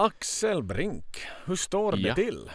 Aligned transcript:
Axel 0.00 0.62
Brink, 0.62 1.16
hur 1.46 1.56
står 1.56 1.92
det 1.92 1.98
Ja. 2.08 2.14
till? 2.14 2.50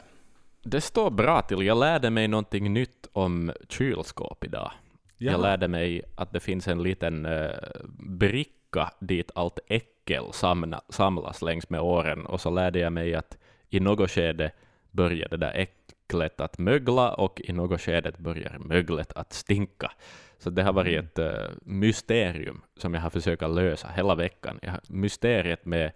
Det 0.63 0.81
står 0.81 1.09
bra 1.11 1.41
till. 1.41 1.61
Jag 1.65 1.77
lärde 1.77 2.09
mig 2.09 2.27
någonting 2.27 2.73
nytt 2.73 3.07
om 3.13 3.51
kylskåp 3.69 4.43
idag. 4.43 4.71
Jag 5.17 5.33
Jaha. 5.33 5.41
lärde 5.41 5.67
mig 5.67 6.01
att 6.15 6.33
det 6.33 6.39
finns 6.39 6.67
en 6.67 6.83
liten 6.83 7.25
eh, 7.25 7.49
bricka 7.99 8.91
dit 8.99 9.31
allt 9.35 9.59
äckel 9.67 10.23
samna, 10.33 10.81
samlas 10.89 11.41
längs 11.41 11.69
med 11.69 11.81
åren, 11.81 12.25
och 12.25 12.41
så 12.41 12.49
lärde 12.49 12.79
jag 12.79 12.93
mig 12.93 13.15
att 13.15 13.37
i 13.69 13.79
något 13.79 14.11
skede 14.11 14.51
börjar 14.91 15.29
det 15.29 15.37
där 15.37 15.53
äcklet 15.53 16.41
att 16.41 16.57
mögla 16.57 17.13
och 17.13 17.41
i 17.43 17.53
något 17.53 17.81
skede 17.81 18.11
börjar 18.17 18.57
möglet 18.59 19.13
att 19.13 19.33
stinka. 19.33 19.91
Så 20.37 20.49
det 20.49 20.63
har 20.63 20.73
varit 20.73 21.03
ett 21.03 21.19
eh, 21.19 21.49
mysterium 21.63 22.61
som 22.77 22.93
jag 22.93 23.01
har 23.01 23.09
försökt 23.09 23.41
lösa 23.41 23.87
hela 23.87 24.15
veckan. 24.15 24.59
Jag 24.61 24.73
mysteriet 24.89 25.65
med 25.65 25.91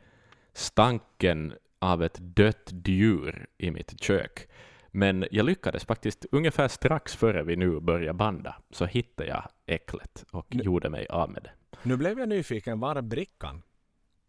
stanken 0.53 1.53
av 1.79 2.03
ett 2.03 2.17
dött 2.21 2.73
djur 2.85 3.47
i 3.57 3.71
mitt 3.71 4.01
kök. 4.03 4.47
Men 4.91 5.25
jag 5.31 5.45
lyckades 5.45 5.85
faktiskt 5.85 6.25
ungefär 6.31 6.67
strax 6.67 7.15
före 7.15 7.43
vi 7.43 7.55
nu 7.55 7.79
börjar 7.79 8.13
banda, 8.13 8.55
så 8.71 8.85
hittade 8.85 9.29
jag 9.29 9.49
äcklet 9.65 10.25
och 10.31 10.55
Nu- 10.55 10.63
gjorde 10.63 10.89
mig 10.89 11.07
av 11.07 11.31
med 11.31 11.43
det. 11.43 11.51
Nu 11.83 11.97
blev 11.97 12.19
jag 12.19 12.29
nyfiken, 12.29 12.79
var 12.79 12.95
är 12.95 13.01
brickan? 13.01 13.61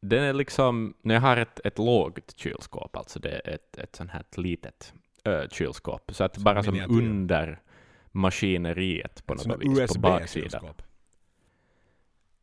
Den 0.01 0.23
är 0.23 0.33
liksom, 0.33 0.95
när 1.03 1.15
jag 1.15 1.23
har 1.23 1.37
ett, 1.37 1.61
ett 1.65 1.79
lågt 1.79 2.33
kylskåp, 2.37 2.97
alltså 2.97 3.19
det 3.21 3.31
är 3.31 3.55
ett, 3.55 3.79
ett 3.79 3.97
sånt 3.97 4.11
här 4.11 4.25
litet 4.37 4.95
ö, 5.25 5.47
kylskåp, 5.51 6.15
så 6.15 6.25
att 6.25 6.35
Som 6.35 6.45
bara 6.45 6.63
som 6.63 6.81
under 6.89 7.61
maskineriet 8.11 9.27
på 9.27 9.35
något 9.35 9.47
vis, 9.61 9.95
på 9.95 10.01
baksidan. 10.01 10.47
USB-kylskåp. 10.47 10.83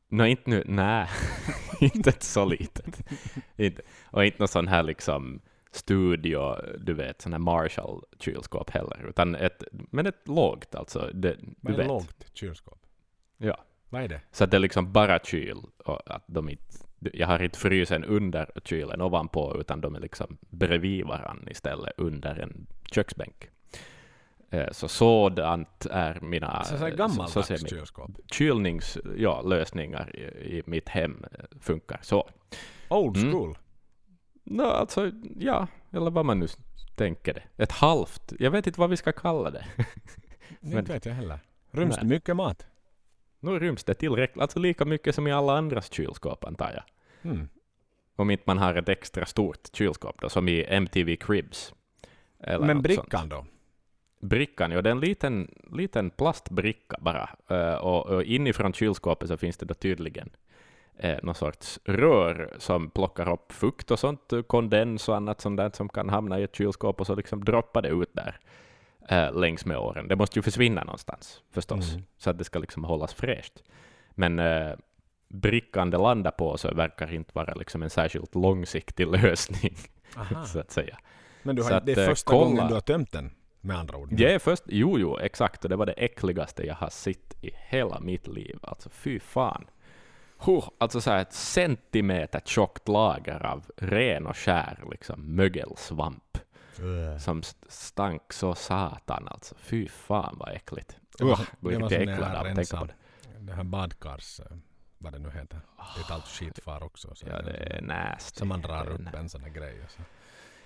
Nej, 0.09 0.31
inte 0.31 0.49
nu, 0.49 0.63
nej, 0.65 1.07
inte 1.81 2.09
ett 2.09 2.23
så 2.23 2.45
litet. 2.45 3.01
inte. 3.57 3.81
Och 4.05 4.25
inte 4.25 4.39
någon 4.39 4.47
sån 4.47 4.67
här 4.67 4.83
liksom 4.83 5.41
studio, 5.71 6.55
du 6.79 6.93
vet, 6.93 7.21
sån 7.21 7.33
här 7.33 7.39
Marshall-kylskåp 7.39 8.69
heller, 8.69 9.05
utan 9.09 9.35
ett, 9.35 9.63
men 9.71 10.05
ett 10.05 10.27
lågt 10.27 10.75
alltså, 10.75 11.09
det, 11.13 11.37
du 11.61 11.73
vet. 11.73 11.87
lågt 11.87 12.25
kylskåp? 12.33 12.79
Ja. 13.37 13.57
Vad 13.89 14.01
är 14.01 14.07
det? 14.07 14.21
Så 14.31 14.43
att 14.43 14.51
det 14.51 14.57
är 14.57 14.61
liksom 14.61 14.93
bara 14.93 15.19
kyl, 15.19 15.57
och 15.85 16.01
att 16.05 16.23
de 16.27 16.49
inte, 16.49 16.63
jag 16.99 17.27
har 17.27 17.43
inte 17.43 17.59
frysen 17.59 18.03
under 18.03 18.51
kylen 18.63 19.01
ovanpå, 19.01 19.57
utan 19.59 19.81
de 19.81 19.95
är 19.95 19.99
liksom 19.99 20.37
bredvid 20.49 21.05
varann 21.05 21.47
istället 21.51 21.93
under 21.97 22.39
en 22.39 22.67
köksbänk. 22.91 23.49
Eh, 24.49 24.67
Så 24.71 24.87
sådant 24.87 25.85
är 25.91 26.19
mina 26.21 26.63
Så, 26.63 26.77
så 26.77 26.85
eh, 26.87 26.95
gammaldags 26.95 27.33
så 27.33 27.57
kylskåp. 27.67 28.11
kylnings, 28.31 28.97
ja, 29.17 29.41
i, 30.13 30.21
i 30.57 30.63
mitt 30.65 30.89
hem 30.89 31.25
eh, 31.31 31.45
funkar 31.59 31.99
så. 32.01 32.29
Old 32.89 33.17
Mm. 33.17 33.31
school. 33.31 33.57
No, 34.43 34.61
alltså, 34.61 35.11
ja, 35.39 35.67
eller 35.91 36.11
vad 36.11 36.25
man 36.25 36.39
nu 36.39 36.47
tänker 36.95 37.33
det. 37.33 37.63
Ett 37.63 37.71
halvt, 37.71 38.33
jag 38.39 38.51
vet 38.51 38.67
inte 38.67 38.79
vad 38.79 38.89
vi 38.89 38.97
ska 38.97 39.11
kalla 39.11 39.51
det. 39.51 39.65
Men, 40.59 40.77
inte 40.79 40.93
vet 40.93 41.05
jag 41.05 41.13
heller. 41.13 41.39
Ryms 41.71 41.97
det 41.97 42.05
mycket 42.05 42.35
mat? 42.35 42.67
Nu 43.39 43.59
ryms 43.59 43.83
det 43.83 43.93
tillräckligt, 43.93 44.41
alltså 44.41 44.59
lika 44.59 44.85
mycket 44.85 45.15
som 45.15 45.27
i 45.27 45.31
alla 45.31 45.57
andras 45.57 45.91
kylskåp 45.93 46.43
antar 46.43 46.71
jag. 46.73 46.83
Hmm. 47.31 47.49
Om 48.15 48.29
inte 48.31 48.43
man 48.47 48.57
har 48.57 48.75
ett 48.75 48.89
extra 48.89 49.25
stort 49.25 49.59
kylskåp 49.73 50.21
då, 50.21 50.29
som 50.29 50.47
i 50.49 50.63
MTV 50.69 51.15
Cribs. 51.15 51.73
Eller 52.39 52.65
Men 52.67 52.81
brickan 52.81 53.07
sånt. 53.19 53.29
då? 53.31 53.45
Brickan, 54.19 54.71
ja 54.71 54.81
det 54.81 54.89
är 54.89 54.91
en 54.91 54.99
liten, 54.99 55.51
liten 55.71 56.09
plastbricka 56.09 56.97
bara. 57.01 57.29
Eh, 57.49 57.75
och, 57.75 58.05
och 58.05 58.23
inifrån 58.23 58.73
kylskåpet 58.73 59.27
så 59.29 59.37
finns 59.37 59.57
det 59.57 59.65
då 59.65 59.73
tydligen 59.73 60.29
eh, 60.97 61.17
någon 61.23 61.35
sorts 61.35 61.79
rör 61.85 62.53
som 62.57 62.89
plockar 62.89 63.31
upp 63.33 63.51
fukt 63.51 63.91
och 63.91 63.99
sånt, 63.99 64.33
kondens 64.47 65.09
och 65.09 65.15
annat 65.15 65.41
sånt 65.41 65.57
där 65.57 65.71
som 65.73 65.89
kan 65.89 66.09
hamna 66.09 66.39
i 66.39 66.43
ett 66.43 66.55
kylskåp 66.55 66.99
och 67.01 67.07
så 67.07 67.15
liksom 67.15 67.43
droppar 67.43 67.81
det 67.81 67.89
ut 67.89 68.09
där 68.13 68.39
eh, 69.09 69.39
längs 69.39 69.65
med 69.65 69.77
åren. 69.77 70.07
Det 70.07 70.15
måste 70.15 70.39
ju 70.39 70.43
försvinna 70.43 70.83
någonstans 70.83 71.41
förstås, 71.51 71.93
Mm. 71.93 72.05
så 72.17 72.29
att 72.29 72.37
det 72.37 72.43
ska 72.43 72.59
liksom 72.59 72.83
hållas 72.83 73.13
fräscht. 73.13 73.63
Men 74.11 74.39
eh, 74.39 74.71
brickan 75.29 75.89
det 75.89 75.97
landar 75.97 76.31
på 76.31 76.57
så 76.57 76.73
verkar 76.73 77.13
inte 77.13 77.31
vara 77.33 77.53
liksom 77.53 77.83
en 77.83 77.89
särskilt 77.89 78.35
långsiktig 78.35 79.07
lösning, 79.21 79.75
så 80.45 80.59
att 80.59 80.71
säga. 80.71 80.97
Men 81.43 81.55
du 81.55 81.61
Så 81.63 81.69
har, 81.69 81.77
att, 81.77 81.85
det 81.85 81.91
är 81.93 81.99
eh, 82.03 82.09
första 82.09 82.31
kolla. 82.31 82.43
gången 82.45 82.67
du 82.67 82.73
har 82.73 82.81
tömt 82.81 83.11
den, 83.11 83.31
med 83.67 83.77
andra 83.77 83.97
ord. 83.97 84.19
Jag 84.19 84.31
är 84.31 84.39
först, 84.39 84.63
jo, 84.67 84.99
jo, 84.99 85.17
exakt, 85.17 85.63
och 85.63 85.69
det 85.69 85.75
var 85.75 85.85
det 85.85 85.91
äckligaste 85.93 86.65
jag 86.67 86.75
har 86.75 86.89
sett 86.89 87.43
i 87.43 87.51
hela 87.55 87.99
mitt 87.99 88.27
liv. 88.27 88.59
Alltså 88.61 88.89
fy 88.89 89.19
fan. 89.19 89.65
Huh, 90.39 90.69
alltså 90.77 91.01
så 91.01 91.11
här 91.11 91.21
ett 91.21 91.33
centimeter 91.33 92.41
tjockt 92.45 92.87
lager 92.87 93.45
av 93.45 93.63
ren 93.77 94.27
och 94.27 94.37
skär 94.37 94.83
liksom 94.91 95.35
mögelsvamp 95.35 96.37
Ugh. 96.79 97.17
som 97.17 97.39
st- 97.39 97.65
stank 97.69 98.33
så 98.33 98.55
satan 98.55 99.27
alltså. 99.27 99.55
Fy 99.59 99.87
fan 99.87 100.35
vad 100.39 100.49
äckligt. 100.49 100.97
Det 101.17 101.23
var- 101.23 101.33
Usch, 101.33 101.39
det 101.59 101.77
var 101.77 101.89
lite 101.89 101.97
äcklad 101.97 102.35
av 102.35 102.45
att 102.47 102.55
tänka 102.55 102.77
på 102.77 102.85
det. 102.85 102.93
Det 103.39 103.53
här 103.53 103.63
badkars... 103.63 104.39
eh, 104.39 104.45
Vad 104.97 105.13
det 105.13 105.19
nu 105.19 105.29
heter. 105.29 105.59
Det 105.95 105.99
är 106.01 106.03
ett 106.05 106.11
allt 106.11 106.25
skit 106.27 106.59
far 106.63 106.83
också. 106.83 107.15
Så 107.15 107.27
Ja, 107.29 107.41
det 107.41 107.51
är 107.51 107.81
nasty. 107.81 108.39
Så 108.39 108.45
man 108.45 108.61
drar 108.61 108.85
Det 108.85 108.89
är 108.91 108.93
upp 108.93 109.13
en 109.15 109.29
sån 109.29 109.41
här 109.41 109.49
grej. 109.49 109.75
Så. 109.89 110.01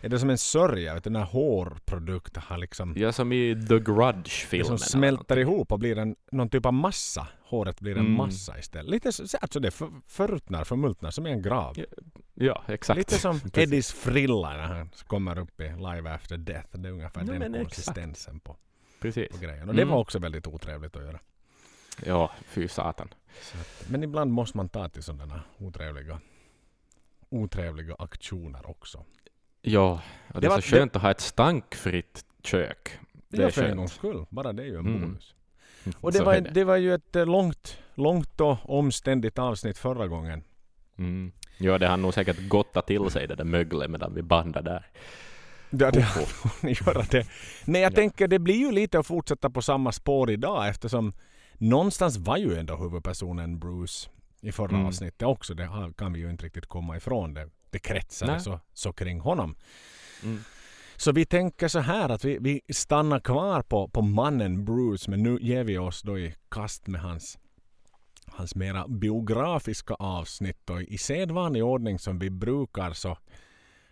Är 0.01 0.09
det 0.09 0.19
som 0.19 0.29
en 0.29 0.37
sörja? 0.37 0.93
Vet 0.93 1.03
du, 1.03 1.09
den 1.09 1.21
här 1.21 1.29
hårprodukten 1.29 2.43
har 2.47 2.57
liksom... 2.57 2.93
Ja, 2.97 3.11
som 3.11 3.31
i 3.31 3.65
The 3.69 3.79
Grudge-filmen. 3.79 4.65
som 4.65 4.73
eller 4.75 4.85
smälter 4.85 5.37
ihop 5.39 5.71
och 5.71 5.79
blir 5.79 5.97
en, 5.97 6.15
någon 6.31 6.49
typ 6.49 6.65
av 6.65 6.73
massa. 6.73 7.27
Håret 7.43 7.79
blir 7.79 7.91
en 7.93 7.99
Mm. 7.99 8.13
massa 8.13 8.59
istället. 8.59 8.91
Lite 8.91 9.11
så, 9.11 9.37
alltså 9.41 9.59
det 9.59 9.71
för, 9.71 9.89
förruttnar, 10.07 10.63
förmultnar 10.63 11.11
som 11.11 11.27
i 11.27 11.31
en 11.31 11.41
grav. 11.41 11.73
Ja, 11.77 11.85
Ja, 12.33 12.63
exakt. 12.67 12.97
Lite 12.97 13.15
som. 13.19 13.39
Eddies 13.53 13.91
frilla 13.93 14.49
när 14.49 14.59
han 14.67 14.89
kommer 15.07 15.39
upp 15.39 15.59
i 15.61 15.63
Live 15.63 16.09
After 16.13 16.37
Death. 16.37 16.67
Det 16.77 16.87
är 16.87 16.91
ungefär 16.93 17.21
Ja, 17.27 17.39
den 17.39 17.53
konsistensen 17.53 18.39
på, 18.39 18.57
Precis. 19.01 19.29
på 19.31 19.37
grejen. 19.37 19.69
Och 19.69 19.75
det 19.75 19.81
Mm. 19.81 19.91
var 19.93 19.99
också 20.01 20.19
väldigt 20.19 20.47
otrevligt 20.47 20.95
att 20.95 21.03
göra. 21.03 21.19
Ja, 22.05 22.31
fy 22.47 22.67
satan. 22.67 23.07
Att, 23.53 23.89
men 23.89 24.03
ibland 24.03 24.31
måste 24.31 24.57
man 24.57 24.69
ta 24.69 24.89
till 24.89 25.03
sådana 25.03 25.41
otrevliga, 25.57 26.19
otrevliga 27.29 27.95
aktioner 27.99 28.69
också. 28.69 29.05
Ja, 29.61 30.01
och 30.27 30.33
det, 30.33 30.39
Det 30.39 30.47
är 30.47 30.49
var- 30.49 30.61
så 30.61 30.75
skönt 30.75 30.95
att 30.95 31.01
ha 31.01 31.11
ett 31.11 31.21
stankfritt 31.21 32.25
kök. 32.43 32.89
Det 33.29 33.41
ja, 33.41 33.47
är 33.47 33.51
för 33.51 33.63
en 33.63 33.77
gångs 33.77 33.93
skull. 33.93 34.25
Bara 34.29 34.53
det 34.53 34.63
är 34.63 34.67
ju 34.67 34.77
en 34.77 34.87
Mm. 34.87 35.01
bonus. 35.01 35.33
Och 36.01 36.11
det 36.11 36.23
var, 36.23 36.33
är 36.33 36.41
det. 36.41 36.63
var 36.63 36.77
ju 36.77 36.93
ett 36.93 37.15
eh, 37.15 37.25
långt, 37.25 37.77
långt 37.95 38.41
och 38.41 38.57
omständigt 38.79 39.39
avsnitt 39.39 39.77
förra 39.77 40.07
gången. 40.07 40.43
Mm. 40.97 41.31
Ja, 41.57 41.77
det 41.77 41.87
har 41.87 41.97
nog 41.97 42.13
säkert 42.13 42.47
gottat 42.47 42.87
till 42.87 43.09
sig 43.09 43.27
det 43.27 43.35
där 43.35 43.43
möglet 43.43 43.91
medan 43.91 44.13
vi 44.15 44.21
bandade 44.21 44.69
där. 44.71 44.85
Det, 45.69 45.91
det 45.91 46.01
har 46.01 46.25
ni 46.65 46.71
göra 46.85 47.05
det. 47.11 47.27
Nej, 47.65 47.81
jag 47.81 47.91
Ja. 47.91 47.95
tänker 47.95 48.27
det 48.27 48.39
blir 48.39 48.55
ju 48.55 48.71
lite 48.71 48.99
att 48.99 49.07
fortsätta 49.07 49.49
på 49.49 49.61
samma 49.61 49.91
spår 49.91 50.31
idag 50.31 50.67
eftersom 50.67 51.13
någonstans 51.57 52.17
var 52.17 52.37
ju 52.37 52.55
ändå 52.59 52.75
huvudpersonen 52.75 53.59
Bruce 53.59 54.09
i 54.41 54.51
förra 54.51 54.69
Mm. 54.75 54.85
avsnittet 54.85 55.27
också. 55.27 55.53
Det 55.53 55.69
kan 55.97 56.13
vi 56.13 56.19
ju 56.19 56.29
inte 56.29 56.45
riktigt 56.45 56.65
komma 56.65 56.97
ifrån. 56.97 57.33
Det, 57.33 57.49
det 57.71 57.79
kretsade 57.79 58.39
så, 58.39 58.59
så 58.73 58.93
kring 58.93 59.19
honom. 59.19 59.55
Mm. 60.23 60.43
Så 60.97 61.11
vi 61.11 61.25
tänker 61.25 61.67
så 61.67 61.79
här 61.79 62.09
att 62.09 62.25
vi, 62.25 62.37
vi 62.41 62.73
stannar 62.73 63.19
kvar 63.19 63.61
på, 63.61 63.87
på 63.87 64.01
mannen 64.01 64.65
Bruce 64.65 65.11
men 65.11 65.23
nu 65.23 65.37
ger 65.41 65.63
vi 65.63 65.77
oss 65.77 66.01
då 66.01 66.19
i 66.19 66.35
kast 66.51 66.87
med 66.87 67.01
hans, 67.01 67.37
hans 68.25 68.55
mera 68.55 68.87
biografiska 68.87 69.93
avsnitt 69.93 70.69
och 70.69 70.81
i 70.81 70.97
sedvanlig 70.97 71.63
ordning 71.63 71.99
som 71.99 72.19
vi 72.19 72.29
brukar 72.29 72.93
så, 72.93 73.17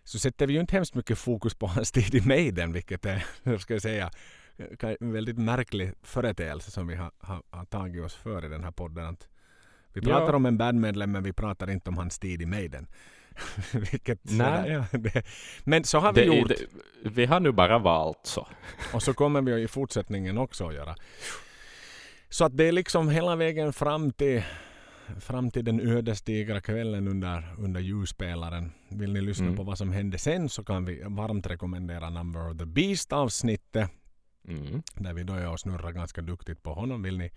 så 0.03 0.19
sätter 0.19 0.47
vi 0.47 0.53
ju 0.53 0.59
inte 0.59 0.75
hemskt 0.75 0.95
mycket 0.95 1.17
fokus 1.17 1.55
på 1.55 1.67
hans 1.67 1.91
tid 1.97 2.15
i 2.15 2.21
Maiden 2.27 2.73
vilket 2.73 3.05
är, 3.05 3.25
hur 3.43 3.57
ska 3.57 3.73
jag 3.73 3.81
säga, 3.81 4.11
en 4.99 5.11
väldigt 5.11 5.37
märklig 5.37 5.93
företeelse 6.03 6.71
som 6.71 6.87
vi 6.87 6.95
har, 6.95 7.11
har, 7.19 7.43
har 7.49 7.65
tagit 7.65 8.05
oss 8.05 8.15
för 8.15 8.45
i 8.45 8.49
den 8.49 8.63
här 8.63 8.71
podden. 8.71 9.05
Att 9.05 9.27
vi 9.93 10.01
pratar 10.01 10.29
Ja. 10.29 10.35
om 10.35 10.45
en 10.45 10.57
bandmedlem 10.57 11.11
men 11.11 11.23
vi 11.23 11.33
pratar 11.33 11.69
inte 11.69 11.89
om 11.89 11.97
hans 11.97 12.19
tid 12.19 12.41
i 12.41 12.45
Maiden. 12.45 12.87
Vilket, 13.91 14.19
Nej. 14.23 14.71
ja, 14.71 14.97
det, 14.99 15.23
men 15.63 15.83
så 15.83 15.99
har 15.99 16.13
vi 16.13 16.21
Det, 16.21 16.35
gjort. 16.37 16.47
det, 16.47 16.55
vi 17.09 17.25
har 17.25 17.39
nu 17.39 17.51
bara 17.51 17.77
valt 17.79 18.19
så. 18.23 18.47
Och 18.93 19.03
så 19.03 19.13
kommer 19.13 19.41
vi 19.41 19.61
i 19.63 19.67
fortsättningen 19.67 20.37
också 20.37 20.67
att 20.67 20.73
göra. 20.75 20.95
Så 22.29 22.45
att 22.45 22.57
det 22.57 22.63
är 22.67 22.71
liksom 22.71 23.09
hela 23.09 23.35
vägen 23.35 23.73
fram 23.73 24.11
till, 24.11 24.43
fram 25.19 25.51
till 25.51 25.65
den 25.65 25.79
ödesdigra 25.89 26.61
kvällen 26.61 27.07
under, 27.07 27.55
under 27.57 27.81
ljusspelaren. 27.81 28.71
Vill 28.89 29.13
ni 29.13 29.21
lyssna 29.21 29.45
Mm. 29.45 29.57
på 29.57 29.63
vad 29.63 29.77
som 29.77 29.91
hände 29.91 30.17
sen 30.17 30.49
så 30.49 30.63
kan 30.63 30.85
vi 30.85 31.03
varmt 31.05 31.47
rekommendera 31.47 32.09
Number 32.09 32.49
of 32.51 32.57
the 32.57 32.65
Beast 32.65 33.13
avsnittet. 33.13 33.89
Mm. 34.47 34.81
Där 34.95 35.13
vi 35.13 35.23
då 35.23 35.33
är 35.33 35.49
och 35.49 35.59
snurrar 35.59 35.91
ganska 35.91 36.21
duktigt 36.21 36.63
på 36.63 36.73
honom. 36.73 37.03
Vill 37.03 37.17
ni, 37.17 37.31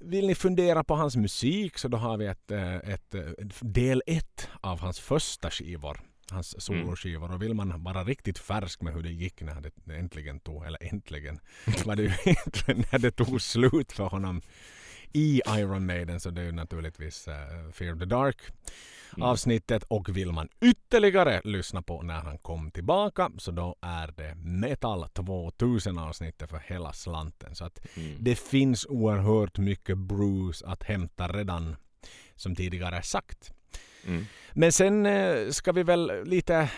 vill 0.00 0.26
ni 0.26 0.34
fundera 0.34 0.84
på 0.84 0.94
hans 0.94 1.16
musik 1.16 1.78
så 1.78 1.88
då 1.88 1.96
har 1.98 2.16
vi 2.16 2.26
ett, 2.26 2.50
eh, 2.50 2.76
ett, 2.76 3.14
eh, 3.14 3.22
del 3.60 4.02
ett 4.06 4.48
av 4.60 4.80
hans 4.80 5.00
första 5.00 5.50
skivor. 5.50 6.00
Hans 6.30 6.62
soloskivor. 6.62 7.32
Och 7.32 7.42
vill 7.42 7.54
man 7.54 7.82
vara 7.82 8.04
riktigt 8.04 8.38
färsk 8.38 8.80
med 8.80 8.94
hur 8.94 9.02
det 9.02 9.10
gick 9.10 9.40
när 9.42 9.60
det 9.60 9.94
äntligen 9.94 10.40
tog, 10.40 10.66
eller 10.66 10.92
äntligen, 10.92 11.40
var 11.84 11.96
det 11.96 12.02
ju 12.02 12.12
egentligen 12.24 12.84
när 12.92 12.98
det 12.98 13.10
tog 13.10 13.42
slut 13.42 13.92
för 13.92 14.04
honom 14.08 14.42
i 15.12 15.42
Iron 15.48 15.86
Maiden 15.86 16.20
så 16.20 16.30
det 16.30 16.40
är 16.40 16.44
ju 16.44 16.52
naturligtvis 16.52 17.28
eh, 17.28 17.72
Fear 17.72 17.92
of 17.92 17.98
the 17.98 18.04
Dark. 18.04 18.36
Mm. 19.16 19.28
avsnittet 19.28 19.82
och 19.88 20.16
vill 20.16 20.32
man 20.32 20.48
ytterligare 20.60 21.40
lyssna 21.44 21.82
på 21.82 22.02
när 22.02 22.20
han 22.20 22.38
kom 22.38 22.70
tillbaka 22.70 23.30
så 23.38 23.50
då 23.50 23.76
är 23.80 24.12
det 24.16 24.34
Metal 24.34 25.08
2000 25.08 25.98
avsnittet 25.98 26.50
för 26.50 26.58
hela 26.66 26.92
slanten. 26.92 27.54
Så 27.54 27.64
att 27.64 27.96
Mm. 27.96 28.16
det 28.20 28.38
finns 28.38 28.86
oerhört 28.86 29.58
mycket 29.58 29.98
Bruce 29.98 30.66
att 30.66 30.82
hämta 30.82 31.28
redan 31.28 31.76
som 32.34 32.54
tidigare 32.56 33.02
sagt. 33.02 33.52
Mm. 34.06 34.24
Men 34.52 34.72
sen 34.72 35.06
eh, 35.06 35.48
ska 35.50 35.72
vi 35.72 35.82
väl 35.82 36.12
lite 36.24 36.70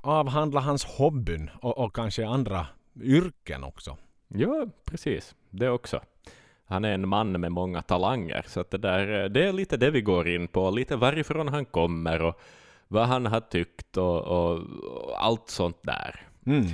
avhandla 0.00 0.60
hans 0.60 0.84
hobbyn 0.84 1.50
och, 1.62 1.78
och 1.78 1.94
kanske 1.96 2.26
andra 2.26 2.66
yrken 3.02 3.64
också. 3.64 3.96
Ja, 4.28 4.66
precis. 4.84 5.34
Det 5.50 5.68
också. 5.68 6.00
Han 6.72 6.84
är 6.84 6.94
en 6.94 7.08
man 7.08 7.40
med 7.40 7.52
många 7.52 7.82
talanger, 7.82 8.44
så 8.48 8.60
att 8.60 8.70
det, 8.70 8.78
där, 8.78 9.28
det 9.28 9.44
är 9.44 9.52
lite 9.52 9.76
det 9.76 9.90
vi 9.90 10.00
går 10.00 10.28
in 10.28 10.48
på, 10.48 10.70
lite 10.70 10.96
varifrån 10.96 11.48
han 11.48 11.64
kommer 11.64 12.22
och 12.22 12.40
vad 12.88 13.06
han 13.06 13.26
har 13.26 13.40
tyckt 13.40 13.96
och, 13.96 14.22
och, 14.22 14.58
och 14.58 15.24
allt 15.24 15.50
sånt 15.50 15.78
där. 15.82 16.26
Mm. 16.46 16.64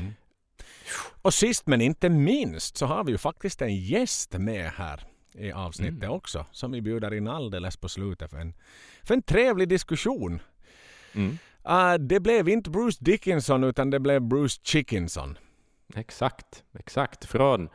Och 1.22 1.34
sist 1.34 1.66
men 1.66 1.80
inte 1.80 2.08
minst 2.08 2.76
så 2.76 2.86
har 2.86 3.04
vi 3.04 3.12
ju 3.12 3.18
faktiskt 3.18 3.62
en 3.62 3.76
gäst 3.76 4.32
med 4.32 4.70
här 4.70 5.00
i 5.32 5.52
avsnittet 5.52 6.02
Mm. 6.02 6.10
också 6.10 6.46
som 6.52 6.72
vi 6.72 6.82
bjuder 6.82 7.14
in 7.14 7.28
alldeles 7.28 7.76
på 7.76 7.88
slutet 7.88 8.30
för 8.30 8.38
en, 8.38 8.54
för 9.02 9.14
en 9.14 9.22
trevlig 9.22 9.68
diskussion. 9.68 10.40
Mm. 11.12 11.38
Uh, 11.68 11.94
det 11.94 12.20
blev 12.20 12.48
inte 12.48 12.70
Bruce 12.70 12.98
Dickinson 13.00 13.64
utan 13.64 13.90
det 13.90 14.00
blev 14.00 14.22
Bruce 14.22 14.60
Chickinson. 14.62 15.38
Exakt, 15.94 16.64
exakt. 16.78 17.24
Från 17.24 17.68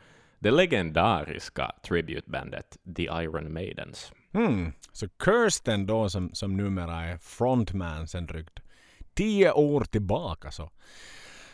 det 0.44 0.52
legendariska 0.52 1.72
tributebandet 1.84 2.78
The 2.96 3.04
Iron 3.04 3.54
Maidens. 3.54 4.12
Hmm. 4.32 4.74
Så 4.92 5.08
Kirsten 5.26 5.86
då 5.86 6.10
som, 6.10 6.30
som 6.34 6.58
numera 6.58 7.06
är 7.06 7.18
frontman 7.18 8.08
sen 8.08 8.26
drygt 8.26 8.60
tio 9.14 9.52
år 9.52 9.84
tillbaka 9.84 10.52
så 10.52 10.72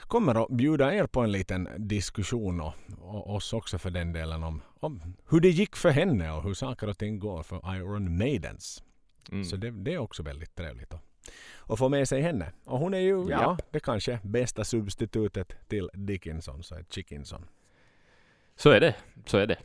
kommer 0.01 0.43
att 0.43 0.49
bjuda 0.49 0.93
er 0.93 1.07
på 1.07 1.21
en 1.21 1.31
liten 1.31 1.69
diskussion 1.77 2.61
och, 2.61 2.73
och 2.99 3.35
oss 3.35 3.53
också 3.53 3.77
för 3.77 3.89
den 3.89 4.13
delen 4.13 4.43
om, 4.43 4.61
om 4.79 5.01
hur 5.29 5.39
det 5.39 5.49
gick 5.49 5.75
för 5.75 5.89
henne 5.89 6.31
och 6.31 6.43
hur 6.43 6.53
saker 6.53 6.89
och 6.89 6.97
ting 6.97 7.19
går 7.19 7.43
för 7.43 7.75
Iron 7.75 8.17
Maidens. 8.17 8.83
Mm. 9.31 9.43
Så 9.43 9.55
det, 9.55 9.71
det 9.71 9.93
är 9.93 9.97
också 9.97 10.23
väldigt 10.23 10.55
trevligt 10.55 10.93
att, 10.93 11.01
att 11.67 11.79
få 11.79 11.89
med 11.89 12.07
sig 12.07 12.21
henne. 12.21 12.51
Och 12.65 12.79
hon 12.79 12.93
är 12.93 12.99
ju, 12.99 13.29
ja, 13.29 13.41
Japp. 13.41 13.71
det 13.71 13.79
kanske 13.79 14.19
bästa 14.23 14.63
substitutet 14.63 15.53
till 15.67 15.89
Dickinson, 15.93 16.63
så 16.63 16.75
Chickinson. 16.89 17.45
Så 18.61 18.69
är 18.69 18.79
det, 18.79 18.95
så 19.25 19.37
är 19.37 19.47
det. 19.47 19.57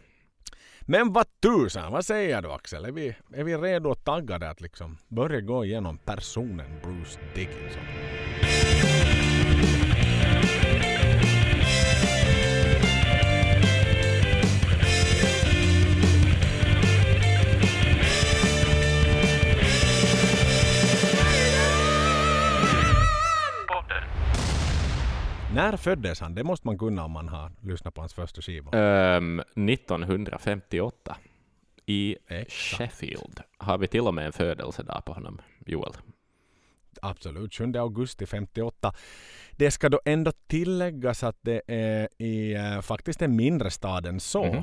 Men 0.81 1.13
vad 1.13 1.27
tusan, 1.41 1.93
vad 1.93 2.05
säger 2.05 2.43
du 2.43 2.53
Axel? 2.53 2.85
Är 2.85 2.93
vi, 2.93 3.17
är 3.35 3.45
vi 3.45 3.57
redo 3.57 3.91
och 3.91 4.05
taggade 4.05 4.51
att 4.51 4.61
liksom 4.61 4.99
börja 5.09 5.41
gå 5.41 5.65
igenom 5.65 5.99
personen 5.99 6.81
Bruce 6.83 7.21
Dickinson? 7.35 7.83
När 25.55 25.77
föddes 25.77 26.21
han? 26.21 26.35
Det 26.35 26.45
måste 26.45 26.67
man 26.67 26.79
kunna 26.79 27.05
om 27.05 27.11
man 27.11 27.29
har 27.29 27.53
lyssnat 27.61 27.95
på 27.95 28.01
hans 28.01 28.15
första 28.15 28.43
skiva. 28.43 28.71
Ehm, 28.79 29.41
1958 29.41 31.17
i 31.87 32.17
Exakt. 32.29 32.53
Sheffield 32.53 33.41
har 33.59 33.79
vi 33.79 33.89
till 33.89 34.01
och 34.07 34.15
med 34.15 34.27
en 34.27 34.33
födelsedag 34.33 35.05
på 35.05 35.13
honom, 35.13 35.41
Joel. 35.67 35.93
Absolut, 37.03 37.55
7 37.55 37.73
augusti 37.77 38.27
58. 38.27 38.95
Det 39.51 39.71
ska 39.71 39.89
då 39.89 40.01
ändå 40.05 40.33
tilläggas 40.47 41.23
att 41.23 41.39
det 41.41 41.63
är 41.67 42.09
i 42.19 42.55
eh, 42.55 42.81
faktiskt 42.81 43.23
en 43.23 43.37
mindre 43.37 43.71
stad 43.71 44.07
än 44.07 44.21
så. 44.21 44.45
Mhm. 44.45 44.63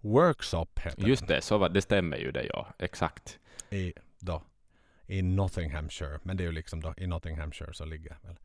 Workshop 0.00 0.66
heter 0.80 1.08
Just 1.08 1.28
det, 1.28 1.40
så 1.40 1.58
var, 1.58 1.68
det 1.68 1.82
stämmer 1.82 2.16
ju 2.16 2.30
det, 2.30 2.44
ja. 2.44 2.66
Exakt. 2.78 3.38
I, 3.70 3.92
då, 4.18 4.42
I 5.06 5.22
Nottinghamshire. 5.22 6.18
Men 6.22 6.36
det 6.36 6.42
är 6.42 6.46
ju 6.46 6.52
liksom 6.52 6.80
då, 6.80 6.94
i 6.96 7.06
Nottinghamshire 7.06 7.74
så 7.74 7.84
ligger 7.84 8.16
väl 8.22 8.36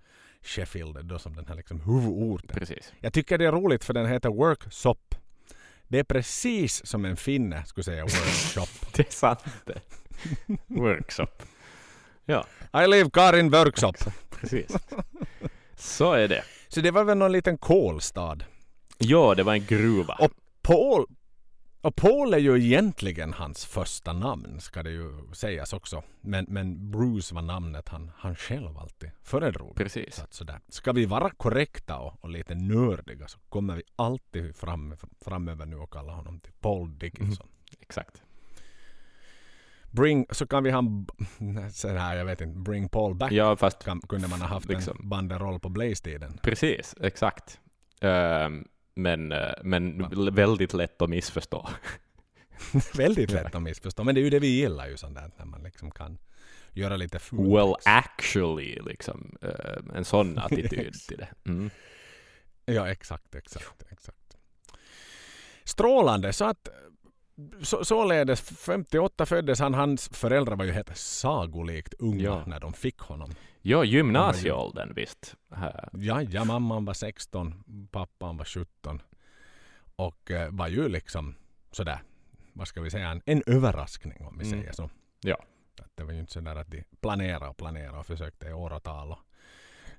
Sheffield 0.44 1.06
då 1.06 1.20
som 1.20 1.36
den 1.36 1.46
här 1.48 1.56
liksom 1.56 1.82
huvudorten. 1.82 2.60
Precis. 2.60 2.94
Jag 3.00 3.14
tycker 3.14 3.38
det 3.38 3.46
är 3.46 3.52
roligt 3.52 3.84
för 3.84 3.94
den 3.94 4.06
heter 4.06 4.30
Workshop. 4.30 5.16
Det 5.88 6.00
är 6.00 6.04
precis 6.04 6.86
som 6.86 7.06
en 7.06 7.18
finne 7.18 7.66
skulle 7.66 7.84
säga 7.84 8.04
workshop. 8.04 8.88
Det 8.96 9.08
är 9.08 9.12
sant 9.12 9.40
det. 9.66 9.82
Workshop. 10.68 11.44
Ja, 12.26 12.46
I 12.84 12.88
live 12.88 13.10
Karin 13.14 13.50
Workshop. 13.50 13.94
precis. 14.30 14.76
Så 15.76 16.14
är 16.14 16.28
det. 16.28 16.44
Så 16.68 16.82
det 16.82 16.92
var 16.92 17.04
väl 17.04 17.18
någon 17.18 17.32
liten 17.32 17.58
kolstad. 17.58 18.38
Ja, 18.98 19.36
det 19.36 19.44
var 19.44 19.54
en 19.54 19.66
gruva. 19.66 20.16
Och 20.20 20.32
Paul, 20.62 21.06
och 21.84 21.96
Paul 21.96 22.34
är 22.34 22.38
ju 22.38 22.64
egentligen 22.66 23.34
hans 23.34 23.66
första 23.66 24.14
namn 24.14 24.60
ska 24.62 24.84
det 24.84 24.90
ju 24.92 25.12
sägas 25.34 25.74
också. 25.74 26.04
Men, 26.22 26.46
men 26.50 26.92
Bruce 26.92 27.36
var 27.36 27.42
namnet 27.42 27.90
han, 27.90 28.12
han 28.18 28.36
själv 28.36 28.78
alltid 28.78 29.12
föredrog. 29.22 29.76
Precis. 29.76 30.16
Så 30.16 30.24
att 30.24 30.34
sådär. 30.34 30.60
Ska 30.70 30.92
vi 30.92 31.06
vara 31.06 31.30
korrekta 31.30 31.98
och, 32.00 32.24
och 32.24 32.30
lite 32.30 32.56
nördiga 32.56 33.28
så 33.28 33.40
kommer 33.50 33.76
vi 33.76 33.84
alltid 33.96 34.56
fram, 34.56 34.96
framöver 35.26 35.66
nu 35.66 35.76
och 35.76 35.94
kalla 35.94 36.14
honom 36.14 36.40
till 36.40 36.54
Paul 36.60 36.98
Dickinson. 37.00 37.48
Exakt. 37.82 38.24
Bring, 39.92 40.26
så 40.32 40.48
kan 40.48 40.64
vi 40.64 40.72
ha 40.72 40.80
en 40.80 41.04
b- 41.06 41.14
så 41.72 41.88
här, 41.88 42.16
jag 42.16 42.26
vet 42.26 42.42
inte, 42.42 42.60
Bring 42.60 42.90
Paul 42.90 43.16
Back. 43.16 43.32
Ja, 43.32 43.56
fast 43.56 43.84
Kan, 43.84 44.02
kunde 44.02 44.28
man 44.28 44.42
ha 44.42 44.48
haft 44.48 44.70
Liksom. 44.70 44.98
en 45.02 45.10
banderoll 45.10 45.60
på 45.60 45.70
Blaze-tiden. 45.70 46.40
precis, 46.44 46.96
exakt. 47.02 47.60
Ehm, 48.02 48.68
men, 48.96 49.32
eh, 49.32 49.54
men 49.64 50.10
väldigt 50.36 50.74
lätt 50.74 51.02
att 51.02 51.10
missförstå. 51.10 51.70
Väldigt 52.98 53.32
lätt 53.32 53.56
att 53.56 53.62
missförstå. 53.62 54.04
Men 54.04 54.16
det 54.16 54.22
är 54.22 54.24
ju 54.24 54.30
det 54.30 54.40
vi 54.40 54.48
gillar 54.48 54.88
ju 54.88 54.98
sånt 54.98 55.16
där 55.16 55.32
när 55.38 55.46
man 55.46 55.64
liksom 55.64 55.92
kan 55.92 56.18
göra 56.74 56.96
lite 56.96 57.20
fult. 57.20 57.50
Well, 57.50 57.76
actually, 57.86 58.80
liksom. 58.86 59.38
eh, 59.42 59.96
en 59.96 60.06
sån 60.06 60.38
attityd 60.38 60.94
till 60.94 61.18
det. 61.18 61.28
Mm. 61.46 61.70
Ja, 62.66 62.88
exakt, 62.88 63.36
exakt, 63.36 63.84
exakt. 63.92 64.38
Strålande, 65.64 66.34
så 66.34 66.46
att 66.46 66.70
så, 67.62 67.86
således 67.86 68.42
58 68.42 69.26
föddes 69.26 69.60
han. 69.60 69.74
Hans 69.74 70.10
föräldrar 70.10 70.56
var 70.56 70.66
ju 70.66 70.72
helt 70.72 70.98
sagolikt 70.98 71.94
unga 72.00 72.24
Ja. 72.24 72.44
när 72.48 72.60
de 72.60 72.74
fick 72.74 73.00
honom. 73.00 73.30
Ja, 73.62 73.84
gymnasieåldern 73.84 74.94
visst. 74.96 75.36
Här. 75.52 75.90
Ja, 75.94 76.22
ja, 76.22 76.44
mamman 76.44 76.86
var 76.86 76.94
16, 76.94 77.64
pappan 77.92 78.38
var 78.38 78.46
17. 78.46 79.02
Och 79.96 80.32
eh, 80.32 80.52
var 80.52 80.68
ju 80.68 80.90
liksom 80.90 81.36
sådär, 81.72 82.00
vad 82.54 82.68
ska 82.68 82.82
vi 82.82 82.92
säga, 82.92 83.08
en, 83.10 83.22
en 83.26 83.44
överraskning 83.46 84.26
om 84.26 84.38
vi 84.40 84.46
Mm. 84.48 84.60
säger 84.60 84.74
så. 84.74 84.90
Ja. 85.22 85.38
Att 85.82 85.92
det 85.96 86.04
var 86.04 86.14
ju 86.14 86.20
inte 86.20 86.34
sådär 86.34 86.56
att 86.56 86.72
de 86.72 86.84
planerade 87.02 87.48
och 87.48 87.58
planerade 87.58 87.98
och 87.98 88.06
försökte 88.06 88.48
i 88.48 88.54
åratal 88.54 89.12
och, 89.12 89.20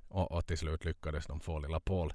och, 0.08 0.32
och 0.32 0.46
till 0.46 0.58
slut 0.58 0.84
lyckades 0.84 1.26
de 1.26 1.40
få 1.40 1.58
lilla 1.58 1.80
Paul. 1.80 2.12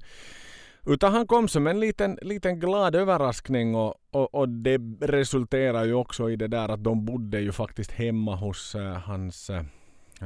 Utan 0.89 1.13
han 1.13 1.27
kom 1.27 1.47
som 1.47 1.67
en 1.67 1.79
liten, 1.79 2.17
liten 2.21 2.59
glad 2.59 2.95
överraskning 2.95 3.75
och, 3.75 3.93
och, 4.11 4.35
och 4.35 4.49
det 4.49 4.81
resulterar 5.01 5.85
ju 5.85 5.93
också 5.93 6.29
i 6.29 6.35
det 6.35 6.47
där 6.47 6.69
att 6.69 6.83
de 6.83 7.05
bodde 7.05 7.39
ju 7.39 7.51
faktiskt 7.51 7.91
hemma 7.91 8.35
hos 8.35 8.75
eh, 8.75 8.93
hans 8.93 9.49
eh, 9.49 9.63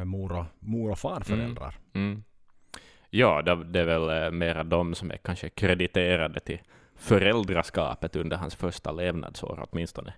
mor, 0.03 0.31
och, 0.31 0.45
mor 0.59 0.91
och 0.91 0.99
farföräldrar. 0.99 1.75
Mm. 1.93 2.23
Ja, 3.09 3.41
det, 3.41 3.63
det 3.63 3.79
är 3.79 3.85
väl 3.85 4.23
eh, 4.23 4.31
mera 4.31 4.63
de 4.63 4.95
som 4.95 5.11
är 5.11 5.17
kanske 5.17 5.49
krediterade 5.49 6.39
till 6.39 6.59
föräldraskapet 6.95 8.15
under 8.15 8.37
hans 8.37 8.55
första 8.55 8.91
levnadsår 8.91 9.67
åtminstone. 9.71 10.13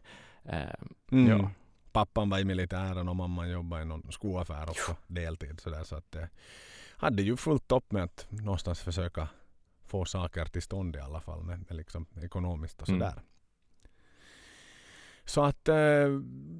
Eh, 0.46 0.86
Mm. 1.12 1.28
Ja. 1.28 1.52
Pappan 1.92 2.30
var 2.30 2.40
i 2.40 2.46
militären 2.46 3.10
och 3.10 3.16
mamman 3.16 3.50
jobbade 3.50 3.82
i 3.82 3.86
någon 3.86 4.12
skoaffär 4.12 4.70
också 4.70 4.96
deltid. 5.08 5.60
Sådär, 5.60 5.84
så 5.84 5.96
att 5.96 6.16
eh, 6.16 6.24
hade 6.98 7.22
ju 7.22 7.38
fullt 7.38 7.72
upp 7.72 7.92
med 7.92 8.04
att 8.04 8.28
någonstans 8.30 8.82
försöka 8.82 9.28
få 9.96 10.06
saker 10.06 10.46
till 10.46 10.62
stånd 10.62 10.96
i 10.96 11.00
alla 11.00 11.22
fall 11.22 11.44
med, 11.44 11.60
med 11.70 11.78
liksom 11.78 12.06
ekonomiskt 12.24 12.82
och 12.82 12.90
Mm. 12.90 13.00
sådär. 13.00 13.22
Så 15.26 15.44
att 15.44 15.68
eh, 15.70 16.08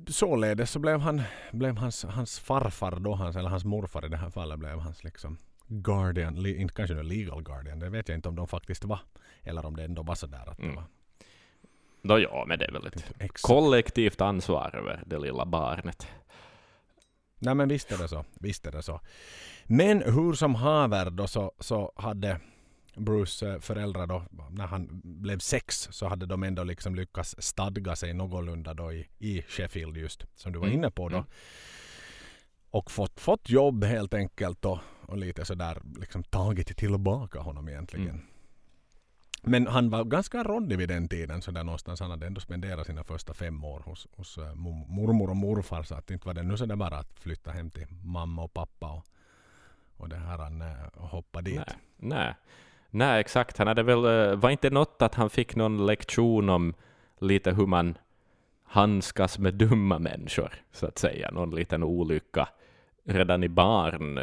således 0.08 0.72
så 0.72 0.80
blev 0.80 1.00
han 1.00 1.22
blev 1.52 1.78
hans, 1.78 2.04
hans 2.04 2.40
farfar 2.40 3.00
då, 3.00 3.16
hans, 3.16 3.36
eller 3.36 3.50
hans 3.50 3.66
morfar 3.66 4.06
i 4.06 4.10
det 4.10 4.18
här 4.18 4.30
fallet 4.30 4.60
blev 4.60 4.80
hans 4.80 5.04
liksom 5.04 5.38
guardian, 5.68 6.36
li, 6.44 6.56
inte 6.62 6.74
kanske 6.74 7.04
legal 7.04 7.44
guardian, 7.44 7.80
det 7.80 7.90
vet 7.90 8.10
jag 8.10 8.18
inte 8.18 8.30
om 8.30 8.36
de 8.36 8.48
faktiskt 8.48 8.84
var. 8.86 9.00
Eller 9.44 9.66
om 9.66 9.76
det 9.76 9.84
ändå 9.84 10.04
var 10.04 10.16
sådär 10.16 10.50
att 10.50 10.58
det 10.58 10.64
Mm. 10.64 10.76
var 10.76 10.84
Nå 12.02 12.18
ja, 12.20 12.46
men 12.48 12.60
det 12.60 12.66
är 12.66 12.72
väl 12.72 12.88
ett 12.88 13.14
exakt. 13.20 13.42
kollektivt 13.42 14.22
ansvar 14.22 14.76
över 14.76 15.04
det 15.06 15.20
lilla 15.20 15.46
barnet. 15.46 16.08
Nej 17.40 17.56
men 17.56 17.68
visst 17.70 17.92
är 17.92 17.98
det 17.98 18.08
så. 18.08 18.26
Visst 18.40 18.68
är 18.68 18.72
det 18.72 18.82
så. 18.84 19.00
Men 19.66 20.02
hur 20.02 20.34
som 20.34 20.56
haver 20.56 21.10
då 21.10 21.28
så, 21.28 21.52
så 21.60 21.92
hade 21.96 22.40
Bruce 22.96 23.50
eh, 23.50 23.60
föräldrar 23.60 24.08
då, 24.08 24.24
när 24.50 24.68
han 24.68 25.02
blev 25.04 25.40
sex 25.40 25.88
så 25.92 26.08
hade 26.08 26.26
de 26.26 26.44
ändå 26.44 26.64
liksom 26.64 26.96
lyckats 26.96 27.36
stadga 27.40 27.96
sig 27.96 28.14
någorlunda 28.14 28.74
då 28.74 28.94
i, 28.94 29.08
i 29.20 29.42
Sheffield 29.48 29.98
just, 29.98 30.26
som 30.36 30.52
du 30.52 30.60
var 30.60 30.68
Mm. 30.68 30.78
inne 30.80 30.92
på 30.92 31.10
då. 31.10 31.16
Mm. 31.18 31.28
och 32.70 32.92
fått, 32.92 33.20
fått 33.20 33.50
jobb 33.50 33.84
helt 33.84 34.14
enkelt 34.14 34.66
och, 34.66 34.80
och 35.02 35.18
lite 35.18 35.46
sådär 35.46 35.82
liksom 36.00 36.24
tagit 36.24 36.78
tillbaka 36.78 37.40
honom 37.40 37.70
egentligen. 37.70 38.10
Mm. 38.10 38.22
Men 39.48 39.68
han 39.68 39.90
var 39.90 40.04
ganska 40.04 40.44
råddig 40.44 40.78
vid 40.78 40.90
den 40.90 41.08
tiden 41.10 41.42
så 41.42 41.52
där 41.52 41.64
någonstans. 41.64 42.00
Han 42.00 42.10
hade 42.12 42.28
ändå 42.28 42.42
spenderat 42.42 42.88
sina 42.88 43.04
första 43.04 43.34
fem 43.34 43.64
år 43.64 43.80
hos, 43.86 44.08
hos 44.18 44.38
uh, 44.38 44.54
mormor 44.88 45.30
och 45.30 45.36
morfar 45.36 45.84
så 45.84 45.96
att 45.96 46.12
inte 46.12 46.28
var 46.28 46.34
det 46.34 46.44
nu 46.44 46.58
så 46.58 46.66
det 46.66 46.76
bara 46.76 46.98
att 46.98 47.20
flytta 47.20 47.52
hem 47.52 47.72
till 47.72 47.88
mamma 48.04 48.44
och 48.44 48.54
pappa 48.54 48.92
och, 48.92 49.06
och 49.98 50.10
det 50.10 50.16
här 50.16 50.38
han 50.38 50.62
uh, 50.62 50.68
hoppa 50.94 51.42
dit. 51.42 51.56
Nej, 51.56 51.76
nej. 51.98 52.36
Nej, 52.96 53.20
exakt. 53.20 53.58
Han 53.58 53.68
hade 53.68 53.84
väl, 53.84 54.06
uh, 54.06 54.36
var 54.36 54.50
inte 54.50 54.70
något 54.70 55.02
att 55.02 55.16
han 55.16 55.30
fick 55.30 55.56
någon 55.56 55.86
lektion 55.86 56.50
om 56.50 56.74
lite 57.20 57.52
hur 57.52 57.66
man 57.66 57.98
handskas 58.64 59.40
med 59.40 59.54
dumma 59.54 60.00
människor, 60.00 60.54
så 60.72 60.86
att 60.86 60.98
säga. 60.98 61.32
Någon 61.32 61.56
liten 61.56 61.84
olycka 61.84 62.48
redan 63.04 63.44
i 63.44 63.50
barn, 63.50 64.20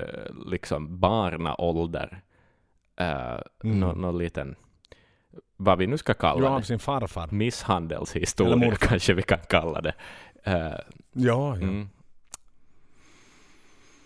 liksom 0.46 1.00
barnaålder. 1.00 2.22
Uh, 3.00 3.40
mm. 3.64 3.80
Någon, 3.80 4.00
någon 4.00 4.18
liten 4.18 4.56
vad 5.56 5.78
vi 5.78 5.86
nu 5.86 5.98
ska 5.98 6.14
kalla 6.14 6.44
ja, 6.44 6.58
det. 6.58 6.64
sin 6.64 6.78
farfar. 6.78 7.28
Misshandelshistoria 7.30 8.76
kanske 8.76 9.14
vi 9.14 9.22
kan 9.22 9.38
kalla 9.48 9.80
det. 9.80 9.94
Uh, 10.46 10.54
ja, 10.54 10.76
ja. 11.12 11.54
Mm. 11.54 11.88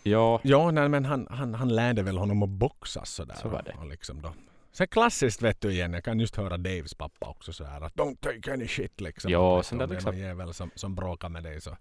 Ja, 0.02 0.40
ja 0.42 0.70
nej, 0.70 0.88
men 0.88 1.04
han, 1.04 1.26
han, 1.30 1.54
han 1.54 1.68
lärde 1.68 2.02
väl 2.02 2.18
honom 2.18 2.42
att 2.42 2.49
boxas 2.49 3.11
sådär. 3.11 3.35
Så 3.35 3.49
var 3.49 3.62
det. 3.62 3.75
Och 3.80 3.87
liksom 3.87 4.23
då. 4.23 4.32
Så 4.76 4.87
klassiskt 4.87 5.42
vet 5.42 5.61
du 5.61 5.71
igen, 5.71 5.92
jag 5.92 6.04
kan 6.04 6.21
just 6.21 6.37
höra 6.37 6.56
Daves 6.56 6.95
pappa 6.95 7.28
också 7.28 7.52
så 7.52 7.64
här 7.64 7.80
att 7.80 7.95
don't 7.95 8.16
take 8.21 8.52
any 8.52 8.68
shit 8.68 9.00
liksom. 9.00 9.30
Ja, 9.30 9.62
sen 9.62 9.78
där 9.78 9.87
liksom. 9.87 10.09
Om 10.09 10.16
det 10.16 10.23
är 10.23 10.28
någon 10.28 10.38
jävel 10.38 10.54
som, 10.54 10.71
som 10.75 10.95
bråkar 10.95 11.28
med 11.28 11.42
dig 11.42 11.61
så 11.61 11.76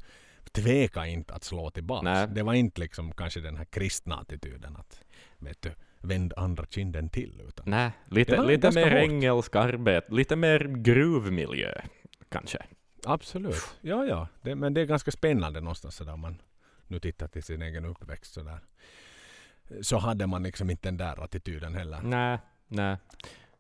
tveka 0.52 1.06
inte 1.06 1.34
att 1.34 1.44
slå 1.44 1.70
tillbaka. 1.70 2.28
Det 2.28 2.44
var 2.44 2.54
inte 2.54 2.82
liksom 2.82 3.12
kanske 3.12 3.40
den 3.40 3.58
här 3.58 3.66
kristna 3.66 4.16
attityden 4.16 4.76
att 4.76 5.00
vet 5.38 5.62
du, 5.62 5.72
vänd 6.02 6.34
andra 6.38 6.66
kinden 6.70 7.10
till. 7.10 7.42
Utan 7.48 7.70
Nej, 7.70 7.92
lite, 8.12 8.42
lite 8.42 8.72
mer 8.72 8.92
hårt. 8.92 9.10
engelsk 9.10 9.56
arbete, 9.56 10.14
lite 10.14 10.36
mer 10.36 10.60
gruvmiljö 10.60 11.82
kanske. 12.30 12.58
Absolut. 13.06 13.76
Ja, 13.82 14.06
ja. 14.06 14.28
Det, 14.42 14.56
men 14.56 14.74
det 14.74 14.82
är 14.82 14.86
ganska 14.86 15.12
spännande 15.12 15.62
någonstans 15.62 15.96
sådär 15.96 16.14
om 16.14 16.20
man 16.20 16.42
nu 16.88 17.00
tittar 17.00 17.28
till 17.28 17.44
sin 17.44 17.62
egen 17.62 17.86
uppväxt 17.86 18.34
sådär. 18.34 18.60
Så 19.82 19.98
hade 19.98 20.28
man 20.28 20.44
liksom 20.44 20.70
inte 20.70 20.88
den 20.88 20.98
där 20.98 21.24
attityden 21.24 21.76
heller. 21.76 22.02
Nej, 22.02 22.40
nej. 22.68 22.98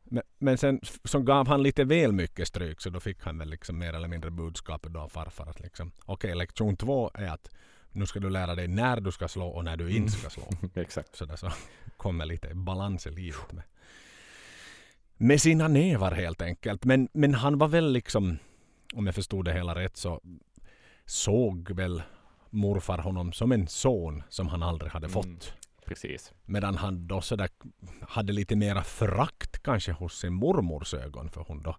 Men, 0.03 0.23
men 0.37 0.57
sen 0.57 0.79
så 1.03 1.19
gav 1.19 1.47
han 1.47 1.63
lite 1.63 1.83
väl 1.83 2.11
mycket 2.11 2.47
stryk 2.47 2.81
så 2.81 2.89
då 2.89 2.99
fick 2.99 3.23
han 3.23 3.37
väl 3.37 3.49
liksom 3.49 3.77
mer 3.77 3.93
eller 3.93 4.07
mindre 4.07 4.31
budskapet 4.31 4.93
då 4.93 4.99
av 4.99 5.09
farfar 5.09 5.45
att 5.45 5.59
liksom 5.59 5.91
okej 6.05 6.13
okay, 6.13 6.33
lektion 6.35 6.75
två 6.75 7.11
är 7.13 7.27
att 7.27 7.49
nu 7.91 8.05
ska 8.05 8.19
du 8.19 8.29
lära 8.29 8.55
dig 8.55 8.67
när 8.67 9.01
du 9.01 9.11
ska 9.11 9.27
slå 9.27 9.47
och 9.47 9.63
när 9.63 9.77
du 9.77 9.91
inte 9.91 10.11
ska 10.11 10.29
slå. 10.29 10.43
Exakt. 10.81 11.15
Så, 11.15 11.25
där 11.25 11.35
så 11.35 11.51
kommer 11.97 12.25
lite 12.25 12.55
balans 12.55 13.07
i 13.07 13.11
livet 13.11 13.51
med, 13.53 13.63
med 15.17 15.41
sina 15.41 15.67
nävar 15.67 16.11
helt 16.11 16.41
enkelt. 16.41 16.85
Men, 16.85 17.09
men 17.13 17.33
han 17.33 17.57
var 17.57 17.67
väl 17.67 17.91
liksom, 17.91 18.37
om 18.93 19.05
jag 19.05 19.15
förstod 19.15 19.45
det 19.45 19.53
hela 19.53 19.75
rätt 19.75 19.97
så 19.97 20.21
såg 21.05 21.71
väl 21.71 22.03
morfar 22.49 22.97
honom 22.97 23.33
som 23.33 23.51
en 23.51 23.67
son 23.67 24.23
som 24.29 24.47
han 24.47 24.63
aldrig 24.63 24.91
hade 24.91 25.09
fått. 25.09 25.25
Mm, 25.25 25.39
precis. 25.85 26.33
Medan 26.45 26.75
han 26.75 27.07
då 27.07 27.21
sådär 27.21 27.49
hade 28.01 28.33
lite 28.33 28.55
mera 28.55 28.83
förakt 28.83 29.63
kanske 29.63 29.91
hos 29.91 30.19
sin 30.19 30.33
mormors 30.33 30.93
ögon 30.93 31.29
för 31.29 31.41
hon 31.47 31.61
då 31.61 31.75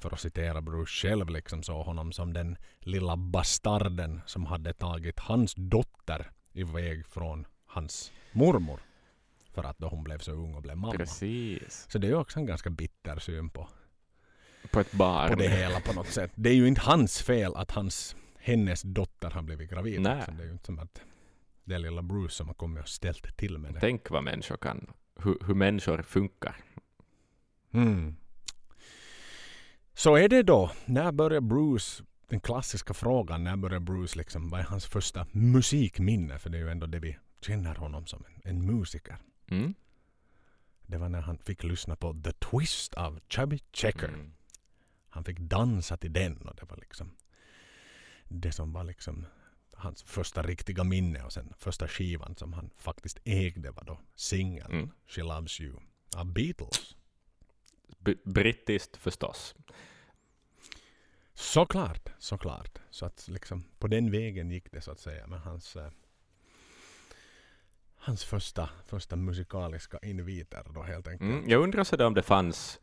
för 0.00 0.12
att 0.12 0.20
citera 0.20 0.62
Bruce 0.62 1.08
själv, 1.08 1.28
liksom 1.28 1.62
såg 1.62 1.86
honom 1.86 2.12
som 2.12 2.32
den 2.32 2.56
lilla 2.80 3.16
bastarden 3.16 4.20
som 4.26 4.46
hade 4.46 4.72
tagit 4.72 5.18
hans 5.18 5.54
dotter 5.56 6.30
iväg 6.52 7.06
från 7.06 7.46
hans 7.66 8.12
mormor. 8.32 8.80
För 9.54 9.64
att 9.64 9.78
då 9.78 9.88
hon 9.88 10.04
blev 10.04 10.18
så 10.18 10.32
ung 10.32 10.54
och 10.54 10.62
blev 10.62 10.76
mamma. 10.76 10.94
Precis. 10.94 11.86
Så 11.88 11.98
det 11.98 12.08
är 12.08 12.14
också 12.14 12.38
en 12.38 12.46
ganska 12.46 12.70
bitter 12.70 13.18
syn 13.18 13.50
på, 13.50 13.68
på 14.70 14.80
ett 14.80 14.92
barn. 14.92 15.28
På 15.28 15.34
det 15.34 15.48
hela 15.48 15.80
på 15.80 15.92
något 15.92 16.08
sätt. 16.08 16.32
Det 16.34 16.50
är 16.50 16.54
ju 16.54 16.68
inte 16.68 16.80
hans 16.80 17.22
fel 17.22 17.54
att 17.54 17.70
hans, 17.70 18.16
hennes 18.38 18.82
dotter 18.82 19.30
har 19.30 19.42
blivit 19.42 19.70
gravid. 19.70 20.00
Nej. 20.00 20.24
Det 20.38 20.42
är 20.42 20.46
ju 20.46 20.52
inte 20.52 20.66
som 20.66 20.78
att 20.78 21.00
det 21.70 21.76
är 21.76 21.78
lilla 21.78 22.02
Bruce 22.02 22.34
som 22.34 22.46
har 22.46 22.54
kommit 22.54 22.82
och 22.82 22.88
ställt 22.88 23.36
till 23.36 23.58
med 23.58 23.74
det. 23.74 23.80
Tänk 23.80 24.10
vad 24.10 24.24
människor 24.24 24.56
kan, 24.56 24.92
hur, 25.16 25.38
hur 25.46 25.54
människor 25.54 26.02
funkar. 26.02 26.56
Mm. 27.70 28.16
Så 29.94 30.16
är 30.16 30.28
det 30.28 30.42
då, 30.42 30.70
när 30.84 31.12
börjar 31.12 31.40
Bruce, 31.40 32.04
den 32.28 32.40
klassiska 32.40 32.94
frågan, 32.94 33.44
när 33.44 33.56
börjar 33.56 33.80
Bruce 33.80 34.18
liksom, 34.18 34.48
vad 34.48 34.60
är 34.60 34.64
hans 34.64 34.86
första 34.86 35.26
musikminne? 35.32 36.38
För 36.38 36.50
det 36.50 36.58
är 36.58 36.62
ju 36.62 36.70
ändå 36.70 36.86
det 36.86 36.98
vi 36.98 37.18
känner 37.40 37.74
honom 37.74 38.06
som, 38.06 38.24
en, 38.28 38.50
en 38.50 38.66
musiker. 38.66 39.16
Mm. 39.48 39.74
Det 40.86 40.98
var 40.98 41.08
när 41.08 41.20
han 41.20 41.38
fick 41.38 41.64
lyssna 41.64 41.96
på 41.96 42.14
The 42.24 42.32
Twist 42.32 42.94
av 42.94 43.20
Chubby 43.28 43.58
Checker. 43.72 44.08
Mm. 44.08 44.32
Han 45.08 45.24
fick 45.24 45.38
dansa 45.38 45.96
till 45.96 46.12
den 46.12 46.36
och 46.36 46.56
det 46.56 46.64
var 46.70 46.76
liksom 46.76 47.10
det 48.28 48.52
som 48.52 48.72
var 48.72 48.84
liksom 48.84 49.26
hans 49.80 50.02
första 50.02 50.42
riktiga 50.42 50.84
minne 50.84 51.22
och 51.22 51.32
sen 51.32 51.52
första 51.58 51.88
skivan 51.88 52.36
som 52.36 52.52
han 52.52 52.70
faktiskt 52.76 53.18
ägde 53.24 53.70
var 53.70 53.84
då 53.84 54.00
singeln 54.14 54.72
mm. 54.72 54.90
She 55.06 55.22
Loves 55.22 55.60
You 55.60 55.76
av 56.16 56.32
Beatles. 56.32 56.96
B 57.98 58.14
brittiskt 58.24 58.96
förstås. 58.96 59.54
Såklart, 61.34 62.08
såklart. 62.18 62.78
Så 62.90 63.06
att 63.06 63.28
liksom 63.28 63.64
på 63.78 63.86
den 63.86 64.10
vägen 64.10 64.50
gick 64.50 64.72
det 64.72 64.80
så 64.80 64.90
att 64.90 65.00
säga 65.00 65.26
med 65.26 65.40
hans 65.40 65.76
eh, 65.76 65.90
hans 68.00 68.24
första, 68.24 68.68
första 68.86 69.16
musikaliska 69.16 69.98
inviter 70.02 70.64
då 70.74 70.82
helt 70.82 71.08
enkelt. 71.08 71.30
Mm, 71.30 71.50
jag 71.50 71.62
undrar 71.62 71.84
sådär 71.84 72.06
om 72.06 72.14
det 72.14 72.22
fanns 72.22 72.80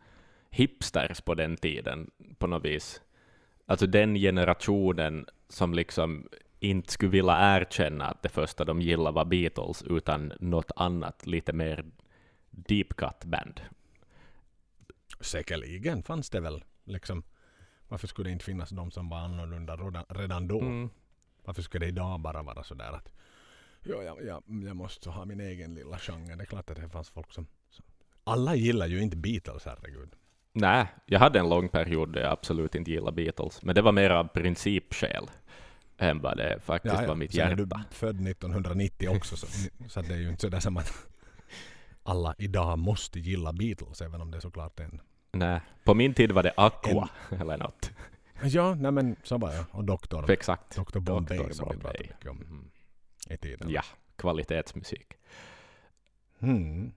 hipsters 0.49 1.21
på 1.21 1.35
den 1.35 1.57
tiden 1.57 2.11
på 2.37 2.47
något 2.47 2.65
vis. 2.65 3.01
Alltså 3.65 3.87
den 3.87 4.15
generationen 4.15 5.25
som 5.49 5.73
liksom 5.73 6.29
inte 6.59 6.91
skulle 6.91 7.11
vilja 7.11 7.57
erkänna 7.57 8.05
att 8.05 8.23
det 8.23 8.29
första 8.29 8.65
de 8.65 8.81
gillade 8.81 9.15
var 9.15 9.25
Beatles 9.25 9.83
utan 9.83 10.33
något 10.39 10.71
annat, 10.75 11.25
lite 11.25 11.53
mer 11.53 11.85
deep 12.49 12.95
cut 12.95 13.25
band. 13.25 13.61
Säkerligen 15.19 16.03
fanns 16.03 16.29
det 16.29 16.39
väl 16.39 16.63
liksom 16.83 17.23
varför 17.87 18.07
skulle 18.07 18.29
det 18.29 18.33
inte 18.33 18.45
finnas 18.45 18.69
de 18.69 18.91
som 18.91 19.09
var 19.09 19.17
annorlunda 19.17 19.75
redan 20.09 20.47
då? 20.47 20.61
Mm. 20.61 20.89
Varför 21.43 21.61
skulle 21.61 21.85
det 21.85 21.89
idag 21.89 22.19
bara 22.19 22.43
vara 22.43 22.63
sådär 22.63 22.91
att 22.91 23.11
ja, 23.83 24.03
jag, 24.03 24.25
jag, 24.25 24.43
jag 24.67 24.75
måste 24.75 25.09
ha 25.09 25.25
min 25.25 25.39
egen 25.39 25.75
lilla 25.75 25.97
genre. 25.97 26.35
Det 26.35 26.43
är 26.43 26.45
klart 26.45 26.69
att 26.69 26.75
det 26.75 26.89
fanns 26.89 27.09
folk 27.09 27.33
som... 27.33 27.47
som 27.69 27.85
alla 28.23 28.55
gillar 28.55 28.87
ju 28.87 29.01
inte 29.01 29.17
Beatles, 29.17 29.65
herregud. 29.65 30.09
Nej, 30.53 30.87
jag 31.05 31.19
hade 31.19 31.39
en 31.39 31.49
lång 31.49 31.69
period 31.69 32.13
där 32.13 32.21
jag 32.21 32.31
absolut 32.31 32.75
inte 32.75 32.91
gillade 32.91 33.15
Beatles, 33.15 33.63
men 33.63 33.75
det 33.75 33.81
var 33.81 33.91
mer 33.91 34.09
av 34.09 34.27
principskäl 34.27 35.29
än 35.97 36.21
vad 36.21 36.37
det 36.37 36.59
faktiskt 36.59 36.95
ja, 36.95 37.01
ja. 37.01 37.07
var 37.07 37.15
mitt 37.15 37.33
hjärta. 37.33 37.49
Sen 37.49 37.59
är 37.59 37.65
du 37.65 37.95
född 37.95 38.27
1990 38.27 39.09
också, 39.09 39.37
så, 39.37 39.47
så 39.87 40.01
det 40.01 40.13
är 40.13 40.17
ju 40.17 40.29
inte 40.29 40.41
sådär 40.41 40.59
som 40.59 40.77
att 40.77 40.93
alla 42.03 42.35
idag 42.37 42.79
måste 42.79 43.19
gilla 43.19 43.53
Beatles, 43.53 44.01
även 44.01 44.21
om 44.21 44.31
det 44.31 44.41
såklart 44.41 44.79
är 44.79 44.83
en 44.83 45.01
Nej, 45.31 45.61
på 45.83 45.93
min 45.93 46.13
tid 46.13 46.31
var 46.31 46.43
det 46.43 46.53
Aqua 46.57 47.09
en... 47.29 47.41
eller 47.41 47.57
något. 47.57 47.91
Ja, 48.43 48.75
nej 48.75 48.91
men 48.91 49.15
så 49.23 49.37
var 49.37 49.53
jag. 49.53 49.65
Och 49.71 49.83
Doktor. 49.83 50.31
Exakt. 50.31 50.75
Doktor 50.75 50.99
Bombay 50.99 51.37
Dr. 51.37 51.51
som 51.51 51.69
vi 51.71 51.77
pratade 51.77 52.03
mycket 52.03 52.29
om 52.29 52.37
mm. 52.37 52.69
i 53.29 53.37
tiden. 53.37 53.69
Ja, 53.69 53.81
kvalitetsmusik. 54.15 55.13
Mm. 56.39 56.91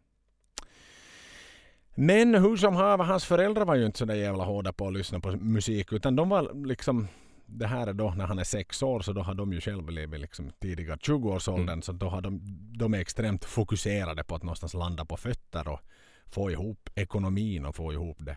Men 1.94 2.34
hur 2.34 2.56
som 2.56 2.76
haver, 2.76 3.04
hans 3.04 3.24
föräldrar 3.24 3.64
var 3.64 3.74
ju 3.74 3.86
inte 3.86 3.98
så 3.98 4.04
där 4.04 4.14
jävla 4.14 4.44
hårda 4.44 4.72
på 4.72 4.86
att 4.86 4.92
lyssna 4.92 5.20
på 5.20 5.30
musik 5.30 5.92
utan 5.92 6.16
de 6.16 6.28
var 6.28 6.66
liksom 6.66 7.08
det 7.50 7.66
här 7.66 7.86
är 7.86 7.92
då 7.92 8.10
när 8.10 8.26
han 8.26 8.38
är 8.38 8.44
sex 8.44 8.82
år 8.82 9.00
så 9.00 9.12
då 9.12 9.22
har 9.22 9.34
de 9.34 9.52
ju 9.52 9.60
själva 9.60 9.90
levt 9.90 10.20
liksom 10.20 10.50
tidiga 10.60 10.96
20-årsåldern 10.96 11.68
mm. 11.68 11.82
så 11.82 11.92
då 11.92 12.08
har 12.08 12.20
de, 12.20 12.40
de 12.78 12.94
är 12.94 12.98
extremt 12.98 13.44
fokuserade 13.44 14.24
på 14.24 14.34
att 14.34 14.42
någonstans 14.42 14.74
landa 14.74 15.04
på 15.04 15.16
fötter 15.16 15.68
och 15.68 15.80
få 16.26 16.50
ihop 16.50 16.90
ekonomin 16.94 17.66
och 17.66 17.76
få 17.76 17.92
ihop 17.92 18.16
det, 18.20 18.36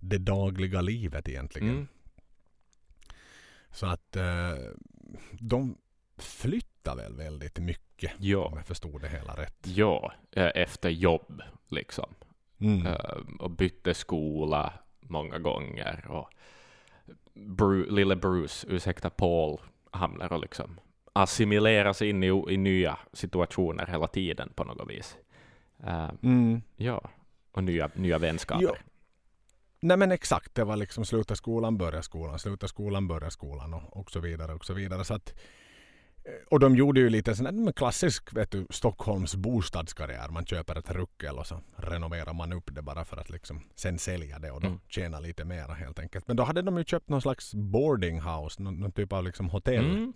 det 0.00 0.18
dagliga 0.18 0.80
livet 0.80 1.28
egentligen. 1.28 1.68
Mm. 1.68 1.88
Så 3.70 3.86
att 3.86 4.16
eh, 4.16 4.54
de 5.40 5.78
flyttar 6.16 6.96
väl 6.96 7.16
väldigt 7.16 7.58
mycket 7.58 8.12
ja. 8.18 8.38
om 8.38 8.56
jag 8.56 8.66
förstod 8.66 9.00
det 9.00 9.08
hela 9.08 9.36
rätt. 9.36 9.66
Ja, 9.66 10.12
eh, 10.32 10.50
efter 10.54 10.88
jobb 10.88 11.42
liksom. 11.68 12.14
Mm. 12.60 12.86
Uh, 12.86 13.36
och 13.38 13.50
bytte 13.50 13.94
skola 13.94 14.72
många 15.00 15.38
gånger. 15.38 16.04
Och 16.08 16.30
Bru 17.34 17.90
lille 17.90 18.16
Bruce, 18.16 18.66
ursäkta 18.70 19.10
Paul, 19.10 19.60
hamnar 19.90 20.32
och 20.32 20.40
liksom 20.40 20.80
assimileras 21.12 22.02
in 22.02 22.22
i, 22.22 22.26
i 22.26 22.56
nya 22.56 22.98
situationer 23.12 23.86
hela 23.86 24.06
tiden 24.06 24.52
på 24.54 24.64
något 24.64 24.90
vis. 24.90 25.16
Uh, 25.84 26.10
mm. 26.22 26.62
Ja, 26.76 27.10
och 27.52 27.64
nya, 27.64 27.90
nya 27.94 28.18
vänskaper. 28.18 28.62
Jo. 28.62 28.74
Nej 29.80 29.96
men 29.96 30.12
exakt, 30.12 30.54
det 30.54 30.64
var 30.64 30.76
liksom 30.76 31.04
sluta 31.04 31.36
skolan, 31.36 31.78
börja 31.78 32.02
skolan, 32.02 32.38
sluta 32.38 32.68
skolan, 32.68 33.08
börja 33.08 33.30
skolan 33.30 33.74
och, 33.74 33.96
och 33.96 34.10
så 34.10 34.20
vidare 34.20 34.54
och 34.54 34.64
så 34.64 34.74
vidare. 34.74 35.04
Så 35.04 35.14
att 35.14 35.34
Och 36.50 36.60
de 36.60 36.76
gjorde 36.76 37.00
ju 37.00 37.10
lite 37.10 37.34
sån 37.34 37.72
klassisk 37.72 38.36
vet 38.36 38.50
du, 38.50 38.66
Stockholms 38.70 39.36
bostadskarriär. 39.36 40.28
Man 40.28 40.46
köper 40.46 40.78
ett 40.78 40.90
ruckel 40.90 41.38
och 41.38 41.46
så 41.46 41.60
renoverar 41.76 42.32
man 42.32 42.52
upp 42.52 42.74
det 42.74 42.82
bara 42.82 43.04
för 43.04 43.16
att 43.16 43.30
liksom 43.30 43.62
sen 43.76 43.98
sälja 43.98 44.38
det 44.38 44.50
och 44.50 44.60
då 44.60 44.66
Mm. 44.66 44.80
tjäna 44.88 45.20
lite 45.20 45.44
mera 45.44 45.74
helt 45.74 45.98
enkelt. 45.98 46.28
Men 46.28 46.36
då 46.36 46.42
hade 46.42 46.62
de 46.62 46.78
ju 46.78 46.84
köpt 46.84 47.08
någon 47.08 47.22
slags 47.22 47.54
boarding 47.54 48.20
house, 48.20 48.62
någon, 48.62 48.80
någon 48.80 48.92
typ 48.92 49.12
av 49.12 49.24
liksom 49.24 49.48
hotell. 49.50 49.90
Mm. 49.90 50.12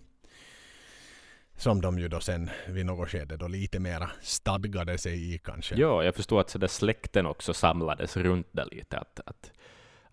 Som 1.57 1.81
de 1.81 1.99
ju 1.99 2.07
då 2.07 2.19
sen 2.19 2.49
vid 2.67 2.85
något 2.85 3.09
skede 3.09 3.37
då 3.37 3.47
lite 3.47 3.79
mera 3.79 4.11
stadgade 4.21 4.97
sig 4.97 5.33
i 5.33 5.37
kanske. 5.39 5.75
Ja, 5.75 6.03
jag 6.03 6.15
förstår 6.15 6.41
att 6.41 6.49
så 6.49 6.57
där 6.57 6.67
släkten 6.67 7.25
också 7.25 7.53
samlades 7.53 8.17
runt 8.17 8.47
det 8.51 8.65
lite. 8.65 8.97
Att, 8.97 9.19
att, 9.25 9.51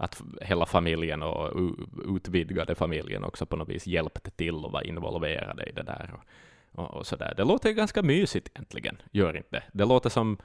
att 0.01 0.23
hela 0.41 0.67
familjen 0.67 1.23
och 1.23 1.73
utvidgade 2.17 2.75
familjen 2.75 3.25
också 3.25 3.47
på 3.47 3.57
något 3.57 3.69
vis 3.69 3.87
hjälpte 3.87 4.31
till 4.31 4.55
och 4.55 4.73
var 4.73 4.87
involverade 4.87 5.65
i 5.65 5.73
det 5.73 5.83
där. 5.83 6.11
Och, 6.15 6.81
och, 6.81 6.95
och 6.95 7.07
så 7.07 7.17
där. 7.17 7.35
Det 7.37 7.45
låter 7.45 7.69
ju 7.69 7.75
ganska 7.75 8.03
mysigt 8.03 8.49
egentligen, 8.55 9.03
gör 9.11 9.37
inte 9.37 9.49
det? 9.51 9.63
Det 9.73 9.85
låter 9.85 10.11
som 10.11 10.39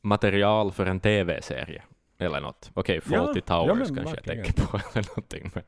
material 0.00 0.72
för 0.72 0.86
en 0.86 1.00
TV-serie. 1.00 1.82
Eller 2.18 2.40
något. 2.40 2.70
Okej, 2.74 3.00
Ja, 3.04 3.16
Fawlty 3.16 3.40
ja, 3.46 3.64
Towers 3.64 3.90
men 3.90 3.96
kanske 3.96 4.16
jag 4.16 4.24
tänker 4.24 4.52
på, 4.52 4.80
eller 4.94 5.08
någonting. 5.08 5.50
Men, 5.54 5.64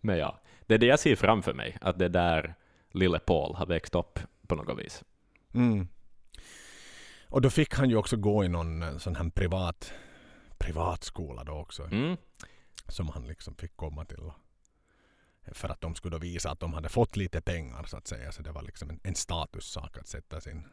men 0.00 0.18
ja, 0.18 0.40
det 0.66 0.74
är 0.74 0.78
det 0.78 0.86
jag 0.86 0.98
ser 0.98 1.16
framför 1.16 1.54
mig, 1.54 1.76
att 1.80 1.98
det 1.98 2.08
där 2.08 2.54
lille 2.92 3.18
Paul 3.18 3.54
har 3.54 3.66
växt 3.66 3.94
upp 3.94 4.18
på 4.46 4.54
något 4.54 4.78
vis. 4.78 5.04
Mm. 5.54 5.88
Och 7.28 7.40
då 7.40 7.50
fick 7.50 7.74
han 7.74 7.90
ju 7.90 7.96
också 7.96 8.16
gå 8.16 8.44
i 8.44 8.48
någon 8.48 8.82
eh, 8.82 8.96
sån 8.96 9.16
här 9.16 9.30
privat 9.30 9.92
privatskola 10.58 11.44
då 11.44 11.52
också. 11.52 11.82
Mm. 11.82 12.16
Som 12.90 13.08
han 13.08 13.26
liksom 13.26 13.54
fick 13.54 13.76
komma 13.76 14.04
till. 14.04 14.30
För 15.52 15.68
att 15.68 15.80
de 15.80 15.94
skulle 15.94 16.16
då 16.16 16.18
visa 16.18 16.50
att 16.50 16.60
de 16.60 16.72
hade 16.72 16.88
fått 16.88 17.16
lite 17.16 17.40
pengar 17.40 17.84
så 17.84 17.96
att 17.96 18.06
säga. 18.06 18.32
Så 18.32 18.42
det 18.42 18.52
var 18.52 18.62
liksom 18.62 18.90
en, 18.90 19.00
en 19.02 19.14
statussak 19.14 19.98
att 19.98 20.06
sätta 20.06 20.40
sin, 20.40 20.64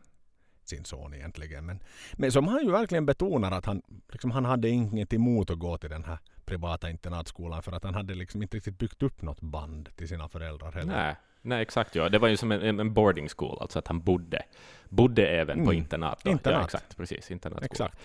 sin 0.64 0.86
son 0.86 1.14
egentligen. 1.14 1.66
Men, 1.66 1.80
men 2.14 2.32
som 2.32 2.48
han 2.48 2.66
ju 2.66 2.72
verkligen 2.72 3.06
betonar 3.06 3.52
att 3.52 3.66
han, 3.66 3.82
liksom, 4.12 4.32
han 4.32 4.46
hade 4.46 4.70
inget 4.70 5.14
emot 5.14 5.50
att 5.50 5.60
gå 5.60 5.78
till 5.78 5.90
den 5.90 6.04
här 6.04 6.18
privata 6.46 6.90
internatskolan 6.90 7.64
för 7.64 7.72
att 7.72 7.84
han 7.84 7.94
hade 7.94 8.16
liksom 8.16 8.42
inte 8.42 8.58
riktigt 8.58 8.78
byggt 8.78 9.04
upp 9.04 9.22
något 9.22 9.42
band 9.42 9.90
till 9.96 10.08
sina 10.08 10.30
föräldrar 10.30 10.72
heller. 10.72 10.94
Nej, 10.94 11.16
nej, 11.42 11.62
exakt. 11.62 11.96
Ja. 11.96 12.10
Det 12.10 12.20
var 12.20 12.28
ju 12.28 12.38
som 12.38 12.52
en, 12.52 12.80
en 12.80 12.94
boarding 12.94 13.30
school, 13.30 13.58
alltså 13.62 13.80
att 13.80 13.88
han 13.88 14.02
bodde, 14.02 14.44
bodde 14.90 15.28
även 15.28 15.58
på 15.58 15.64
Mm. 15.72 15.78
internat. 15.78 16.24
Då. 16.24 16.30
Internat. 16.30 16.60
Ja, 16.60 16.66
exakt, 16.66 16.98
precis. 16.98 17.32
Internatskola. 17.32 17.90
Exakt. 17.90 18.00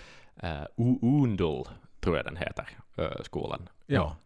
Uh, 0.45 0.67
Undul, 1.03 1.65
tror 2.03 2.17
jag 2.17 2.25
den 2.25 2.37
heter, 2.37 2.69
skolan. 3.23 3.69
Ja. 3.87 4.17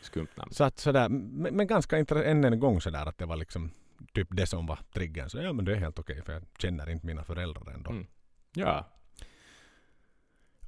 Skumt 0.00 0.28
namn. 0.36 0.52
Så 0.52 0.64
att 0.64 0.78
sådär, 0.78 1.08
men, 1.08 1.56
men 1.56 1.66
ganska 1.66 1.98
intressant 1.98 2.26
än 2.26 2.44
en 2.44 2.60
gång 2.60 2.80
sådär 2.80 3.06
att 3.06 3.18
det 3.18 3.26
var 3.26 3.36
liksom 3.36 3.70
typ 4.12 4.28
det 4.30 4.46
som 4.46 4.66
var 4.66 4.78
triggern. 4.92 5.30
Så 5.30 5.38
ja 5.38 5.52
men 5.52 5.64
det 5.64 5.72
är 5.72 5.76
helt 5.76 5.98
okej 5.98 6.22
för 6.22 6.32
jag 6.32 6.42
känner 6.58 6.90
inte 6.90 7.06
mina 7.06 7.24
föräldrar 7.24 7.72
ändå. 7.72 7.90
Mm. 7.90 8.06
Ja. 8.54 8.88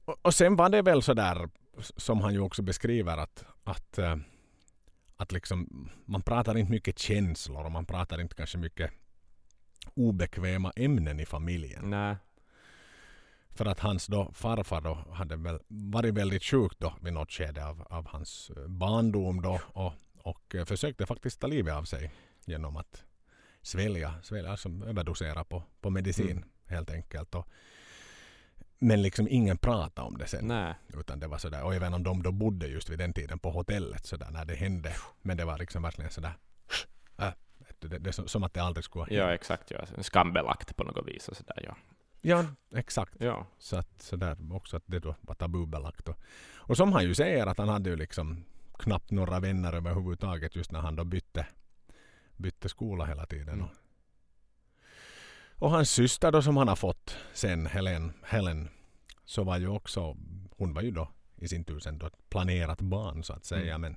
Och, 0.04 0.16
och 0.22 0.34
sen 0.34 0.56
var 0.56 0.68
det 0.68 0.82
väl 0.82 1.02
sådär 1.02 1.48
som 1.96 2.20
han 2.20 2.32
ju 2.32 2.40
också 2.40 2.62
beskriver 2.62 3.16
att, 3.16 3.44
att, 3.64 3.98
eh, 3.98 4.16
att 5.16 5.32
liksom, 5.32 5.88
man 6.04 6.22
pratar 6.22 6.58
inte 6.58 6.72
mycket 6.72 6.98
känslor 6.98 7.64
och 7.64 7.72
man 7.72 7.86
pratar 7.86 8.20
inte 8.20 8.34
kanske 8.34 8.58
mycket 8.58 8.90
obekväma 9.94 10.72
ämnen 10.76 11.20
i 11.20 11.26
familjen. 11.26 11.90
Nej. 11.90 12.16
För 13.54 13.66
att 13.66 13.80
hans 13.80 14.06
då 14.06 14.32
farfar 14.32 14.80
då 14.80 14.94
hade 15.12 15.36
väl 15.36 15.58
varit 15.68 16.14
väldigt 16.14 16.44
sjuk 16.44 16.72
då 16.78 16.94
vid 17.00 17.12
något 17.12 17.30
skede 17.32 17.66
av, 17.66 17.86
av 17.90 18.06
hans 18.08 18.50
eh, 18.56 18.66
barndom 18.68 19.42
då 19.42 19.60
och, 19.66 19.92
och 20.22 20.54
eh, 20.54 20.64
försökte 20.64 21.06
faktiskt 21.06 21.40
ta 21.40 21.46
livet 21.46 21.74
av 21.74 21.84
sig 21.84 22.10
genom 22.44 22.76
att 22.76 23.04
svälja, 23.62 24.14
svälja 24.22 24.50
alltså 24.50 24.68
överdosera 24.68 25.44
på, 25.44 25.62
på 25.80 25.90
medicin 25.90 26.30
Mm. 26.30 26.48
helt 26.66 26.90
enkelt. 26.90 27.34
Och, 27.34 27.46
men 28.78 29.02
liksom 29.02 29.26
ingen 29.30 29.58
pratade 29.58 30.06
om 30.08 30.18
det 30.18 30.26
sen. 30.26 30.44
Nej. 30.48 30.74
Utan 30.94 31.20
det 31.20 31.26
var 31.26 31.38
sådär, 31.38 31.62
och 31.64 31.74
även 31.74 31.94
om 31.94 32.02
de 32.02 32.22
då 32.22 32.32
bodde 32.32 32.66
just 32.66 32.90
vid 32.90 32.98
den 32.98 33.12
tiden 33.12 33.38
på 33.38 33.50
hotellet 33.50 34.06
sådär 34.06 34.30
när 34.30 34.44
det 34.44 34.54
hände. 34.54 34.92
Men 35.22 35.36
det 35.36 35.44
var 35.44 35.58
liksom 35.58 35.82
verkligen 35.82 36.10
sådär, 36.10 36.32
äh, 37.18 37.28
det, 37.78 37.98
det 37.98 38.10
är 38.10 38.26
som, 38.28 38.42
att 38.44 38.54
det 38.54 38.60
aldrig 38.62 38.84
skulle 38.84 39.02
ha 39.04 39.08
Ja, 39.10 39.26
hänt. 39.26 39.40
exakt. 39.40 39.70
Ja. 39.70 39.78
Skambelagt 40.02 40.76
på 40.76 40.84
något 40.84 41.06
vis 41.08 41.28
och 41.28 41.36
sådär. 41.36 41.62
Ja. 41.66 41.76
Ja, 42.20 42.44
exakt. 42.74 43.16
Ja. 43.18 43.46
Så 43.58 43.76
att 43.76 44.02
sådär 44.02 44.36
också 44.52 44.76
att 44.76 44.82
det 44.86 44.98
då 44.98 45.14
var 45.20 45.34
tabubelagt. 45.34 46.08
Och, 46.08 46.18
och 46.54 46.76
som 46.76 46.92
han 46.92 47.04
ju 47.04 47.14
säger 47.14 47.46
att 47.46 47.58
han 47.58 47.68
hade 47.68 47.90
ju 47.90 47.96
liksom 47.96 48.44
knappt 48.78 49.10
några 49.10 49.40
vänner 49.40 49.72
överhuvudtaget 49.72 50.56
just 50.56 50.72
när 50.72 50.80
han 50.80 50.96
då 50.96 51.04
bytte, 51.04 51.46
bytte 52.36 52.68
skola 52.68 53.04
hela 53.04 53.26
tiden. 53.26 53.48
Mm. 53.48 53.64
Och, 53.64 53.72
och 55.54 55.70
hans 55.70 55.90
syster 55.90 56.32
då 56.32 56.42
som 56.42 56.56
han 56.56 56.68
har 56.68 56.76
fått 56.76 57.16
sen, 57.32 57.66
Helen, 57.66 58.12
Helen, 58.22 58.68
så 59.24 59.44
var 59.44 59.58
ju 59.58 59.68
också, 59.68 60.16
hon 60.56 60.74
var 60.74 60.82
ju 60.82 60.90
då 60.90 61.08
i 61.36 61.48
sin 61.48 61.64
tur 61.64 61.80
sen 61.80 61.98
då 61.98 62.06
ett 62.06 62.28
planerat 62.28 62.80
barn 62.80 63.24
så 63.24 63.32
att 63.32 63.44
säga. 63.44 63.74
Mm. 63.74 63.80
Men, 63.80 63.96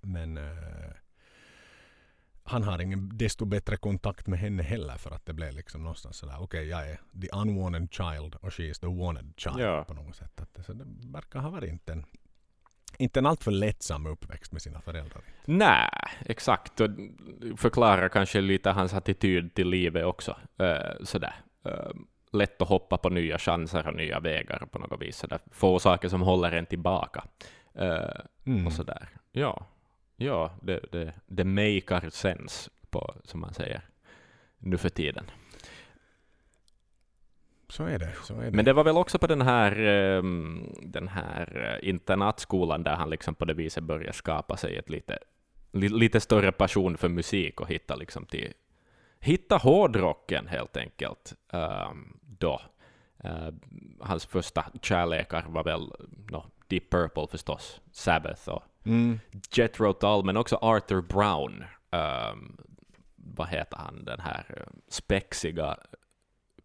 men 0.00 0.36
eh, 0.36 0.90
han 2.48 2.62
har 2.62 2.78
ingen 2.82 3.10
desto 3.18 3.44
bättre 3.44 3.76
kontakt 3.76 4.26
med 4.26 4.38
henne 4.38 4.62
heller 4.62 4.96
för 4.96 5.10
att 5.10 5.26
det 5.26 5.32
blev 5.32 5.54
liksom 5.54 5.82
någonstans 5.82 6.16
sådär 6.16 6.36
okej 6.40 6.68
jag 6.68 6.90
är 6.90 7.00
the 7.20 7.28
unwanted 7.32 7.88
child 7.92 8.34
och 8.40 8.54
she 8.54 8.62
is 8.62 8.78
the 8.78 8.86
wanted 8.86 9.32
child 9.36 9.60
Ja. 9.60 9.84
på 9.84 9.94
något 9.94 10.16
sätt. 10.16 10.40
Att 10.40 10.54
det, 10.54 10.62
så 10.62 10.72
det 10.72 10.84
verkar 11.12 11.38
ha 11.40 11.50
varit 11.50 11.70
inte 11.70 11.92
en, 11.92 12.04
inte 12.98 13.20
en 13.20 13.26
alltför 13.26 13.50
lättsam 13.50 14.06
uppväxt 14.06 14.52
med 14.52 14.62
sina 14.62 14.80
föräldrar. 14.80 15.22
Nej, 15.44 15.90
exakt. 16.26 16.80
Och 16.80 16.90
förklarar 17.56 18.08
kanske 18.08 18.40
lite 18.40 18.70
hans 18.70 18.94
attityd 18.94 19.54
till 19.54 19.68
livet 19.68 20.04
också. 20.04 20.36
Uh, 20.62 21.04
sådär. 21.04 21.34
Uh, 21.66 21.90
lätt 22.32 22.62
att 22.62 22.68
hoppa 22.68 22.96
på 22.98 23.08
nya 23.08 23.38
chanser 23.38 23.86
och 23.88 23.94
nya 23.94 24.20
vägar 24.20 24.66
på 24.72 24.78
något 24.78 25.02
vis. 25.02 25.16
Sådär. 25.16 25.38
Få 25.50 25.78
saker 25.78 26.08
som 26.08 26.22
håller 26.22 26.52
en 26.52 26.66
tillbaka. 26.66 27.24
Uh, 27.80 28.20
Mm. 28.44 28.66
och 28.66 28.72
sådär. 28.72 29.08
Ja, 29.32 29.66
ja 30.18 30.50
det, 30.62 30.80
det, 30.92 31.12
det 31.26 31.44
makar 31.44 32.10
sense, 32.10 32.70
på, 32.90 33.14
som 33.24 33.40
man 33.40 33.54
säger, 33.54 33.80
nu 34.58 34.76
för 34.76 34.88
tiden. 34.88 35.24
Så 37.68 37.84
är 37.84 37.98
det. 37.98 38.12
Så 38.22 38.34
är 38.40 38.44
det. 38.44 38.56
Men 38.56 38.64
det 38.64 38.72
var 38.72 38.84
väl 38.84 38.96
också 38.96 39.18
på 39.18 39.26
den 39.26 39.42
här, 39.42 39.78
ehm, 39.80 40.72
den 40.82 41.08
här 41.08 41.78
eh, 41.82 41.88
internatskolan 41.88 42.82
där 42.82 42.96
han 42.96 43.10
liksom 43.10 43.34
på 43.34 43.44
det 43.44 43.54
viset 43.54 43.84
började 43.84 44.12
skapa 44.12 44.56
sig 44.56 44.76
ett 44.76 44.90
lite, 44.90 45.18
li, 45.72 45.88
lite 45.88 46.20
större 46.20 46.52
passion 46.52 46.96
för 46.96 47.08
musik 47.08 47.60
och 47.60 47.68
hitta 47.68 47.96
liksom 47.96 48.26
till 48.26 48.52
hitta 49.20 49.56
hårdrocken 49.56 50.46
helt 50.46 50.76
enkelt. 50.76 51.34
ehm, 51.52 52.18
då. 52.38 52.60
Eh, 53.24 53.48
hans 54.00 54.26
första 54.26 54.64
kärlekar 54.82 55.44
var 55.48 55.64
väl 55.64 55.92
no, 56.30 56.44
Deep 56.68 56.90
Purple 56.90 57.26
förstås, 57.30 57.80
Sabbath 57.92 58.48
och 58.48 58.62
mm. 58.84 59.20
Jethro 59.52 59.92
Tull, 59.92 60.24
men 60.24 60.36
också 60.36 60.56
Arthur 60.56 61.02
Brown. 61.02 61.64
ehm, 61.90 62.56
vad 63.16 63.48
heter 63.48 63.76
han, 63.76 64.04
den 64.04 64.20
här 64.20 64.44
eh, 64.56 64.72
spexiga, 64.88 65.76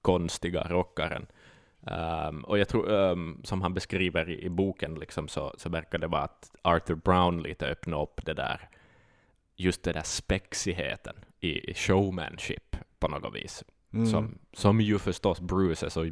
konstiga 0.02 0.64
rockaren. 0.70 1.26
Ehm, 1.88 2.44
och 2.44 2.60
jag 2.60 2.68
tror, 2.68 2.92
ehm, 2.92 3.42
som 3.44 3.62
han 3.62 3.74
beskriver 3.74 4.30
i, 4.30 4.44
i 4.44 4.50
boken, 4.50 4.96
liksom, 4.96 5.28
så, 5.28 5.54
så 5.58 5.70
verkar 5.70 5.98
det 5.98 6.08
vara 6.08 6.22
att 6.22 6.52
Arthur 6.62 6.96
Brown 6.96 7.44
lite 7.44 7.68
öppnade 7.68 8.04
upp 8.04 8.26
det 8.26 8.34
där, 8.34 8.70
just 9.56 9.84
det 9.84 9.94
där 9.94 10.04
spexigheten 10.04 11.16
i, 11.40 11.72
i 11.72 11.74
showmanship 11.74 12.78
på 13.00 13.08
något 13.08 13.36
vis. 13.36 13.64
Mm. 13.94 14.06
Som, 14.06 14.40
som 14.54 14.82
ju 14.82 15.00
förstås 15.00 15.42
Bruce 15.42 15.86
är 15.86 15.90
så... 15.90 16.12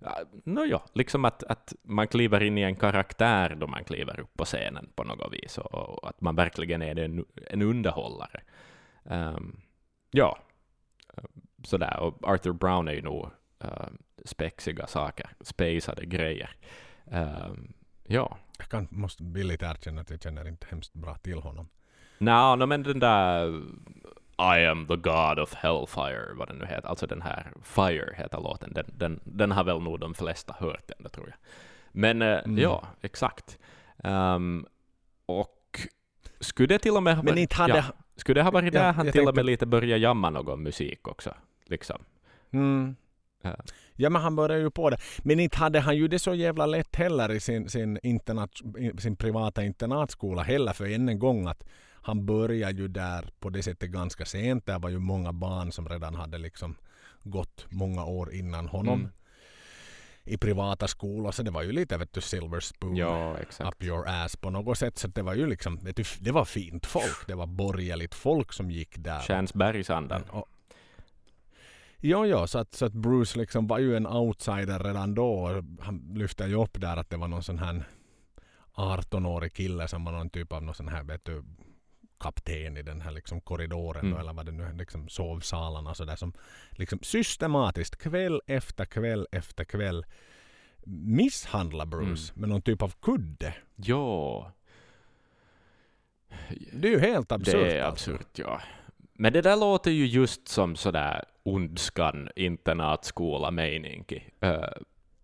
Ja, 0.00 0.18
Nåja, 0.44 0.80
liksom 0.92 1.24
att, 1.24 1.42
att 1.42 1.74
man 1.82 2.08
kliver 2.08 2.42
in 2.42 2.58
i 2.58 2.62
en 2.62 2.76
karaktär 2.76 3.54
då 3.54 3.66
man 3.66 3.84
kliver 3.84 4.20
upp 4.20 4.36
på 4.36 4.44
scenen 4.44 4.88
på 4.94 5.04
något 5.04 5.32
vis 5.32 5.58
och, 5.58 6.08
att 6.08 6.20
man 6.20 6.36
verkligen 6.36 6.82
är 6.82 6.98
en, 6.98 7.24
en 7.46 7.62
underhållare. 7.62 8.40
Ehm, 9.04 9.60
ja, 10.10 10.38
Ehm, 11.16 11.42
sådär. 11.64 12.00
Och 12.00 12.28
Arthur 12.28 12.52
Brown 12.52 12.88
är 12.88 12.92
ju 12.92 13.02
nog 13.02 13.30
uh, 13.64 13.88
spexiga 14.24 14.86
saker, 14.86 15.30
spacade 15.40 16.06
grejer. 16.06 16.50
Ehm, 17.10 17.72
ja. 18.06 18.38
Jag 18.58 18.68
kan, 18.68 18.88
måste 18.90 19.24
villigt 19.24 19.62
erkänna 19.62 20.00
att 20.00 20.10
jag 20.10 20.22
känner 20.22 20.48
inte 20.48 20.66
hemskt 20.70 20.94
bra 20.94 21.14
till 21.14 21.38
honom. 21.38 21.68
Nå, 22.18 22.56
no, 22.56 22.66
men 22.66 22.82
den 22.82 22.98
där 22.98 23.62
I 24.56 24.66
am 24.66 24.86
the 24.86 24.96
God 24.96 25.38
of 25.38 25.54
Hellfire, 25.54 26.34
vad 26.34 26.48
den 26.48 26.56
nu 26.58 26.66
heter, 26.66 26.88
alltså 26.88 27.06
den 27.06 27.22
här 27.22 27.52
Fire 27.62 28.14
heter 28.16 28.40
låten, 28.40 28.72
den, 28.72 28.84
den, 28.88 29.20
den 29.24 29.52
har 29.52 29.64
väl 29.64 29.80
nog 29.80 30.00
de 30.00 30.14
flesta 30.14 30.56
hört 30.58 30.90
ändå 30.98 31.08
tror 31.08 31.26
jag. 31.28 31.36
Men 31.92 32.22
eh, 32.22 32.38
Mm. 32.44 32.58
ja, 32.58 32.86
exakt. 33.00 33.58
Ehm, 34.04 34.66
och 35.26 35.80
skulle 36.40 36.68
det 36.68 36.78
till 36.78 36.96
och 36.96 37.02
med 37.02 37.24
Men 37.24 37.38
inte 37.38 37.54
hade... 37.56 37.76
ja, 37.76 37.84
skulle 38.16 38.40
det 38.40 38.44
ha 38.44 38.50
varit 38.50 38.74
Ja, 38.74 38.80
där 38.80 38.92
han 38.92 39.04
till 39.06 39.08
och 39.08 39.14
tänkte- 39.26 39.32
med 39.32 39.44
lite 39.46 39.66
började 39.66 40.00
jamma 40.02 40.30
någon 40.30 40.62
musik 40.62 41.08
också? 41.08 41.34
Liksom. 41.64 41.98
Mm. 42.50 42.96
Ja. 43.42 43.56
Ja 43.94 44.10
men 44.10 44.22
han 44.22 44.36
började 44.36 44.62
ju 44.62 44.70
på 44.70 44.90
det. 44.90 44.96
Men 45.18 45.40
inte 45.40 45.58
hade 45.58 45.80
han 45.80 45.96
ju 45.96 46.08
det 46.08 46.18
så 46.18 46.34
jävla 46.34 46.66
lätt 46.66 46.96
heller 46.96 47.30
i 47.30 47.40
sin, 47.40 47.68
sin, 47.68 47.98
internat, 48.02 48.50
sin 48.98 49.16
privata 49.16 49.64
internatskola 49.64 50.42
heller 50.42 50.72
för 50.72 50.86
än 50.94 51.08
en 51.08 51.18
gång 51.18 51.46
att 51.46 51.64
han 52.02 52.26
började 52.26 52.80
ju 52.80 52.88
där 52.88 53.30
på 53.40 53.50
det 53.50 53.62
sättet 53.62 53.90
ganska 53.90 54.24
sent. 54.24 54.66
Det 54.66 54.78
var 54.78 54.88
ju 54.90 54.98
många 54.98 55.32
barn 55.32 55.72
som 55.72 55.88
redan 55.88 56.14
hade 56.14 56.38
liksom 56.38 56.76
gått 57.22 57.66
många 57.70 58.04
år 58.04 58.34
innan 58.34 58.68
honom. 58.68 59.00
Mm. 59.00 59.12
i 60.24 60.36
privata 60.36 60.88
skolor. 60.88 61.32
Så 61.32 61.42
det 61.42 61.50
var 61.50 61.62
ju 61.62 61.72
lite 61.72 61.96
vet 61.96 62.12
du, 62.12 62.20
silver 62.20 62.60
spoon 62.60 62.96
Ja, 62.96 63.38
exakt. 63.38 63.68
up 63.68 63.82
your 63.82 64.08
ass 64.08 64.36
på 64.36 64.50
något 64.50 64.78
sätt. 64.78 64.98
Så 64.98 65.08
det 65.08 65.22
var 65.22 65.34
ju 65.34 65.46
liksom, 65.46 65.76
vet 65.76 65.96
du, 65.96 66.04
det 66.20 66.32
var 66.32 66.44
fint 66.44 66.86
folk. 66.86 67.26
Det 67.26 67.34
var 67.34 67.46
borgerligt 67.46 68.14
folk 68.14 68.52
som 68.52 68.70
gick 68.70 68.98
där. 68.98 69.20
Stjärnsbergsandan. 69.20 70.22
Och, 70.22 70.48
ja, 72.00 72.26
ja, 72.26 72.46
så 72.46 72.58
att, 72.58 72.74
så 72.74 72.86
att 72.86 72.92
Bruce 72.92 73.38
liksom 73.38 73.66
var 73.66 73.78
ju 73.78 73.96
en 73.96 74.06
outsider 74.06 74.78
redan 74.78 75.14
då. 75.14 75.62
Han 75.80 76.12
lyfte 76.14 76.44
ju 76.44 76.62
upp 76.62 76.80
där 76.80 76.96
att 76.96 77.10
det 77.10 77.16
var 77.16 77.28
någon 77.28 77.42
sån 77.42 77.58
här 77.58 77.84
18-årig 78.74 79.52
kille 79.52 79.88
som 79.88 80.04
var 80.04 80.12
någon 80.12 80.30
typ 80.30 80.52
av 80.52 80.62
någon 80.62 80.74
sån 80.74 80.88
här, 80.88 81.02
vet 81.04 81.24
du, 81.24 81.44
kapten 82.20 82.76
i 82.76 82.82
den 82.82 83.00
här 83.00 83.10
liksom 83.10 83.40
korridoren 83.40 84.00
Mm. 84.04 84.14
då, 84.14 84.20
eller 84.20 84.32
vad 84.32 84.46
det 84.46 84.52
nu 84.52 84.64
är, 84.64 84.72
liksom 84.72 85.08
sovsalarna 85.08 85.94
så 85.94 86.04
där 86.04 86.16
som 86.16 86.32
liksom 86.70 86.98
systematiskt 87.02 87.96
kväll 87.96 88.40
efter 88.46 88.84
kväll 88.84 89.26
efter 89.32 89.64
kväll 89.64 90.04
misshandlar 90.84 91.86
Bruce 91.86 92.32
med 92.34 92.48
någon 92.48 92.62
typ 92.62 92.82
av 92.82 92.94
kudde. 93.02 93.54
Ja, 93.76 94.52
Det 96.72 96.88
är 96.88 96.92
ju 96.92 97.00
helt 97.00 97.32
absurt. 97.32 97.54
det 97.54 97.78
är 97.78 97.82
alltså. 97.82 98.10
absurt, 98.10 98.38
ja. 98.38 98.60
Men 99.12 99.32
det 99.32 99.42
där 99.42 99.56
låter 99.56 99.90
ju 99.90 100.06
just 100.06 100.48
som 100.48 100.76
sådär 100.76 101.24
ondskan 101.42 102.28
internatskola 102.36 103.50
mening. 103.50 104.04
Uh, 104.44 104.60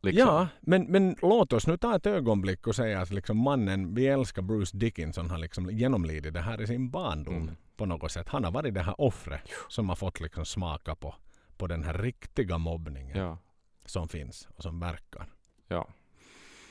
liksom. 0.06 0.28
Ja, 0.28 0.48
men, 0.60 0.84
men 0.84 1.16
låt 1.22 1.52
oss 1.52 1.66
nu 1.66 1.76
ta 1.76 1.96
ett 1.96 2.06
ögonblick 2.06 2.66
och 2.66 2.74
säga 2.76 3.00
att 3.00 3.10
liksom 3.10 3.36
mannen, 3.38 3.94
vi 3.94 4.06
älskar 4.06 4.42
Bruce 4.42 4.76
Dickinson, 4.76 5.30
har 5.30 5.38
liksom 5.38 5.70
genomlidit 5.70 6.34
det 6.34 6.40
här 6.40 6.60
i 6.60 6.66
sin 6.66 6.90
barndom 6.90 7.34
Mm. 7.34 7.56
på 7.76 7.86
något 7.86 8.12
sätt. 8.12 8.28
Han 8.28 8.44
har 8.44 8.50
varit 8.52 8.74
det 8.74 8.82
här 8.82 9.00
offret 9.00 9.42
som 9.68 9.88
har 9.88 9.96
fått 9.96 10.20
liksom 10.20 10.44
smaka 10.44 10.94
på, 10.94 11.14
på 11.56 11.66
den 11.66 11.84
här 11.84 11.94
riktiga 11.94 12.58
mobbningen 12.58 13.16
Ja, 13.18 13.38
som 13.86 14.08
finns 14.08 14.48
och 14.56 14.62
som 14.62 14.80
verkar. 14.80 15.26
ja. 15.68 15.88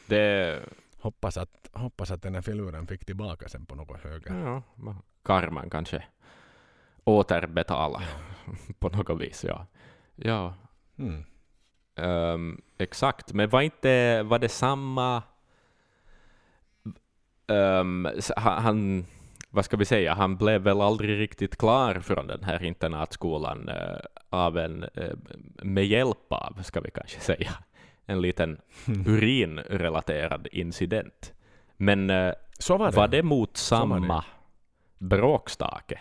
Det, 0.08 0.60
Hoppas 1.00 1.38
att, 1.38 1.70
hoppas 1.74 2.12
att 2.12 2.22
den 2.22 2.36
här 2.36 2.42
filuren 2.42 2.88
fick 2.88 3.06
tillbaka 3.06 3.50
sen 3.50 3.66
på 3.66 3.76
något 3.76 4.00
högre. 4.02 4.34
ja, 4.40 4.64
ma- 4.76 5.02
karman 5.24 5.70
kanske 5.70 6.04
återbetala 7.04 8.02
på 8.80 8.90
något 8.90 9.22
vis, 9.22 9.44
ja. 9.44 9.66
Ja, 10.16 10.54
Mm. 10.98 11.24
Ehm, 11.96 12.62
exakt, 12.78 13.34
men 13.34 13.50
var 13.50 13.62
inte, 13.62 14.24
var 14.24 14.40
det 14.40 14.50
samma... 14.50 15.24
s- 18.18 18.32
han, 18.36 19.06
vad 19.50 19.66
ska 19.66 19.78
vi 19.78 19.86
säga, 19.86 20.14
han 20.14 20.38
blev 20.38 20.62
väl 20.62 20.82
aldrig 20.82 21.20
riktigt 21.20 21.58
klar 21.58 22.00
från 22.00 22.28
den 22.28 22.44
här 22.44 22.64
internatskolan 22.64 23.70
eh, 23.70 23.98
av 24.30 24.58
en, 24.58 24.84
eh, 24.84 25.14
med 25.64 25.86
hjälp 25.86 26.32
av, 26.34 26.64
ska 26.64 26.82
vi 26.82 26.92
kanske 26.92 27.20
säga, 27.20 27.52
en 28.06 28.22
liten 28.22 28.58
urinrelaterad 29.06 30.48
incident. 30.52 31.34
Men 31.78 32.10
eh, 32.10 32.34
Så 32.60 32.78
var 32.78 32.92
det. 32.92 32.98
var 32.98 33.08
det 33.08 33.24
mot 33.24 33.50
var 33.50 33.54
det. 33.54 33.60
samma 33.60 34.24
bråkstake? 34.98 36.00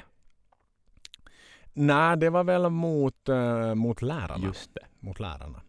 Nej, 1.72 2.16
det 2.16 2.30
var 2.30 2.44
väl 2.44 2.70
mot, 2.70 3.28
mot 3.74 4.02
lärarna. 4.02 4.46
Just 4.46 4.74
det. 4.74 4.80
mot 5.00 5.20
lärarna. 5.20 5.60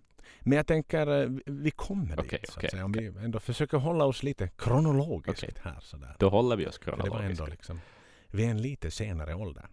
Men 0.48 0.56
jag 0.56 0.68
tänker, 0.68 1.22
eh, 1.24 1.30
vi- 1.46 1.72
kommer 1.72 2.06
dit 2.10 2.20
Okej, 2.20 2.40
så 2.50 2.60
säga. 2.60 2.86
Om 2.86 2.92
vi 2.92 3.06
ändå 3.08 3.40
försöker 3.40 3.78
hålla 3.78 4.06
oss 4.06 4.24
lite 4.24 4.48
kronologiskt 4.48 5.44
Okej. 5.44 5.56
här 5.64 5.78
sådär. 5.82 6.16
Då 6.20 6.30
håller 6.30 6.56
vi 6.56 6.68
oss 6.68 6.80
För 6.80 6.92
det 6.92 6.98
var 6.98 7.04
kronologiskt. 7.06 7.40
ändå 7.40 7.52
liksom, 7.52 7.82
vi 8.28 8.46
är 8.46 8.50
en 8.50 8.62
lite 8.62 8.92
senare 8.92 9.36
ålder. 9.36 9.66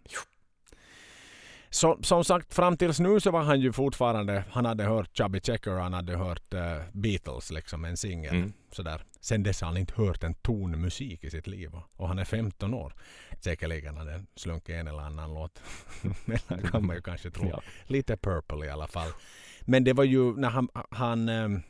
Så, 1.69 1.97
som 2.01 2.23
sagt, 2.23 2.53
fram 2.53 2.77
tills 2.77 2.99
nu 2.99 3.19
så 3.19 3.31
var 3.31 3.41
han 3.43 3.59
ju 3.61 3.71
fortfarande, 3.73 4.43
han 4.51 4.65
hade 4.65 4.83
hört 4.83 5.17
Chubby 5.17 5.39
Checker 5.41 5.71
och 5.71 5.81
han 5.83 5.93
hade 5.93 6.17
hört 6.17 6.53
eh, 6.53 6.77
Beatles, 6.91 7.51
liksom 7.51 7.85
en 7.85 7.97
singel. 7.97 8.35
Mm. 8.35 8.53
Sådär. 8.71 9.03
Sen 9.19 9.43
dess 9.43 9.61
har 9.61 9.67
han 9.67 9.77
inte 9.77 9.93
hört 10.01 10.23
en 10.23 10.33
ton 10.33 10.81
musik 10.81 11.23
i 11.23 11.29
sitt 11.29 11.47
liv. 11.47 11.71
Och 11.95 12.07
han 12.07 12.19
är 12.19 12.25
15 12.25 12.73
år. 12.73 12.93
Säkerligen 13.39 13.97
har 13.97 14.05
den 14.05 14.27
slunkit 14.35 14.75
en 14.75 14.87
eller 14.87 15.01
annan 15.03 15.33
låt. 15.33 15.61
Eller 16.47 16.67
kan 16.67 16.85
man 16.85 16.95
ju 16.95 17.01
kanske 17.01 17.31
tro. 17.31 17.49
Ja. 17.49 17.61
Lite 17.83 18.17
Purple 18.17 18.65
i 18.65 18.69
alla 18.69 18.87
fall. 18.87 19.09
Men 19.65 19.83
det 19.83 19.93
var 19.93 20.03
ju 20.03 20.35
när 20.35 20.49
han, 20.49 20.69
han 20.91 21.29
ehm, 21.29 21.61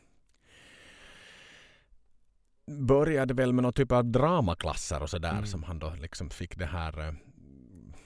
började 2.66 3.34
väl 3.34 3.52
med 3.52 3.62
någon 3.62 3.72
typ 3.72 3.92
av 3.92 4.04
dramaklasser 4.04 5.02
och 5.02 5.10
sådär 5.10 5.30
Mm. 5.32 5.46
som 5.46 5.62
han 5.62 5.78
då 5.78 5.94
liksom 6.00 6.30
fick 6.30 6.56
det 6.58 6.66
här 6.66 7.08
eh, 7.08 7.14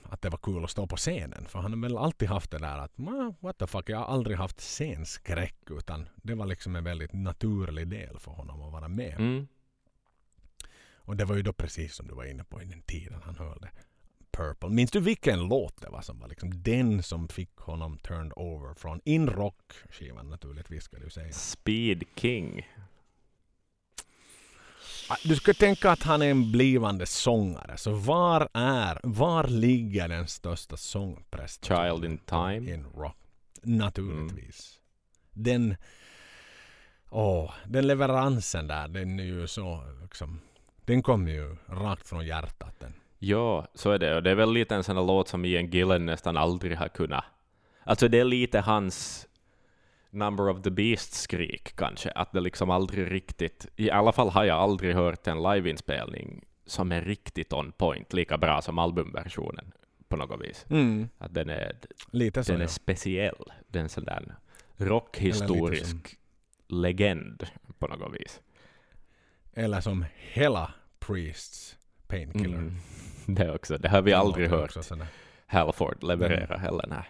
att 0.03 0.23
det 0.23 0.29
var 0.31 0.39
kul 0.39 0.65
att 0.65 0.71
stå 0.71 0.87
på 0.87 0.97
scenen. 0.97 1.45
För 1.49 1.59
han 1.59 1.73
har 1.73 1.81
väl 1.81 1.97
alltid 1.99 2.29
haft 2.29 2.51
det 2.51 2.59
där 2.59 2.79
att 2.79 2.99
"Ma, 2.99 3.35
what 3.41 3.59
the 3.59 3.67
fuck, 3.67 3.89
jag 3.89 3.99
har 3.99 4.05
aldrig 4.05 4.37
haft 4.37 4.61
scenskräck 4.61 5.57
utan 5.71 6.09
det 6.17 6.35
var 6.35 6.47
liksom 6.47 6.77
en 6.77 6.85
väldigt 6.85 7.13
naturlig 7.13 7.89
del 7.89 8.19
för 8.19 8.31
honom 8.31 8.63
att 8.63 8.73
vara 8.73 8.89
med. 8.89 9.15
Mm. 9.21 9.49
Och 10.97 11.17
det 11.17 11.25
var 11.25 11.37
ju 11.37 11.43
då 11.43 11.53
precis 11.53 11.95
som 11.95 12.09
du 12.09 12.15
var 12.15 12.25
inne 12.25 12.45
på 12.45 12.63
i 12.63 12.65
den 12.65 12.83
tiden 12.83 13.21
han 13.25 13.37
hörde 13.37 13.71
Purple. 14.39 14.69
Minns 14.69 14.91
du 14.91 15.01
vilken 15.01 15.49
låt 15.49 15.81
det 15.81 15.89
var 15.89 16.03
som 16.03 16.21
var 16.21 16.29
liksom 16.29 16.63
den 16.63 17.03
som 17.03 17.29
fick 17.29 17.57
honom 17.57 17.99
turned 17.99 18.33
over 18.37 18.75
från 18.75 19.01
In 19.05 19.29
Rock-skivan 19.29 20.31
naturligtvis 20.31 20.85
ska 20.85 20.99
du 20.99 21.11
säga. 21.11 21.33
Speed 21.33 22.05
King. 22.17 22.69
Ah, 25.09 25.17
Du 25.25 25.37
ska 25.37 25.55
tänka 25.55 25.91
att 25.91 26.03
han 26.03 26.23
är 26.23 26.31
en 26.31 26.53
blivande 26.53 27.07
sångare. 27.07 27.77
Så 27.77 27.93
var 27.93 28.49
är, 28.53 29.01
var 29.03 29.45
ligger 29.47 30.09
den 30.09 30.29
största 30.29 30.77
sångprestationen? 30.77 31.91
Child 31.91 32.05
in 32.05 32.19
time. 32.19 32.75
In 32.75 32.85
rock. 32.85 33.17
Naturligtvis. 33.63 34.79
Den, 35.33 35.77
åh, 37.11 37.55
den 37.67 37.87
leveransen 37.87 38.67
där, 38.67 38.89
den 38.89 39.21
är 39.21 39.25
ju 39.25 39.47
så 39.47 39.83
liksom, 40.03 40.41
den 40.85 41.03
kommer 41.03 41.31
ju 41.31 41.57
rakt 41.67 42.09
från 42.09 42.27
hjärtat. 42.27 42.75
Den. 42.81 42.95
Ja, 43.19 43.67
så 43.75 43.91
är 43.91 43.99
det. 43.99 44.17
Och 44.17 44.23
det 44.23 44.31
är 44.31 44.35
väl 44.35 44.53
lite 44.53 44.75
en 44.75 44.85
sån 44.85 44.97
här 44.97 45.05
låt 45.05 45.29
som 45.29 45.45
Ian 45.45 45.71
Gillen 45.71 46.07
nästan 46.07 46.37
aldrig 46.37 46.77
har 46.77 46.89
kunnat... 46.89 47.25
Alltså 47.85 48.09
det 48.09 48.19
är 48.19 48.25
lite 48.25 48.61
hans 48.61 49.29
Number 50.11 50.49
of 50.49 50.63
the 50.63 50.71
Beast-skrik 50.71 51.77
kanske, 51.77 52.11
att 52.11 52.33
det 52.33 52.41
liksom 52.41 52.71
aldrig 52.71 53.13
riktigt... 53.13 53.67
I 53.77 53.91
alla 53.91 54.13
fall 54.13 54.31
har 54.31 54.45
jag 54.45 54.59
aldrig 54.59 54.95
hört 54.95 55.27
en 55.27 55.43
liveinspelning 55.43 56.45
som 56.67 56.93
är 56.93 57.03
riktigt 57.03 57.53
on 57.53 57.73
point, 57.73 58.13
lika 58.13 58.39
bra 58.39 58.63
som 58.63 58.79
albumversionen 58.79 59.73
på 60.09 60.17
något 60.17 60.41
vis. 60.41 60.67
Att 61.19 61.35
den 61.35 61.51
är, 61.51 61.77
Lite 62.11 62.45
så 62.45 62.53
den 62.53 62.61
är 62.61 62.65
ja. 62.65 62.69
speciell. 62.69 63.45
Den 63.69 63.81
är 63.81 63.85
en 63.85 63.89
sån 63.89 64.05
där 64.05 64.35
rockhistorisk 64.77 66.19
legend 66.69 67.47
på 67.79 67.87
något 67.87 68.15
vis. 68.15 68.41
Eller 69.55 69.81
som 69.81 70.05
hela 70.17 70.75
Priests 70.99 71.77
Painkiller. 72.07 72.59
Mm. 72.59 72.77
Det 73.29 73.55
också. 73.55 73.79
Det 73.79 73.89
har 73.89 74.03
vi 74.03 74.13
aldrig 74.13 74.51
hört 74.51 74.77
Halford 75.47 76.03
leverera 76.03 76.57
heller. 76.57 76.85
Nej. 76.89 77.05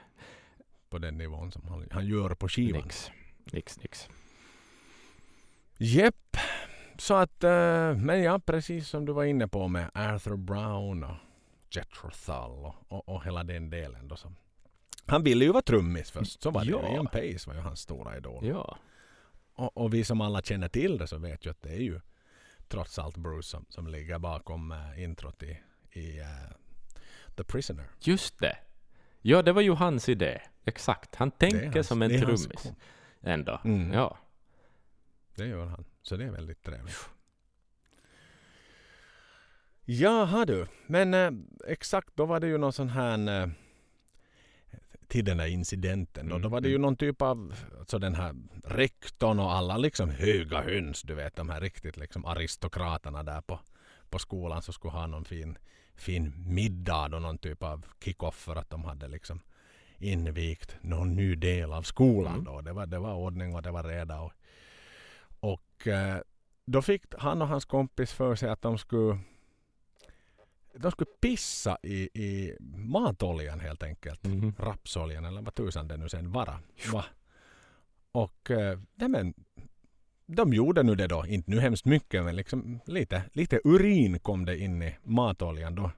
På 0.90 0.98
den 0.98 1.18
nivån 1.18 1.52
som 1.52 1.68
han, 1.68 1.88
han 1.90 2.06
gör 2.06 2.34
på 2.34 2.48
skivan. 2.48 2.82
Nix. 2.82 3.10
Nix, 3.52 3.78
nix. 3.78 4.08
Jepp. 5.76 6.36
Så 6.98 7.14
att, 7.14 7.44
eh, 7.44 7.94
men 7.94 8.22
ja, 8.22 8.38
precis 8.38 8.88
som 8.88 9.04
du 9.04 9.12
var 9.12 9.24
inne 9.24 9.48
på 9.48 9.68
med 9.68 9.90
Arthur 9.94 10.36
Brown 10.36 11.04
och 11.04 11.16
Jethro 11.70 12.10
Tull 12.10 12.64
och, 12.66 12.74
och, 12.88 13.08
och 13.08 13.24
hela 13.24 13.44
den 13.44 13.70
delen. 13.70 14.08
Då 14.08 14.16
som. 14.16 14.36
Han 15.06 15.22
ville 15.22 15.44
ju 15.44 15.52
vara 15.52 15.62
trummis 15.62 16.10
först, 16.10 16.42
så 16.42 16.50
var 16.50 16.64
det 16.64 16.70
Ja. 16.70 16.94
Ian 16.94 17.06
Pace 17.06 17.44
var 17.46 17.54
ju 17.54 17.60
hans 17.60 17.80
stora 17.80 18.16
idol. 18.16 18.46
Ja. 18.46 18.78
Och, 19.54 19.76
och 19.76 19.94
vi 19.94 20.04
som 20.04 20.20
alla 20.20 20.42
känner 20.42 20.68
till 20.68 20.98
det 20.98 21.06
så 21.06 21.18
vet 21.18 21.46
ju 21.46 21.50
att 21.50 21.62
det 21.62 21.70
är 21.70 21.80
ju 21.82 22.00
trots 22.68 22.98
allt 22.98 23.16
Bruce 23.16 23.48
som, 23.48 23.66
som 23.68 23.86
ligger 23.86 24.18
bakom 24.18 24.72
uh, 24.72 25.02
introt 25.02 25.42
i, 25.42 25.60
i 25.98 26.18
eh, 26.18 26.26
The 27.36 27.44
Prisoner. 27.44 27.84
Just 28.00 28.38
det. 28.38 28.56
Ja, 29.20 29.42
det 29.42 29.52
var 29.52 29.62
ju 29.62 29.72
hans 29.72 30.08
idé. 30.08 30.40
Exakt. 30.64 31.14
Han 31.14 31.30
tänker 31.30 31.70
hans- 31.72 31.86
som 31.86 32.02
en 32.02 32.20
trummis. 32.20 32.72
Ändå. 33.20 33.60
Mm. 33.64 33.92
Ja. 33.92 34.18
Det 35.34 35.46
gör 35.46 35.66
han. 35.66 35.84
Så 36.02 36.16
det 36.16 36.24
är 36.24 36.30
väldigt 36.30 36.62
trevligt. 36.62 37.08
Jaha 39.84 40.44
du. 40.44 40.66
Men 40.86 41.14
eh, 41.14 41.30
exakt, 41.66 42.08
då 42.16 42.26
var 42.26 42.40
det 42.40 42.46
ju 42.46 42.58
någon 42.58 42.72
sån 42.72 42.88
här 42.88 43.42
eh, 43.42 43.48
till 45.06 45.24
den 45.24 45.36
där 45.36 45.46
incidenten. 45.46 46.28
Då, 46.28 46.34
Mm, 46.34 46.42
då 46.42 46.48
var 46.48 46.60
det 46.60 46.68
ju 46.68 46.74
mm. 46.74 46.82
någon 46.82 46.96
typ 46.96 47.22
av, 47.22 47.54
alltså 47.78 47.98
den 47.98 48.14
här 48.14 48.34
rektorn 48.64 49.38
och 49.38 49.52
alla 49.52 49.76
liksom 49.76 50.10
höga 50.10 50.62
höns, 50.62 51.02
du 51.02 51.14
vet 51.14 51.36
de 51.36 51.48
här 51.48 51.60
riktigt 51.60 51.96
liksom 51.96 52.24
aristokraterna 52.24 53.22
där 53.22 53.40
på, 53.40 53.60
på 54.10 54.18
skolan 54.18 54.62
som 54.62 54.74
skulle 54.74 54.92
ha 54.92 55.06
någon 55.06 55.24
fin, 55.24 55.58
fin 55.98 56.34
middag 56.46 57.14
och 57.14 57.22
någon 57.22 57.38
typ 57.38 57.62
av 57.62 57.84
kick-off 58.04 58.34
för 58.34 58.56
att 58.56 58.70
de 58.70 58.84
hade 58.84 59.08
liksom 59.08 59.40
invigt 59.98 60.76
någon 60.80 61.16
ny 61.16 61.34
del 61.34 61.72
av 61.72 61.82
skolan 61.82 62.32
Mm. 62.32 62.44
då. 62.44 62.60
Det 62.60 62.72
var, 62.72 62.86
det 62.86 62.98
var 62.98 63.14
ordning 63.14 63.54
och 63.54 63.62
det 63.62 63.70
var 63.70 63.82
reda 63.84 64.20
och, 64.20 64.32
och 65.40 65.86
eh, 65.86 66.18
då 66.64 66.82
fick 66.82 67.02
han 67.18 67.42
och 67.42 67.48
hans 67.48 67.64
kompis 67.64 68.12
för 68.12 68.34
sig 68.36 68.48
att 68.48 68.62
de 68.62 68.78
skulle 68.78 69.18
de 70.74 70.90
skulle 70.90 71.10
pissa 71.20 71.78
i, 71.82 71.94
i 72.14 72.56
matoljan 72.76 73.60
helt 73.60 73.82
enkelt. 73.82 74.24
Mhm. 74.24 74.54
Rapsoljan 74.58 75.24
eller 75.24 75.42
vad 75.42 75.54
tusan 75.54 75.88
det 75.88 75.96
nu 75.96 76.08
sen 76.08 76.32
vara. 76.32 76.60
Va? 76.92 77.04
Och 78.12 78.50
nej 78.94 79.08
men, 79.08 79.34
de 80.28 80.52
gjorde 80.52 80.82
nu 80.82 80.94
det 80.94 81.06
då. 81.06 81.26
Inte 81.26 81.50
nu 81.50 81.60
hemskt 81.60 81.84
mycket 81.84 82.24
men 82.24 82.36
liksom 82.36 82.80
lite, 82.84 83.22
lite 83.32 83.60
urin 83.64 84.18
kom 84.18 84.44
det 84.44 84.58
in 84.58 84.82
i 84.82 84.96
matoljan 85.02 85.74
då. 85.74 85.90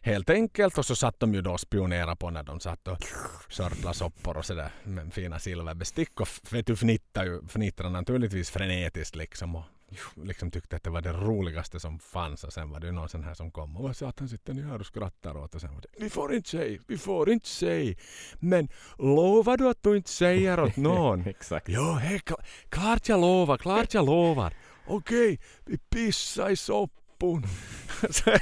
Helt 0.00 0.30
enkelt 0.30 0.78
och 0.78 0.86
så 0.86 0.96
satt 0.96 1.20
de 1.20 1.34
ju 1.34 1.42
då 1.42 1.52
och 1.52 1.60
spionerade 1.60 2.16
på 2.16 2.30
när 2.30 2.42
de 2.42 2.60
satt 2.60 2.88
och 2.88 2.98
sörplade 3.48 3.94
soppor 3.94 4.36
och 4.36 4.44
sådär 4.44 4.70
med 4.84 5.14
fina 5.14 5.38
silverbestick 5.38 6.20
och 6.20 6.28
vet 6.50 6.66
du 6.66 6.76
fnittade 6.76 7.26
ju 7.26 7.42
fnittrade 7.48 7.92
naturligtvis 7.92 8.50
frenetiskt 8.50 9.16
liksom 9.16 9.56
och 9.56 9.64
liksom 10.14 10.50
tyckte 10.50 10.76
att 10.76 10.82
det 10.82 10.90
var 10.90 11.00
det 11.00 11.12
roligaste 11.12 11.80
som 11.80 11.98
fanns 11.98 12.44
och 12.44 12.52
sen 12.52 12.70
var 12.70 12.80
det 12.80 12.92
någon 12.92 13.08
sån 13.08 13.24
här 13.24 13.34
som 13.34 13.50
kom 13.50 13.76
och 13.76 13.82
vad 13.82 13.96
satan 13.96 14.28
sitter 14.28 14.52
ni 14.54 14.62
här 14.62 14.78
och 14.80 14.86
skrattar 14.86 15.36
åt 15.36 15.54
och 15.54 15.60
sen 15.60 15.74
var 15.74 15.80
det 15.80 15.88
vi 15.98 16.10
får 16.10 16.34
inte 16.34 16.48
säga, 16.50 16.80
vi 16.86 16.98
får 16.98 17.30
inte 17.30 17.48
säga 17.48 17.94
men 18.38 18.68
lovar 18.98 19.56
du 19.56 19.68
att 19.68 19.82
du 19.82 19.96
inte 19.96 20.10
säger 20.10 20.60
åt 20.60 20.76
någon? 20.76 21.26
Exakt. 21.26 21.66
Jo, 21.68 21.82
hej, 21.92 22.18
kla- 22.18 22.44
klart 22.68 23.08
jag 23.08 23.20
lovar, 23.20 23.58
klart 23.58 23.94
jag 23.94 24.06
lovar. 24.06 24.54
Okej, 24.86 25.40
vi 25.66 25.78
pissar 25.78 26.50
i 26.50 26.56
soppon. 26.56 27.01
Så, 28.10 28.32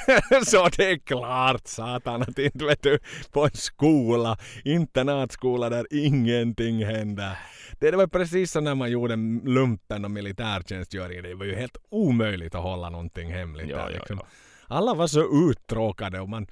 så 0.46 0.68
det 0.76 0.90
är 0.90 0.98
klart 0.98 1.66
satan 1.66 2.22
att 2.22 2.38
inte 2.38 2.64
vet 2.64 2.82
du 2.82 2.98
på 3.32 3.44
en 3.44 3.50
skola, 3.54 4.38
internatskola 4.64 5.68
där 5.68 5.86
ingenting 5.90 6.84
händer. 6.84 7.38
Det 7.78 7.90
var 7.96 8.06
precis 8.06 8.52
som 8.52 8.64
när 8.64 8.74
man 8.74 8.90
gjorde 8.90 9.16
lumpen 9.44 10.04
och 10.04 10.10
militärtjänstgöring. 10.10 11.22
Det 11.22 11.34
var 11.34 11.44
ju 11.44 11.54
helt 11.54 11.76
omöjligt 11.88 12.54
att 12.54 12.62
hålla 12.62 12.90
någonting 12.90 13.32
hemligt 13.32 13.68
Ja, 13.68 13.76
där. 13.76 13.82
ja, 13.90 13.98
Liksom. 13.98 14.18
ja. 14.20 14.26
Alla 14.76 14.94
var 14.94 15.06
så 15.06 15.50
uttråkade 15.50 16.20
och 16.20 16.28
man, 16.28 16.46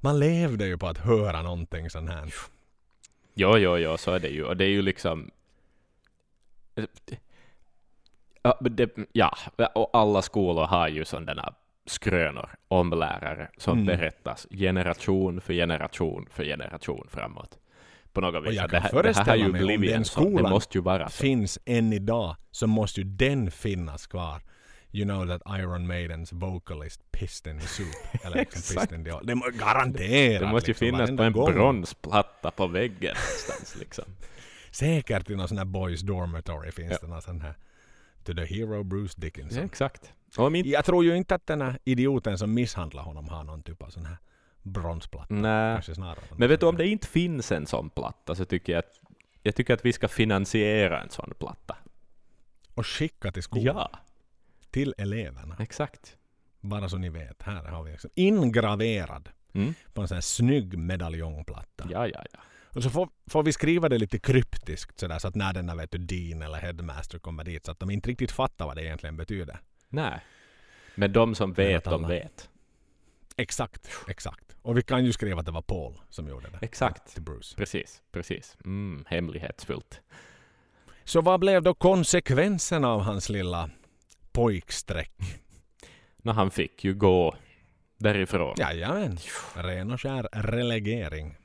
man 0.00 0.18
levde 0.18 0.66
ju 0.66 0.78
på 0.78 0.86
att 0.88 0.98
höra 0.98 1.42
någonting 1.42 1.90
sånt 1.90 2.10
här. 2.10 2.34
Jo, 3.34 3.56
jo, 3.58 3.76
jo, 3.78 3.96
så 3.98 4.12
är 4.12 4.20
det 4.20 4.28
ju. 4.28 4.44
Och 4.44 4.56
det 4.56 4.64
är 4.64 4.68
ju 4.68 4.82
liksom... 4.82 5.30
Ja, 8.42 8.58
det, 8.60 8.90
ja, 9.12 9.36
och 9.74 9.90
alla 9.92 10.22
skolor 10.22 10.64
har 10.66 10.88
ju 10.88 11.04
sådana 11.04 11.54
skrönor 11.86 12.50
om 12.68 12.90
lärare 12.90 13.48
som 13.56 13.72
Mm. 13.78 13.86
berättas 13.86 14.46
generation 14.50 15.40
för 15.40 15.54
generation 15.54 16.26
för 16.30 16.44
generation 16.44 17.06
framåt. 17.10 17.58
På 18.12 18.20
något 18.20 18.44
vis. 18.46 18.54
jag 18.56 18.70
det, 18.70 18.72
kan 18.72 18.82
här, 18.82 18.90
det 18.90 18.96
här 18.96 19.02
föreställa 19.02 19.36
ju 19.36 19.52
mig 19.52 19.62
om 19.76 19.82
den. 19.82 19.98
Det 20.00 20.04
skolan 20.04 20.50
måste 20.52 20.78
ju 20.78 20.82
vara 20.82 21.08
så. 21.08 21.22
finns 21.22 21.58
än 21.66 21.92
idag 21.92 22.36
så 22.50 22.66
måste 22.66 23.00
ju 23.00 23.06
den 23.06 23.50
finnas 23.50 24.06
kvar. 24.06 24.42
You 24.92 25.04
know 25.04 25.26
that 25.38 25.58
Iron 25.60 25.86
Maidens 25.86 26.32
vocalist 26.32 27.12
pissed 27.12 27.52
in 27.52 27.60
the 27.60 27.66
soup. 27.66 27.86
Eller 28.24 28.36
liksom 28.36 28.76
pissed 28.76 28.98
in 28.98 29.04
the 29.04 29.12
Det 29.22 29.34
må 29.34 29.44
garanterat. 29.52 30.40
Det 30.40 30.46
måste 30.46 30.70
ju 30.70 30.72
liksom, 30.72 30.86
finnas 30.86 31.16
på 31.16 31.22
en 31.22 31.32
gång. 31.32 31.52
bronsplatta 31.52 32.50
på 32.50 32.66
väggen 32.66 33.14
någonstans. 33.16 33.76
Liksom. 33.80 34.04
Säkert 34.70 35.30
i 35.30 35.36
någon 35.36 35.48
sån 35.48 35.58
här 35.58 35.64
boys 35.64 36.00
dormitory 36.00 36.70
finns 36.72 36.90
Ja. 36.90 36.98
det 37.02 37.06
någon 37.06 37.22
sån 37.22 37.40
här 37.40 37.54
To 38.30 38.36
the 38.36 38.54
hero 38.54 38.82
Bruce 38.82 39.14
Ja, 39.16 39.20
Dickinson. 39.20 39.64
exakt. 39.64 40.12
Och 40.36 40.46
om 40.46 40.54
inte, 40.54 40.68
Jag 40.70 40.84
tror 40.84 41.04
ju 41.04 41.16
inte 41.16 41.34
att 41.34 41.46
den 41.46 41.60
här 41.60 41.78
idioten 41.84 42.38
som 42.38 42.54
misshandlar 42.54 43.02
honom 43.02 43.28
har 43.28 43.44
någon 43.44 43.62
typ 43.62 43.82
av 43.82 43.88
sån 43.90 44.06
här 44.06 44.16
bronsplatta. 44.62 45.34
nej. 45.34 45.82
Men 46.36 46.48
vet 46.48 46.60
du, 46.60 46.66
om 46.66 46.76
det 46.76 46.86
inte 46.88 47.06
finns 47.06 47.52
en 47.52 47.66
sån 47.66 47.90
platta 47.90 48.34
så 48.34 48.44
tycker 48.44 48.72
jag 48.72 48.78
att, 48.78 49.00
jag 49.42 49.54
tycker 49.56 49.74
att 49.74 49.84
vi 49.84 49.92
ska 49.92 50.08
finansiera 50.08 51.02
en 51.02 51.10
sån 51.10 51.32
platta. 51.38 51.76
Och 52.74 52.86
skicka 52.86 53.32
till 53.32 53.42
skolan. 53.42 53.64
Ja, 53.76 53.90
Till 54.70 54.94
eleverna. 54.98 55.56
exakt. 55.58 56.16
Bara 56.60 56.88
så 56.88 56.96
ni 56.98 57.08
vet. 57.08 57.42
Här 57.42 57.64
har 57.64 57.82
vi 57.82 57.90
liksom 57.90 58.10
ingraverad 58.14 59.28
Mm. 59.52 59.74
på 59.94 60.02
en 60.02 60.08
sån 60.08 60.14
här 60.16 60.22
snygg 60.22 60.78
medaljongplatta. 60.78 61.88
Ja, 61.90 62.06
ja, 62.08 62.24
ja. 62.32 62.38
Och 62.72 62.82
så 62.82 62.90
får, 62.90 63.08
får 63.26 63.42
vi 63.42 63.52
skriva 63.52 63.88
det 63.88 63.98
lite 63.98 64.18
kryptiskt 64.18 65.00
sådär 65.00 65.18
så 65.18 65.28
att 65.28 65.34
när 65.34 65.52
den 65.52 65.66
där 65.66 65.74
vet 65.74 65.90
du, 65.90 65.98
dean 65.98 66.42
eller 66.42 66.58
headmaster 66.58 67.18
kommer 67.18 67.44
dit 67.44 67.64
så 67.64 67.72
att 67.72 67.80
de 67.80 67.90
inte 67.90 68.08
riktigt 68.10 68.32
fattar 68.32 68.66
vad 68.66 68.76
det 68.76 68.84
egentligen 68.84 69.16
betyder. 69.16 69.60
Nej. 69.88 70.20
Men 70.94 71.12
de 71.12 71.34
som 71.34 71.52
vet, 71.52 71.84
de 71.84 72.08
vet. 72.08 72.48
Exakt, 73.36 73.90
exakt. 74.08 74.56
Och 74.62 74.78
vi 74.78 74.82
kan 74.82 75.04
ju 75.04 75.12
skriva 75.12 75.40
att 75.40 75.46
det 75.46 75.52
var 75.52 75.62
Paul 75.62 76.00
som 76.08 76.28
gjorde 76.28 76.50
det. 76.50 76.58
Exakt. 76.62 77.12
Till 77.12 77.22
Bruce. 77.22 77.56
Precis, 77.56 78.02
precis. 78.12 78.56
Mm, 78.64 79.04
hemlighetsfullt. 79.06 80.00
Så 81.04 81.20
vad 81.20 81.40
blev 81.40 81.62
då 81.62 81.74
konsekvensen 81.74 82.84
av 82.84 83.00
hans 83.00 83.28
lilla 83.28 83.70
pojksträck? 84.32 85.40
Nå, 86.16 86.32
han 86.32 86.50
fick 86.50 86.84
ju 86.84 86.94
gå 86.94 87.36
därifrån. 87.98 88.54
Jajamän, 88.58 89.18
ren 89.54 89.90
och 89.90 90.00
skär 90.00 90.28
relegering. 90.32 91.36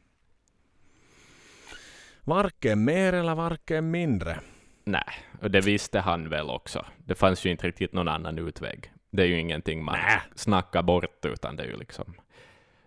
Varken 2.25 2.83
mer 2.85 3.13
eller 3.13 3.35
varken 3.35 3.91
mindre. 3.91 4.39
Nej, 4.85 5.03
och 5.41 5.51
det 5.51 5.61
visste 5.61 5.99
han 5.99 6.29
väl 6.29 6.49
också. 6.49 6.85
Det 6.97 7.15
fanns 7.15 7.45
ju 7.45 7.49
inte 7.51 7.67
riktigt 7.67 7.93
någon 7.93 8.07
annan 8.07 8.37
utväg. 8.39 8.91
Det 9.11 9.23
är 9.23 9.27
ju 9.27 9.39
ingenting 9.39 9.83
man 9.83 9.95
Nä. 9.95 10.21
snackar 10.35 10.81
bort, 10.83 11.25
utan 11.25 11.55
det 11.55 11.63
är 11.63 11.67
ju 11.67 11.77
liksom... 11.77 12.13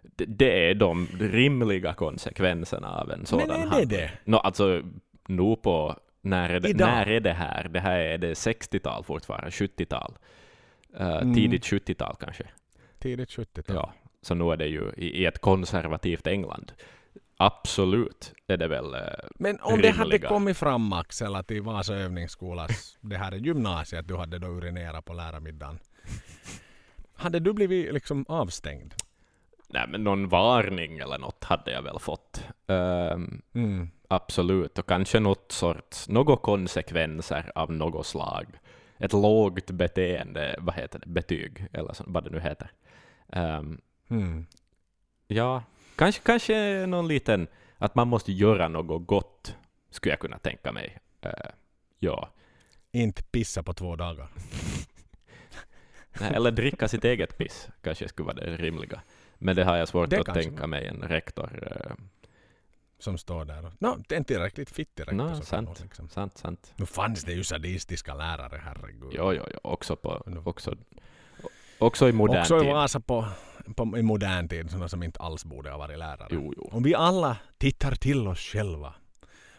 Det, 0.02 0.24
det 0.24 0.70
är 0.70 0.74
de 0.74 1.06
rimliga 1.20 1.92
konsekvenserna 1.94 2.94
av 3.00 3.10
en 3.10 3.26
sådan 3.26 3.46
Men 3.48 3.56
är 3.56 3.62
det 3.64 3.68
handling. 3.70 3.88
det? 3.88 4.10
Nå, 4.24 4.38
alltså, 4.38 4.82
nu 5.28 5.56
på... 5.56 5.96
När 6.20 6.50
är, 6.50 6.60
det, 6.60 6.68
Idag? 6.68 6.88
när 6.88 7.08
är 7.08 7.20
det 7.20 7.32
här? 7.32 7.68
Det 7.68 7.80
här 7.80 7.98
är 7.98 8.18
det 8.18 8.32
60-tal 8.32 9.04
fortfarande, 9.04 9.50
70-tal. 9.50 10.18
Uh, 11.00 11.16
Mm. 11.16 11.34
Tidigt 11.34 11.64
70-tal 11.64 12.16
kanske. 12.20 12.44
Tidigt 12.98 13.28
70-tal. 13.28 13.76
Ja, 13.76 13.92
så 14.22 14.34
nu 14.34 14.52
är 14.52 14.56
det 14.56 14.66
ju 14.66 14.92
i, 14.96 15.22
i 15.22 15.26
ett 15.26 15.38
konservativt 15.38 16.26
England. 16.26 16.72
Absolut 17.40 18.34
är 18.46 18.56
det 18.56 18.68
väl... 18.68 18.94
eh, 18.94 19.00
Men 19.34 19.60
om 19.60 19.80
det 19.82 19.90
hade 19.90 20.10
rimliga. 20.10 20.28
kommit 20.28 20.56
fram 20.56 20.92
Axel 20.92 21.34
att 21.34 21.50
i 21.50 21.60
Vasa 21.60 21.94
övningsskolas, 21.94 22.96
det 23.00 23.16
här 23.16 23.32
är 23.32 23.36
gymnasiet 23.36 24.08
du 24.08 24.16
hade 24.16 24.38
då 24.38 24.46
urinerat 24.46 25.04
på 25.04 25.12
lärarmiddagen. 25.12 25.78
Hade 27.14 27.40
du 27.40 27.52
blivit 27.52 27.92
liksom 27.94 28.24
avstängd? 28.28 28.94
Nej, 29.68 29.84
men 29.88 30.04
någon 30.04 30.28
varning 30.28 30.98
eller 30.98 31.18
något 31.18 31.44
hade 31.44 31.70
jag 31.70 31.82
väl 31.82 31.98
fått. 31.98 32.44
Ehm, 32.66 33.42
Mm. 33.54 33.90
absolut, 34.08 34.78
och 34.78 34.86
kanske 34.88 35.20
något 35.20 35.52
sorts, 35.52 36.08
några 36.08 36.36
konsekvenser 36.36 37.52
av 37.54 37.72
något 37.72 38.06
slag. 38.06 38.46
Ett 38.98 39.12
lågt 39.12 39.70
beteende, 39.70 40.56
vad 40.58 40.74
heter 40.74 40.98
det, 40.98 41.06
betyg, 41.06 41.66
eller 41.72 41.92
så, 41.92 42.04
vad 42.06 42.24
det 42.24 42.30
nu 42.30 42.40
heter. 42.40 42.70
Ehm, 43.32 43.80
Mm. 44.10 44.46
ja, 45.26 45.62
kanske, 45.98 46.22
kanske 46.22 46.86
någon 46.86 47.08
liten, 47.08 47.46
att 47.78 47.94
man 47.94 48.08
måste 48.08 48.32
göra 48.32 48.68
något 48.68 49.06
gott, 49.06 49.56
skulle 49.90 50.12
jag 50.12 50.20
kunna 50.20 50.38
tänka 50.38 50.72
mig. 50.72 50.98
Eh, 51.20 51.30
ja, 51.98 52.30
Inte 52.92 53.22
pissa 53.22 53.62
på 53.62 53.72
två 53.72 53.96
dagar. 53.96 54.28
Nej, 56.20 56.32
eller 56.34 56.50
dricka 56.50 56.88
sitt 56.88 57.04
eget 57.04 57.38
piss, 57.38 57.68
kanske 57.82 58.08
skulle 58.08 58.26
vara 58.26 58.36
det 58.36 58.56
rimliga. 58.56 59.00
Men 59.38 59.56
det 59.56 59.64
har 59.64 59.76
jag 59.76 59.88
svårt 59.88 60.10
Det 60.10 60.20
att 60.28 60.34
tänka 60.34 60.66
mig 60.66 60.86
en 60.86 61.02
rektor. 61.02 61.50
eh, 61.62 61.92
Som 62.98 63.18
står 63.18 63.44
där. 63.44 63.66
och- 63.66 63.72
är 64.12 64.16
inte 64.18 64.34
tillräckligt 64.34 64.70
fittig 64.70 65.02
rektor. 65.02 65.18
Kan 65.18 65.42
sant. 65.42 65.80
Liksom. 65.82 66.08
Sant, 66.08 66.38
sant. 66.38 66.72
Nu 66.76 66.86
fanns 66.86 67.24
det 67.24 67.32
ju 67.32 67.44
sadistiska 67.44 68.14
lärare, 68.14 68.60
herregud. 68.64 69.12
Jo, 69.12 69.32
jo, 69.32 69.42
jo. 69.52 69.58
Också, 69.62 69.96
på, 69.96 70.22
också, 70.44 70.76
också 71.78 72.08
i 72.08 72.12
modern 72.12 72.40
Också 72.40 72.56
i 72.56 72.60
tid. 72.60 72.68
Vasa 72.72 73.00
på, 73.00 73.28
på, 73.76 73.98
i 73.98 74.02
modern 74.02 74.48
tid, 74.48 74.70
sådana 74.70 74.88
som 74.88 75.02
inte 75.02 75.20
alls 75.20 75.44
borde 75.44 75.70
ha 75.70 75.78
varit 75.78 75.98
lärare. 75.98 76.28
Jo, 76.30 76.52
jo. 76.56 76.68
Om 76.72 76.82
vi 76.82 76.94
alla 76.94 77.36
tittar 77.58 77.94
till 77.94 78.26
oss 78.28 78.38
själva 78.40 78.94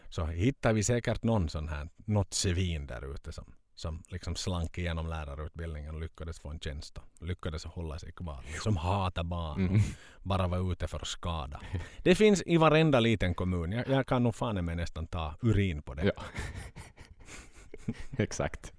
så 0.09 0.25
hittar 0.25 0.73
vi 0.73 0.83
säkert 0.83 1.23
någon 1.23 1.49
sån 1.49 1.67
här, 1.69 1.89
något 2.05 2.33
svin 2.33 2.87
där 2.87 3.13
ute 3.15 3.31
som, 3.31 3.53
som 3.75 4.03
liksom 4.07 4.35
slank 4.35 4.77
igenom 4.77 5.07
lärarutbildningen 5.07 5.95
och 5.95 6.01
lyckades 6.01 6.39
få 6.39 6.49
en 6.49 6.59
tjänst 6.59 6.97
och 6.97 7.27
lyckades 7.27 7.65
hålla 7.65 7.99
sig 7.99 8.11
kvar. 8.11 8.43
Som 8.63 8.77
hatar 8.77 9.23
barn 9.23 9.51
och 9.65 9.69
Mm. 9.69 9.81
bara 10.23 10.47
var 10.47 10.71
ute 10.71 10.87
för 10.87 10.97
att 10.99 11.07
skada. 11.07 11.61
Det 12.03 12.15
finns 12.15 12.43
i 12.45 12.57
varenda 12.57 12.99
liten 12.99 13.35
kommun. 13.35 13.71
Jag, 13.71 13.87
jag 13.87 14.07
kan 14.07 14.23
nog 14.23 14.35
fan 14.35 14.65
med 14.65 14.77
nästan 14.77 15.07
ta 15.07 15.35
urin 15.41 15.81
på 15.81 15.93
det. 15.93 16.03
Ja. 16.15 16.23
Exakt. 18.17 18.73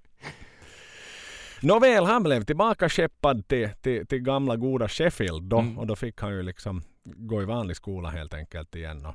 Nåväl, 1.63 2.05
han 2.05 2.23
blev 2.23 2.45
tillbaka 2.45 2.89
skeppad 2.89 3.49
till, 3.49 3.71
till, 3.81 4.07
till 4.07 4.19
gamla 4.19 4.57
goda 4.57 4.89
Sheffield 4.89 5.43
då. 5.43 5.59
Mm. 5.59 5.79
Och 5.79 5.87
då 5.87 5.97
fick 5.97 6.21
han 6.21 6.33
ju 6.33 6.43
liksom 6.43 6.83
gå 7.05 7.43
i 7.43 7.45
vanlig 7.45 7.77
skola 7.77 8.09
helt 8.11 8.35
enkelt 8.35 8.75
igen. 8.75 9.07
Och, 9.07 9.15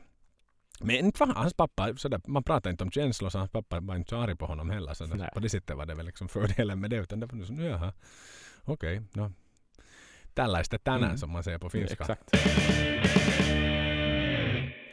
men 0.80 0.96
inte 0.96 1.20
var 1.26 1.34
hans 1.34 1.54
pappa, 1.54 1.96
sådär, 1.98 2.22
man 2.28 2.44
pratar 2.44 2.70
inte 2.70 2.84
om 2.84 2.92
känslor 2.92 3.30
så 3.30 3.38
hans 3.38 3.52
pappa 3.52 3.80
var 3.80 3.96
inte 3.96 4.10
så 4.10 4.18
arg 4.18 4.36
på 4.36 4.46
honom 4.46 4.70
heller. 4.70 4.94
Så 4.94 5.08
på 5.34 5.40
det 5.40 5.50
sättet 5.50 5.78
var 5.78 5.86
det 5.86 5.96
väl 5.96 6.06
liksom 6.06 6.28
fördelen 6.30 6.80
med 6.80 6.90
det. 6.90 6.98
Utan 6.98 7.20
det 7.20 7.26
var 7.26 7.46
så, 7.46 7.54
jaha, 7.54 7.94
okej, 8.64 9.02
no. 9.14 9.32
Tällaista 10.34 10.78
tänään 10.78 11.04
Mm. 11.04 11.18
som 11.18 11.32
man 11.32 11.44
säger 11.44 11.58
på 11.58 11.70
finska. 11.70 12.04
Exakt. 12.04 12.30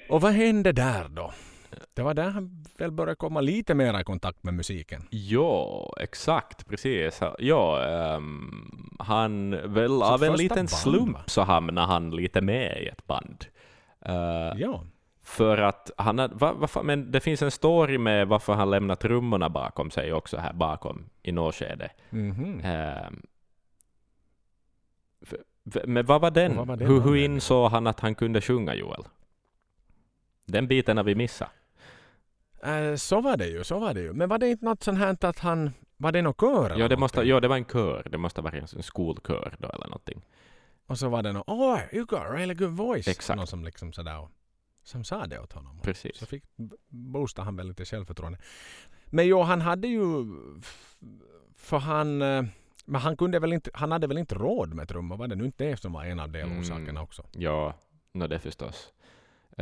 Och 0.08 0.20
vad 0.20 0.32
hände 0.32 0.72
där 0.72 1.08
då? 1.08 1.32
Det 1.94 2.02
var 2.02 2.14
där 2.14 2.30
han 2.30 2.64
väl 2.78 2.90
började 2.90 3.14
komma 3.16 3.40
lite 3.40 3.74
mer 3.74 4.00
i 4.00 4.04
kontakt 4.04 4.42
med 4.44 4.54
musiken. 4.54 5.06
Ja, 5.11 5.92
exakt, 6.00 6.66
precis. 6.68 7.20
Ja, 7.38 7.85
um, 8.16 8.96
han 8.98 9.50
väl 9.74 9.88
Så 9.90 10.04
av 10.04 10.22
en 10.24 10.32
liten 10.37 10.56
band, 10.56 10.70
slump 10.70 11.14
va? 11.14 11.22
så 11.26 11.42
hamnade 11.42 11.87
han 11.87 12.11
lite 12.11 12.40
med 12.40 12.82
i 12.82 12.87
ett 12.88 13.06
band. 13.06 13.44
Uh, 14.08 14.61
Ja. 14.61 14.85
För 15.24 15.58
att 15.58 15.90
han 15.96 16.18
hade, 16.18 16.35
va, 16.35 16.52
va, 16.52 16.82
men 16.82 17.11
det 17.12 17.20
finns 17.20 17.42
en 17.42 17.50
story 17.50 17.98
med 17.98 18.28
varför 18.28 18.52
han 18.52 18.70
lämnat 18.70 19.00
trummorna 19.00 19.48
bakom 19.48 19.90
sig 19.90 20.12
också 20.12 20.37
här 20.37 20.52
bakom 20.52 21.04
i 21.22 21.32
något 21.32 21.54
skede. 21.54 21.90
Mhm. 22.11 22.61
Ehm, 22.64 23.22
f- 25.22 25.35
f- 25.74 25.82
men 25.87 26.06
vad 26.06 26.20
var 26.20 26.30
den? 26.30 26.56
Vad 26.56 26.66
var 26.66 26.76
den 26.76 26.88
hur, 26.88 27.00
hur 27.00 27.16
insåg 27.16 27.70
han 27.70 27.87
att 27.87 28.00
han 28.00 28.14
kunde 28.14 28.40
sjunga 28.40 28.74
Joel? 28.74 29.02
Den 30.46 30.68
biten 30.68 30.96
har 30.96 31.04
vi 31.04 31.14
missat. 31.14 31.48
Eh, 32.62 32.94
så 32.94 33.20
var 33.20 33.37
det 33.37 33.46
ju, 33.46 33.64
så 33.64 33.79
var 33.79 33.94
det 33.94 34.01
ju. 34.01 34.12
Men 34.12 34.29
var 34.29 34.38
det 34.38 34.48
inte 34.51 34.64
något 34.64 34.83
sånt 34.83 34.98
här 34.98 35.16
att 35.25 35.38
han... 35.38 35.70
Var 35.96 36.12
det 36.12 36.22
någon 36.22 36.35
kör 36.40 36.70
eller 36.70 36.81
Ja 36.81 36.88
det, 36.88 36.96
måste, 36.96 37.16
någonting? 37.16 37.31
ja, 37.31 37.40
det 37.40 37.48
var 37.48 37.57
en 37.57 37.64
kör. 37.64 38.07
Det 38.11 38.18
måste 38.18 38.40
ha 38.40 38.51
varit 38.51 38.72
en 38.72 38.83
skolkör 38.83 39.55
då 39.59 39.68
eller 39.68 39.87
någonting. 39.87 40.22
Och 40.87 40.98
så 40.98 41.09
var 41.09 41.22
det 41.22 41.33
någon 41.33 41.42
oh, 41.46 41.79
you 41.92 42.05
got 42.07 42.18
a 42.20 42.33
really 42.33 42.55
good 42.55 42.70
voice. 42.70 43.09
Exakt. 43.09 43.37
Någon 43.37 43.46
som 43.46 43.64
liksom 43.64 43.92
sådär 43.92 44.18
och, 44.20 44.31
som 44.83 45.05
sa 45.05 45.27
det 45.27 45.38
åt 45.40 45.53
honom. 45.53 45.81
Precis. 45.83 46.16
Så 46.16 46.27
fick 46.27 46.44
boostade 46.88 47.44
han 47.44 47.57
väl 47.57 47.68
lite 47.68 47.85
självförtroende. 47.85 48.38
Men 49.07 49.27
jo, 49.27 49.42
han 49.42 49.61
hade 49.61 49.88
ju... 49.88 50.25
För 51.57 51.79
han... 51.79 52.22
eh, 52.22 52.44
Men 52.85 53.01
han 53.01 53.16
kunde 53.16 53.38
väl 53.38 53.53
inte... 53.53 53.70
Han 53.75 53.92
hade 53.92 54.07
väl 54.07 54.18
inte 54.18 54.35
råd 54.35 54.75
med 54.75 54.88
trummor? 54.88 55.16
Var 55.16 55.29
det 55.29 55.35
nu 55.35 55.44
inte 55.44 55.64
det 55.64 55.77
som 55.77 55.92
var 55.92 56.05
en 56.05 56.20
av 56.20 56.31
delorsakerna 56.31 56.90
Mm. 56.90 57.03
också? 57.03 57.22
Ja, 57.33 57.75
no, 58.14 58.27
det 58.27 58.38
förstås. 58.38 58.92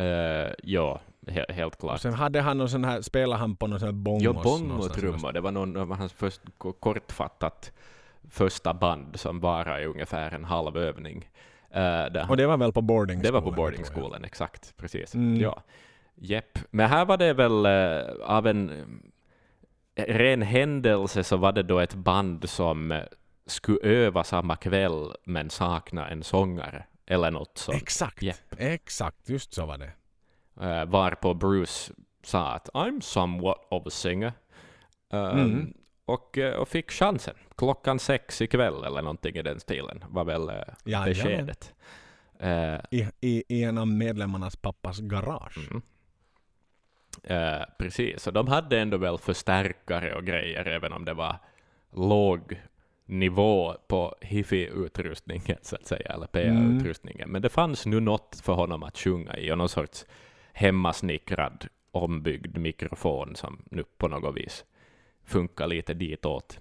Uh, 0.00 0.52
ja, 0.62 1.00
he, 1.26 1.44
helt 1.48 1.74
Och 1.74 1.80
klart. 1.80 2.00
sen 2.00 2.12
hade 2.14 2.40
han 2.40 2.58
någon 2.58 2.68
sån 2.68 2.84
här... 2.84 3.00
Spelade 3.02 3.40
han 3.40 3.56
på 3.56 3.66
någon 3.66 3.78
sån 3.80 3.86
här 3.88 3.92
bongos? 3.92 4.22
Ja, 4.24 4.32
bongotrummor. 4.32 5.32
Det 5.32 5.40
var 5.40 5.50
någon 5.52 5.76
av 5.76 5.92
hans 5.94 6.12
först, 6.12 6.40
ko- 6.58 6.72
kortfattat 6.72 7.72
första 8.30 8.74
band 8.74 9.20
som 9.20 9.40
bara 9.40 9.80
i 9.80 9.84
ungefär 9.86 10.30
en 10.34 10.44
halv 10.44 10.76
övning. 10.76 11.28
Uh, 11.76 12.30
Och 12.30 12.36
det 12.36 12.46
var 12.46 12.56
väl 12.56 12.72
på 12.72 12.82
boarding 12.82 13.22
Det 13.22 13.30
var 13.30 13.40
på 13.40 13.46
jag. 13.48 13.54
boardingskolan, 13.54 14.24
exakt. 14.24 14.76
Precis. 14.76 15.14
Mm. 15.14 15.40
Ja. 15.40 15.62
Jepp. 16.14 16.58
Men 16.70 16.88
här 16.88 17.04
var 17.04 17.16
det 17.16 17.32
väl 17.32 17.66
eh, 17.66 18.14
av 18.36 18.46
en 18.46 18.70
ren 19.96 20.42
händelse 20.42 21.24
så 21.24 21.36
var 21.36 21.52
det 21.52 21.62
då 21.62 21.78
ett 21.80 21.94
band 21.94 22.48
som 22.48 23.02
skulle 23.46 23.78
öva 23.82 24.24
samma 24.24 24.56
kväll 24.56 25.12
men 25.24 25.50
sakna 25.50 26.08
en 26.08 26.22
sångare 26.22 26.84
eller 27.10 27.30
något 27.30 27.58
sånt. 27.58 27.82
Exakt. 27.82 28.22
Japp. 28.22 28.36
Exakt, 28.58 29.28
just 29.28 29.54
så 29.54 29.66
var 29.66 29.78
det. 29.78 29.92
Uh, 30.60 30.84
varpå 30.84 31.34
Bruce 31.34 31.92
sa 32.22 32.52
att 32.52 32.68
I'm 32.68 33.00
somewhat 33.00 33.66
of 33.70 33.86
a 33.86 33.90
singer. 33.90 34.32
Um, 35.12 35.20
Mm. 35.40 35.74
och, 36.04 36.38
eh, 36.38 36.54
och 36.54 36.68
fick 36.68 36.90
chansen. 36.90 37.34
Klockan 37.56 37.98
sex 37.98 38.40
ikväll 38.40 38.84
eller 38.84 39.02
någonting 39.02 39.36
i 39.36 39.42
den 39.42 39.60
stilen 39.60 40.04
var 40.08 40.24
väl 40.24 40.42
uh, 40.42 40.54
Jajamän. 40.84 41.06
beskedet. 41.14 41.74
Eh, 42.38 42.74
I, 42.90 43.08
i, 43.20 43.44
I 43.48 43.64
en 43.64 43.78
av 43.78 43.86
medlemmarnas 43.88 44.56
pappas 44.56 44.98
garage. 45.00 45.58
Mm. 45.70 45.82
Eh, 47.24 47.64
precis, 47.78 48.26
och 48.26 48.32
de 48.32 48.48
hade 48.48 48.80
ändå 48.80 48.96
väl 48.96 49.18
förstärkare 49.18 50.14
och 50.14 50.24
grejer, 50.24 50.64
även 50.64 50.92
om 50.92 51.04
det 51.04 51.14
var 51.14 51.36
låg 51.92 52.60
nivå 53.10 53.74
på 53.88 54.14
hifi-utrustningen, 54.20 55.58
så 55.62 55.76
att 55.76 55.86
säga, 55.86 56.12
eller 56.12 56.26
PA-utrustningen. 56.26 57.28
Men 57.28 57.42
det 57.42 57.48
fanns 57.48 57.86
nu 57.86 58.00
något 58.00 58.40
för 58.42 58.52
honom 58.52 58.82
att 58.82 58.98
sjunga 58.98 59.36
i, 59.36 59.52
och 59.52 59.58
någon 59.58 59.68
sorts 59.68 60.06
hemmasnickrad, 60.52 61.66
ombyggd 61.92 62.58
mikrofon 62.58 63.36
som 63.36 63.62
nu 63.70 63.84
på 63.98 64.08
något 64.08 64.36
vis 64.36 64.64
funkar 65.24 65.66
lite 65.66 65.94
ditåt. 65.94 66.60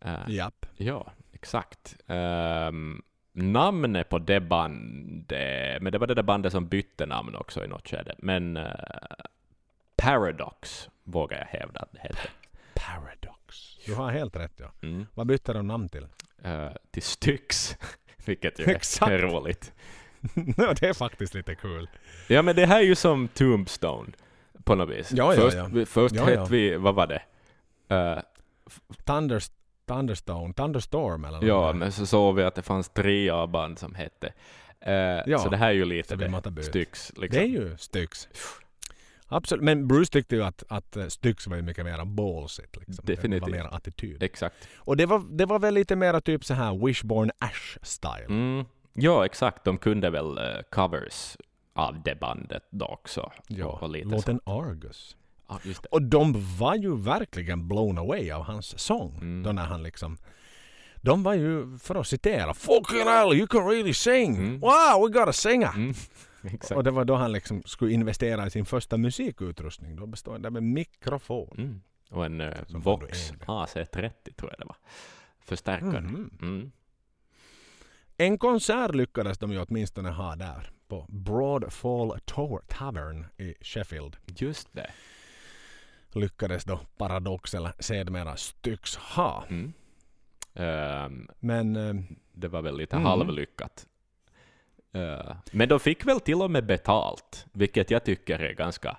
Eh, 0.00 0.28
Japp. 0.28 0.66
Ja, 0.76 1.12
exakt. 1.32 1.96
Um, 2.06 3.02
namnet 3.32 4.08
på 4.08 4.18
det 4.18 4.40
bandet, 4.40 5.82
men 5.82 5.92
det 5.92 5.98
var 5.98 6.06
det 6.06 6.14
där 6.14 6.22
bandet 6.22 6.52
som 6.52 6.68
bytte 6.68 7.06
namn 7.06 7.34
också 7.34 7.64
i 7.64 7.68
något 7.68 7.88
skede, 7.88 8.14
men 8.18 8.56
eh, 8.56 8.64
Paradox 9.96 10.88
vågar 11.04 11.38
jag 11.38 11.58
hävda 11.58 11.80
att 11.80 11.92
det 11.92 12.00
hette. 12.00 12.28
Paradox. 12.74 13.41
Du 13.86 13.94
har 13.94 14.10
helt 14.10 14.36
rätt 14.36 14.52
ja. 14.56 14.72
Mm. 14.82 15.06
Vad 15.14 15.26
bytte 15.26 15.52
de 15.52 15.66
namn 15.66 15.88
till? 15.88 16.06
Eh, 16.44 16.68
till 16.90 17.02
Styx, 17.02 17.76
vilket 18.24 18.60
ju 18.60 18.64
är 18.64 19.18
roligt. 19.18 19.72
Ja, 20.56 20.74
det 20.80 20.88
är 20.88 20.92
faktiskt 20.94 21.34
lite 21.34 21.54
kul. 21.54 21.88
Ja, 22.28 22.42
men 22.42 22.56
det 22.56 22.66
här 22.66 22.78
är 22.78 22.84
ju 22.84 22.94
som 22.94 23.28
Tombstone 23.28 24.12
på 24.64 24.74
något 24.74 24.90
vis. 24.90 25.12
Ja, 25.12 25.34
ja, 25.34 25.40
först 25.40 25.56
ja. 25.56 25.84
först 25.86 26.14
Ja, 26.14 26.24
hette 26.24 26.34
ja. 26.34 26.44
vi, 26.44 26.76
vad 26.76 26.94
var 26.94 27.06
det? 27.06 27.22
Eh, 27.88 28.18
Thunder, 29.04 29.42
Thunderstone, 29.86 30.54
Thunderstorm 30.54 31.24
eller 31.24 31.38
något 31.38 31.48
ja, 31.48 31.66
där. 31.66 31.72
men 31.72 31.92
så 31.92 32.06
såg 32.06 32.36
vi 32.36 32.42
att 32.42 32.54
det 32.54 32.62
fanns 32.62 32.88
tre 32.88 33.30
A-band 33.30 33.78
som 33.78 33.94
hette. 33.94 34.32
Eh, 34.80 34.94
Ja, 35.26 35.38
så 35.38 35.48
det 35.48 35.56
här 35.56 35.68
är 35.68 35.72
ju 35.72 35.84
lite 35.84 36.16
det. 36.16 36.62
Styx. 36.62 37.12
Liksom. 37.16 37.38
Det 37.40 37.44
är 37.46 37.48
ju 37.48 37.76
Styx. 37.76 38.28
Absolut. 39.32 39.64
Men 39.64 39.88
Bruce 39.88 40.12
tyckte 40.12 40.36
ju 40.36 40.42
att, 40.42 40.62
att 40.68 40.96
eh, 40.96 41.06
Styx 41.06 41.46
var 41.46 41.56
ju 41.56 41.62
mycket 41.62 41.84
mer 41.84 42.04
ballsigt. 42.04 42.76
Liksom. 42.76 43.04
Det 43.04 43.14
Definitivt. 43.14 43.42
var 43.42 43.48
mer 43.48 43.74
attityd. 43.74 44.22
Exakt. 44.22 44.68
Och 44.76 44.96
det 44.96 45.06
var, 45.06 45.22
det 45.30 45.46
var 45.46 45.58
väl 45.58 45.74
lite 45.74 45.96
mer 45.96 46.20
typ 46.20 46.44
så 46.44 46.54
här 46.54 46.86
Wishbone 46.86 47.32
Ash-style. 47.38 48.24
Mm. 48.28 48.64
Ja, 48.92 49.24
exakt. 49.24 49.64
De 49.64 49.78
kunde 49.78 50.10
väl 50.10 50.38
eh, 50.38 50.44
covers 50.70 51.36
av 51.74 52.02
det 52.02 52.20
bandet 52.20 52.62
då 52.70 52.86
också. 52.86 53.32
Ja, 53.46 53.66
och, 53.66 53.82
och 53.82 53.90
lite 53.90 54.08
låten 54.08 54.40
Argus. 54.44 55.16
Ja, 55.48 55.60
just 55.64 55.82
det. 55.82 55.88
Och 55.88 56.02
de 56.02 56.56
var 56.58 56.74
ju 56.74 56.96
verkligen 56.96 57.68
blown 57.68 57.98
away 57.98 58.30
av 58.30 58.42
hans 58.42 58.78
sång. 58.78 59.16
Mm. 59.16 59.42
Då 59.42 59.52
när 59.52 59.64
han 59.64 59.82
liksom... 59.82 60.18
De 60.96 61.22
var 61.22 61.34
ju, 61.34 61.78
för 61.78 61.94
att 61.94 62.06
citera, 62.06 62.54
Fucking 62.54 63.06
hell, 63.06 63.32
you 63.32 63.46
can 63.46 63.68
really 63.68 63.94
sing! 63.94 64.36
Mm. 64.36 64.60
Wow, 64.60 65.06
we 65.06 65.18
got 65.18 65.28
a 65.28 65.32
singer! 65.32 65.74
Mm. 65.74 65.94
Exakt. 66.54 66.76
Och 66.76 66.84
det 66.84 66.90
var 66.90 67.04
då 67.04 67.14
han 67.14 67.32
liksom 67.32 67.62
skulle 67.62 67.92
investera 67.92 68.46
i 68.46 68.50
sin 68.50 68.64
första 68.64 68.96
musikutrustning. 68.96 69.96
Då 69.96 70.06
bestod 70.06 70.42
det 70.42 70.50
med 70.50 70.62
mikrofon. 70.62 71.54
Mm. 71.58 71.82
Och 72.10 72.26
en 72.26 72.40
eh, 72.40 72.58
Vox 72.68 73.30
ändå 73.30 73.44
AC30 73.44 74.34
tror 74.36 74.50
jag 74.50 74.58
det 74.58 74.64
var. 74.64 74.76
Förstärkare. 75.40 76.00
Mhm. 76.00 76.30
Mm. 76.42 76.72
En 78.16 78.38
konsert 78.38 78.94
lyckades 78.94 79.38
de 79.38 79.52
ju 79.52 79.62
åtminstone 79.62 80.10
ha 80.10 80.36
där. 80.36 80.70
På 80.88 81.06
Broadfall 81.08 82.18
Tavern 82.68 83.26
i 83.38 83.54
Sheffield. 83.60 84.16
Just 84.26 84.68
det. 84.72 84.90
Lyckades 86.12 86.64
då 86.64 86.80
Paradox 86.96 87.54
eller 87.54 87.72
sedermera 87.78 88.36
Styx 88.36 88.96
ha. 88.96 89.44
Mm. 89.48 89.72
Ehm, 90.54 91.28
Men 91.40 91.76
eh, 91.76 91.94
det 92.32 92.48
var 92.48 92.62
väl 92.62 92.76
lite 92.76 92.96
Mm. 92.96 93.06
halvlyckat. 93.06 93.86
Eh, 94.92 95.36
men 95.52 95.68
de 95.68 95.80
fick 95.80 96.06
väl 96.06 96.20
till 96.20 96.42
och 96.42 96.50
med 96.50 96.66
betalt, 96.66 97.46
vilket 97.52 97.90
jag 97.90 98.04
tycker 98.04 98.38
är 98.38 98.52
ganska 98.52 98.96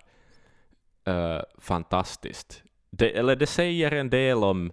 eh, 1.05 1.41
fantastiskt. 1.59 2.63
Det, 2.89 3.17
eller 3.17 3.35
det 3.35 3.47
säger 3.47 3.91
en 3.91 4.09
del 4.09 4.37
om 4.43 4.71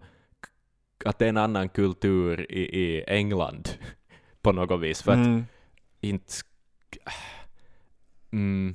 att 1.04 1.18
det 1.18 1.24
är 1.24 1.28
en 1.28 1.36
annan 1.36 1.68
kultur 1.68 2.52
i, 2.52 2.60
i 2.60 3.04
England 3.06 3.68
på 4.42 4.52
något 4.52 4.80
vis. 4.80 5.02
För 5.02 5.12
att 5.12 5.16
mm, 5.26 5.44
inte... 6.00 6.26
sk- 6.32 6.44
Mm, 8.32 8.74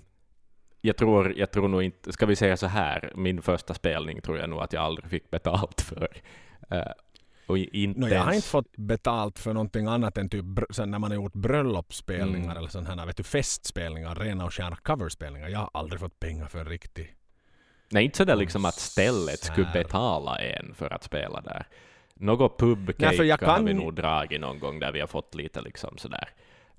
jag, 0.82 0.98
tror, 0.98 1.34
jag 1.38 1.52
tror 1.52 1.68
nog 1.68 1.84
inte... 1.84 2.14
Ska 2.14 2.26
vi 2.26 2.36
säga 2.36 2.58
så 2.58 2.68
här, 2.68 3.12
min 3.16 3.42
första 3.42 3.74
spelning 3.74 4.22
tror 4.22 4.38
jag 4.38 4.50
nog 4.50 4.60
att 4.62 4.74
jag 4.74 4.84
aldrig 4.84 5.10
fick 5.10 5.30
betalt 5.30 5.82
för. 5.90 6.08
Eh, 6.70 6.92
och 7.48 7.58
inte 7.58 8.00
no, 8.00 8.08
jag 8.08 8.20
har 8.20 8.24
ens- 8.32 8.36
inte 8.36 8.48
fått 8.48 8.78
betalt 8.78 9.40
för 9.40 9.54
någonting 9.54 9.88
annat 9.88 10.18
än 10.18 10.30
typ 10.30 10.46
när 10.78 11.00
man 11.00 11.04
har 11.12 11.16
gjort 11.16 11.34
bröllopsspelningar 11.34 12.46
Mm. 12.52 12.58
eller 12.58 12.68
sådana 12.70 12.96
här 13.02 13.06
vet 13.08 13.18
du, 13.18 13.24
festspelningar, 13.24 14.16
rena 14.16 14.46
och 14.46 14.54
skära 14.54 14.76
coverspelningar. 14.76 15.48
Jag 15.50 15.60
har 15.60 15.70
aldrig 15.74 16.00
fått 16.00 16.20
pengar 16.20 16.48
för 16.48 16.66
riktigt. 16.66 17.10
Nej, 17.90 18.06
inte 18.06 18.18
sådär 18.18 18.36
liksom 18.36 18.66
att 18.66 18.74
stället 18.76 19.40
skulle 19.40 19.70
betala 19.74 20.38
en 20.40 20.74
för 20.74 20.94
att 20.94 21.04
spela 21.04 21.42
där. 21.42 21.68
Något 22.14 22.60
pubcake 22.60 23.24
jag 23.24 23.38
har 23.38 23.56
kan- 23.56 23.66
vi 23.66 23.74
nog 23.74 23.94
dragit 23.94 24.42
någon 24.42 24.60
gång 24.60 24.80
där 24.80 24.92
vi 24.92 25.00
har 25.00 25.08
fått 25.08 25.36
lite 25.36 25.62
liksom 25.62 25.98
sådär. 25.98 26.30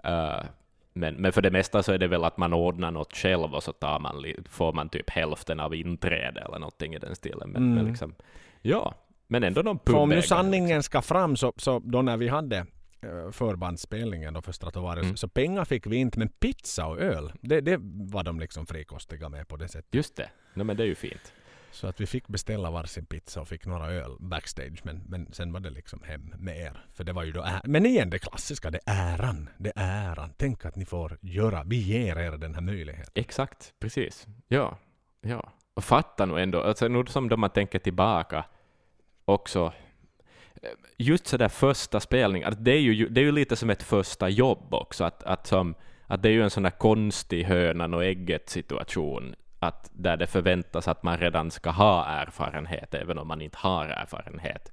Eh, 0.05 0.45
men, 0.93 1.15
men 1.15 1.33
för 1.33 1.43
det 1.43 1.51
mesta 1.51 1.83
så 1.83 1.93
är 1.93 1.99
det 1.99 2.07
väl 2.09 2.25
att 2.25 2.37
man 2.37 2.53
ordnar 2.53 2.91
något 2.91 3.17
själv 3.17 3.55
och 3.55 3.62
så 3.62 3.73
tar 3.73 3.99
man, 4.01 4.25
får 4.49 4.73
man 4.73 4.89
typ 4.89 5.11
hälften 5.11 5.61
av 5.61 5.75
inträde 5.75 6.41
eller 6.41 6.59
någonting 6.59 6.95
i 6.95 6.99
den 6.99 7.14
stilen. 7.17 7.51
Men, 7.51 7.62
men 7.69 7.79
Mm. 7.79 7.87
liksom, 7.91 8.14
ja, 8.62 8.95
men 9.29 9.45
ändå 9.45 9.62
någon 9.62 9.79
För 9.87 9.95
om 9.95 10.09
nu 10.09 10.14
pubägare, 10.14 10.29
sanningen 10.29 10.83
ska 10.83 11.03
fram 11.03 11.37
så, 11.37 11.53
så 11.57 11.79
då 11.79 12.03
när 12.03 12.16
vi 12.16 12.29
hade 12.29 12.57
eh, 13.03 13.31
förbandsspelningen 13.33 14.35
då 14.35 14.43
för 14.43 14.53
Stratovarius 14.53 15.05
Mm. 15.05 15.16
så 15.16 15.29
pengar 15.29 15.64
fick 15.64 15.87
vi 15.87 15.97
inte 15.97 16.18
men 16.18 16.29
pizza 16.29 16.87
och 16.87 17.01
öl 17.01 17.33
det, 17.41 17.61
det 17.61 17.79
var 18.12 18.22
de 18.22 18.41
liksom 18.41 18.66
frikostiga 18.66 19.29
med 19.29 19.49
på 19.49 19.57
det 19.57 19.68
sättet. 19.68 19.95
Just 19.95 20.16
det. 20.16 20.31
No, 20.55 20.64
men 20.64 20.77
det 20.77 20.83
är 20.83 20.87
ju 20.87 20.95
fint. 20.95 21.33
Så 21.70 21.87
att 21.87 22.01
vi 22.01 22.07
fick 22.07 22.29
beställa 22.29 22.70
varsin 22.70 23.07
pizza 23.07 23.41
och 23.41 23.49
fick 23.49 23.66
några 23.66 23.87
öl 23.91 24.16
backstage 24.20 24.81
men, 24.85 25.03
men 25.09 25.33
sen 25.33 25.53
var 25.53 25.61
det 25.61 25.70
liksom 25.70 26.03
hem 26.03 26.35
med 26.39 26.61
er. 26.61 26.85
För 26.95 27.05
det 27.05 27.12
var 27.12 27.24
ju 27.24 27.33
då 27.33 27.47
Men 27.64 27.87
igen 27.87 28.11
det 28.11 28.18
klassiska, 28.18 28.70
det 28.70 28.81
är 28.87 29.14
äran. 29.18 29.49
Det 29.59 29.72
är 29.77 30.12
äran. 30.12 30.33
Tänk 30.37 30.64
att 30.64 30.77
ni 30.77 30.85
får 30.85 31.18
göra, 31.20 31.62
vi 31.64 31.77
ger 31.77 32.18
er 32.18 32.31
den 32.31 32.55
här 32.55 32.61
möjligheten. 32.61 33.12
Exakt, 33.14 33.74
precis. 33.79 34.27
Ja. 34.49 34.79
Ja, 35.20 35.53
och 35.74 35.85
fatta 35.85 36.27
nu 36.27 36.41
ändå, 36.41 36.62
alltså 36.62 36.89
nu 36.89 37.05
som 37.07 37.29
då 37.29 37.37
man 37.37 37.51
tänker 37.51 37.79
tillbaka 37.79 38.45
också, 39.27 39.72
eh, 40.62 40.70
just 40.97 41.27
sådär 41.27 41.49
första 41.49 42.01
spelning, 42.01 42.43
att 42.43 42.64
det 42.64 42.72
är 42.72 42.81
ju, 42.81 43.09
det 43.09 43.20
är 43.20 43.24
ju 43.24 43.33
lite 43.33 43.57
som 43.57 43.70
ett 43.70 43.83
första 43.83 44.29
jobb 44.29 44.74
också, 44.74 45.05
att, 45.05 45.22
att, 45.22 45.47
som, 45.47 45.74
att 46.07 46.22
det 46.22 46.29
är 46.29 46.33
ju 46.33 46.43
en 46.43 46.51
sån 46.51 46.62
där 46.62 46.70
konstig 46.70 47.45
hönan 47.45 47.95
och 47.95 48.05
ägget 48.05 48.49
situation, 48.49 49.35
att 49.59 49.91
där 49.93 50.16
det 50.16 50.27
förväntas 50.27 50.89
att 50.89 51.03
man 51.03 51.18
redan 51.18 51.51
ska 51.51 51.70
ha 51.70 52.07
erfarenhet, 52.07 52.95
även 52.95 53.18
om 53.18 53.29
man 53.29 53.43
inte 53.43 53.59
har 53.59 53.87
erfarenhet. 53.87 54.72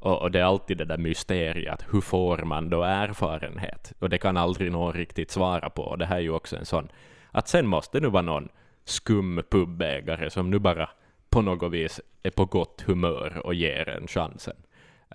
Och, 0.00 0.22
och, 0.22 0.30
det 0.30 0.40
är 0.40 0.44
alltid 0.44 0.78
det 0.78 0.84
där 0.84 0.98
mysteriet, 0.98 1.84
hur 1.90 2.00
får 2.00 2.38
man 2.38 2.70
då 2.70 2.82
erfarenhet? 2.82 3.92
Och 3.98 4.10
det 4.10 4.18
kan 4.18 4.36
aldrig 4.36 4.72
någon 4.72 4.92
riktigt 4.92 5.30
svara 5.30 5.70
på. 5.70 5.82
Och 5.82 5.98
det 5.98 6.06
här 6.06 6.16
är 6.16 6.20
ju 6.20 6.30
också 6.30 6.56
en 6.56 6.66
sån, 6.66 6.88
att 7.30 7.48
sen 7.48 7.66
måste 7.66 7.98
det 7.98 8.02
nu 8.02 8.10
vara 8.10 8.22
någon 8.22 8.48
skum 8.84 9.42
pubägare 9.50 10.30
som 10.30 10.50
nu 10.50 10.58
bara 10.58 10.90
på 11.30 11.42
något 11.42 11.72
vis 11.72 12.00
är 12.22 12.30
på 12.30 12.44
gott 12.44 12.80
humör 12.80 13.40
och 13.44 13.54
ger 13.54 13.88
en 13.88 14.06
chansen. 14.06 14.56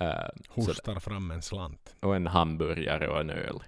Uh, 0.01 0.07
Hostar 0.49 0.99
fram 0.99 1.31
en 1.31 1.41
slant. 1.41 1.95
Och 1.99 2.15
en 2.15 2.27
hamburgare 2.27 3.07
och 3.07 3.19
en 3.19 3.29
öl. 3.29 3.63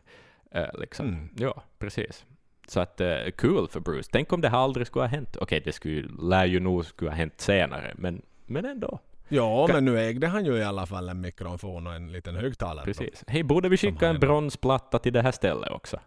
Uh, 0.56 0.80
liksom. 0.80 1.08
Mm. 1.08 1.30
Ja, 1.38 1.64
precis. 1.78 2.26
Så 2.68 2.80
att 2.80 3.02
uh, 3.02 3.32
kul 3.38 3.68
för 3.68 3.80
Bruce. 3.80 4.10
Tänk 4.12 4.34
om 4.34 4.42
det 4.42 4.50
här 4.50 4.58
aldrig 4.58 4.88
skulle 4.88 5.04
ha 5.04 5.10
hänt. 5.10 5.30
Okej, 5.36 5.44
okay, 5.44 5.60
det 5.60 5.72
skulle, 5.72 6.08
lär 6.22 6.46
ju 6.46 6.60
nog 6.60 6.86
skulle 6.86 7.12
ha 7.12 7.18
hänt 7.18 7.42
senare, 7.42 7.94
men, 7.96 8.22
men 8.46 8.66
ändå. 8.66 9.00
Ja, 9.28 9.68
men 9.74 9.86
nu 9.86 10.00
ägde 10.00 10.28
han 10.28 10.46
ju 10.46 10.58
i 10.58 10.64
alla 10.64 10.86
fall 10.86 11.10
en 11.10 11.22
mikrofon 11.22 11.88
och 11.88 11.94
en 11.94 12.12
liten 12.12 12.36
högtalare. 12.36 12.86
Precis. 12.86 13.24
Hej, 13.28 13.44
borde 13.44 13.70
vi 13.70 13.78
skicka 13.78 14.08
en 14.08 14.20
bronsplatta 14.20 15.00
till 15.00 15.14
det 15.14 15.22
här 15.22 15.32
stället 15.32 15.72
också? 15.72 16.00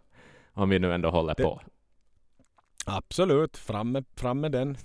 Om 0.53 0.69
vi 0.69 0.79
nu 0.79 0.95
ändå 0.95 1.11
håller 1.11 1.35
det, 1.37 1.43
på. 1.43 1.61
Absolut, 2.87 3.57
fram 3.57 3.93
med, 3.93 4.05
fram 4.17 4.41
med 4.41 4.53
den. 4.53 4.77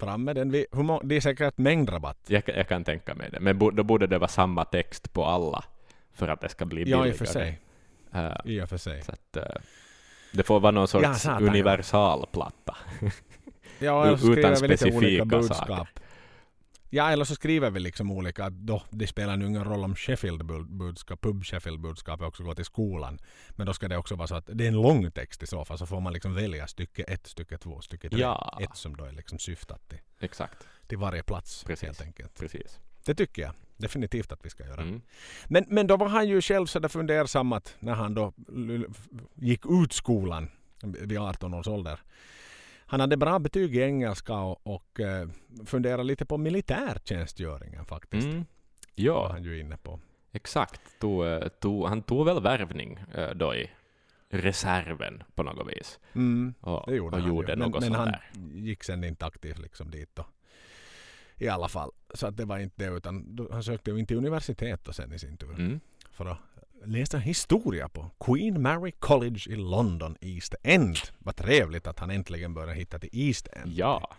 Fram 0.00 0.24
med 0.24 0.36
den. 0.36 0.50
Vi, 0.50 0.66
hur 0.72 1.06
det 1.08 1.16
är 1.16 1.20
säkert 1.20 1.58
mängdrabatt. 1.58 2.18
Jag, 2.26 2.42
jag 2.46 2.68
kan 2.68 2.84
tänka 2.84 3.14
mig 3.14 3.30
det. 3.30 3.40
Men 3.40 3.58
bo, 3.58 3.70
då 3.70 3.82
borde 3.82 4.06
det 4.06 4.18
vara 4.18 4.28
samma 4.28 4.64
text 4.64 5.12
på 5.12 5.24
alla 5.24 5.64
för 6.14 6.28
att 6.28 6.40
det 6.40 6.48
ska 6.48 6.64
bli 6.64 6.84
billigare. 6.84 7.00
Ja, 7.00 7.06
i 7.08 7.12
och 7.12 7.16
för 7.16 7.24
sig. 7.24 7.60
Uh, 8.14 8.32
I 8.44 8.62
och 8.62 8.68
för 8.68 8.76
sig. 8.76 9.02
Så 9.02 9.12
att, 9.12 9.36
uh, 9.36 9.42
det 10.32 10.42
får 10.42 10.60
vara 10.60 10.70
någon 10.70 10.88
sorts 10.88 11.24
ja, 11.24 11.38
universal 11.40 12.26
platta. 12.32 12.76
ja, 13.78 14.06
eller 14.06 14.16
så 14.16 14.32
Utan 14.32 14.56
specifika 14.56 15.24
budskap. 15.24 15.68
Saker. 15.68 15.88
Ja, 16.92 17.10
eller 17.10 17.24
så 17.24 17.34
skriver 17.34 17.70
vi 17.70 17.80
liksom 17.80 18.10
olika 18.10 18.44
att 18.44 18.52
då, 18.52 18.82
det 18.90 19.06
spelar 19.06 19.36
nu 19.36 19.46
ingen 19.46 19.64
roll 19.64 19.84
om 19.84 19.94
Sheffield-budskap, 19.94 21.20
pub 21.20 21.44
Sheffield-budskapet 21.44 22.26
också 22.26 22.42
går 22.42 22.54
till 22.54 22.64
skolan. 22.64 23.18
Men 23.50 23.66
då 23.66 23.72
ska 23.72 23.88
det 23.88 23.96
också 23.96 24.14
vara 24.14 24.28
så 24.28 24.34
att 24.34 24.50
det 24.52 24.64
är 24.64 24.68
en 24.68 24.82
lång 24.82 25.10
text 25.10 25.42
i 25.42 25.46
så 25.46 25.64
fall, 25.64 25.78
så 25.78 25.86
får 25.86 26.00
man 26.00 26.12
liksom 26.12 26.34
välja 26.34 26.66
stycke 26.66 27.02
ett, 27.02 27.26
stycke 27.26 27.58
två, 27.58 27.80
stycke 27.80 28.10
tre. 28.10 28.20
Ja. 28.20 28.58
Ett 28.62 28.76
som 28.76 28.96
då 28.96 29.04
är 29.04 29.12
liksom 29.12 29.38
syftat 29.38 29.88
till, 29.88 30.00
Exakt. 30.20 30.66
till 30.86 30.98
varje 30.98 31.22
plats 31.22 31.64
Precis. 31.64 31.86
helt 31.86 32.00
enkelt. 32.00 32.38
Precis. 32.38 32.78
Det 33.04 33.14
tycker 33.14 33.42
jag 33.42 33.54
definitivt 33.80 34.32
att 34.32 34.44
vi 34.44 34.50
ska 34.50 34.66
göra. 34.66 34.82
Mm. 34.82 35.02
Men, 35.46 35.64
men 35.68 35.86
då 35.86 35.96
var 35.96 36.08
han 36.08 36.28
ju 36.28 36.40
själv 36.40 36.66
så 36.66 36.78
där 36.78 36.88
fundersam 36.88 37.52
att 37.52 37.76
när 37.78 37.94
han 37.94 38.14
då 38.14 38.32
gick 39.34 39.66
ut 39.66 39.92
skolan 39.92 40.50
vid 40.82 41.18
18 41.18 41.54
års 41.54 41.68
ålder 41.68 42.00
han 42.90 43.00
hade 43.00 43.16
bra 43.16 43.38
betyg 43.38 43.76
i 43.76 43.80
engelska 43.80 44.34
och, 44.34 44.66
och 44.66 45.00
uh, 45.00 45.30
funderade 45.66 46.02
lite 46.02 46.26
på 46.26 46.38
militärtjänstgöringen 46.38 47.84
faktiskt. 47.84 48.26
Mm. 48.26 48.44
Ja, 48.94 49.28
han 49.32 49.42
ju 49.42 49.60
inne 49.60 49.76
på. 49.76 50.00
exakt. 50.32 50.80
Tog, 50.98 51.26
eh, 51.26 51.48
tog, 51.48 51.88
han 51.88 52.02
tog 52.02 52.26
väl 52.26 52.42
värvning 52.42 52.98
uh, 53.18 53.30
då 53.34 53.54
i 53.54 53.70
reserven 54.28 55.22
på 55.34 55.42
något 55.42 55.68
vis. 55.68 56.00
Mm, 56.12 56.54
och, 56.60 56.90
det 56.90 56.96
gjorde 56.96 57.16
och 57.16 57.22
han 57.22 57.28
gjorde 57.28 57.52
ju. 57.52 57.58
Men, 57.58 57.70
men 57.70 57.94
han 57.94 58.06
där. 58.06 58.30
gick 58.54 58.84
sen 58.84 59.04
inte 59.04 59.26
aktivt 59.26 59.58
liksom 59.58 59.90
dit 59.90 60.10
då. 60.14 60.26
I 61.36 61.48
alla 61.48 61.68
fall. 61.68 61.90
Så 62.14 62.26
att 62.26 62.36
det 62.36 62.44
var 62.44 62.58
inte 62.58 62.84
det 62.84 62.96
utan 62.96 63.48
han 63.50 63.62
sökte 63.62 63.90
ju 63.90 63.98
inte 63.98 64.14
universitet 64.14 64.88
och 64.88 64.94
sen 64.94 65.12
i 65.12 65.18
sin 65.18 65.36
tur. 65.36 65.50
Mm. 65.50 65.80
För 66.10 66.26
att 66.26 66.38
läsa 66.84 67.18
historia 67.18 67.88
på 67.88 68.10
Queen 68.20 68.62
Mary 68.62 68.92
College 68.98 69.40
i 69.46 69.56
London, 69.56 70.16
East 70.20 70.54
End. 70.62 70.96
Vad 71.18 71.36
trevligt 71.36 71.86
att 71.86 71.98
han 71.98 72.10
äntligen 72.10 72.54
börjar 72.54 72.74
hitta 72.74 72.98
till 72.98 73.10
East 73.12 73.48
End. 73.52 73.72
Ja. 73.72 74.10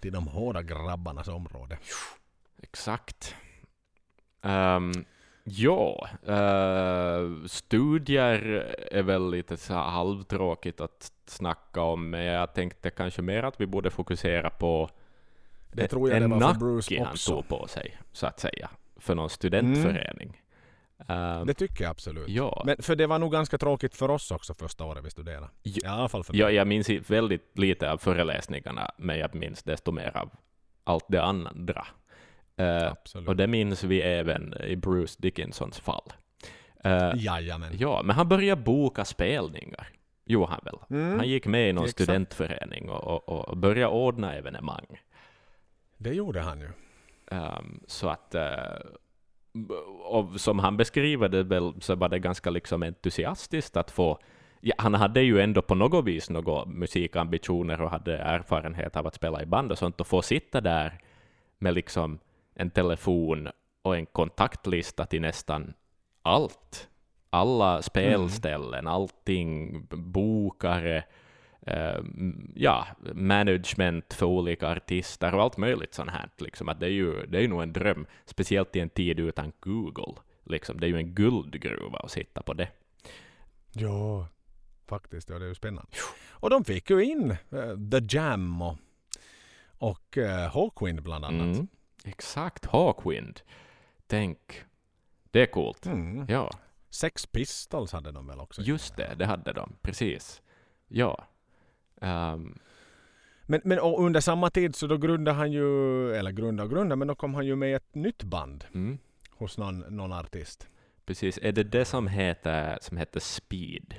Till 0.00 0.12
de 0.12 0.26
hårda 0.26 0.62
grabbarnas 0.62 1.28
område. 1.28 1.78
Exakt. 2.62 3.34
Um, 4.42 5.04
ja, 5.44 6.08
uh, 6.28 7.46
studier 7.46 8.38
är 8.92 9.02
väl 9.02 9.30
lite 9.30 9.56
så 9.56 9.74
halvtråkigt 9.74 10.80
att 10.80 11.12
snacka 11.26 11.82
om, 11.82 12.10
men 12.10 12.24
jag 12.24 12.54
tänkte 12.54 12.90
kanske 12.90 13.22
mer 13.22 13.42
att 13.42 13.60
vi 13.60 13.66
borde 13.66 13.90
fokusera 13.90 14.50
på 14.50 14.90
det 15.72 15.88
tror 15.88 16.08
jag 16.08 16.22
en 16.22 16.30
det 16.30 16.36
var 16.36 16.52
för 16.52 16.60
Bruce 16.60 17.00
också. 17.00 17.04
han 17.04 17.42
tog 17.42 17.48
på 17.48 17.66
sig, 17.68 17.98
så 18.12 18.26
att 18.26 18.40
säga, 18.40 18.70
för 18.96 19.14
någon 19.14 19.30
studentförening. 19.30 20.28
Mm. 20.28 20.47
Uh, 21.10 21.44
det 21.44 21.54
tycker 21.54 21.84
jag 21.84 21.90
absolut. 21.90 22.28
Ja. 22.28 22.62
Men 22.66 22.76
för 22.82 22.96
det 22.96 23.06
var 23.06 23.18
nog 23.18 23.32
ganska 23.32 23.58
tråkigt 23.58 23.94
för 23.94 24.10
oss 24.10 24.30
också 24.30 24.54
första 24.54 24.84
året 24.84 25.04
vi 25.04 25.10
studerade. 25.10 25.48
I 25.62 25.86
alla 25.86 26.08
fall 26.08 26.24
för 26.24 26.32
mig. 26.32 26.40
Ja, 26.40 26.50
jag 26.50 26.66
minns 26.66 26.90
väldigt 26.90 27.58
lite 27.58 27.92
av 27.92 27.98
föreläsningarna, 27.98 28.90
men 28.96 29.18
jag 29.18 29.34
minns 29.34 29.62
desto 29.62 29.92
mer 29.92 30.16
av 30.16 30.30
allt 30.84 31.04
det 31.08 31.22
andra. 31.22 31.86
Uh, 32.60 33.26
och 33.26 33.36
det 33.36 33.46
minns 33.46 33.84
vi 33.84 34.02
även 34.02 34.54
i 34.64 34.76
Bruce 34.76 35.16
Dickinsons 35.18 35.80
fall. 35.80 36.12
Uh, 36.86 37.24
Jajamän. 37.24 37.72
Ja, 37.78 38.02
men 38.04 38.16
han 38.16 38.28
började 38.28 38.62
boka 38.62 39.04
spelningar. 39.04 39.88
Jo, 40.24 40.44
han 40.44 40.60
väl. 40.64 40.78
Mm. 40.90 41.18
Han 41.18 41.28
gick 41.28 41.46
med 41.46 41.70
i 41.70 41.72
någon 41.72 41.84
Exakt. 41.84 42.02
studentförening 42.02 42.90
och, 42.90 43.28
och, 43.28 43.48
och 43.48 43.56
började 43.56 43.92
ordna 43.92 44.34
evenemang. 44.34 45.00
Det 45.96 46.14
gjorde 46.14 46.40
han 46.40 46.60
ju. 46.60 46.68
Um, 47.30 47.80
så 47.86 48.08
att, 48.08 48.34
uh, 48.34 48.42
och 50.04 50.40
som 50.40 50.58
han 50.58 50.76
beskriver 50.76 51.28
det 51.28 51.42
väl, 51.42 51.72
så 51.80 51.94
var 51.94 52.08
det 52.08 52.18
ganska 52.18 52.50
liksom 52.50 52.82
entusiastiskt 52.82 53.76
att 53.76 53.90
få 53.90 54.18
Ja, 54.60 54.74
han 54.78 54.94
hade 54.94 55.20
ju 55.20 55.40
ändå 55.40 55.62
på 55.62 55.74
något 55.74 56.04
vis 56.04 56.30
några 56.30 56.64
musikambitioner 56.64 57.80
och 57.80 57.90
hade 57.90 58.18
erfarenhet 58.18 58.96
av 58.96 59.06
att 59.06 59.14
spela 59.14 59.42
i 59.42 59.46
band 59.46 59.72
och 59.72 59.78
sånt, 59.78 60.00
och 60.00 60.06
få 60.06 60.22
sitta 60.22 60.60
där 60.60 61.00
med 61.58 61.74
liksom 61.74 62.18
en 62.54 62.70
telefon 62.70 63.48
och 63.82 63.96
en 63.96 64.06
kontaktlista 64.06 65.06
till 65.06 65.20
nästan 65.20 65.74
allt. 66.22 66.88
Alla 67.30 67.82
spelställen, 67.82 68.78
mm. 68.78 68.92
allting, 68.92 69.82
bokare, 69.90 71.04
uh, 71.68 72.04
ja, 72.54 72.86
management 73.14 74.14
för 74.14 74.26
olika 74.26 74.68
artister 74.68 75.34
och 75.34 75.42
allt 75.42 75.56
möjligt 75.56 75.94
sånt 75.94 76.10
här. 76.10 76.30
Liksom. 76.38 76.68
Att 76.68 76.80
det, 76.80 76.86
är 76.86 76.90
ju, 76.90 77.26
det 77.26 77.38
är 77.38 77.42
ju 77.42 77.48
nog 77.48 77.62
en 77.62 77.72
dröm, 77.72 78.06
speciellt 78.24 78.76
i 78.76 78.80
en 78.80 78.90
tid 78.90 79.20
utan 79.20 79.52
Google. 79.60 80.14
Liksom. 80.44 80.80
Det 80.80 80.86
är 80.86 80.88
ju 80.88 80.96
en 80.96 81.14
guldgruva 81.14 81.98
att 81.98 82.10
sitta 82.10 82.42
på 82.42 82.54
det. 82.54 82.68
Ja, 83.72 84.28
faktiskt. 84.86 85.30
Ja, 85.30 85.38
det 85.38 85.44
är 85.44 85.48
ju 85.48 85.54
spännande. 85.54 85.90
Och 86.30 86.50
de 86.50 86.64
fick 86.64 86.90
ju 86.90 87.04
in 87.04 87.30
uh, 87.30 87.90
The 87.90 88.16
Jam 88.16 88.62
och, 88.62 88.76
och 89.78 90.16
uh, 90.16 90.28
Hawkwind 90.28 91.02
bland 91.02 91.24
annat. 91.24 91.56
Mm, 91.56 91.68
exakt, 92.04 92.66
Hawkwind. 92.66 93.40
Tänk, 94.06 94.38
det 95.30 95.42
är 95.42 95.46
coolt. 95.46 95.86
Mm. 95.86 96.26
Ja. 96.28 96.50
Sex 96.90 97.26
Pistols 97.26 97.92
hade 97.92 98.12
de 98.12 98.26
väl 98.26 98.40
också? 98.40 98.62
Just 98.62 98.96
det, 98.96 99.14
det 99.18 99.26
hade 99.26 99.52
de. 99.52 99.76
Precis. 99.82 100.42
Ja. 100.88 101.24
Um, 102.00 102.58
men, 103.42 103.60
men 103.64 103.78
under 103.78 104.20
samma 104.20 104.50
tid 104.50 104.76
så 104.76 104.86
då 104.86 104.96
grundade 104.96 105.36
han 105.36 105.52
ju, 105.52 106.12
eller 106.14 106.30
grundade 106.30 106.64
och 106.64 106.70
grundade, 106.70 106.96
men 106.96 107.08
då 107.08 107.14
kom 107.14 107.34
han 107.34 107.46
ju 107.46 107.56
med 107.56 107.76
ett 107.76 107.94
nytt 107.94 108.22
band 108.22 108.64
mm. 108.74 108.98
hos 109.30 109.58
någon, 109.58 109.78
någon 109.78 110.12
artist. 110.12 110.68
Precis, 111.06 111.38
är 111.42 111.52
det 111.52 111.64
det 111.64 111.84
som 111.84 112.06
heter, 112.06 112.78
som 112.80 112.96
heter 112.96 113.20
Speed? 113.20 113.94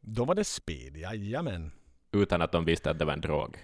Då 0.00 0.24
var 0.24 0.34
det 0.34 0.44
Speed, 0.44 0.96
jajamän. 0.96 1.72
Utan 2.12 2.42
att 2.42 2.52
de 2.52 2.64
visste 2.64 2.90
att 2.90 2.98
det 2.98 3.04
var 3.04 3.12
en 3.12 3.20
drog? 3.20 3.58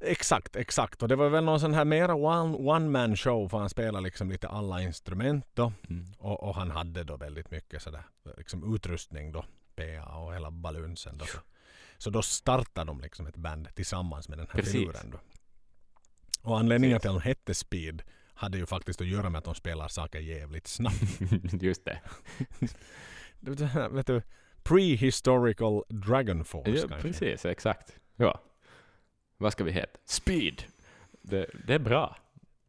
Exakt, 0.00 0.56
exakt. 0.56 1.02
Och 1.02 1.08
det 1.08 1.16
var 1.16 1.28
väl 1.28 1.44
någon 1.44 1.60
sån 1.60 1.74
här 1.74 1.84
mera 1.84 2.14
one, 2.14 2.56
one 2.56 2.88
man 2.88 3.16
show 3.16 3.48
för 3.48 3.58
han 3.58 3.70
spelade 3.70 4.04
liksom 4.04 4.30
lite 4.30 4.48
alla 4.48 4.82
instrument 4.82 5.46
då. 5.54 5.72
Mm. 5.90 6.06
Och, 6.18 6.42
och, 6.42 6.54
han 6.54 6.70
hade 6.70 7.04
då 7.04 7.16
väldigt 7.16 7.50
mycket 7.50 7.82
sådär 7.82 8.02
liksom 8.36 8.74
utrustning 8.74 9.32
då. 9.32 9.44
PA 9.76 10.16
och 10.16 10.34
hela 10.34 10.50
balunsen 10.50 11.18
då. 11.18 11.24
Så. 11.98 12.10
Då 12.10 12.22
startar 12.22 12.84
de 12.84 13.00
liksom 13.00 13.26
ett 13.26 13.36
band 13.36 13.68
tillsammans 13.74 14.28
med 14.28 14.38
den 14.38 14.46
här 14.50 14.62
figuren. 14.62 15.10
Då. 15.10 15.18
Och 16.42 16.58
anledningen 16.58 17.00
till 17.00 17.10
att 17.10 17.14
de 17.16 17.28
hette 17.28 17.54
Speed 17.54 18.02
hade 18.34 18.58
ju 18.58 18.66
faktiskt 18.66 19.00
att 19.00 19.06
göra 19.06 19.30
med 19.30 19.38
att 19.38 19.44
de 19.44 19.54
spelar 19.54 19.88
saker 19.88 20.18
jävligt 20.18 20.66
snabbt. 20.66 21.20
Just 21.62 21.84
det. 21.84 22.00
vet 23.90 24.06
du, 24.06 24.22
Prehistorical 24.62 25.82
Dragon 25.88 26.44
Force 26.44 26.70
ja, 26.70 26.88
kanske. 26.88 27.08
Precis, 27.08 27.46
exakt. 27.46 27.98
Ja. 28.16 28.40
Vad 29.36 29.52
ska 29.52 29.64
vi 29.64 29.72
heta? 29.72 29.98
Speed. 30.04 30.62
Det, 31.22 31.46
det 31.66 31.74
är 31.74 31.78
bra. 31.78 32.16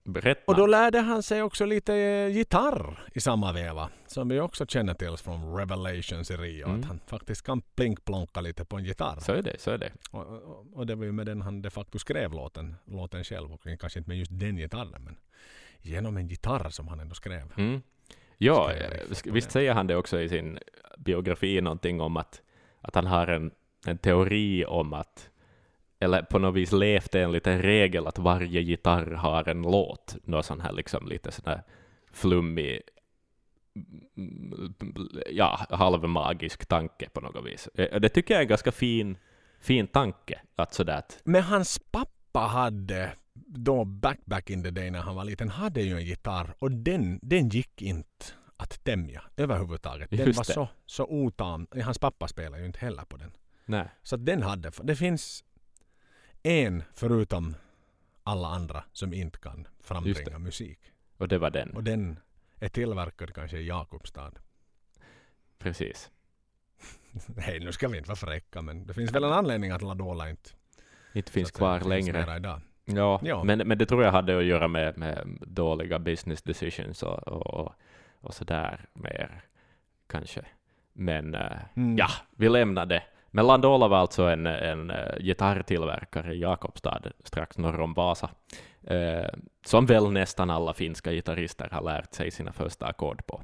Berätta. 0.07 0.51
Och 0.51 0.55
då 0.55 0.65
lärde 0.65 0.99
han 0.99 1.23
sig 1.23 1.41
också 1.41 1.65
lite 1.65 1.95
eh, 1.95 2.27
gitarr 2.27 3.09
i 3.13 3.19
samma 3.19 3.53
veva. 3.53 3.89
Som 4.05 4.29
vi 4.29 4.39
också 4.39 4.65
känner 4.65 4.93
till 4.93 5.17
från 5.17 5.57
Revelations 5.57 6.31
i 6.31 6.37
Rio. 6.37 6.67
Mm. 6.67 6.79
Att 6.79 6.85
han 6.85 6.99
faktiskt 7.07 7.45
kan 7.45 7.61
plinkplonka 7.61 8.41
lite 8.41 8.65
på 8.65 8.77
en 8.77 8.83
gitarr. 8.83 9.19
Så 9.19 9.33
är 9.33 9.41
det, 9.41 9.59
så 9.59 9.71
är 9.71 9.77
det. 9.77 9.91
Och, 10.11 10.27
och, 10.27 10.67
och 10.73 10.85
det 10.85 10.95
var 10.95 11.05
ju 11.05 11.11
med 11.11 11.25
den 11.25 11.41
han 11.41 11.61
de 11.61 11.69
facto 11.69 11.99
skrev 11.99 12.31
låten, 12.31 12.75
låten 12.85 13.23
själv. 13.23 13.53
Och 13.53 13.61
kanske 13.79 13.99
inte 13.99 14.09
med 14.09 14.17
just 14.17 14.31
den 14.39 14.57
gitarren 14.57 15.03
men 15.03 15.17
genom 15.81 16.17
en 16.17 16.27
gitarr 16.27 16.69
som 16.69 16.87
han 16.87 16.99
ändå 16.99 17.15
skrev. 17.15 17.53
Mm. 17.57 17.81
Ja, 18.37 18.71
Skrev 18.71 18.93
eh, 18.93 18.99
på 19.23 19.33
visst 19.33 19.51
säger 19.51 19.73
han 19.73 19.87
det 19.87 19.95
också 19.95 20.19
i 20.19 20.29
sin 20.29 20.59
biografi 20.97 21.61
någonting 21.61 22.01
om 22.01 22.17
att, 22.17 22.41
att 22.81 22.95
han 22.95 23.05
har 23.05 23.27
en, 23.27 23.51
en 23.85 23.97
teori 23.97 24.65
om 24.65 24.93
att, 24.93 25.29
eller 25.99 26.21
på 26.21 26.39
något 26.39 26.55
vis 26.55 26.71
levt 26.71 27.15
enligt 27.15 27.47
en 27.47 27.61
regel 27.61 28.07
att 28.07 28.19
varje 28.19 28.61
gitarr 28.61 29.11
har 29.11 29.49
en 29.49 29.61
låt. 29.61 30.15
Någon 30.23 30.43
sån 30.43 30.61
här 30.61 30.71
liksom 30.73 31.07
lite 31.07 31.31
sån 31.31 31.43
här 31.45 31.63
flummig, 32.11 32.81
mm, 34.17 34.75
ja, 35.31 35.65
halvmagisk 35.69 36.65
tanke 36.65 37.09
på 37.09 37.21
något 37.21 37.45
vis. 37.45 37.67
Eh, 37.67 37.99
Det 37.99 38.09
tycker 38.09 38.33
jag 38.33 38.39
är 38.39 38.43
en 38.43 38.47
ganska 38.49 38.71
fin, 38.71 39.17
fin 39.59 39.87
tanke. 39.87 40.41
Att 40.55 40.73
sådär 40.73 40.97
att, 40.97 41.21
Men 41.23 41.43
hans 41.43 41.79
pappa 41.91 42.39
hade 42.39 43.11
då 43.47 43.85
back 43.85 44.19
back 44.25 44.49
in 44.49 44.63
the 44.63 44.71
day 44.71 44.91
när 44.91 44.99
han 44.99 45.15
var 45.15 45.23
liten 45.25 45.49
hade 45.49 45.81
ju 45.81 45.93
en 45.97 46.05
gitarr 46.05 46.53
och 46.59 46.71
den, 46.71 47.19
den 47.21 47.49
gick 47.49 47.81
inte 47.81 48.25
att 48.57 48.83
tämja 48.83 49.21
överhuvudtaget. 49.37 50.09
Den 50.09 50.19
Just 50.27 50.37
var 50.37 50.43
det. 50.45 50.53
så, 50.53 50.67
så 50.85 51.03
otam. 51.09 51.67
Hans 51.83 51.99
pappa 51.99 52.27
spelade 52.27 52.59
ju 52.61 52.65
inte 52.67 52.79
heller 52.79 53.03
på 53.05 53.17
den. 53.17 53.31
nej, 53.65 53.87
Så 54.03 54.17
den 54.17 54.43
hade, 54.43 54.71
det 54.83 54.95
finns 54.95 55.43
en 56.47 56.83
förutom 56.93 57.55
alla 58.23 58.47
andra 58.47 58.83
som 58.93 59.13
inte 59.13 59.39
kan 59.39 59.67
frambringa 59.79 60.39
musik. 60.39 60.79
och 61.17 61.27
det 61.27 61.37
var 61.37 61.49
den. 61.49 61.69
Och 61.71 61.83
den 61.83 62.19
är 62.59 62.69
tillverkad 62.69 63.33
kanske 63.33 63.57
i 63.57 63.67
Jakobstad. 63.67 64.31
Precis. 65.57 66.11
Nej, 67.27 67.59
nu 67.59 67.71
ska 67.71 67.87
vi 67.87 67.97
inte 67.97 68.09
vara 68.09 68.15
fräcka 68.15 68.61
men 68.61 68.85
det 68.87 68.93
finns 68.93 69.11
väl 69.11 69.23
en 69.23 69.31
anledning 69.33 69.71
att 69.71 69.81
Ladola 69.81 70.29
inte 70.29 70.49
Inte 71.13 71.31
finns 71.31 71.51
kvar 71.51 71.79
längre. 71.79 72.19
mera 72.19 72.35
idag. 72.37 72.61
Ja, 72.85 73.19
Ja. 73.23 73.43
Men, 73.43 73.57
men 73.67 73.77
det 73.77 73.85
tror 73.85 74.03
jag 74.03 74.11
hade 74.11 74.37
att 74.37 74.45
göra 74.45 74.67
med, 74.67 74.97
med 74.97 75.37
dåliga 75.47 75.99
business 75.99 76.41
decisions 76.41 77.03
och, 77.03 77.27
och, 77.27 77.73
och 78.19 78.33
sådär 78.33 78.85
mer, 78.93 79.41
kanske. 80.07 80.45
Men 80.93 81.35
eh, 81.35 81.57
Mm. 81.75 81.97
ja, 81.97 82.07
vi 82.35 82.49
lämnar 82.49 82.85
det. 82.85 83.03
Men 83.31 83.47
Landola 83.47 83.87
var 83.87 83.97
alltså 83.97 84.23
en, 84.23 84.45
en 84.45 84.89
eh, 84.89 85.17
gitarrtillverkare 85.19 86.33
i 86.33 86.39
Jakobstad, 86.39 87.01
strax 87.23 87.57
norr 87.57 87.79
om 87.79 87.93
Vasa, 87.93 88.29
eh, 88.83 89.29
som 89.65 89.85
väl 89.85 90.11
nästan 90.11 90.49
alla 90.49 90.73
finska 90.73 91.11
gitarrister 91.11 91.69
har 91.71 91.81
lärt 91.81 92.13
sig 92.13 92.31
sina 92.31 92.51
första 92.51 92.85
ackord 92.85 93.25
på. 93.27 93.43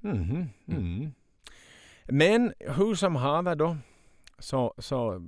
Mhm, 0.00 0.48
mm. 0.66 1.12
Men 2.04 2.54
hur 2.58 2.94
som 2.94 3.16
haver 3.16 3.54
då 3.54 3.76
så, 4.38 4.74
så 4.78 5.22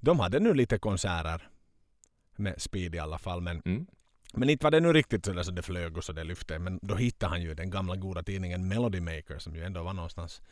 de 0.00 0.20
hade 0.20 0.40
nu 0.40 0.54
lite 0.54 0.78
konserter 0.78 1.48
med 2.36 2.62
Speed 2.62 2.94
i 2.94 2.98
alla 2.98 3.18
fall 3.18 3.40
men, 3.40 3.62
Mm. 3.64 3.86
Men 4.32 4.50
inte 4.50 4.64
var 4.64 4.70
det 4.70 4.80
nu 4.80 4.92
riktigt 4.92 5.24
sådär 5.24 5.42
så 5.42 5.50
det 5.50 5.62
flög 5.62 5.96
och 5.96 6.04
så 6.04 6.12
det 6.12 6.24
lyfte 6.24 6.58
men 6.58 6.78
då 6.82 6.94
hittade 6.94 7.30
han 7.30 7.42
ju 7.42 7.54
den 7.54 7.70
gamla 7.70 7.96
goda 7.96 8.22
tidningen 8.22 8.68
Melody 8.68 9.00
Maker 9.00 9.38
som 9.38 9.56
ju 9.56 9.62
ändå 9.64 9.82
var 9.82 9.92
någonstans 9.92 10.42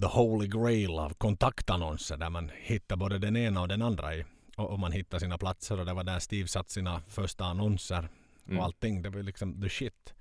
the 0.00 0.06
holy 0.06 0.48
grail 0.48 0.90
av 0.90 1.14
kontaktannonser 1.14 2.16
där 2.16 2.30
man 2.30 2.50
hittar 2.54 2.96
både 2.96 3.18
den 3.18 3.36
ena 3.36 3.60
och 3.60 3.68
den 3.68 3.82
andra 3.82 4.14
i 4.14 4.24
och, 4.56 4.70
och 4.70 4.78
man 4.78 4.92
hittar 4.92 5.18
sina 5.18 5.38
platser 5.38 5.80
och 5.80 5.86
det 5.86 5.92
var 5.94 6.04
där 6.04 6.18
Steve 6.18 6.48
satt 6.48 6.70
sina 6.70 7.00
första 7.00 7.44
annonser 7.44 8.08
Mm. 8.46 8.58
och 8.58 8.64
allting. 8.64 9.02
Det 9.02 9.10
var 9.10 9.22
liksom 9.22 9.62
the 9.62 9.68
shit. 9.68 10.14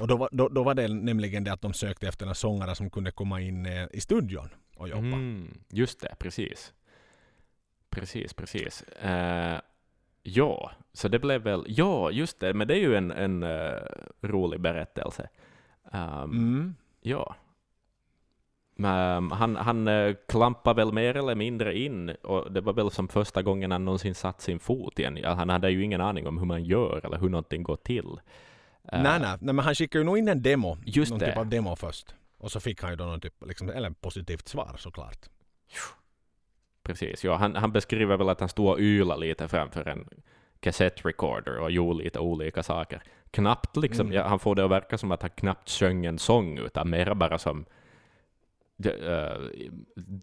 Och 0.00 0.08
då 0.08 0.16
var, 0.16 0.28
då, 0.32 0.48
då 0.48 0.62
var 0.62 0.74
det 0.74 0.88
nämligen 0.88 1.44
det 1.44 1.52
att 1.52 1.62
de 1.62 1.72
sökte 1.72 2.08
efter 2.08 2.26
en 2.26 2.34
sångare 2.34 2.74
som 2.74 2.90
kunde 2.90 3.10
komma 3.10 3.40
in 3.40 3.66
eh, 3.66 3.86
i 3.92 4.00
studion 4.00 4.48
och 4.76 4.88
jobba. 4.88 5.06
Mm, 5.06 5.60
just 5.68 6.00
det, 6.00 6.14
precis. 6.18 6.72
Precis, 7.90 8.34
precis. 8.34 8.82
Eh, 8.82 9.60
ja, 10.22 10.70
så 10.92 11.08
det 11.08 11.18
blev 11.18 11.42
väl... 11.42 11.64
Ja, 11.68 12.10
just 12.10 12.40
det, 12.40 12.54
men 12.54 12.68
det 12.68 12.74
är 12.74 12.80
ju 12.80 12.96
en, 12.96 13.10
en 13.10 13.42
eh, 13.42 13.82
rolig 14.20 14.60
berättelse. 14.60 15.28
Um, 15.92 16.30
Mm. 16.30 16.74
Ja. 17.00 17.36
Men 18.74 19.30
han 19.32 19.56
han 19.56 19.88
uh, 19.88 20.16
klampade 20.28 20.76
väl 20.76 20.92
mer 20.92 21.16
eller 21.16 21.34
mindre 21.34 21.78
in, 21.78 22.08
och 22.08 22.52
det 22.52 22.60
var 22.60 22.72
väl 22.72 22.90
som 22.90 23.08
första 23.08 23.42
gången 23.42 23.70
han 23.70 23.84
någonsin 23.84 24.14
satt 24.14 24.40
sin 24.40 24.58
fot 24.58 24.98
igen. 24.98 25.24
Han 25.24 25.48
hade 25.48 25.70
ju 25.70 25.84
ingen 25.84 26.00
aning 26.00 26.26
om 26.26 26.38
hur 26.38 26.46
man 26.46 26.64
gör 26.64 27.00
eller 27.06 27.18
hur 27.18 27.28
någonting 27.28 27.62
går 27.62 27.76
till. 27.76 28.20
Eh, 28.92 29.02
nej, 29.02 29.20
nej, 29.20 29.36
nej, 29.40 29.54
men 29.54 29.58
han 29.58 29.74
skickade 29.74 30.00
ju 30.00 30.06
nog 30.06 30.18
in 30.18 30.28
en 30.28 30.42
demo. 30.42 30.76
Just 30.84 31.10
någon 31.10 31.18
det. 31.18 31.26
typ 31.26 31.36
av 31.36 31.46
demo 31.46 31.76
först. 31.76 32.14
Och 32.38 32.52
så 32.52 32.60
fick 32.60 32.82
han 32.82 32.90
ju 32.90 32.96
då 32.96 33.04
någon 33.04 33.20
typ, 33.20 33.34
liksom, 33.46 33.70
eller 33.70 33.90
positivt 33.90 34.48
svar 34.48 34.74
såklart. 34.78 35.28
Precis, 36.90 37.24
ja, 37.24 37.36
han, 37.36 37.56
han 37.56 37.72
beskriver 37.72 38.16
väl 38.16 38.28
att 38.28 38.40
han 38.40 38.48
stod 38.48 38.68
och 38.68 38.78
ylade 38.78 39.20
lite 39.20 39.48
framför 39.48 39.88
en 39.88 40.08
kassettrecorder 40.60 41.58
och 41.58 41.70
gjorde 41.70 42.04
lite 42.04 42.18
olika 42.18 42.62
saker. 42.62 43.02
Knappt 43.30 43.76
liksom, 43.76 44.06
Mm. 44.06 44.16
ja, 44.16 44.26
han 44.28 44.38
får 44.38 44.54
det 44.54 44.64
att 44.64 44.70
verka 44.70 44.98
som 44.98 45.12
att 45.12 45.22
han 45.22 45.30
knappt 45.30 45.70
sjöng 45.70 46.06
en 46.06 46.18
sång, 46.18 46.58
utan 46.58 46.90
mer 46.90 47.14
bara 47.14 47.38
som 47.38 47.64
the, 48.82 48.90
uh, 48.90 49.50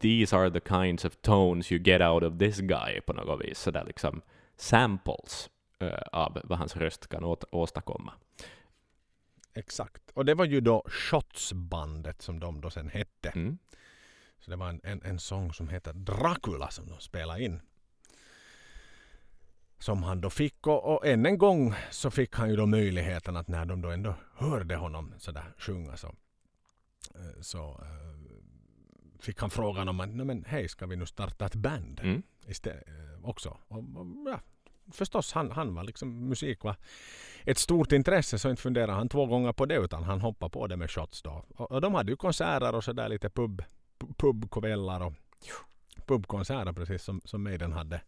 These 0.01 0.37
are 0.37 0.51
the 0.51 0.59
kinds 0.69 1.05
of 1.05 1.15
tones 1.21 1.71
you 1.71 1.81
get 1.81 2.01
out 2.01 2.23
of 2.23 2.37
this 2.39 2.59
guy, 2.59 3.01
på 3.01 3.13
något 3.13 3.41
vis. 3.45 3.59
Sådär 3.59 3.83
liksom 3.87 4.21
samples 4.57 5.49
uh, 5.83 5.89
av 6.11 6.41
vad 6.43 6.59
hans 6.59 6.75
röst 6.77 7.07
kan 7.07 7.23
åt, 7.23 7.43
åstadkomma. 7.51 8.13
Exakt. 9.53 10.01
Och 10.13 10.25
det 10.25 10.33
var 10.33 10.45
ju 10.45 10.61
då 10.61 10.83
Shots-bandet 10.87 12.21
som 12.21 12.39
de 12.39 12.61
då 12.61 12.69
sen 12.69 12.89
hette. 12.89 13.29
Mm. 13.29 13.57
Så 14.47 14.51
det 14.51 14.57
var 14.57 14.69
en, 14.69 14.81
en, 14.83 15.01
en 15.03 15.19
sång 15.19 15.53
som 15.53 15.69
heter 15.69 15.93
Dracula 15.93 16.69
som 16.71 16.87
de 16.89 16.99
spelade 16.99 17.43
in. 17.43 17.59
Som 19.79 20.03
han 20.03 20.21
då 20.21 20.29
fick 20.29 20.67
och, 20.67 20.93
och 20.95 21.05
än 21.07 21.25
en 21.25 21.37
gång 21.37 21.73
så 21.91 22.11
fick 22.11 22.35
han 22.35 22.49
ju 22.49 22.55
då 22.55 22.65
möjligheten 22.65 23.35
att 23.37 23.47
när 23.47 23.65
de 23.65 23.81
då 23.81 23.89
ändå 23.89 24.15
hörde 24.35 24.75
honom 24.75 25.13
sådär 25.17 25.53
sjunga 25.57 25.97
så, 25.97 26.07
eh, 27.15 27.41
så 27.41 27.59
eh, 27.81 29.19
fick 29.19 29.39
han 29.41 29.49
frågan 29.49 29.89
om 29.89 29.99
att 29.99 30.09
"Nej, 30.09 30.25
men 30.25 30.43
hej 30.47 30.67
ska 30.69 30.85
vi 30.85 30.95
nu 30.95 31.05
starta 31.05 31.45
ett 31.45 31.55
band 31.55 31.99
Mm. 32.03 32.21
istället, 32.47 32.87
eh, 32.87 33.29
också. 33.29 33.57
Och, 33.67 33.77
och, 33.77 34.05
ja, 34.25 34.39
förstås 34.91 35.33
han, 35.33 35.51
han 35.51 35.75
var 35.75 35.83
liksom 35.83 36.27
musik 36.29 36.63
var 36.63 36.75
ett 37.43 37.57
stort 37.57 37.91
intresse 37.91 38.39
så 38.39 38.49
inte 38.49 38.61
funderade 38.61 38.93
han 38.93 39.09
två 39.09 39.25
gånger 39.25 39.53
på 39.53 39.65
det 39.65 39.75
utan 39.75 40.03
han 40.03 40.21
hoppade 40.21 40.49
på 40.49 40.67
det 40.67 40.77
med 40.77 40.91
shots 40.91 41.21
då. 41.21 41.45
Och, 41.55 41.71
och 41.71 41.81
de 41.81 41.93
hade 41.93 42.11
ju 42.11 42.15
konserter 42.17 42.75
och 42.75 42.83
sådär 42.83 43.09
lite 43.09 43.29
pub, 43.29 43.61
pu- 43.61 43.65
pubkvällar 44.17 45.01
och 45.01 45.13
pubkonserter 46.05 46.73
precis 46.73 47.03
som, 47.03 47.21
som 47.25 47.43
Maiden 47.43 47.71
hade, 47.71 48.01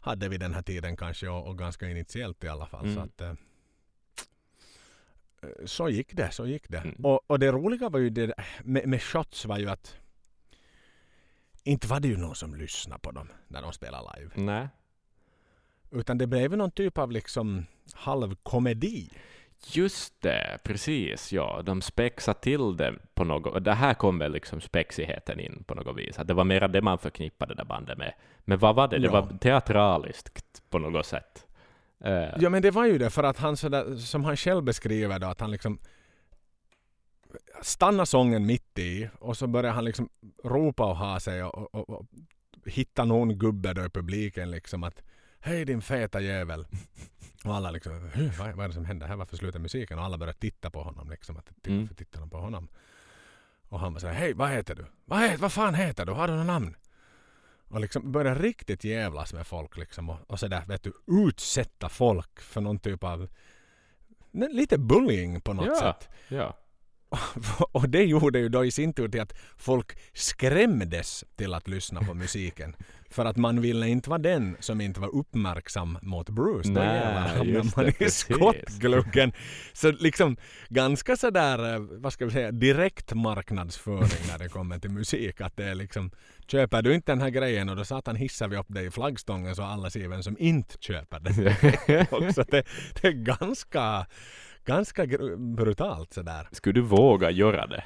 hade 0.00 0.28
vid 0.28 0.40
den 0.40 0.54
här 0.54 0.62
tiden 0.62 0.96
kanske 0.96 1.28
och, 1.28 1.48
och 1.48 1.58
ganska 1.58 1.90
initiellt 1.90 2.44
i 2.44 2.48
alla 2.48 2.66
fall. 2.66 2.84
Mm. 2.84 2.94
Så, 2.94 3.00
att, 3.00 3.20
eh, 3.20 3.34
så 5.64 5.88
gick 5.88 6.16
det, 6.16 6.30
så 6.30 6.46
gick 6.46 6.68
det. 6.68 6.78
Mm. 6.78 7.04
Och, 7.04 7.30
och 7.30 7.38
det 7.38 7.52
roliga 7.52 7.88
var 7.88 7.98
ju 7.98 8.10
det 8.10 8.34
med, 8.62 8.88
med 8.88 9.02
shots 9.02 9.44
var 9.44 9.58
ju 9.58 9.68
att 9.68 9.96
inte 11.64 11.86
var 11.86 12.00
det 12.00 12.08
ju 12.08 12.16
någon 12.16 12.34
som 12.34 12.54
lyssnade 12.54 13.00
på 13.00 13.10
dem 13.10 13.28
när 13.48 13.62
de 13.62 13.72
spelade 13.72 14.20
live. 14.20 14.30
Nej. 14.34 14.68
Utan 15.90 16.18
det 16.18 16.26
blev 16.26 16.56
någon 16.56 16.70
typ 16.70 16.98
av 16.98 17.12
liksom 17.12 17.66
halvkomedi. 17.92 19.10
Just 19.66 20.22
det, 20.22 20.58
precis. 20.62 21.32
Ja, 21.32 21.62
de 21.64 21.82
spexade 21.82 22.40
till 22.40 22.76
det 22.76 22.94
på 23.14 23.24
något... 23.24 23.52
och 23.52 23.62
Det 23.62 23.72
här 23.74 23.94
kom 23.94 24.18
väl 24.18 24.32
liksom 24.32 24.60
spexigheten 24.60 25.40
in 25.40 25.64
på 25.66 25.74
något 25.74 25.96
vis. 25.98 26.18
Att 26.18 26.26
det 26.26 26.34
var 26.34 26.44
mera 26.44 26.68
det 26.68 26.82
man 26.82 26.98
förknippade 26.98 27.54
det 27.54 27.56
där 27.60 27.64
bandet 27.64 27.98
med. 27.98 28.14
Men 28.40 28.58
vad 28.58 28.74
var 28.74 28.88
det? 28.88 28.98
Det 28.98 29.04
Ja. 29.06 29.12
var 29.12 29.38
teatraliskt 29.38 30.62
på 30.70 30.78
något 30.78 31.06
sätt. 31.06 31.46
Eh, 32.04 32.28
Ja 32.40 32.50
men 32.50 32.62
det 32.62 32.70
var 32.70 32.86
ju 32.86 32.98
det 32.98 33.10
för 33.10 33.22
att 33.22 33.38
han 33.38 33.56
sådär, 33.56 33.96
som 33.96 34.24
han 34.24 34.36
själv 34.36 34.62
beskriver 34.62 35.18
då 35.18 35.26
att 35.26 35.40
han 35.40 35.50
liksom 35.50 35.78
stannar 37.62 38.04
sången 38.04 38.46
mitt 38.46 38.78
i 38.78 39.08
och 39.18 39.36
så 39.36 39.46
börjar 39.46 39.72
han 39.72 39.84
liksom 39.84 40.08
ropa 40.44 40.84
och 40.84 40.96
ha 40.96 41.20
sig 41.20 41.42
och, 41.44 41.74
och, 41.74 41.90
och 41.90 42.06
hitta 42.66 43.04
någon 43.04 43.38
gubbe 43.38 43.72
då 43.72 43.84
i 43.84 43.90
publiken 43.90 44.50
liksom 44.50 44.84
att 44.84 45.02
Hej 45.40 45.64
din 45.64 45.82
feta 45.82 46.20
jävel. 46.20 46.66
Och 47.44 47.54
alla 47.54 47.70
liksom, 47.70 48.10
"Hur, 48.14 48.28
vad, 48.38 48.54
vad 48.54 48.64
är 48.64 48.68
det 48.68 48.74
som 48.74 48.84
händer 48.84 49.06
här? 49.06 49.16
Varför 49.16 49.36
slutar 49.36 49.58
musiken? 49.58 49.98
Och 49.98 50.04
alla 50.04 50.18
börjar 50.18 50.32
titta 50.32 50.70
på 50.70 50.82
honom 50.82 51.10
liksom. 51.10 51.36
Att, 51.36 51.46
titta, 51.46 51.70
Mm. 51.70 51.88
Tittar 51.88 52.20
de 52.20 52.30
på 52.30 52.36
honom? 52.38 52.68
Och 53.68 53.80
han 53.80 53.92
var 53.92 54.00
såhär, 54.00 54.14
hej 54.14 54.32
vad 54.34 54.50
heter 54.50 54.74
du? 54.74 54.86
Vad, 55.04 55.20
heter, 55.20 55.38
vad 55.38 55.52
fan 55.52 55.74
heter 55.74 56.06
du? 56.06 56.12
Har 56.12 56.28
du 56.28 56.34
något 56.34 56.46
namn? 56.46 56.76
Och 57.68 57.80
liksom 57.80 58.12
börjar 58.12 58.34
riktigt 58.36 58.84
jävlas 58.84 59.32
med 59.32 59.46
folk 59.46 59.76
liksom. 59.76 60.10
Och, 60.10 60.18
och 60.26 60.40
sådär 60.40 60.62
vet 60.68 60.82
du, 60.82 60.92
utsätta 61.06 61.88
folk 61.88 62.40
för 62.40 62.60
någon 62.60 62.78
typ 62.78 63.04
av 63.04 63.28
lite 64.32 64.78
bullying 64.78 65.40
på 65.40 65.52
något 65.52 65.66
Ja. 65.66 65.74
sätt. 65.76 66.08
ja. 66.28 66.56
och 67.72 67.88
det 67.88 68.04
gjorde 68.04 68.38
ju 68.38 68.48
då 68.48 68.64
i 68.64 68.70
sin 68.70 68.92
tur 68.92 69.08
till 69.08 69.20
att 69.20 69.34
folk 69.56 69.98
skrämdes 70.12 71.24
till 71.36 71.54
att 71.54 71.68
lyssna 71.68 72.00
på 72.02 72.14
musiken. 72.14 72.76
För 73.10 73.24
att 73.24 73.36
man 73.36 73.60
ville 73.60 73.88
inte 73.88 74.10
vara 74.10 74.18
den 74.18 74.56
som 74.60 74.80
inte 74.80 75.00
var 75.00 75.14
uppmärksam 75.14 75.98
mot 76.02 76.28
Bruce. 76.28 76.68
Då 76.68 76.80
hamnade 76.80 77.70
man 77.76 77.84
det, 77.84 78.00
i 78.00 78.10
skottgluggen. 78.10 79.32
Så 79.72 79.90
liksom 79.90 80.36
ganska 80.68 81.16
sådär, 81.16 81.74
eh, 81.74 81.80
vad 81.80 82.12
ska 82.12 82.24
vi 82.24 82.30
säga, 82.30 82.52
direkt 82.52 83.14
marknadsföring 83.14 84.28
när 84.28 84.38
det 84.38 84.48
kommer 84.48 84.78
till 84.78 84.90
musik. 84.90 85.40
Att 85.40 85.56
det 85.56 85.64
är 85.64 85.74
liksom, 85.74 86.10
köper 86.46 86.82
du 86.82 86.94
inte 86.94 87.12
den 87.12 87.20
här 87.20 87.30
grejen 87.30 87.68
och 87.68 87.76
då 87.76 87.84
satan 87.84 88.16
hissar 88.16 88.48
vi 88.48 88.56
upp 88.56 88.68
dig 88.68 88.86
i 88.86 88.90
flaggstången 88.90 89.56
så 89.56 89.62
alla 89.62 89.90
ser 89.90 90.08
vem 90.08 90.22
som 90.22 90.36
inte 90.38 90.74
köper 90.80 91.20
den. 91.20 92.06
Också 92.28 92.44
det, 92.48 92.62
det 93.02 93.08
är 93.08 93.12
ganska, 93.12 94.06
ganska 94.68 95.06
brutalt 95.56 96.12
sådär. 96.12 96.48
Skulle 96.52 96.72
du 96.72 96.80
våga 96.80 97.30
göra 97.30 97.66
det? 97.66 97.84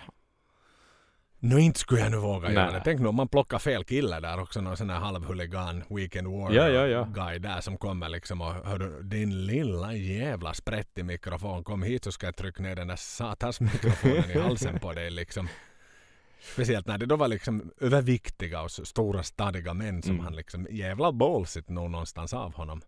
Nå 1.45 1.59
inte 1.59 1.79
skulle 1.81 2.01
jag 2.01 2.11
nu 2.11 2.17
våga 2.17 2.49
Nej. 2.49 2.55
göra 2.57 2.71
det. 2.73 2.81
Tänk 2.85 3.01
nu 3.01 3.09
om 3.09 3.15
man 3.15 3.29
plockar 3.29 3.59
fel 3.59 3.85
kille 3.85 4.21
där 4.21 4.41
också. 4.41 4.61
Någon 4.61 4.77
sån 4.77 4.91
här 4.91 4.99
halvhuligan 4.99 5.85
Weekend 5.91 6.27
War 6.29 6.53
Ja, 6.53 6.69
ja, 6.69 6.87
ja. 6.87 7.05
guy 7.05 7.39
där 7.39 7.61
som 7.61 7.77
kommer 7.79 8.09
liksom 8.09 8.41
och 8.41 8.53
hör 8.53 8.79
du, 8.79 9.03
din 9.03 9.47
lilla 9.47 9.95
jävla 9.95 10.55
sprättig 10.55 11.05
mikrofon. 11.05 11.65
Kom 11.65 11.83
hit 11.83 12.05
så 12.05 12.13
ska 12.13 12.27
jag 12.27 12.37
trycka 12.37 12.63
ner 12.63 12.77
den 12.77 12.89
där 12.89 12.97
satans 12.97 13.61
mikrofonen 13.61 14.31
i 14.31 14.39
halsen 14.39 14.79
på 14.79 14.93
dig 14.93 15.11
liksom. 15.11 15.49
Speciellt 16.53 16.87
när 16.87 16.99
det 16.99 17.07
då 17.07 17.17
var 17.17 17.29
liksom 17.29 17.71
överviktiga 17.81 18.63
och 18.63 18.71
stora 18.71 19.23
stadiga 19.23 19.75
män 19.75 20.03
som 20.03 20.13
Mm. 20.13 20.25
han 20.25 20.37
liksom 20.37 20.67
jävla 20.71 21.13
ballsigt 21.13 21.69
nog 21.69 21.91
någonstans 21.91 22.35
av 22.35 22.55
honom. 22.55 22.81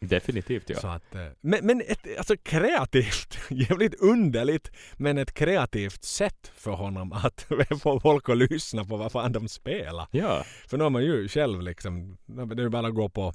Definitivt 0.00 0.70
ja. 0.70 0.76
Så 0.76 0.86
att, 0.88 1.14
eh, 1.14 1.26
men 1.40 1.66
men 1.66 1.80
ett, 1.80 2.18
alltså 2.18 2.36
kreativt, 2.42 3.38
jävligt 3.50 3.94
underligt, 3.94 4.70
men 4.96 5.18
ett 5.18 5.34
kreativt 5.34 6.04
sätt 6.04 6.52
för 6.54 6.70
honom 6.72 7.12
att 7.12 7.46
få 7.82 8.00
folk 8.00 8.28
att 8.28 8.36
lyssna 8.36 8.84
på 8.84 8.96
vad 8.96 9.12
fan 9.12 9.32
de 9.32 9.48
spelar. 9.48 10.06
Ja, 10.10 10.44
För 10.68 10.76
nu 10.78 10.82
har 10.82 10.90
man 10.90 11.02
ju 11.04 11.28
själv 11.28 11.62
liksom, 11.62 12.16
det 12.26 12.42
är 12.54 12.64
ju 12.64 12.68
bara 12.68 12.86
att 12.86 12.94
gå 12.94 13.08
på 13.08 13.32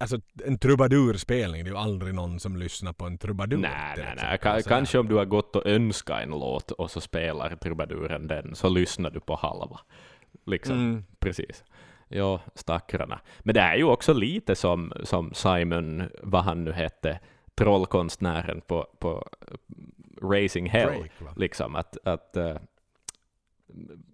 Alltså 0.00 0.20
en 0.44 0.58
trubadurspelning, 0.58 1.64
det 1.64 1.68
är 1.68 1.72
ju 1.72 1.78
aldrig 1.78 2.14
någon 2.14 2.40
som 2.40 2.56
lyssnar 2.56 2.92
på 2.92 3.04
en 3.04 3.18
trubadur. 3.18 3.56
nej, 3.56 3.94
nej, 3.96 4.14
nej. 4.16 4.38
Ka- 4.38 4.62
Sådär. 4.62 4.76
Kanske 4.76 4.98
om 4.98 5.08
du 5.08 5.14
har 5.14 5.24
gått 5.24 5.56
och 5.56 5.66
önskat 5.66 6.22
en 6.22 6.30
låt 6.30 6.70
och 6.70 6.90
så 6.90 7.00
spelar 7.00 7.56
trubaduren 7.56 8.26
den, 8.26 8.54
så 8.54 8.68
lyssnar 8.68 9.10
du 9.10 9.20
på 9.20 9.34
halva. 9.36 9.80
Liksom, 10.46 10.76
Mm. 10.76 11.04
precis. 11.18 11.64
Ja, 12.14 12.40
stackarna. 12.54 13.20
Men 13.40 13.54
det 13.54 13.60
är 13.60 13.76
ju 13.76 13.84
också 13.84 14.12
lite 14.12 14.54
som, 14.56 14.92
som 15.02 15.34
Simon, 15.34 16.02
vad 16.22 16.44
han 16.44 16.64
nu 16.64 16.72
hette, 16.72 17.20
trollkonstnären 17.54 18.60
på, 18.60 18.86
på 18.98 19.28
Racing 20.22 20.70
Hell. 20.70 20.88
Drake, 20.92 21.10
liksom 21.36 21.74
att, 21.76 21.96
att 22.06 22.36
eh, 22.36 22.56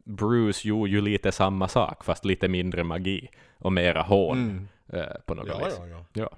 Bruce 0.05 0.69
gjorde 0.69 0.91
ju 0.91 1.01
lite 1.01 1.33
samma 1.33 1.69
sak, 1.69 2.05
fast 2.05 2.25
lite 2.25 2.49
mindre 2.49 2.85
magi 2.85 3.29
och 3.59 3.73
mera 3.73 4.03
hån 4.03 4.39
Mm. 4.39 4.69
eh, 4.89 5.17
på 5.27 5.35
något 5.35 5.49
Ja, 5.49 5.59
vis. 5.65 5.75
ja, 5.79 5.87
ja. 5.87 6.05
Ja. 6.13 6.31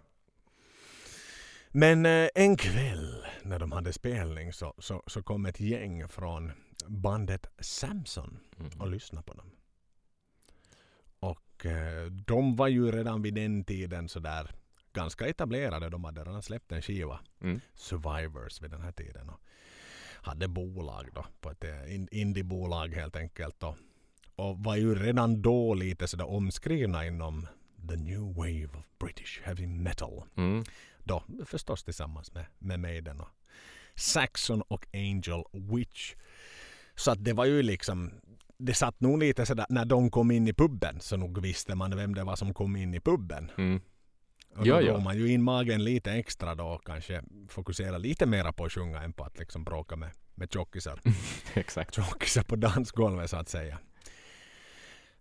Men 1.68 2.06
eh, 2.06 2.28
en 2.34 2.56
kväll 2.56 3.24
när 3.42 3.58
de 3.58 3.72
hade 3.72 3.92
spelning 3.92 4.52
så, 4.52 4.74
så, 4.78 5.02
så 5.06 5.22
kom 5.22 5.46
ett 5.46 5.60
gäng 5.60 6.08
från 6.08 6.52
bandet 6.86 7.46
Samson 7.58 8.38
och 8.56 8.74
Mm. 8.80 8.90
lyssnade 8.92 9.24
på 9.26 9.34
dem. 9.34 9.46
Och 11.62 11.66
eh, 11.66 12.06
de 12.06 12.56
var 12.56 12.68
ju 12.68 12.92
redan 12.92 13.22
vid 13.22 13.34
den 13.34 13.64
tiden 13.64 14.08
sådär 14.08 14.50
ganska 14.92 15.26
etablerade. 15.26 15.88
De 15.90 16.04
hade 16.04 16.20
redan 16.24 16.42
släppt 16.42 16.72
en 16.72 16.82
skiva, 16.82 17.20
Mm. 17.40 17.60
Survivors, 17.74 18.62
vid 18.62 18.70
den 18.70 18.82
här 18.82 18.92
tiden. 18.92 19.28
Och 19.28 19.40
hade 20.14 20.48
bolag 20.48 21.08
då, 21.14 21.26
på 21.40 21.50
ett 21.50 21.64
eh, 21.64 21.94
in- 21.94 22.08
indiebolag 22.10 22.88
helt 22.94 23.16
enkelt. 23.16 23.60
Då. 23.60 23.76
Och 24.36 24.58
var 24.58 24.76
ju 24.76 24.94
redan 24.94 25.42
då 25.42 25.74
lite 25.74 26.08
sådär 26.08 26.28
omskrivna 26.30 27.06
inom 27.06 27.46
the 27.88 27.96
new 27.96 28.34
wave 28.34 28.68
of 28.78 28.84
British 28.98 29.40
heavy 29.44 29.66
metal 29.66 30.22
Mm. 30.36 30.64
då 31.04 31.22
förstås 31.46 31.84
tillsammans 31.84 32.32
med, 32.34 32.44
med 32.58 32.80
Maiden 32.80 33.20
och 33.20 33.28
Saxon 33.94 34.62
och 34.62 34.86
Angel 34.92 35.42
Witch. 35.52 36.14
Så 36.94 37.10
att 37.10 37.24
det 37.24 37.32
var 37.32 37.44
ju 37.44 37.62
liksom 37.62 38.10
det 38.64 38.74
satt 38.74 39.00
nog 39.00 39.18
lite 39.18 39.46
sådär 39.46 39.66
när 39.68 39.84
de 39.84 40.10
kom 40.10 40.30
in 40.30 40.48
i 40.48 40.52
puben 40.52 41.00
så 41.00 41.16
nog 41.16 41.42
visste 41.42 41.74
man 41.74 41.96
vem 41.96 42.14
det 42.14 42.24
var 42.24 42.36
som 42.36 42.54
kom 42.54 42.76
in 42.76 42.94
i 42.94 43.00
puben. 43.00 43.50
Mm. 43.58 43.80
Och 44.56 44.66
då 44.66 44.80
drog 44.80 45.02
man 45.02 45.18
ju 45.18 45.32
in 45.32 45.42
magen 45.42 45.84
lite 45.84 46.12
extra 46.12 46.54
då 46.54 46.64
och 46.64 46.86
kanske 46.86 47.22
fokusera 47.48 47.98
lite 47.98 48.26
mera 48.26 48.52
på 48.52 48.64
att 48.64 48.72
sjunga 48.72 49.02
än 49.02 49.12
på 49.12 49.24
att 49.24 49.38
liksom 49.38 49.64
bråka 49.64 49.96
med, 49.96 50.10
med 50.34 50.52
tjockisar. 50.52 51.00
Exakt. 51.54 51.94
tjockisar 51.94 52.42
på 52.42 52.56
dansgolvet 52.56 53.30
så 53.30 53.36
att 53.36 53.48
säga. 53.48 53.78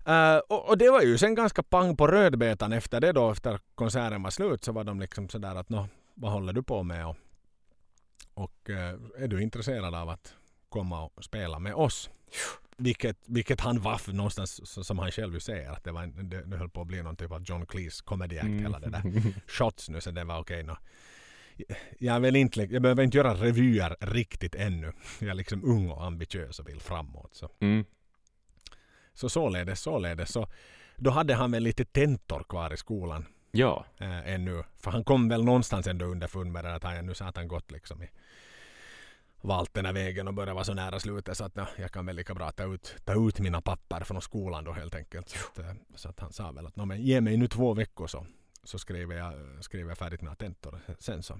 Eh, 0.06 0.38
och, 0.38 0.70
och 0.70 0.78
det 0.78 0.90
var 0.90 1.02
ju 1.02 1.18
sen 1.18 1.36
ganska 1.36 1.64
pang 1.64 1.98
på 1.98 2.08
rödbetan 2.08 2.74
efter 2.74 3.02
det 3.02 3.12
då, 3.12 3.32
efter 3.32 3.60
konserten 3.76 4.24
var 4.24 4.30
slut 4.32 4.64
så 4.64 4.72
var 4.72 4.84
de 4.84 5.00
liksom 5.00 5.30
sådär 5.30 5.56
att 5.56 5.70
nå, 5.70 5.88
vad 6.14 6.32
håller 6.32 6.54
du 6.54 6.64
på 6.64 6.84
med 6.84 7.08
och, 7.08 7.18
och 8.34 8.70
eh, 8.70 8.96
är 9.18 9.28
du 9.28 9.44
intresserad 9.44 9.96
av 9.96 10.10
att 10.10 10.36
komma 10.70 11.04
och 11.04 11.24
spela 11.24 11.60
med 11.60 11.74
oss? 11.76 12.10
Vilket, 12.78 13.18
vilket 13.26 13.62
han 13.62 13.82
var 13.82 13.98
för 13.98 14.14
någonstans 14.14 14.86
som 14.88 15.00
han 15.00 15.12
själv 15.12 15.34
ju 15.34 15.40
säger 15.40 15.70
att 15.72 15.84
det, 15.84 15.92
var 15.92 16.04
en, 16.04 16.30
det, 16.30 16.44
det 16.46 16.58
höll 16.58 16.70
på 16.70 16.82
att 16.82 16.88
bli 16.88 17.02
någon 17.04 17.16
typ 17.16 17.32
av 17.32 17.44
John 17.44 17.66
Cleese 17.66 18.02
comedy 18.02 18.38
act 18.38 18.48
hela 18.48 18.80
det 18.80 18.90
där 18.90 19.04
shots 19.48 19.90
nu 19.90 20.02
så 20.02 20.12
det 20.12 20.24
var 20.24 20.40
okej 20.40 20.64
nå. 20.64 20.78
Jag, 22.00 22.20
vill 22.20 22.36
inte, 22.36 22.62
jag 22.64 22.82
behöver 22.82 23.04
inte 23.04 23.18
göra 23.18 23.34
revyer 23.34 23.96
riktigt 24.00 24.56
ännu. 24.56 24.94
Jag 25.20 25.30
är 25.30 25.34
liksom 25.34 25.64
ung 25.66 25.90
och 25.90 26.04
ambitiös 26.06 26.60
och 26.60 26.68
vill 26.68 26.80
framåt. 26.82 27.36
Så, 27.36 27.50
Mm. 27.60 27.86
så 29.14 29.30
således, 29.30 29.80
således. 29.82 30.32
Så, 30.32 30.48
då 30.98 31.10
hade 31.12 31.36
han 31.36 31.52
väl 31.52 31.64
lite 31.64 31.86
tentor 31.86 32.44
kvar 32.50 32.74
i 32.74 32.78
skolan 32.78 33.26
Ja. 33.52 33.86
äh, 34.00 34.34
ännu. 34.34 34.64
För 34.78 34.92
han 34.92 35.04
kom 35.04 35.30
väl 35.30 35.44
någonstans 35.44 35.88
ändå 35.88 36.06
underfund 36.06 36.52
med 36.52 36.66
det 36.66 36.76
att 36.76 36.84
han 36.84 37.06
nu 37.06 37.14
satt 37.14 37.36
han 37.38 37.48
gått 37.48 37.72
liksom 37.72 38.04
i 38.04 38.10
valt 39.42 39.74
den 39.74 39.86
här 39.86 39.94
vägen 39.94 40.28
och 40.28 40.34
börjat 40.34 40.54
vara 40.54 40.64
så 40.64 40.74
nära 40.74 41.00
slutet 41.00 41.38
så 41.38 41.44
att 41.44 41.56
ja, 41.56 41.68
jag 41.78 41.92
kan 41.92 42.06
väl 42.06 42.16
lika 42.16 42.34
bra 42.34 42.52
ta 42.52 42.74
ut, 42.74 42.96
ta 43.06 43.28
ut 43.28 43.40
mina 43.40 43.62
papper 43.62 44.04
från 44.04 44.22
skolan 44.22 44.64
då 44.64 44.72
helt 44.72 44.96
enkelt. 44.96 45.30
Så 45.30 45.38
att, 45.38 45.60
eh, 45.60 45.74
så 45.96 46.10
att 46.10 46.20
han 46.20 46.34
sa 46.34 46.52
väl 46.52 46.68
att 46.68 46.76
men 46.76 47.02
ge 47.02 47.22
mig 47.22 47.38
nu 47.38 47.48
två 47.48 47.74
veckor 47.74 48.08
så, 48.08 48.26
så 48.64 48.80
skriver, 48.80 49.16
jag, 49.16 49.34
eh, 49.34 49.60
skriver 49.60 49.90
jag 49.90 49.98
färdigt 49.98 50.22
mina 50.22 50.36
tentor. 50.36 50.80
Sen 51.00 51.24
så, 51.24 51.40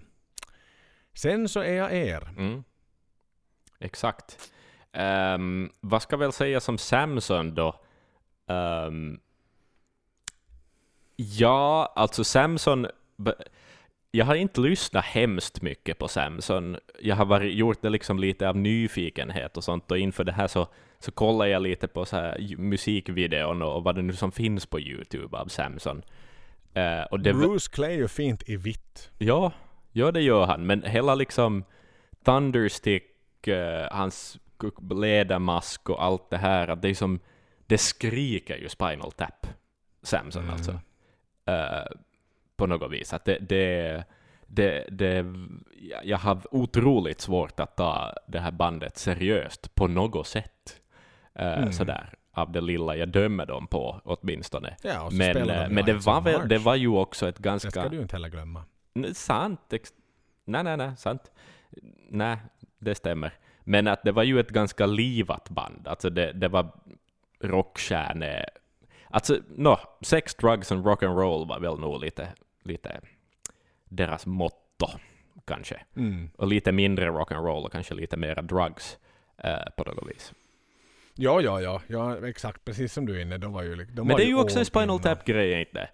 sen 1.14 1.50
så 1.50 1.60
är 1.60 1.74
jag 1.74 1.94
er. 1.94 2.30
Mm. 2.38 2.64
Exakt. 3.80 4.52
Um, 4.94 5.72
vad 5.80 6.02
ska 6.02 6.18
väl 6.18 6.34
säga 6.34 6.60
som 6.60 6.78
Samson 6.78 7.56
då? 7.56 7.82
Um, 8.48 9.20
ja, 11.16 11.94
alltså 11.96 12.24
Samson... 12.24 12.88
But, 13.18 13.36
jag 14.12 14.26
har 14.26 14.36
inte 14.36 14.62
lyssnat 14.62 15.06
hemskt 15.06 15.62
mycket 15.62 15.98
på 15.98 16.08
Samson. 16.08 16.78
Jag 17.00 17.16
har 17.16 17.26
varit, 17.26 17.54
gjort 17.56 17.82
det 17.82 17.90
liksom 17.90 18.20
lite 18.20 18.50
av 18.50 18.58
nyfikenhet 18.58 19.58
och 19.58 19.64
sånt 19.64 19.92
och 19.92 19.98
inför 19.98 20.24
det 20.24 20.32
här 20.32 20.48
så, 20.48 20.68
så 21.00 21.12
kollar 21.12 21.46
jag 21.46 21.62
lite 21.62 21.88
på 21.88 22.06
så 22.06 22.16
här 22.16 22.56
musikvideon 22.58 23.62
och 23.62 23.84
vad 23.84 23.96
det 23.96 24.02
nu 24.02 24.14
som 24.14 24.32
finns 24.32 24.66
på 24.66 24.80
Youtube 24.80 25.38
av 25.38 25.46
Samson. 25.48 26.02
Eh, 26.74 27.02
och 27.12 27.20
det, 27.20 27.34
Bruce 27.34 27.72
klär 27.72 27.90
ju 27.92 28.08
fint 28.08 28.50
i 28.50 28.56
vitt. 28.56 29.12
Ja, 29.18 29.52
ja 29.92 30.12
det 30.12 30.22
gör 30.22 30.46
han, 30.46 30.66
men 30.66 30.84
hela 30.84 31.16
liksom 31.16 31.64
Thunderstick, 32.26 33.48
eh, 33.48 33.88
hans 33.92 34.38
k- 34.58 34.94
ledarmask 34.96 35.90
och 35.90 36.04
allt 36.04 36.30
det 36.30 36.38
här, 36.38 36.68
att 36.68 36.82
det 36.82 36.90
är 36.90 36.94
som, 36.94 37.20
det 37.68 37.78
skriker 37.78 38.58
ju 38.58 38.70
Spinal 38.70 39.12
Tap, 39.12 39.48
Samson 40.04 40.42
Mm. 40.44 40.54
alltså. 40.54 40.72
Eh, 41.46 41.92
på 42.62 42.68
något 42.68 42.92
vis. 42.92 43.14
Att 43.14 43.26
det, 43.26 43.38
det, 43.42 44.04
det, 44.48 44.86
det, 44.92 45.26
jag- 46.04 46.18
har 46.18 46.42
otroligt 46.52 47.22
svårt 47.22 47.60
att 47.60 47.76
ta 47.78 48.14
det 48.28 48.40
här 48.40 48.52
bandet 48.52 48.98
seriöst 48.98 49.76
på 49.76 49.88
något 49.88 50.28
sätt. 50.28 50.82
Eh, 51.36 51.58
Mm. 51.58 51.72
Sådär, 51.72 52.14
av 52.34 52.52
det 52.52 52.62
lilla 52.62 52.96
jag 52.96 53.10
dömer 53.10 53.46
dem 53.46 53.68
på 53.68 54.02
åtminstone. 54.06 54.76
Ja, 54.84 55.10
Men, 55.12 55.50
eh, 55.50 55.70
men 55.70 55.86
det 55.86 55.94
var, 55.94 56.22
väl, 56.22 56.48
det 56.50 56.58
var 56.58 56.76
ju 56.76 56.88
också 56.88 57.28
ett 57.30 57.36
Det 57.36 57.44
ganska... 57.44 57.70
ska 57.72 57.90
du 57.90 58.02
inte 58.02 58.16
heller 58.16 58.30
glömma. 58.30 58.64
Sant. 59.14 59.74
Nej, 60.46 60.64
nej, 60.64 60.78
nej, 60.78 60.92
sant. 60.98 61.32
Nej, 62.10 62.38
det 62.80 62.96
stämmer. 62.96 63.34
Men 63.64 63.88
att 63.88 64.04
det 64.04 64.12
var 64.12 64.24
ju 64.24 64.40
ett 64.40 64.50
ganska 64.50 64.86
livat 64.86 65.50
band. 65.50 65.88
Alltså 65.88 66.10
det, 66.10 66.32
det 66.34 66.48
var 66.48 66.68
rockstjärne... 67.44 68.46
Alltså, 69.10 69.38
no, 69.58 69.78
sex, 70.02 70.36
drugs 70.36 70.72
and 70.72 70.86
rock 70.86 71.04
and 71.04 71.18
roll 71.18 71.48
var 71.48 71.60
väl 71.60 71.80
nog 71.80 72.02
lite, 72.02 72.28
lite 72.64 73.02
deras 73.90 74.26
motto, 74.26 74.88
kanske. 75.46 75.82
Mm. 75.96 76.30
Och 76.36 76.48
lite 76.48 76.72
mindre 76.72 77.08
rock 77.08 77.32
and 77.32 77.46
roll 77.46 77.66
och 77.66 77.72
kanske 77.72 77.94
lite 77.94 78.18
mera 78.18 78.42
drugs 78.42 78.98
eh, 79.44 79.70
på 79.78 79.84
något 79.84 80.10
vis. 80.10 80.34
Ja, 81.16 81.42
ja, 81.42 81.62
ja, 81.62 81.82
ja, 81.88 82.28
exakt 82.28 82.66
precis 82.66 82.94
som 82.94 83.06
du 83.06 83.18
är 83.18 83.22
inne. 83.22 83.38
De 83.38 83.54
var 83.54 83.64
ju, 83.64 83.76
de 83.76 83.86
Men 83.86 84.08
var 84.08 84.18
det 84.18 84.24
är 84.26 84.28
ju 84.28 84.40
också 84.40 84.60
en 84.60 84.66
Spinal 84.66 85.00
Tap-grej, 85.00 85.60
inte 85.60 85.90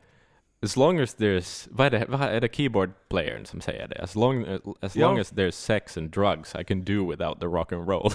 as 0.61 0.76
long 0.76 0.99
as 0.99 1.18
there's, 1.18 1.68
vad 1.72 1.88
är 1.88 1.91
det, 1.91 2.05
vad 2.09 2.22
är 2.22 2.41
det 2.41 2.55
keyboard 2.55 2.91
playern 3.09 3.45
som 3.45 3.61
säger 3.61 3.88
det? 3.88 4.01
As 4.01 4.15
long, 4.15 4.45
as, 4.82 4.95
Ja. 4.95 5.07
long 5.07 5.20
as 5.20 5.34
there's 5.34 5.51
sex 5.51 5.97
and 5.97 6.09
drugs 6.11 6.55
I 6.55 6.63
can 6.63 6.84
do 6.84 7.09
without 7.11 7.39
the 7.39 7.45
rock 7.45 7.72
and 7.72 7.89
roll. 7.89 8.11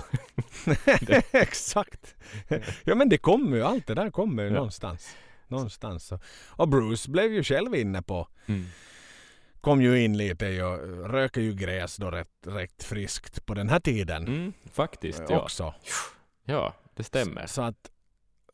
Exakt. 1.33 2.15
ja 2.85 2.95
men 2.95 3.09
det 3.09 3.19
kommer 3.19 3.57
ju, 3.57 3.63
allt 3.63 3.87
det 3.87 3.95
där 3.95 4.11
kommer 4.11 4.43
ju 4.43 4.49
Ja. 4.49 4.55
någonstans. 4.55 5.17
Någonstans. 5.53 6.07
Så. 6.07 6.19
Och 6.49 6.69
Bruce 6.69 7.11
blev 7.11 7.33
ju 7.33 7.43
själv 7.43 7.75
inne 7.75 8.03
på, 8.03 8.29
Mm. 8.47 8.65
kom 9.61 9.83
ju 9.83 10.05
in 10.05 10.17
lite 10.17 10.63
och 10.63 10.79
röker 11.11 11.41
ju 11.41 11.55
gräs 11.55 11.97
då 11.97 12.11
rätt, 12.11 12.29
rätt 12.47 12.83
friskt 12.85 13.47
på 13.47 13.55
den 13.55 13.69
här 13.69 13.81
tiden. 13.81 14.27
Mm, 14.29 14.53
faktiskt, 14.73 15.23
ja. 15.29 15.41
Också. 15.43 15.75
Ja, 16.45 16.75
det 16.97 17.03
stämmer. 17.05 17.47
Så 17.47 17.63
att, 17.63 17.91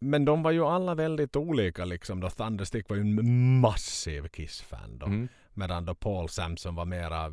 men 0.01 0.24
de 0.24 0.42
var 0.42 0.51
ju 0.51 0.64
alla 0.64 0.94
väldigt 0.94 1.36
olika 1.36 1.84
liksom. 1.84 2.20
Då 2.20 2.30
Thunderstick 2.30 2.88
var 2.88 2.96
ju 2.96 3.03
en 3.03 3.61
massiv 3.61 4.28
Kiss-fan 4.28 4.99
då. 4.99 5.07
Mm. 5.07 5.28
Medan 5.55 5.84
då 5.84 5.94
Paul 5.94 6.28
Samson 6.28 6.74
var 6.74 6.84
mera 6.84 7.32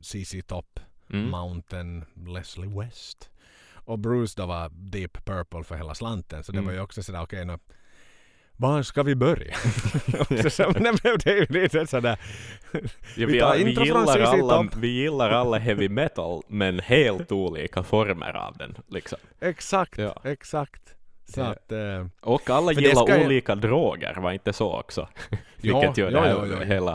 CC 0.00 0.42
Top, 0.42 0.80
Mm. 1.10 1.30
Mountain, 1.30 2.04
Leslie 2.26 2.78
West. 2.80 3.30
Och 3.74 3.98
Bruce 3.98 4.34
då 4.36 4.46
var 4.46 4.68
Deep 4.70 5.24
Purple 5.24 5.64
för 5.64 5.76
hela 5.76 5.94
slanten. 5.94 6.44
Så 6.44 6.52
det 6.52 6.58
Mm. 6.58 6.66
var 6.66 6.72
ju 6.72 6.80
också 6.80 7.02
sådär, 7.02 7.22
okej 7.22 7.44
nu. 7.44 7.58
Var 8.56 8.82
ska 8.82 9.02
vi 9.02 9.14
börja? 9.14 9.54
Det 10.28 10.50
ju 11.32 11.46
lite 11.48 11.86
sådär. 11.86 12.18
Vi 13.16 13.24
vi, 13.24 13.40
tar 13.40 13.54
vi, 13.56 13.60
intro 13.70 13.84
från 13.84 14.00
gillar 14.06 14.20
alla, 14.20 14.68
vi 14.76 14.88
gillar 14.88 15.30
alla 15.30 15.58
heavy 15.58 15.88
metal, 15.88 16.42
men 16.48 16.80
helt 16.80 17.32
olika 17.32 17.82
former 17.82 18.36
av 18.36 18.56
den. 18.56 18.76
Liksom. 18.88 19.18
Exakt, 19.40 19.98
Ja. 19.98 20.20
exakt. 20.24 20.82
Så 21.26 21.40
att, 21.42 21.72
eh, 21.72 22.06
Och 22.20 22.50
alla 22.50 22.72
gillar 22.72 23.04
ska 23.06 23.16
jag- 23.16 23.26
olika 23.26 23.54
droger, 23.54 24.14
var 24.20 24.32
inte 24.32 24.52
så 24.52 24.78
också? 24.80 25.08
Vilket 25.56 25.98
gör 25.98 26.10
ja, 26.10 26.20
här 26.20 26.28
ja, 26.28 26.46
ja. 26.46 26.64
hela 26.64 26.92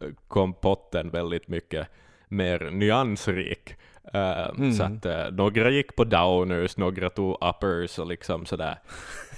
eh, 0.00 0.08
kompotten 0.28 1.10
väldigt 1.10 1.48
mycket 1.48 1.88
mer 2.28 2.70
nyansrik. 2.70 3.74
Eh, 4.12 4.50
Mm. 4.54 4.72
Så 4.72 4.82
att 4.82 5.06
eh, 5.06 5.30
några 5.32 5.70
gick 5.70 5.96
på 5.96 6.04
downers, 6.04 6.76
några 6.76 7.10
tog 7.10 7.36
uppers 7.40 7.98
och 7.98 8.06
liksom 8.06 8.46
sådär. 8.46 8.78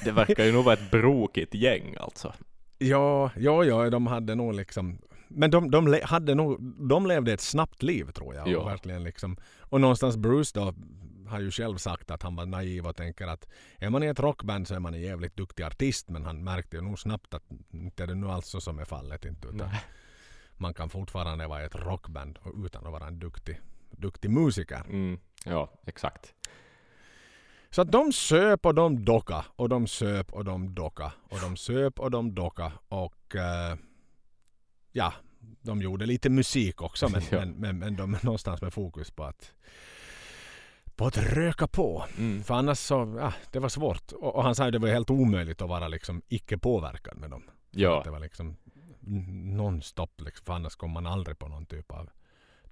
Det 0.05 0.11
verkar 0.11 0.45
ju 0.45 0.53
nog 0.53 0.65
vara 0.65 0.75
ett 0.75 0.91
brokigt 0.91 1.55
gäng 1.55 1.97
alltså. 2.01 2.33
ja, 2.79 3.31
ja, 3.37 3.65
ja, 3.65 3.91
de 3.91 4.07
hade 4.07 4.35
nog 4.35 4.55
liksom 4.55 4.99
men 5.29 5.51
de, 5.51 5.71
de, 5.71 6.01
hade 6.03 6.35
nog, 6.35 6.63
de 6.89 7.07
levde 7.07 7.33
ett 7.33 7.41
snabbt 7.41 7.83
liv 7.83 8.11
tror 8.11 8.35
jag. 8.35 8.49
Ja. 8.49 8.59
Och, 8.59 8.67
verkligen 8.67 9.05
liksom, 9.05 9.37
och 9.61 9.81
någonstans 9.81 10.17
Bruce 10.17 10.51
då 10.55 10.75
har 11.29 11.41
ju 11.41 11.51
själv 11.51 11.77
sagt 11.77 12.11
att 12.11 12.23
han 12.23 12.37
var 12.37 12.47
naiv 12.47 12.87
och 12.87 12.97
tänker 12.97 13.27
att 13.27 13.49
är 13.79 13.91
man 13.91 14.03
i 14.03 14.07
ett 14.07 14.21
rockband 14.21 14.69
så 14.69 14.75
är 14.75 14.79
man 14.79 14.95
en 14.95 15.01
jävligt 15.01 15.37
duktig 15.37 15.63
artist 15.63 16.09
men 16.11 16.25
han 16.25 16.45
märkte 16.45 16.77
ju 16.77 16.83
nog 16.83 16.99
snabbt 16.99 17.35
att 17.35 17.43
inte 17.71 18.03
är 18.03 18.07
det 18.07 18.15
nu 18.15 18.27
alls 18.27 18.47
så 18.47 18.61
som 18.61 18.79
är 18.79 18.85
fallet. 18.85 19.25
Inte, 19.25 19.49
utan 19.49 19.69
Nej. 19.69 19.85
man 20.57 20.75
kan 20.75 20.89
fortfarande 20.89 21.47
vara 21.47 21.63
i 21.63 21.67
ett 21.67 21.75
rockband 21.75 22.39
utan 22.65 22.87
att 22.87 22.93
vara 22.93 23.07
en 23.07 23.19
duktig, 23.19 23.61
duktig 23.91 24.31
musiker. 24.31 24.83
Mm, 24.89 25.19
ja, 25.45 25.71
exakt. 25.87 26.35
Så 27.71 27.83
att 27.83 27.93
de 27.93 28.13
söp 28.13 28.67
och 28.67 28.75
de 28.75 29.05
docka 29.05 29.45
och 29.57 29.69
de 29.69 29.87
söp 29.87 30.33
och 30.33 30.45
de 30.45 30.75
docka 30.75 31.13
och 31.31 31.39
de 31.41 31.57
söp 31.57 32.01
och 32.01 32.11
de 32.11 32.35
docka 32.35 32.73
och 32.89 33.37
eh, 33.37 33.77
ja, 34.93 35.13
de 35.63 35.83
gjorde 35.83 36.07
lite 36.07 36.31
musik 36.31 36.83
också 36.83 37.09
men, 37.09 37.23
Ja. 37.31 37.39
men, 37.39 37.51
men, 37.51 37.79
men 37.79 37.97
de 37.97 38.19
någonstans 38.23 38.63
med 38.63 38.73
fokus 38.73 39.11
på 39.11 39.25
att 39.25 39.53
på 40.97 41.07
att 41.07 41.17
röka 41.17 41.67
på. 41.67 42.05
Mm. 42.19 42.43
För 42.43 42.55
annars 42.55 42.79
så, 42.79 43.17
ja, 43.19 43.33
det 43.51 43.59
var 43.59 43.69
svårt. 43.69 44.13
Och, 44.13 44.35
och 44.35 44.43
han 44.43 44.55
sa 44.55 44.67
att 44.67 44.73
det 44.73 44.79
var 44.79 44.89
helt 44.89 45.11
omöjligt 45.11 45.63
att 45.63 45.69
vara 45.69 45.89
liksom 45.89 46.23
icke 46.29 46.59
påverkad 46.59 47.17
med 47.19 47.31
dem. 47.31 47.51
Ja, 47.71 47.99
Att 47.99 48.05
det 48.05 48.11
var 48.11 48.21
liksom 48.21 48.57
non-stop 49.57 50.09
liksom, 50.25 50.45
för 50.45 50.53
annars 50.53 50.77
kom 50.77 50.91
man 50.91 51.07
aldrig 51.07 51.39
på 51.39 51.49
någon 51.49 51.67
typ 51.67 51.91
av, 51.93 52.11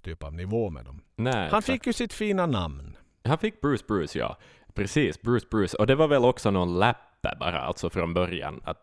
typ 0.05 0.23
av 0.23 0.35
nivå 0.35 0.71
med 0.71 0.85
dem. 0.85 1.01
nej. 1.17 1.49
Han 1.51 1.63
fick 1.63 1.87
ju 1.87 1.93
sitt 1.93 2.13
fina 2.13 2.47
namn. 2.47 2.97
Han 3.25 3.39
fick 3.39 3.61
Bruce 3.61 3.85
Bruce, 3.89 4.19
ja. 4.19 4.37
Precis, 4.75 5.23
Bruce 5.23 5.47
Bruce. 5.51 5.77
Och 5.77 5.87
det 5.87 5.95
var 5.95 6.09
väl 6.09 6.25
också 6.25 6.51
någon 6.51 6.79
läppe 6.79 7.37
bara, 7.41 7.61
alltså 7.61 7.91
från 7.91 8.15
början. 8.15 8.61
Att 8.65 8.81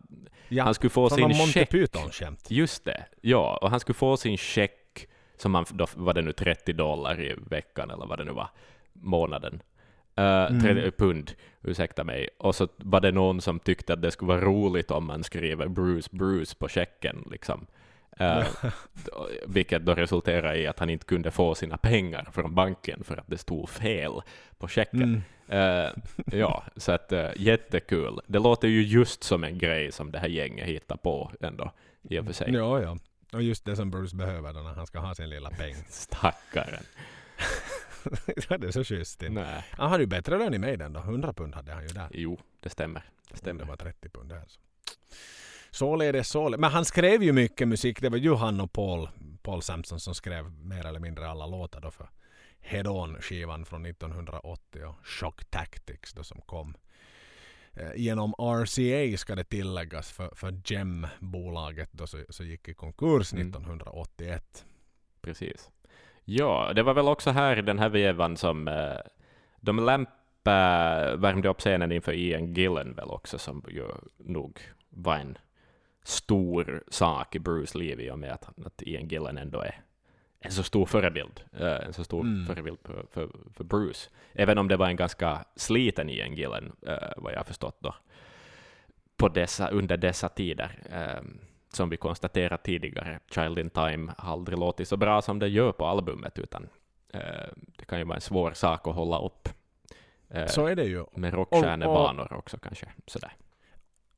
Ja, 0.48 0.64
han 0.64 0.74
skulle 0.74 0.90
få 0.90 1.10
sin 1.10 1.22
Monty 1.22 1.52
check. 1.52 1.70
Python-skämt. 1.70 2.50
Just 2.50 2.84
det, 2.84 3.04
ja. 3.20 3.58
Och 3.62 3.70
han 3.70 3.80
skulle 3.80 3.94
få 3.94 4.16
sin 4.16 4.36
check, 4.36 5.08
som 5.36 5.54
han, 5.54 5.64
då 5.70 5.86
var 5.96 6.14
det 6.14 6.22
nu 6.22 6.32
30 6.32 6.72
dollar 6.72 7.20
i 7.20 7.34
veckan, 7.50 7.90
eller 7.90 8.06
vad 8.06 8.18
det 8.18 8.24
nu 8.24 8.32
var, 8.32 8.48
månaden. 8.92 9.62
Uh, 10.18 10.24
Mm. 10.50 10.60
30 10.60 10.90
pund, 10.90 11.32
ursäkta 11.62 12.04
mig. 12.04 12.28
Och 12.38 12.54
så 12.54 12.68
var 12.76 13.00
det 13.00 13.12
någon 13.12 13.40
som 13.40 13.58
tyckte 13.58 13.92
att 13.92 14.02
det 14.02 14.10
skulle 14.10 14.28
vara 14.28 14.40
roligt 14.40 14.90
om 14.90 15.06
man 15.06 15.24
skriver 15.24 15.68
Bruce 15.68 16.08
Bruce 16.12 16.56
på 16.58 16.68
checken. 16.68 17.28
Liksom. 17.30 17.66
Då- 18.18 19.28
vilket 19.46 19.84
då 19.86 19.94
resulterade 19.94 20.56
i 20.58 20.66
att 20.66 20.78
han 20.78 20.90
inte 20.90 21.04
kunde 21.06 21.30
få 21.30 21.54
sina 21.54 21.76
pengar 21.76 22.28
från 22.32 22.54
banken 22.54 23.04
för 23.04 23.16
att 23.16 23.26
det 23.26 23.38
stod 23.38 23.68
fel 23.68 24.12
på 24.58 24.68
checken. 24.68 25.02
Mm. 25.02 25.22
Eh, 25.86 25.90
ja, 26.38 26.64
så 26.76 26.92
att 26.92 27.12
uh, 27.12 27.28
jättekul. 27.36 28.20
Det 28.26 28.38
låter 28.38 28.68
ju 28.68 28.82
just 28.82 29.24
som 29.24 29.44
en 29.44 29.58
grej 29.58 29.92
som 29.92 30.12
det 30.12 30.18
här 30.18 30.28
gänget 30.28 30.66
hittar 30.66 30.96
på 30.96 31.32
ändå, 31.40 31.72
i 32.02 32.18
och 32.18 32.26
för 32.26 32.32
sig. 32.32 32.52
Ja, 32.54 32.80
ja. 32.82 32.98
Och 33.32 33.42
just 33.42 33.64
det 33.64 33.76
som 33.76 33.90
Bruce 33.90 34.16
behöver 34.16 34.52
då 34.52 34.60
när 34.60 34.74
han 34.74 34.86
ska 34.86 34.98
ha 34.98 35.14
sin 35.14 35.30
lilla 35.30 35.50
peng. 35.50 35.74
Stackaren. 35.88 36.82
det 38.48 38.64
är 38.66 38.70
så 38.70 38.84
schysst. 38.84 39.22
Nej. 39.28 39.64
Han 39.70 39.90
hade 39.90 40.02
ju 40.02 40.06
bättre 40.06 40.38
lön 40.38 40.54
i 40.54 40.58
Maiden 40.58 40.92
då. 40.92 41.00
100 41.00 41.32
pund 41.32 41.54
hade 41.54 41.72
han 41.72 41.82
ju 41.82 41.88
där. 41.88 42.08
Jo, 42.10 42.40
det 42.60 42.68
stämmer. 42.70 43.00
Det 43.00 43.34
Det 43.34 43.36
stämmer. 43.38 43.64
var 43.64 43.76
30 43.76 44.08
pund 44.08 44.28
där. 44.28 44.42
Så. 44.46 44.60
Således, 45.74 46.28
således. 46.28 46.60
Men 46.60 46.70
han 46.70 46.84
skrev 46.84 47.22
ju 47.22 47.32
mycket 47.32 47.68
musik. 47.68 48.00
Det 48.00 48.08
var 48.08 48.18
ju 48.18 48.34
han 48.34 48.60
och 48.60 48.72
Paul, 48.72 49.08
Paul 49.42 49.62
Samson 49.62 50.00
som 50.00 50.14
skrev 50.14 50.50
mer 50.50 50.86
eller 50.86 51.00
mindre 51.00 51.28
alla 51.28 51.46
låtar 51.46 51.80
då 51.80 51.90
för 51.90 52.10
Head 52.60 52.88
On-skivan 52.88 53.64
från 53.64 53.86
1980 53.86 54.84
och 54.84 55.06
Shock 55.06 55.44
Tactics 55.44 56.12
då 56.12 56.24
som 56.24 56.40
kom. 56.40 56.74
Eh, 57.72 57.90
Genom 57.96 58.32
RCA 58.38 59.18
ska 59.18 59.34
det 59.34 59.44
tilläggas 59.44 60.12
för, 60.12 60.30
för 60.34 60.60
Gem-bolaget 60.64 61.88
då 61.92 62.06
så, 62.06 62.18
så 62.28 62.44
gick 62.44 62.68
i 62.68 62.74
konkurs 62.74 63.32
Mm. 63.32 63.48
1981. 63.48 64.64
Precis. 65.22 65.70
Ja, 66.24 66.72
det 66.74 66.82
var 66.82 66.94
väl 66.94 67.08
också 67.08 67.30
här 67.30 67.58
i 67.58 67.62
den 67.62 67.78
här 67.78 67.88
vevan 67.88 68.36
som 68.36 68.68
eh, 68.68 68.96
de 69.60 69.76
Lampa 69.78 71.16
värmde 71.16 71.48
upp 71.48 71.58
scenen 71.60 71.92
inför 71.92 72.12
Ian 72.12 72.54
Gillen 72.54 72.94
väl 72.94 73.08
också, 73.10 73.38
som 73.38 73.64
ju 73.68 73.88
nog 74.18 74.60
var 74.88 75.16
en 75.16 75.38
stor 76.02 76.84
sak 76.88 77.34
i 77.34 77.38
Bruce 77.38 77.78
liv 77.78 78.00
i 78.00 78.10
och 78.10 78.18
med 78.18 78.32
att, 78.32 78.66
att 78.66 78.82
Ian 78.82 79.08
Gillen 79.08 79.38
ändå 79.38 79.60
är 79.60 79.80
en 80.40 80.52
så 80.52 80.62
stor 80.62 80.86
förebild, 80.86 81.40
eh, 81.52 81.86
en 81.86 81.92
så 81.92 82.04
stor 82.04 82.20
Mm. 82.20 82.46
förebild 82.46 82.78
för, 82.84 83.06
för, 83.10 83.28
för 83.54 83.64
Bruce. 83.64 84.10
Även 84.32 84.58
om 84.58 84.68
det 84.68 84.76
var 84.76 84.86
en 84.86 84.96
ganska 84.96 85.44
sliten 85.56 86.10
Ian 86.10 86.34
Gillen, 86.34 86.72
eh, 86.86 87.12
vad 87.16 87.32
jag 87.32 87.38
har 87.38 87.44
förstått 87.44 87.76
då, 87.80 87.94
på 89.16 89.28
dessa, 89.28 89.68
under 89.68 89.96
dessa 89.96 90.28
tider. 90.28 90.78
Eh, 90.90 91.22
som 91.68 91.88
vi 91.90 91.96
konstaterat 91.96 92.62
tidigare, 92.64 93.20
Child 93.30 93.58
in 93.58 93.70
Time 93.70 94.12
har 94.18 94.32
aldrig 94.32 94.58
låtit 94.58 94.88
så 94.88 94.96
bra 94.96 95.22
som 95.22 95.38
det 95.38 95.48
gör 95.48 95.72
på 95.72 95.86
albumet, 95.86 96.38
utan 96.38 96.68
eh, 97.12 97.20
det 97.78 97.84
kan 97.84 97.98
ju 97.98 98.04
vara 98.04 98.14
en 98.14 98.20
svår 98.20 98.52
sak 98.52 98.86
att 98.88 98.94
hålla 98.94 99.18
upp. 99.18 99.48
Så 100.46 100.66
är 100.66 100.76
det 100.76 100.84
ju. 100.84 101.04
med 101.14 101.34
rockstjärnevanor 101.34 102.32
också 102.32 102.58
kanske. 102.58 102.86
Sådär. 103.06 103.32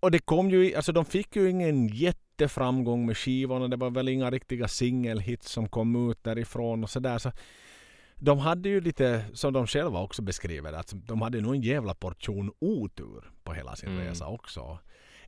Och 0.04 0.10
det 0.10 0.18
kom 0.18 0.50
ju, 0.50 0.74
alltså 0.74 0.92
de 0.92 1.04
fick 1.04 1.36
ju 1.36 1.50
ingen 1.50 1.88
jätteframgång 1.88 3.06
med 3.06 3.16
skivorna. 3.16 3.68
Det 3.68 3.76
var 3.76 3.90
väl 3.90 4.08
inga 4.08 4.30
riktiga 4.30 4.68
singelhits 4.68 5.50
som 5.50 5.68
kom 5.68 6.10
ut 6.10 6.24
därifrån 6.24 6.84
och 6.84 6.90
sådär. 6.90 7.18
Så 7.18 7.32
de 8.14 8.38
hade 8.38 8.68
ju 8.68 8.80
lite, 8.80 9.24
som 9.32 9.52
de 9.52 9.66
själva 9.66 10.00
också 10.00 10.22
beskriver 10.22 10.72
det, 10.72 10.78
att 10.78 10.92
de 10.94 11.22
hade 11.22 11.40
nog 11.40 11.54
en 11.54 11.62
jävla 11.62 11.94
portion 11.94 12.52
otur 12.58 13.24
på 13.44 13.52
hela 13.52 13.76
sin 13.76 13.88
Mm. 13.88 14.04
resa 14.06 14.26
också. 14.26 14.78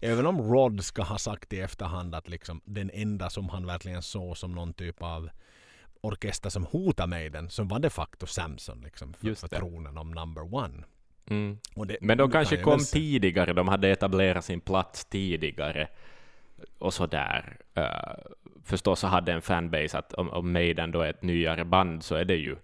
Även 0.00 0.26
om 0.26 0.40
Rod 0.52 0.84
ska 0.84 1.02
ha 1.02 1.18
sagt 1.18 1.52
i 1.52 1.60
efterhand 1.60 2.14
att 2.14 2.28
liksom 2.28 2.60
den 2.64 2.90
enda 2.94 3.30
som 3.30 3.48
han 3.48 3.66
verkligen 3.66 4.02
såg 4.02 4.36
som 4.36 4.52
någon 4.52 4.72
typ 4.74 5.02
av 5.02 5.30
orkester 6.00 6.50
som 6.50 6.64
hotade 6.64 7.08
med 7.10 7.32
den 7.32 7.50
så 7.50 7.62
var 7.64 7.78
de 7.78 7.90
facto 7.90 8.26
Samson 8.26 8.80
liksom 8.80 9.12
för, 9.14 9.34
för 9.34 9.48
det. 9.48 9.56
tronen 9.56 9.98
om 9.98 10.10
number 10.10 10.54
one. 10.54 10.84
Mm. 11.30 11.58
Det- 11.86 11.98
Men 12.00 12.18
de 12.18 12.30
kanske 12.30 12.56
kom 12.56 12.72
väl 12.72 12.84
tidigare, 12.86 13.52
de 13.52 13.68
hade 13.68 13.88
etablerat 13.88 14.44
sin 14.44 14.60
plats 14.60 15.04
tidigare 15.04 15.88
och 16.78 16.94
sådär. 16.94 17.56
Uh, 17.78 18.34
förstås 18.64 19.00
så 19.00 19.06
hade 19.06 19.32
en 19.32 19.42
fanbase 19.42 19.98
att 19.98 20.12
om, 20.14 20.30
om 20.30 20.52
Maiden 20.52 20.90
då 20.90 21.00
är 21.00 21.10
ett 21.10 21.22
nyare 21.22 21.64
band 21.64 22.02
så 22.04 22.14
är 22.14 22.24
det 22.24 22.36
ju 22.36 22.56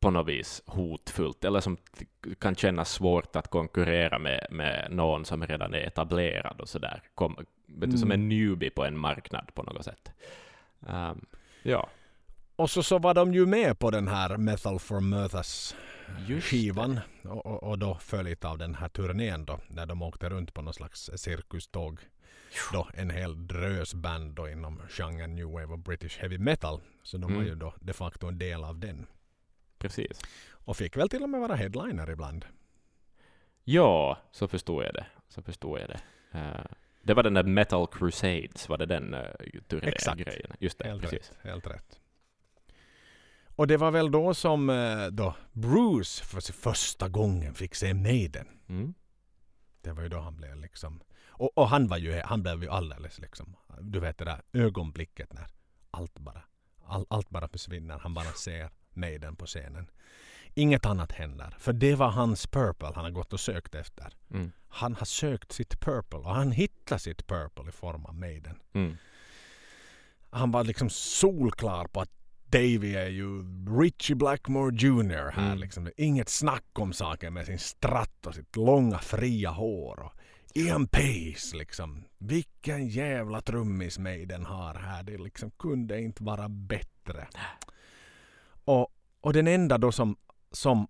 på 0.00 0.10
något 0.10 0.28
vis 0.28 0.62
hotfullt, 0.66 1.44
eller 1.44 1.60
som 1.60 1.76
kan 2.38 2.54
kännas 2.56 2.90
svårt 2.92 3.36
att 3.36 3.48
konkurrera 3.48 4.18
med, 4.18 4.46
med 4.50 4.86
någon 4.90 5.24
som 5.24 5.46
redan 5.46 5.74
är 5.74 5.78
etablerad 5.86 6.60
och 6.60 6.68
sådär. 6.68 7.02
Kom, 7.14 7.36
vet 7.66 7.90
du, 7.90 7.98
som 7.98 8.10
Mm. 8.12 8.20
en 8.20 8.28
newbie 8.28 8.70
på 8.70 8.84
en 8.84 8.98
marknad 8.98 9.54
på 9.54 9.62
något 9.62 9.84
sätt. 9.84 10.12
Um, 10.80 11.26
ja, 11.62 11.88
Och 12.56 12.70
så, 12.70 12.82
så 12.82 12.98
var 12.98 13.14
de 13.14 13.34
ju 13.34 13.46
med 13.46 13.78
på 13.78 13.90
den 13.90 14.08
här 14.08 14.36
Metal 14.36 14.78
for 14.78 15.00
Murthas 15.00 15.76
Just 16.28 16.46
skivan. 16.46 17.00
Och, 17.24 17.62
och, 17.62 17.78
då 17.78 17.94
följt 17.94 18.44
av 18.44 18.58
den 18.58 18.74
här 18.74 18.88
turnén 18.88 19.44
då. 19.44 19.60
När 19.68 19.86
de 19.86 20.02
åkte 20.02 20.28
runt 20.28 20.54
på 20.54 20.62
någon 20.62 20.74
slags 20.74 21.10
cirkuståg. 21.16 22.00
då 22.72 22.88
en 22.94 23.10
hel 23.10 23.46
drös 23.46 23.94
band 23.94 24.34
då 24.34 24.48
inom 24.48 24.82
genren 24.88 25.34
New 25.34 25.46
Wave 25.46 25.72
och 25.72 25.78
British 25.78 26.18
Heavy 26.18 26.38
Metal. 26.38 26.80
Så 27.02 27.16
de 27.16 27.22
var 27.32 27.40
Mm. 27.40 27.46
ju 27.46 27.54
då 27.54 27.74
de 27.80 27.92
facto 27.92 28.26
en 28.26 28.38
del 28.38 28.64
av 28.64 28.78
den. 28.78 29.06
Precis. 29.78 30.20
Och 30.50 30.76
fick 30.76 30.96
väl 30.96 31.08
till 31.08 31.22
och 31.22 31.28
med 31.28 31.40
vara 31.40 31.54
headliner 31.54 32.10
ibland. 32.10 32.44
Ja, 33.64 34.18
så 34.32 34.48
förstår 34.48 34.84
jag 34.84 34.94
det. 34.94 35.06
Så 35.28 35.42
förstår 35.42 35.78
jag 35.80 35.88
det. 35.88 36.00
Eh, 36.38 36.64
det 37.02 37.14
var 37.14 37.22
den 37.22 37.34
där 37.34 37.42
Metal 37.42 37.86
Crusades, 37.86 38.68
var 38.68 38.78
det 38.78 38.86
den 38.86 39.14
uh, 39.14 39.82
Exakt. 39.82 40.18
grejen? 40.20 40.52
Just 40.58 40.78
det, 40.78 40.88
Helt 40.88 41.02
precis. 41.02 41.18
rätt, 41.30 41.38
helt 41.42 41.66
rätt. 41.66 42.00
Och 43.60 43.66
det 43.66 43.76
var 43.76 43.90
väl 43.90 44.10
då 44.10 44.34
som 44.34 44.70
eh, 44.70 45.06
då 45.06 45.34
Bruce 45.52 46.24
för 46.24 46.52
första 46.52 47.08
gången 47.08 47.54
fick 47.54 47.74
se 47.74 47.94
Maiden. 47.94 48.46
Mm. 48.68 48.94
Det 49.80 49.92
var 49.92 50.02
ju 50.02 50.08
då 50.08 50.18
han 50.18 50.36
blev 50.36 50.56
liksom... 50.56 51.00
Och, 51.26 51.58
och 51.58 51.68
han 51.68 51.88
var 51.88 51.96
ju, 51.96 52.20
han 52.20 52.42
blev 52.42 52.62
ju 52.62 52.68
alldeles 52.68 53.18
liksom... 53.18 53.56
Du 53.80 54.00
vet 54.00 54.18
det 54.18 54.24
där 54.24 54.42
ögonblicket 54.52 55.32
när 55.32 55.46
allt 55.90 56.18
bara, 56.18 56.42
all, 56.84 57.06
allt 57.10 57.30
bara 57.30 57.48
försvinner. 57.48 57.98
Han 57.98 58.14
bara 58.14 58.32
ser 58.32 58.70
Maiden 58.90 59.36
på 59.36 59.46
scenen. 59.46 59.90
Inget 60.54 60.86
annat 60.86 61.12
händer. 61.12 61.56
För 61.58 61.72
det 61.72 61.94
var 61.94 62.10
hans 62.10 62.46
purple 62.46 62.92
han 62.94 63.04
har 63.04 63.10
gått 63.10 63.32
och 63.32 63.40
sökt 63.40 63.74
efter. 63.74 64.14
Mm. 64.30 64.52
Han 64.68 64.94
har 64.94 65.06
sökt 65.06 65.52
sitt 65.52 65.80
purple 65.80 66.18
och 66.18 66.34
han 66.34 66.52
hittar 66.52 66.98
sitt 66.98 67.26
purple 67.26 67.68
i 67.68 67.72
form 67.72 68.06
av 68.06 68.14
Maiden. 68.14 68.58
Mm. 68.72 68.96
Han 70.30 70.50
var 70.50 70.64
liksom 70.64 70.90
solklar 70.90 71.86
på 71.86 72.00
att 72.00 72.19
Davy 72.50 72.94
är 72.94 73.08
ju 73.08 73.42
Richie 73.80 74.16
Blackmore 74.16 74.76
Jr 74.76 75.30
här 75.30 75.46
Mm. 75.46 75.58
liksom. 75.58 75.90
Inget 75.96 76.28
snack 76.28 76.78
om 76.78 76.92
saken 76.92 77.34
med 77.34 77.46
sin 77.46 77.58
stratt 77.58 78.26
och 78.26 78.34
sitt 78.34 78.56
långa 78.56 78.98
fria 78.98 79.50
hår. 79.50 80.00
Och 80.00 80.12
Ian 80.54 80.86
Pace 80.86 81.56
liksom. 81.56 82.04
Vilken 82.18 82.88
jävla 82.88 83.40
trummis 83.40 83.98
Maiden 83.98 84.44
har 84.44 84.74
här. 84.74 85.02
Det 85.02 85.18
liksom 85.18 85.50
kunde 85.50 86.00
inte 86.00 86.22
vara 86.22 86.48
bättre. 86.48 87.28
Och, 88.64 88.88
och 89.20 89.32
den 89.32 89.46
enda 89.48 89.78
då 89.78 89.92
som, 89.92 90.16
som 90.52 90.88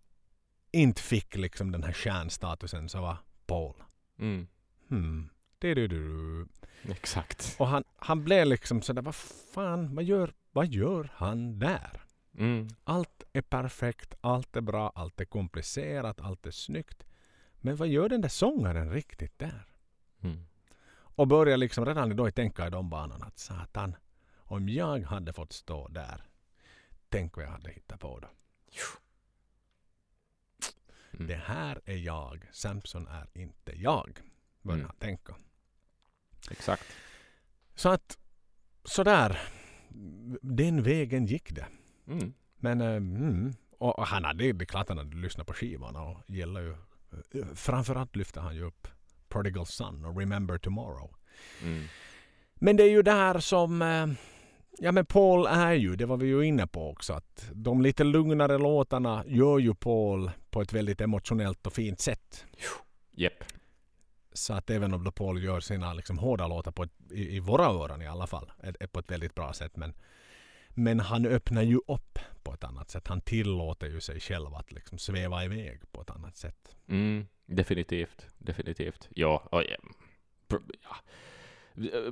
inte 0.72 1.02
fick 1.02 1.36
liksom 1.36 1.72
den 1.72 1.82
här 1.82 1.92
stjärnstatusen 1.92 2.88
så 2.88 3.00
var 3.00 3.16
Paul. 3.46 3.74
Mm. 4.18 4.46
Hmm. 4.88 5.28
Du-du-du. 5.58 6.46
Exakt. 6.88 7.56
Och 7.58 7.66
han, 7.66 7.84
han 7.96 8.24
blev 8.24 8.46
liksom 8.46 8.82
sådär, 8.82 9.02
vad 9.02 9.14
fan, 9.54 9.94
vad 9.94 10.04
gör, 10.04 10.32
vad 10.52 10.66
gör 10.66 11.10
han 11.14 11.58
där? 11.58 12.02
Mm. 12.38 12.68
Allt 12.84 13.22
är 13.32 13.42
perfekt, 13.42 14.14
allt 14.20 14.56
är 14.56 14.60
bra, 14.60 14.92
allt 14.94 15.20
är 15.20 15.24
komplicerat, 15.24 16.20
allt 16.20 16.46
är 16.46 16.50
snyggt. 16.50 17.04
Men 17.56 17.76
vad 17.76 17.88
gör 17.88 18.08
den 18.08 18.20
där 18.20 18.28
sångaren 18.28 18.90
riktigt 18.92 19.38
där? 19.38 19.66
Mm. 20.20 20.46
Och 20.92 21.28
börjar 21.28 21.56
liksom 21.56 21.86
redan 21.86 22.16
då 22.16 22.30
tänka 22.30 22.66
i 22.66 22.70
de 22.70 22.90
banorna 22.90 23.26
att 23.26 23.38
satan, 23.38 23.96
om 24.36 24.68
jag 24.68 25.00
hade 25.00 25.32
fått 25.32 25.52
stå 25.52 25.88
där, 25.88 26.24
tänk 27.08 27.36
vad 27.36 27.44
jag 27.44 27.50
hade 27.50 27.70
hittat 27.70 28.00
på 28.00 28.18
då. 28.20 28.28
Mm. 31.12 31.26
Det 31.26 31.34
här 31.36 31.80
är 31.84 31.96
jag, 31.96 32.48
Samson 32.52 33.06
är 33.06 33.26
inte 33.34 33.72
jag, 33.80 34.20
börjar 34.62 34.78
Mm. 34.78 34.86
han 34.86 34.96
tänka. 34.96 35.34
Exakt. 36.50 36.84
Så 37.74 37.88
att 37.88 38.18
sådär, 38.84 39.40
den 40.42 40.82
vägen 40.82 41.26
gick 41.26 41.54
det. 41.54 41.66
Mm. 42.06 42.32
Men 42.56 42.80
eh, 42.80 42.96
mm, 42.96 43.52
och 43.78 44.06
han 44.06 44.24
hade, 44.24 44.52
det 44.52 44.64
är 44.64 44.66
klart 44.66 44.88
han 44.88 44.98
hade 44.98 45.16
lyssnat 45.16 45.46
på 45.46 45.52
skivorna 45.52 46.02
och 46.02 46.22
gillar 46.26 46.60
ju. 46.60 46.70
eh, 46.70 47.46
Framförallt 47.54 48.16
lyfte 48.16 48.40
han 48.40 48.56
ju 48.56 48.62
upp 48.62 48.88
Prodigal 49.28 49.66
Son 49.66 50.04
och 50.04 50.18
Remember 50.18 50.58
Tomorrow. 50.58 51.14
Mm. 51.62 51.84
Men 52.54 52.76
det 52.76 52.82
är 52.82 52.90
ju 52.90 53.02
där 53.02 53.38
som, 53.38 53.82
eh, 53.82 54.06
ja 54.78 54.92
men 54.92 55.06
Paul 55.06 55.46
är 55.46 55.72
ju, 55.72 55.96
det 55.96 56.06
var 56.06 56.16
vi 56.16 56.26
ju 56.26 56.42
inne 56.42 56.66
på 56.66 56.90
också, 56.90 57.12
att 57.12 57.50
de 57.52 57.82
lite 57.82 58.04
lugnare 58.04 58.58
låtarna 58.58 59.24
gör 59.26 59.58
ju 59.58 59.74
Paul 59.74 60.30
på 60.50 60.62
ett 60.62 60.72
väldigt 60.72 61.00
emotionellt 61.00 61.66
och 61.66 61.72
fint 61.72 62.00
sätt. 62.00 62.44
Jepp. 63.12 63.44
Så 64.32 64.54
att 64.54 64.70
även 64.70 64.94
om 64.94 65.12
Paul 65.12 65.42
gör 65.42 65.60
sina 65.60 65.92
liksom 65.94 66.18
hårda 66.18 66.46
låtar 66.46 66.72
på 66.72 66.82
ett, 66.82 66.92
i, 67.10 67.36
i 67.36 67.40
våra 67.40 67.64
öron 67.64 68.02
i 68.02 68.06
alla 68.06 68.26
fall, 68.26 68.52
är, 68.60 68.76
är 68.80 68.86
på 68.86 69.00
ett 69.00 69.10
väldigt 69.10 69.34
bra 69.34 69.52
sätt. 69.52 69.76
Men, 69.76 69.94
men 70.68 71.00
han 71.00 71.26
öppnar 71.26 71.62
ju 71.62 71.80
upp 71.86 72.18
på 72.42 72.54
ett 72.54 72.64
annat 72.64 72.90
sätt. 72.90 73.08
Han 73.08 73.20
tillåter 73.20 73.86
ju 73.86 74.00
sig 74.00 74.20
själv 74.20 74.54
att 74.54 74.72
liksom 74.72 74.98
sväva 74.98 75.44
iväg 75.44 75.80
på 75.92 76.00
ett 76.00 76.10
annat 76.10 76.36
sätt. 76.36 76.76
Mm. 76.88 77.26
Definitivt. 77.46 78.26
Definitivt. 78.38 79.08
Ja, 79.14 79.48
och, 79.50 79.62
ja. 79.62 80.96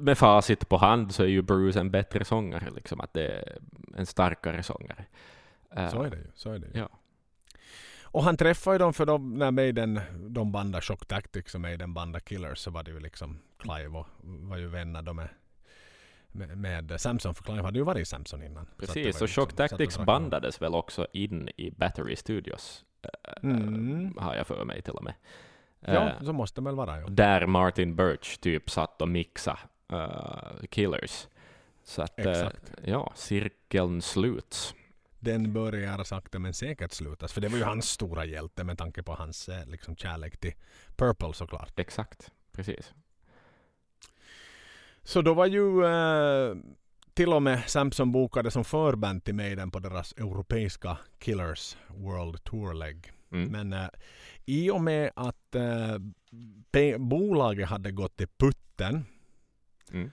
Med 0.01 0.19
facit 0.19 0.69
på 0.69 0.77
hand 0.77 1.15
så 1.15 1.23
är 1.23 1.27
ju 1.27 1.43
Bruce 1.43 1.81
en 1.81 1.91
bättre 1.91 2.25
sångare, 2.25 2.71
liksom. 2.71 3.01
Att 3.01 3.13
det 3.13 3.27
är 3.27 3.59
en 3.97 4.07
starkare 4.07 4.63
sångare. 4.63 5.05
Eh, 5.77 5.91
Så 5.91 6.03
är 6.03 6.11
det 6.11 6.17
ju. 6.17 6.31
Så 6.35 6.53
är 6.53 6.59
det 6.59 6.67
ju. 6.67 6.79
Ja. 6.79 6.89
Och 8.11 8.23
han 8.25 8.37
träffade 8.37 8.75
ju 8.75 8.79
dem 8.79 8.93
för 8.95 9.07
de, 9.07 9.33
när 9.33 9.51
Maiden, 9.51 10.01
de 10.29 10.53
bandade 10.53 10.83
Shock 10.83 11.07
Tactics 11.07 11.55
och 11.55 11.61
Maiden 11.61 11.95
bandade 11.95 12.25
Killers 12.25 12.59
så 12.59 12.71
var 12.71 12.83
det 12.83 12.91
ju 12.91 13.01
liksom 13.01 13.39
Clive 13.59 13.99
och 13.99 14.07
var 14.23 14.57
ju 14.57 14.67
vänner 14.69 15.03
då 15.03 15.13
med, 15.13 15.29
med, 16.29 16.59
med 16.59 17.01
Samson. 17.01 17.35
För 17.35 17.45
Clive 17.45 17.63
hade 17.63 17.79
ju 17.79 17.85
varit 17.85 18.03
i 18.03 18.05
Samson 18.05 18.43
innan. 18.43 18.67
Så 18.67 18.73
Precis, 18.87 19.21
och 19.23 19.29
ju 19.29 19.33
Shock 19.35 19.49
liksom- 19.51 19.69
så 19.69 19.77
Tactics 19.77 19.99
bandades 19.99 20.63
väl 20.63 20.75
också 20.75 21.07
in 21.13 21.49
i 21.57 21.71
Battery 21.71 22.17
Studios, 22.17 22.85
eh, 23.03 23.33
Mm. 23.43 24.15
har 24.19 24.35
jag 24.35 24.47
för 24.47 24.65
mig 24.65 24.83
till 24.83 24.93
och 24.93 25.05
med. 25.05 25.15
Ja, 25.81 25.93
Eh, 26.09 26.23
så 26.23 26.33
måste 26.33 26.61
det 26.61 26.65
väl 26.65 26.75
vara. 26.75 27.01
Ja. 27.01 27.07
där 27.09 27.47
Martin 27.47 27.97
Birch 27.97 28.39
typ 28.41 28.71
satt 28.71 29.03
och 29.03 29.09
mixa 29.09 29.59
eh, 29.93 30.67
Killers. 30.71 31.27
Så 31.85 32.03
att, 32.03 32.19
eh, 32.19 32.31
Exakt. 32.31 32.73
ja, 32.85 33.13
cirkeln 33.15 34.03
sluts. 34.03 34.75
Den 35.19 35.53
börjar 35.53 36.05
sakta 36.05 36.39
men 36.39 36.55
säkert 36.55 36.93
slutas. 36.93 37.33
För 37.33 37.41
det 37.41 37.49
var 37.49 37.59
ju 37.59 37.65
hans 37.65 37.91
stora 37.91 38.25
hjälte 38.25 38.65
med 38.65 38.79
tanke 38.79 39.03
på 39.03 39.15
hans 39.15 39.49
eh, 39.49 39.67
liksom, 39.67 39.97
kärlek 39.97 40.37
till 40.37 40.53
Purple 40.97 41.33
såklart. 41.33 41.79
Exakt, 41.79 42.33
precis. 42.53 42.95
Så 45.03 45.23
då 45.23 45.35
var 45.35 45.47
ju 45.47 45.85
eh, 45.85 46.57
till 47.15 47.33
och 47.33 47.43
med 47.43 47.71
Samson 47.71 48.13
bokade 48.13 48.51
som 48.51 48.65
förband 48.65 49.25
till 49.25 49.35
Maiden 49.35 49.71
på 49.71 49.79
deras 49.79 50.13
europeiska 50.13 50.99
Killers 51.19 51.77
World 51.89 52.45
Tour-lägg. 52.45 53.13
Mm. 53.33 53.49
Men 53.49 53.73
eh, 53.73 53.89
i 54.45 54.71
och 54.71 54.81
med 54.81 55.11
att 55.17 55.55
eh, 55.55 55.99
bolaget 56.99 57.69
hade 57.69 57.91
gått 57.91 58.17
till 58.17 58.29
putten 58.39 59.05
Mm. 59.93 60.11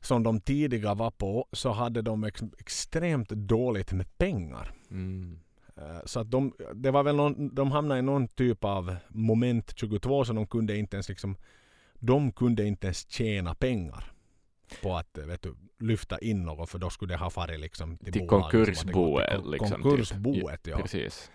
Som 0.00 0.22
de 0.22 0.40
tidiga 0.40 0.94
var 0.94 1.10
på 1.10 1.46
så 1.52 1.70
hade 1.70 2.02
de 2.02 2.24
ex- 2.24 2.42
extremt 2.58 3.28
dåligt 3.28 3.92
med 3.92 4.18
pengar. 4.18 4.72
Mm. 4.90 5.38
Eh, 5.76 6.00
Så 6.04 6.20
att 6.20 6.30
de, 6.30 6.52
det 6.74 6.90
var 6.90 7.02
väl 7.02 7.16
någon, 7.16 7.54
de 7.54 7.70
hamnade 7.72 7.98
i 7.98 8.02
någon 8.02 8.28
typ 8.28 8.64
av 8.64 8.96
moment 9.08 9.72
22 9.76 10.24
så 10.24 10.32
de 10.32 10.46
kunde 10.46 10.76
inte 10.76 10.96
ens 10.96 11.08
liksom 11.08 11.36
de 11.94 12.32
kunde 12.32 12.66
inte 12.66 12.86
ens 12.86 13.10
tjäna 13.10 13.54
pengar 13.54 14.12
på 14.82 14.96
att 14.96 15.18
eh, 15.18 15.24
vet 15.24 15.42
du, 15.42 15.54
lyfta 15.78 16.18
in 16.18 16.42
något 16.44 16.70
för 16.70 16.78
då 16.78 16.90
skulle 16.90 17.14
det 17.14 17.18
ha 17.18 17.30
farit 17.30 17.60
liksom 17.60 17.98
till, 17.98 18.12
Till 18.12 18.26
konkursboet. 18.26 19.34
kon- 19.36 19.50
Liksom, 19.50 19.82
konkursboet 19.82 20.62
typ. 20.62 20.74
ja, 20.76 20.82
Precis. 20.82 21.30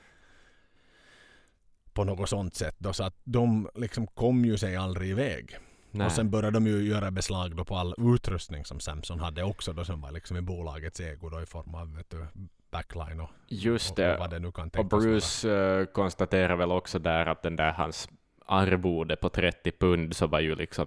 på 1.94 2.04
något 2.04 2.30
sånt 2.30 2.56
sätt. 2.56 2.76
Då, 2.78 2.94
så 2.94 3.04
att 3.04 3.16
de 3.24 3.70
liksom 3.76 4.08
kom 4.08 4.46
ju 4.46 4.58
sig 4.58 4.76
aldrig 4.76 5.10
iväg. 5.10 5.58
Nej. 5.94 6.06
Och 6.06 6.12
sen 6.12 6.30
började 6.30 6.60
de 6.60 6.68
ju 6.68 6.84
göra 6.84 7.12
beslag 7.12 7.56
då 7.56 7.64
på 7.66 7.76
all 7.76 7.96
utrustning 8.16 8.66
som 8.66 8.80
Samson 8.80 9.20
hade 9.20 9.44
också 9.44 9.74
då 9.74 9.86
som 9.86 10.02
var 10.02 10.12
liksom 10.12 10.38
i 10.38 10.42
bolagets 10.42 11.00
ägo 11.00 11.30
då 11.30 11.42
i 11.42 11.46
form 11.46 11.76
av 11.76 11.96
vet 11.96 12.10
du, 12.10 12.26
backline 12.72 13.20
och, 13.20 13.30
Just 13.48 13.90
och, 13.92 13.96
det. 13.96 14.14
och 14.14 14.20
vad 14.20 14.30
det 14.30 14.40
nu 14.40 14.52
kan 14.52 14.66
Och 14.68 14.74
tänkas 14.74 14.92
vara. 14.92 15.02
Bruce 15.04 15.52
eh, 15.52 15.86
konstaterar 15.86 16.56
väl 16.56 16.72
också 16.72 17.00
där 17.00 17.26
att 17.26 17.42
den 17.42 17.56
där 17.56 17.72
hans 17.72 18.10
arvode 18.46 19.16
på 19.16 19.30
30 19.30 19.72
pund 19.72 20.16
så 20.16 20.28
var 20.28 20.40
ju 20.40 20.56
liksom, 20.56 20.86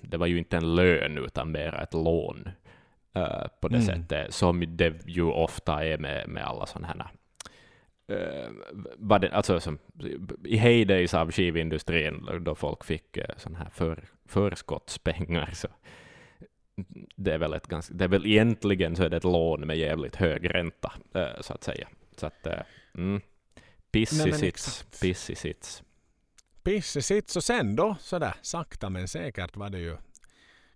det 0.00 0.16
var 0.16 0.26
ju 0.26 0.38
inte 0.38 0.56
en 0.56 0.74
lön 0.74 1.18
utan 1.18 1.50
mera 1.52 1.82
ett 1.82 1.94
lån 1.94 2.48
eh, 3.14 3.46
på 3.60 3.68
det 3.68 3.76
Mm. 3.76 3.86
sättet, 3.86 4.34
som 4.34 4.76
det 4.76 5.06
ju 5.06 5.22
ofta 5.22 5.84
är 5.84 5.98
med, 5.98 6.28
med 6.28 6.44
alla 6.44 6.66
sådana 6.66 6.86
här 6.86 7.10
Uh, 8.12 9.18
det, 9.20 9.30
alltså 9.32 9.60
som, 9.60 9.78
I 10.44 10.56
heydays 10.56 11.14
av 11.14 11.30
skivindustrin, 11.32 12.28
då 12.40 12.54
folk 12.54 12.84
fick 12.84 13.16
uh, 13.16 13.24
sån 13.36 13.54
här 13.54 13.68
för, 13.70 14.04
förskottspengar, 14.30 15.50
så 15.54 15.68
det 17.16 17.32
är 17.32 17.38
väl 17.38 17.52
ett 17.52 17.66
ganska, 17.66 17.94
det 17.94 18.04
är 18.04 18.08
väl 18.08 18.26
egentligen 18.26 18.96
så 18.96 19.02
är 19.02 19.08
det 19.08 19.16
ett 19.16 19.24
lån 19.24 19.66
med 19.66 19.78
jävligt 19.78 20.16
hög 20.16 20.54
ränta, 20.54 20.92
eh, 21.14 21.40
så 21.40 21.52
att 21.52 21.64
säga. 21.64 21.88
Så 22.16 22.26
att, 22.26 22.46
eh, 22.46 22.60
mm. 22.94 23.20
Pissig 23.90 24.34
sits, 24.34 24.86
pissig 25.00 25.38
sits. 25.38 25.82
Pisse 26.62 27.02
sits 27.02 27.36
och 27.36 27.44
sen 27.44 27.76
då 27.76 27.96
sådär 28.00 28.34
sakta 28.42 28.90
men 28.90 29.08
säkert 29.08 29.56
var 29.56 29.70
det 29.70 29.78
ju 29.78 29.96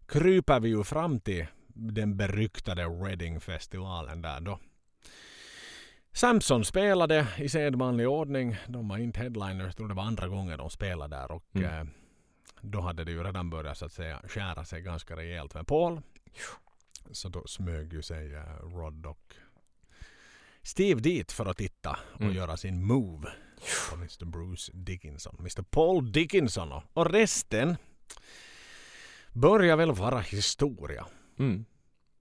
kryper 0.06 0.60
vi 0.60 0.68
ju 0.68 0.84
fram 0.84 1.20
till 1.20 1.46
den 1.74 2.16
beryktade 2.16 2.84
Reading-festivalen 2.84 4.22
där 4.22 4.40
då. 4.40 4.58
Samson 6.12 6.64
spelade 6.64 7.26
i 7.38 7.48
sedvanlig 7.48 8.08
ordning. 8.08 8.56
De 8.66 8.88
var 8.88 8.98
inte 8.98 9.20
headliners. 9.20 9.66
Jag 9.66 9.76
tror 9.76 9.88
det 9.88 9.94
var 9.94 10.02
andra 10.02 10.28
gången 10.28 10.58
de 10.58 10.70
spelade 10.70 11.16
där. 11.16 11.30
Och 11.32 11.44
Mm. 11.54 11.88
Då 12.64 12.80
hade 12.80 13.04
det 13.04 13.10
ju 13.10 13.22
redan 13.24 13.50
börjat 13.50 13.78
så 13.78 13.84
att 13.84 13.92
säga 13.92 14.20
skära 14.28 14.64
sig 14.64 14.80
ganska 14.82 15.16
rejält 15.16 15.54
med 15.54 15.66
Paul. 15.66 16.00
Så 17.12 17.28
då 17.28 17.46
smög 17.46 17.92
ju 17.92 18.02
sig 18.02 18.34
eh, 18.34 18.42
Rod 18.62 19.06
och 19.06 19.34
Steve 20.62 21.00
dit 21.00 21.32
för 21.32 21.46
att 21.46 21.56
titta 21.56 21.98
och 22.14 22.20
Mm. 22.20 22.34
göra 22.34 22.56
sin 22.56 22.84
move 22.86 23.28
på 23.90 23.96
Mr 23.96 24.24
Bruce 24.24 24.72
Dickinson. 24.74 25.36
Mr 25.38 25.62
Paul 25.62 26.12
Dickinson 26.12 26.72
och- 26.72 26.82
och 26.92 27.10
resten 27.10 27.76
börjar 29.32 29.76
väl 29.76 29.92
vara 29.92 30.18
historia. 30.20 31.06
Mm. 31.38 31.64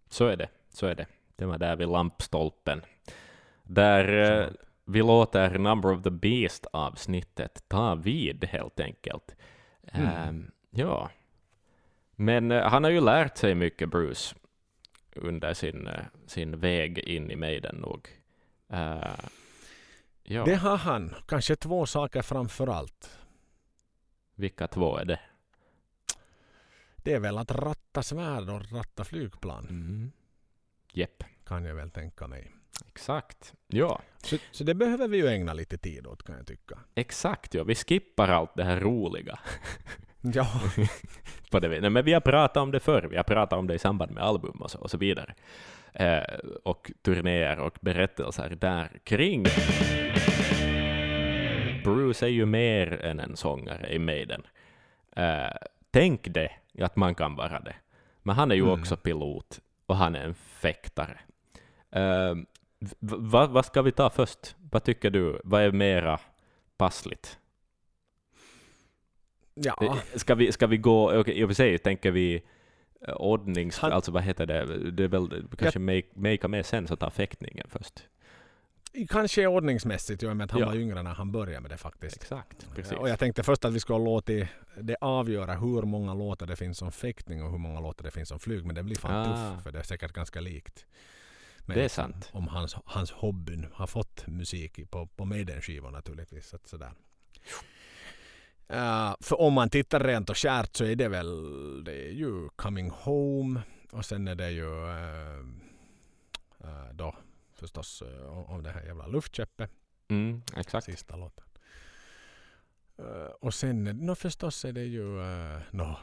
Så 0.10 0.26
är 0.28 0.38
det. 0.38 0.50
Så 0.74 0.86
är 0.86 0.96
det. 0.96 1.06
Det 1.36 1.46
var 1.46 1.58
där 1.58 1.76
vid 1.76 1.88
lampstolpen. 1.88 2.82
Där 3.64 4.32
eh, 4.42 4.50
vi 4.86 5.00
låter 5.00 5.58
Number 5.58 5.92
of 5.92 6.04
the 6.04 6.10
Beast-avsnittet 6.12 7.64
ta 7.68 7.96
vid 7.96 8.44
helt 8.46 8.80
enkelt. 8.80 9.36
Mm. 9.94 10.08
Ehm, 10.08 10.52
ja. 10.70 11.10
Men 12.16 12.52
eh, 12.52 12.64
han 12.70 12.84
har 12.84 12.92
ju 12.92 13.02
lärt 13.02 13.38
sig 13.38 13.56
mycket, 13.56 13.90
Bruce, 13.90 14.36
under 15.16 15.54
sin, 15.54 15.88
eh, 15.88 16.06
sin 16.28 16.60
väg 16.60 17.00
in 17.00 17.32
i 17.32 17.36
Maiden 17.36 17.76
nog. 17.76 18.10
Eh, 18.70 19.16
ja, 20.24 20.46
Det 20.46 20.56
har 20.56 20.78
han. 20.78 21.16
Kanske 21.28 21.56
två 21.56 21.86
saker 21.86 22.22
framför 22.22 22.68
allt. 22.68 23.20
vilka 24.36 24.68
två 24.68 24.98
är 24.98 25.06
det? 25.06 25.20
Det 26.96 27.14
är 27.14 27.20
väl 27.20 27.38
att 27.38 27.52
ratta 27.52 28.04
svärd 28.04 28.50
och 28.50 28.72
ratta 28.72 29.04
flygplan. 29.04 29.68
Mm. 29.70 30.12
Jepp, 30.94 31.24
Kan 31.46 31.66
jag 31.66 31.76
väl 31.76 31.92
tänka 31.92 32.28
mig. 32.28 32.52
Exakt. 32.88 33.54
Ja, 33.68 34.02
Så, 34.24 34.38
så 34.52 34.64
det 34.64 34.74
behöver 34.74 35.08
vi 35.08 35.18
ju 35.18 35.28
ägna 35.28 35.54
lite 35.54 35.78
tid 35.78 36.08
åt 36.08 36.24
kan 36.24 36.36
jag 36.38 36.48
tycka. 36.48 36.80
exakt. 36.96 37.54
Ja. 37.54 37.64
Vi 37.64 37.76
skippar 37.76 38.28
allt 38.28 38.56
det 38.56 38.64
här 38.64 38.80
roliga. 38.80 39.40
Ja, 40.34 40.48
på 41.52 41.60
det 41.60 41.68
viset. 41.68 41.92
Men 41.92 42.06
vi 42.06 42.14
har 42.14 42.22
pratat 42.22 42.58
om 42.58 42.72
det 42.72 42.80
förr, 42.80 43.08
vi 43.12 43.18
har 43.18 43.24
pratat 43.24 43.60
om 43.60 43.68
det 43.68 43.74
i 43.74 43.80
samband 43.80 44.12
med 44.12 44.24
album 44.24 44.62
och 44.62 44.72
så, 44.72 44.80
och 44.80 44.92
så 44.92 44.98
vidare. 44.98 45.34
Eh, 45.94 46.24
och 46.64 46.92
turnéer 47.02 47.60
och 47.60 47.78
berättelser 47.82 48.50
där 48.50 48.92
kring. 49.04 49.46
Bruce 51.84 52.26
är 52.26 52.30
ju 52.30 52.46
mer 52.46 53.02
än 53.06 53.20
en 53.20 53.36
sångare 53.38 53.94
i 53.94 54.00
Maiden. 54.00 54.44
Eh, 55.16 55.52
tänk 55.92 56.28
det, 56.28 56.52
att 56.80 56.96
man 56.96 57.16
kan 57.16 57.36
vara 57.36 57.60
det. 57.60 57.76
Men 58.24 58.36
han 58.36 58.52
är 58.52 58.56
ju 58.56 58.62
Mm. 58.68 58.80
också 58.80 58.98
pilot 58.98 59.60
och 59.86 59.96
han 59.96 60.16
är 60.16 60.24
en 60.26 60.34
fäktare. 60.36 61.20
V- 61.92 62.46
vad, 63.00 63.50
vad 63.50 63.66
ska 63.66 63.82
vi 63.82 63.92
ta 63.92 64.10
först? 64.10 64.56
Vad 64.72 64.84
tycker 64.84 65.10
du? 65.10 65.42
Vad 65.44 65.62
är 65.62 65.72
mera 65.72 66.20
passligt? 66.78 67.38
ja. 69.54 69.76
Eh, 69.82 69.96
Ska 70.16 70.36
vi, 70.36 70.52
ska 70.52 70.68
vi 70.68 70.78
gå, 70.78 71.20
okej, 71.20 71.40
i 71.40 71.44
och 71.44 71.50
för 71.50 71.54
sig 71.54 71.78
tänker 71.78 72.12
vi 72.12 72.44
eh, 73.08 73.14
ordnings... 73.14 73.78
Han- 73.80 73.92
alltså 73.92 74.12
vad 74.12 74.24
heter 74.24 74.46
det? 74.46 74.92
Det 74.92 75.04
är 75.04 75.08
väl 75.08 75.48
kanske 75.58 75.80
make, 75.80 76.04
make 76.16 76.48
mer 76.48 76.64
sens 76.64 76.92
att 76.92 77.00
ta 77.00 77.10
fäktningen 77.10 77.68
först. 77.70 78.04
kanske 79.10 79.48
ordningsmässigt, 79.48 80.24
ju 80.24 80.34
med 80.34 80.46
att 80.46 80.52
han 80.52 80.60
Ja. 80.62 80.68
var 80.68 80.76
yngre 80.76 81.04
när 81.04 81.14
han 81.14 81.32
började 81.32 81.60
med 81.62 81.72
det 81.72 81.78
faktiskt. 81.78 82.16
Exakt, 82.18 82.68
precis. 82.76 82.94
Och 82.94 83.10
jag 83.10 83.20
tänkte 83.20 83.44
först 83.44 83.66
att 83.66 83.74
vi 83.74 83.80
skulle 83.80 84.00
låta 84.00 84.34
det 84.82 84.96
avgöra 85.02 85.54
hur 85.54 85.82
många 85.82 86.14
låtar 86.14 86.46
det 86.48 86.56
finns 86.56 86.78
som 86.78 86.92
fäktning 86.92 87.44
och 87.44 87.52
hur 87.52 87.58
många 87.58 87.80
låtar 87.80 88.04
det 88.04 88.12
finns 88.12 88.30
som 88.30 88.40
flyg. 88.40 88.66
Men 88.66 88.76
det 88.76 88.84
blir 88.84 88.96
fan 88.96 89.12
Ah. 89.16 89.26
tufft 89.52 89.64
för 89.64 89.72
det 89.72 89.80
är 89.80 89.84
säkert 89.84 90.14
ganska 90.14 90.42
likt. 90.42 90.86
Men 91.66 91.78
Det 91.78 91.84
är 91.84 91.90
sant. 91.90 92.30
Om 92.34 92.48
hans, 92.48 92.76
hans 92.86 93.12
hobbyn 93.12 93.68
har 93.74 93.88
fått 93.88 94.28
musik 94.28 94.92
på, 94.92 95.08
på 95.08 95.26
Maiden-skivor 95.26 95.92
naturligtvis. 95.92 96.48
Så 96.48 96.56
att 96.56 96.68
sådär. 96.68 96.92
Uh, 98.74 99.16
för 99.22 99.42
om 99.42 99.54
man 99.54 99.70
tittar 99.70 100.00
rent 100.00 100.30
och 100.30 100.36
kärt 100.36 100.76
så 100.76 100.86
är 100.86 100.96
det 100.96 101.08
väl 101.08 101.84
det 101.84 102.08
är 102.08 102.12
ju 102.12 102.50
Coming 102.50 102.90
Home 102.90 103.62
och 103.92 104.06
sen 104.06 104.28
är 104.28 104.36
det 104.36 104.52
ju 104.52 104.90
eh, 104.90 105.40
eh, 106.60 106.94
då 106.94 107.16
förstås 107.54 108.02
eh, 108.02 108.52
om 108.52 108.64
det 108.64 108.70
här 108.70 108.84
jävla 108.84 109.08
luftkäppet. 109.08 109.72
Mm, 110.08 110.42
exakt. 110.58 110.86
Sista 110.86 111.16
låten. 111.16 111.44
Och 113.42 113.54
sen 113.54 113.84
no, 113.84 114.16
förstås 114.16 114.66
är 114.66 114.74
det 114.74 114.84
ju, 114.84 115.04
uh, 115.04 115.60
no, 115.72 115.96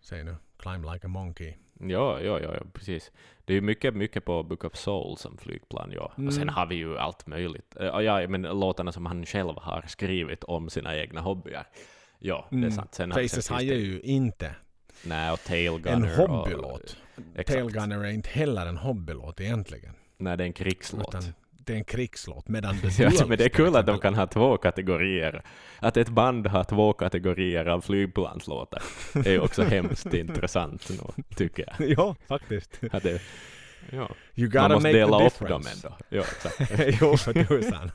säg 0.00 0.24
nu, 0.24 0.36
Climb 0.56 0.84
Like 0.84 1.06
a 1.06 1.08
Monkey. 1.08 1.56
Ja, 1.80 2.20
ja, 2.20 2.40
ja, 2.40 2.54
ja, 2.54 2.60
precis. 2.72 3.12
Det 3.44 3.52
är 3.52 3.54
ju 3.54 3.60
mycket, 3.60 3.94
mycket 3.94 4.24
på 4.24 4.42
Book 4.42 4.64
of 4.64 4.76
Soul 4.76 5.16
som 5.16 5.38
flygplan, 5.38 5.90
ja. 5.94 6.12
Och 6.26 6.32
sen 6.32 6.42
Mm. 6.42 6.54
har 6.54 6.66
vi 6.66 6.74
ju 6.74 6.98
allt 6.98 7.26
möjligt. 7.26 7.76
Eh, 7.80 7.86
ja, 7.86 8.28
men 8.28 8.42
låtarna 8.42 8.92
som 8.92 9.06
han 9.06 9.26
själv 9.26 9.54
har 9.56 9.84
skrivit 9.88 10.44
om 10.44 10.70
sina 10.70 10.96
egna 10.96 11.20
hobbyer. 11.20 11.66
Ja, 12.18 12.46
det 12.50 12.56
är 12.56 12.58
Mm. 12.58 12.70
sant. 12.72 12.94
Sen, 12.94 13.12
Faces 13.12 13.48
har 13.48 13.60
ju 13.60 14.00
inte 14.00 14.54
Nej, 15.04 15.30
och 15.32 15.40
en 15.86 16.02
och- 16.02 16.08
hobbylåt. 16.10 16.96
Exakt. 17.34 17.48
Tail 17.48 17.70
Gunner 17.72 18.04
är 18.04 18.10
inte 18.10 18.28
heller 18.30 18.66
en 18.66 18.76
hobbylåt 18.76 19.40
egentligen. 19.40 19.94
Nej, 20.18 20.36
det 20.36 20.44
är 20.44 20.46
en 20.46 20.52
krigslåt. 20.52 21.08
Utan 21.08 21.22
det 21.66 21.72
är 21.72 21.76
en 21.76 21.84
krigslåt. 21.84 22.48
Medan 22.48 22.78
The 22.80 23.02
Ja, 23.02 23.26
men 23.26 23.38
det 23.38 23.44
är 23.44 23.48
kul 23.48 23.76
att 23.76 23.86
de 23.86 23.98
kan 23.98 24.14
ha 24.14 24.26
två 24.26 24.56
kategorier. 24.56 25.42
Att 25.78 25.96
ett 25.96 26.08
band 26.08 26.46
har 26.46 26.64
två 26.64 26.92
kategorier 26.92 27.66
av 27.66 27.80
flygplanslåtar 27.80 28.82
är 29.14 29.30
ju 29.30 29.40
också 29.40 29.62
hemskt 29.74 30.14
intressant 30.14 30.88
nog, 30.88 31.14
tycker 31.36 31.74
jag. 31.78 31.90
ja, 31.90 32.16
faktiskt. 32.28 32.80
Att 32.92 33.02
det, 33.02 33.20
ja. 33.90 34.10
You 34.34 34.48
gotta 34.48 34.62
Man 34.62 34.72
måste 34.72 34.88
make 34.88 34.98
dela 34.98 35.18
the 35.18 35.26
upp 35.26 35.48
dem 35.48 35.62
ändå. 35.74 35.96
Ja, 36.08 36.24
jo, 37.00 37.16
för 37.16 37.44
tusan. 37.44 37.90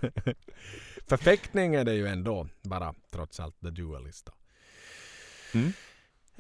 Förfäktning 1.08 1.76
är 1.76 1.86
det 1.86 1.94
ju 1.94 2.08
ändå 2.08 2.48
bara 2.62 2.94
trots 3.12 3.40
allt 3.40 3.62
The 3.62 3.70
Duelist. 3.70 4.26
Då. 4.26 4.32
Mm. 5.60 5.74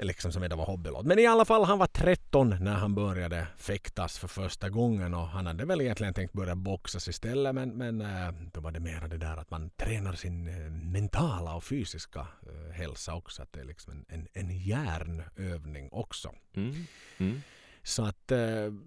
Liksom 0.03 0.31
som 0.31 0.41
det 0.41 0.55
var 0.55 0.65
hobbylåt. 0.65 1.05
Men 1.05 1.19
i 1.19 1.27
alla 1.27 1.45
fall, 1.45 1.63
han 1.63 1.79
var 1.79 1.87
13 1.87 2.55
när 2.59 2.73
han 2.73 2.95
började 2.95 3.47
fäktas 3.57 4.19
för 4.19 4.27
första 4.27 4.69
gången 4.69 5.13
och 5.13 5.27
han 5.27 5.45
hade 5.45 5.65
väl 5.65 5.81
egentligen 5.81 6.13
tänkt 6.13 6.33
börja 6.33 6.55
boxas 6.55 7.07
istället 7.07 7.55
men, 7.55 7.77
men 7.77 8.01
eh, 8.01 8.31
då 8.53 8.61
var 8.61 8.71
det 8.71 8.79
mer 8.79 9.07
det 9.07 9.17
där 9.17 9.37
att 9.37 9.51
man 9.51 9.69
tränar 9.69 10.13
sin 10.13 10.47
eh, 10.47 10.71
mentala 10.71 11.55
och 11.55 11.63
fysiska 11.63 12.19
eh, 12.19 12.73
hälsa 12.73 13.15
också. 13.15 13.41
Att 13.41 13.53
det 13.53 13.59
är 13.59 13.65
liksom 13.65 13.93
en, 13.93 14.05
en, 14.07 14.27
en 14.33 14.57
hjärnövning 14.57 15.89
också. 15.91 16.31
Mm. 16.55 16.75
Mm. 17.17 17.41
Så 17.83 18.03
att 18.03 18.31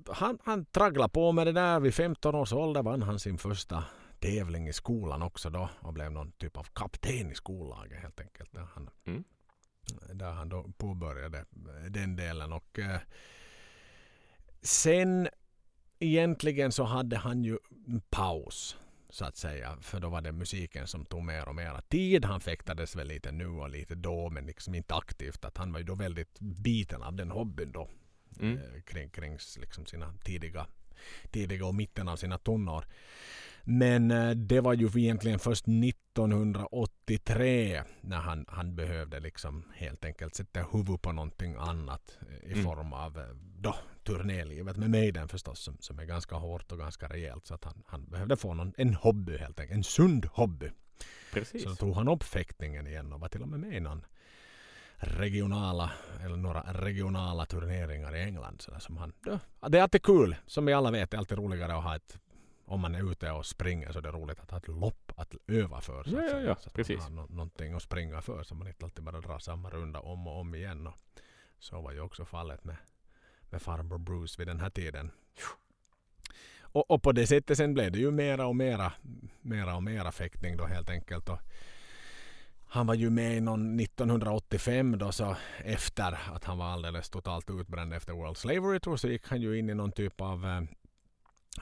han, 0.08 0.38
han 0.44 0.64
tragglade 0.64 1.12
på 1.12 1.32
med 1.32 1.46
det 1.46 1.52
där. 1.52 1.80
Vid 1.80 1.94
15 1.94 2.34
års 2.34 2.52
ålder 2.52 2.82
vann 2.82 3.02
han 3.02 3.18
sin 3.18 3.38
första 3.38 3.84
tävling 4.18 4.68
i 4.68 4.72
skolan 4.72 5.22
också 5.22 5.50
då 5.50 5.68
och 5.80 5.92
blev 5.92 6.12
någon 6.12 6.32
typ 6.32 6.56
av 6.56 6.66
kapten 6.72 7.30
i 7.30 7.34
skollaget 7.34 8.02
helt 8.02 8.20
enkelt. 8.20 8.50
Han, 8.74 8.90
Mm. 9.06 9.24
Där 10.12 10.30
han 10.30 10.48
då 10.48 10.72
påbörjade 10.76 11.44
den 11.88 12.16
delen. 12.16 12.52
Och 12.52 12.78
eh, 12.78 13.00
sen 14.62 15.28
egentligen 15.98 16.72
så 16.72 16.84
hade 16.84 17.16
han 17.16 17.44
ju 17.44 17.58
en 17.86 18.00
paus 18.00 18.76
så 19.08 19.24
att 19.24 19.36
säga. 19.36 19.78
För 19.80 20.00
då 20.00 20.08
var 20.08 20.20
det 20.20 20.32
musiken 20.32 20.86
som 20.86 21.04
tog 21.04 21.22
mer 21.22 21.48
och 21.48 21.54
mer 21.54 21.80
tid. 21.88 22.24
Han 22.24 22.40
fäktades 22.40 22.96
väl 22.96 23.08
lite 23.08 23.32
nu 23.32 23.46
och 23.46 23.70
lite 23.70 23.94
då 23.94 24.30
men 24.30 24.46
liksom 24.46 24.74
inte 24.74 24.94
aktivt. 24.94 25.44
Att 25.44 25.56
han 25.56 25.72
var 25.72 25.78
ju 25.78 25.84
då 25.86 25.94
väldigt 25.94 26.40
biten 26.40 27.02
av 27.02 27.14
den 27.14 27.30
hobbyn 27.30 27.72
då 27.72 27.90
Mm. 28.40 28.58
eh, 28.58 28.82
kring, 28.82 29.10
kring 29.10 29.38
liksom 29.60 29.86
sina 29.86 30.14
tidiga, 30.24 30.66
tidiga 31.30 31.66
och 31.66 31.74
mitten 31.74 32.08
av 32.08 32.16
sina 32.16 32.38
tonår. 32.38 32.86
Men 33.64 34.10
eh, 34.10 34.30
det 34.30 34.60
var 34.60 34.74
ju 34.74 34.90
egentligen 34.96 35.38
först 35.38 35.64
1983 35.68 37.82
när 38.00 38.16
han, 38.16 38.44
han 38.48 38.76
behövde 38.76 39.20
liksom 39.20 39.64
helt 39.74 40.04
enkelt 40.04 40.34
sätta 40.34 40.62
huvudet 40.72 41.02
på 41.02 41.12
någonting 41.12 41.54
annat 41.58 42.18
eh, 42.30 42.50
i 42.50 42.52
Mm. 42.52 42.64
form 42.64 42.92
av 42.92 43.18
eh, 43.18 43.24
då, 43.58 43.74
turnélivet 44.02 44.76
med 44.76 44.90
Maiden 44.90 45.28
förstås 45.28 45.60
som, 45.60 45.76
som 45.80 45.98
är 45.98 46.04
ganska 46.04 46.36
hårt 46.36 46.72
och 46.72 46.78
ganska 46.78 47.08
rejält 47.08 47.46
så 47.46 47.54
att 47.54 47.64
han, 47.64 47.82
han 47.86 48.04
behövde 48.04 48.36
få 48.36 48.54
någon, 48.54 48.72
en 48.76 48.94
hobby 48.94 49.38
helt 49.38 49.60
enkelt, 49.60 49.76
en 49.76 49.84
sund 49.84 50.26
hobby. 50.32 50.70
Precis. 51.32 51.62
Så 51.62 51.74
tog 51.74 51.94
han 51.94 52.08
upp 52.08 52.22
fäktningen 52.22 52.86
igen 52.86 53.12
och 53.12 53.20
var 53.20 53.28
till 53.28 53.42
och 53.42 53.48
med 53.48 53.60
med 53.60 53.76
i 53.76 53.80
någon 53.80 54.04
regionala, 54.96 55.90
eller 56.24 56.36
några 56.36 56.60
regionala 56.60 57.46
turneringar 57.46 58.16
i 58.16 58.22
England. 58.22 58.62
Så 58.62 58.80
som 58.80 58.96
han, 58.96 59.12
det 59.68 59.78
är 59.78 59.82
alltid 59.82 60.02
kul. 60.02 60.36
Som 60.46 60.66
vi 60.66 60.72
alla 60.72 60.90
vet, 60.90 61.10
det 61.10 61.16
är 61.16 61.18
alltid 61.18 61.38
roligare 61.38 61.76
att 61.76 61.84
ha 61.84 61.96
ett 61.96 62.18
om 62.66 62.80
man 62.80 62.94
är 62.94 63.10
ute 63.10 63.30
och 63.30 63.46
springer 63.46 63.92
så 63.92 63.98
är 63.98 64.02
det 64.02 64.10
roligt 64.10 64.40
att 64.40 64.50
ha 64.50 64.58
ett 64.58 64.68
lopp 64.68 65.12
att 65.16 65.34
öva 65.46 65.80
för. 65.80 66.04
Så 66.04 66.18
att 66.18 66.30
ja, 66.30 66.40
ja, 66.40 66.56
så 66.56 66.68
att 66.68 66.74
precis. 66.74 66.98
man 66.98 67.18
har 67.18 67.22
nå- 67.22 67.34
någonting 67.34 67.74
att 67.74 67.82
springa 67.82 68.22
för 68.22 68.42
så 68.42 68.54
man 68.54 68.68
inte 68.68 68.84
alltid 68.84 69.04
bara 69.04 69.20
drar 69.20 69.38
samma 69.38 69.70
runda 69.70 70.00
om 70.00 70.26
och 70.26 70.40
om 70.40 70.54
igen. 70.54 70.86
Och 70.86 70.94
så 71.58 71.80
var 71.80 71.92
ju 71.92 72.00
också 72.00 72.24
fallet 72.24 72.64
med, 72.64 72.76
med 73.50 73.62
farbror 73.62 73.98
Bruce 73.98 74.34
vid 74.38 74.48
den 74.48 74.60
här 74.60 74.70
tiden. 74.70 75.10
Och, 76.60 76.90
och 76.90 77.02
på 77.02 77.12
det 77.12 77.26
sättet 77.26 77.56
sen 77.56 77.74
blev 77.74 77.92
det 77.92 77.98
ju 77.98 78.10
mera 78.10 78.46
och 78.46 78.56
mera, 78.56 78.92
mera 79.40 79.76
och 79.76 79.82
mera 79.82 80.12
fäktning 80.12 80.56
då 80.56 80.64
helt 80.64 80.90
enkelt. 80.90 81.28
Och 81.28 81.38
han 82.66 82.86
var 82.86 82.94
ju 82.94 83.10
med 83.10 83.36
i 83.36 83.40
någon 83.40 83.80
1985 83.80 84.98
då 84.98 85.12
så 85.12 85.36
efter 85.64 86.18
att 86.34 86.44
han 86.44 86.58
var 86.58 86.66
alldeles 86.66 87.10
totalt 87.10 87.50
utbränd 87.50 87.94
efter 87.94 88.12
World 88.12 88.36
Slavery 88.36 88.80
Tour 88.80 88.96
så 88.96 89.08
gick 89.08 89.28
han 89.28 89.40
ju 89.40 89.58
in 89.58 89.70
i 89.70 89.74
någon 89.74 89.92
typ 89.92 90.20
av 90.20 90.46
eh, 90.46 90.62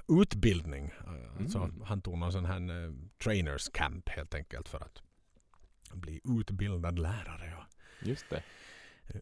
utbildning. 0.09 0.84
Eh, 1.07 1.40
Alltså, 1.40 1.59
Mm. 1.59 1.82
han 1.86 2.03
tog 2.03 2.18
någon 2.18 2.32
sån 2.32 2.45
här 2.45 2.84
eh, 2.84 2.93
trainers 3.24 3.68
camp 3.72 4.09
helt 4.09 4.34
enkelt 4.34 4.68
för 4.68 4.78
att 4.80 5.03
bli 5.93 6.20
utbildad 6.24 6.99
lärare. 6.99 7.55
Just 8.03 8.30
det. 8.30 8.43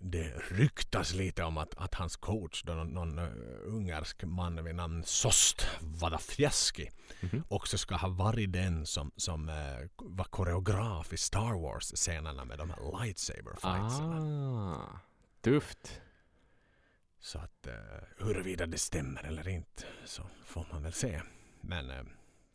det 0.01 0.35
ryktas 0.51 1.15
lite 1.15 1.45
om 1.45 1.57
att, 1.59 1.75
att 1.77 1.95
hans 1.95 2.17
coach, 2.17 2.63
då 2.63 2.73
någon, 2.73 2.89
någon 2.89 3.19
uh, 3.19 3.29
ungersk 3.65 4.25
man 4.25 4.65
vid 4.65 4.75
namn 4.75 5.05
Sost 5.05 5.67
Vadafjeski, 5.81 6.91
Mhm. 7.21 7.43
också 7.49 7.79
ska 7.79 7.97
ha 7.97 8.09
varit 8.09 8.53
den 8.53 8.87
som, 8.87 9.11
som 9.17 9.49
uh, 9.49 9.55
var 9.97 10.25
koreograf 10.25 11.13
i 11.13 11.17
Star 11.17 11.53
Wars-scenerna 11.63 12.45
med 12.45 12.59
de 12.59 12.71
här 12.71 13.01
lightsaber 13.01 13.51
fightsarna. 13.53 14.75
Ah, 14.77 15.01
tufft. 15.41 16.01
Så 17.21 17.39
att 17.39 17.67
uh, 17.67 18.27
huruvida 18.27 18.67
det 18.67 18.79
stämmer 18.79 19.23
eller 19.23 19.49
inte 19.49 19.85
så 20.05 20.23
får 20.45 20.67
man 20.73 20.83
väl 20.83 20.93
se. 20.93 21.21
Men 21.61 21.91
uh, 21.91 22.07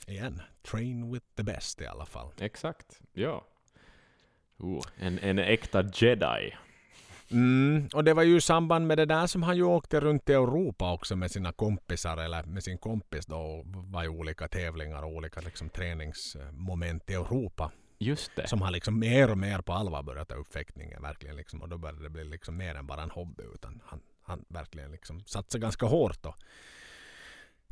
igen, 0.08 0.42
train 0.72 1.12
with 1.14 1.26
the 1.36 1.44
best 1.44 1.82
i 1.82 1.86
alla 1.86 2.06
fall. 2.06 2.32
Exakt, 2.40 3.02
ja. 3.14 3.46
Oh, 4.58 4.86
en, 4.98 5.20
en 5.20 5.40
äkta 5.40 5.84
jedi. 5.94 6.54
Mm, 7.32 7.88
och 7.94 8.04
det 8.04 8.14
var 8.14 8.24
ju 8.24 8.38
i 8.38 8.42
samband 8.42 8.88
med 8.88 8.98
det 8.98 9.06
där 9.06 9.28
som 9.28 9.44
han 9.44 9.58
ju 9.58 9.64
åkte 9.64 10.00
runt 10.00 10.30
i 10.30 10.34
Europa 10.34 10.94
också 10.94 11.16
med 11.16 11.32
sina 11.32 11.52
kompisar 11.52 12.18
eller 12.18 12.44
med 12.44 12.64
sin 12.64 12.78
kompis 12.78 13.26
då 13.26 13.38
och 13.38 13.66
var 13.68 14.04
i 14.04 14.08
olika 14.08 14.48
tävlingar 14.48 15.04
och 15.04 15.12
olika 15.12 15.42
liksom, 15.42 15.70
träningsmoment 15.70 17.10
i 17.10 17.14
Europa. 17.14 17.72
Just 18.00 18.36
det. 18.36 18.48
Som 18.48 18.62
han 18.62 18.74
liksom 18.74 19.00
mer 19.00 19.32
och 19.32 19.38
mer 19.38 19.62
på 19.62 19.74
allvar 19.74 20.04
började 20.04 20.26
ta 20.26 20.36
upp 20.36 20.54
fäktningen 20.54 21.02
verkligen 21.02 21.36
liksom 21.36 21.62
och 21.62 21.70
då 21.70 21.78
började 21.78 22.04
det 22.04 22.10
bli 22.10 22.24
liksom 22.24 22.58
mer 22.58 22.76
än 22.76 22.88
bara 22.88 23.04
en 23.04 23.12
hobby 23.12 23.44
utan 23.54 23.82
han, 23.86 24.02
han 24.26 24.46
verkligen 24.48 24.92
liksom 24.92 25.26
satsade 25.26 25.62
ganska 25.62 25.86
hårt 25.86 26.26
och 26.26 26.36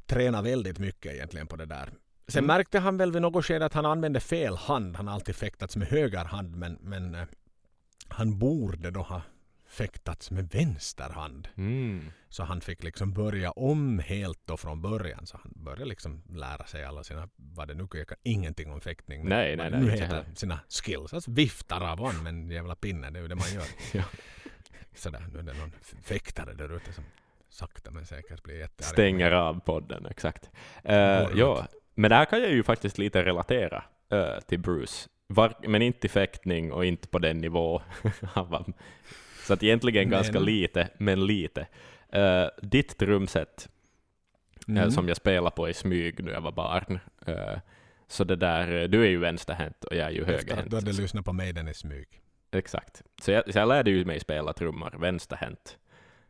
tränade 0.06 0.49
väldigt 0.49 0.80
mycket 0.80 1.14
egentligen 1.14 1.47
på 1.47 1.56
det 1.56 1.66
där. 1.66 1.89
Sen 2.28 2.43
Mm. 2.43 2.47
märkte 2.58 2.80
han 2.80 2.97
väl 2.97 3.12
vid 3.12 3.22
något 3.22 3.45
skede 3.45 3.66
att 3.66 3.74
han 3.74 3.86
använde 3.86 4.20
fel 4.20 4.56
hand. 4.58 4.95
Han 4.95 5.08
har 5.08 5.14
alltid 5.14 5.36
fäktats 5.36 5.76
med 5.76 5.88
höger 5.88 6.26
hand 6.26 6.56
men, 6.56 6.78
men 6.82 7.16
eh, 7.16 7.26
han 8.08 8.39
borde 8.39 8.91
då 8.91 9.01
ha 9.01 9.22
fäktats 9.68 10.32
med 10.32 10.49
vänster 10.49 11.10
hand. 11.10 11.47
Mm. 11.58 12.06
Så 12.30 12.43
han 12.43 12.62
fick 12.62 12.84
liksom 12.84 13.14
börja 13.14 13.51
om 13.51 13.99
helt 13.99 14.39
då 14.45 14.58
från 14.58 14.82
början. 14.82 15.26
Så 15.28 15.39
han 15.43 15.51
började 15.56 15.86
liksom 15.86 16.24
lära 16.30 16.66
sig 16.66 16.84
alla 16.86 17.04
sina, 17.04 17.30
vad 17.36 17.68
det 17.68 17.74
nu 17.74 17.88
jag 17.91 18.08
kan 18.08 18.18
ingenting 18.24 18.72
om 18.72 18.82
fäktning. 18.82 19.30
Nej, 19.30 19.56
nej, 19.56 19.72
nej, 19.72 19.80
nu 19.82 19.91
heter, 19.91 20.26
sina 20.36 20.60
skills. 20.70 21.14
Alltså 21.14 21.32
viftar 21.32 21.82
av 21.82 21.99
honom 21.99 22.24
med 22.24 22.30
en 22.30 22.49
jävla 22.51 22.76
pinne, 22.76 23.10
det 23.10 23.20
är 23.20 23.22
ju 23.22 23.28
det 23.28 23.36
man 23.36 23.54
gör. 23.54 23.66
Ja. 23.93 24.04
Sådär, 24.96 25.26
nu 25.34 25.39
är 25.39 25.44
det 25.44 25.54
någon 25.54 25.72
fäktare 26.04 26.54
där 26.54 26.76
ute 26.76 26.94
som 26.94 27.04
sakta 27.50 27.91
men 27.91 28.06
säkert 28.06 28.44
blir 28.44 28.56
jättearg. 28.60 28.94
Stänger 28.94 29.32
av 29.32 29.60
podden, 29.60 30.06
exakt. 30.06 30.50
Uh, 30.89 30.96
ja, 31.36 31.68
men 31.96 32.10
där 32.10 32.26
kan 32.26 32.41
jag 32.41 32.52
ju 32.52 32.64
faktiskt 32.64 32.98
lite 32.98 33.26
relatera 33.26 33.84
eh, 34.10 34.39
till 34.48 34.60
Bruce. 34.60 35.10
Var, 35.28 35.54
men 35.68 35.82
inte 35.82 36.08
i 36.08 36.10
fäktning 36.10 36.72
och 36.72 36.86
inte 36.86 37.08
på 37.08 37.20
den 37.20 37.38
nivå. 37.38 37.82
Så 39.48 39.54
att 39.54 39.64
egentligen 39.64 40.10
Men- 40.10 40.18
ganska 40.18 40.39
lite, 40.39 40.89
men 40.98 41.26
lite. 41.26 41.68
Eh, 42.10 42.46
ditt 42.62 42.98
trumset 42.98 43.70
Mm. 44.68 44.91
som 44.91 45.08
jag 45.08 45.18
spelade 45.18 45.56
på 45.56 45.70
i 45.70 45.74
smyg 45.74 46.24
när 46.24 46.32
jag 46.32 46.41
var 46.41 46.52
barn. 46.52 47.00
eh, 47.26 47.60
så 48.08 48.24
det 48.24 48.36
där, 48.36 48.88
du 48.88 49.04
är 49.04 49.10
ju 49.10 49.20
vänsterhänt 49.20 49.84
och 49.84 49.96
jag 49.96 50.08
är 50.08 50.12
ju 50.12 50.20
Efter 50.22 50.34
att 50.34 50.39
högerhänt. 50.41 50.70
du 50.70 50.76
hade 50.76 50.91
lyssnat 50.91 51.26
på 51.26 51.34
Maiden 51.34 51.68
i 51.68 51.74
smyg. 51.74 52.08
Exakt. 52.56 53.01
Så 53.22 53.32
jag, 53.32 53.54
så 53.54 53.60
jag 53.60 53.68
lärde 53.68 53.91
ju 53.91 54.06
mig 54.06 54.20
spela 54.20 54.54
trummor 54.54 54.95
vänsterhänt. 54.99 55.78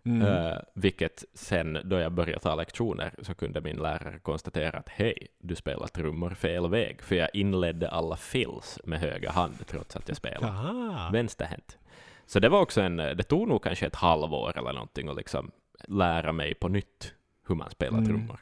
Mm. 0.05 0.21
Eh, 0.21 0.57
vilket 0.73 1.23
sen 1.33 1.77
då 1.83 1.99
jag 1.99 2.11
började 2.11 2.39
ta 2.39 2.55
lektioner 2.55 3.13
så 3.21 3.33
kunde 3.33 3.61
min 3.61 3.77
lärare 3.77 4.19
konstatera 4.19 4.77
att 4.77 4.89
hej, 4.89 5.27
du 5.39 5.55
spelar 5.55 5.87
trummor 5.87 6.29
fel 6.29 6.69
väg. 6.69 7.01
För 7.01 7.15
jag 7.15 7.29
inledde 7.33 7.89
alla 7.89 8.15
fills 8.15 8.79
med 8.83 8.99
höger 8.99 9.29
hand 9.29 9.67
trots 9.67 9.95
att 9.95 10.07
jag 10.07 10.17
spelade 10.17 10.53
vänsterhänt. 11.11 11.77
Så 12.25 12.39
det 12.39 12.49
var 12.49 12.61
också 12.61 12.81
en, 12.81 12.97
det 12.97 13.23
tog 13.23 13.47
nog 13.47 13.63
kanske 13.63 13.85
ett 13.85 13.95
halvår 13.95 14.57
eller 14.57 14.73
någonting 14.73 15.09
att 15.09 15.15
liksom 15.15 15.51
lära 15.87 16.31
mig 16.31 16.53
på 16.53 16.67
nytt 16.67 17.13
hur 17.47 17.55
man 17.55 17.69
spelar 17.69 17.97
Mm. 17.97 18.05
trummor. 18.05 18.39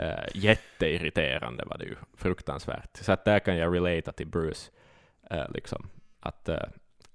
Uh, 0.00 0.24
jätteirriterande 0.34 1.64
var 1.64 1.78
det 1.78 1.84
ju, 1.84 1.94
fruktansvärt. 2.16 2.96
Så 2.96 3.12
att 3.12 3.24
där 3.24 3.38
kan 3.38 3.56
jag 3.56 3.74
relata 3.74 4.12
till 4.12 4.26
Bruce, 4.26 4.70
eh, 5.30 5.50
liksom, 5.50 5.88
att 6.20 6.48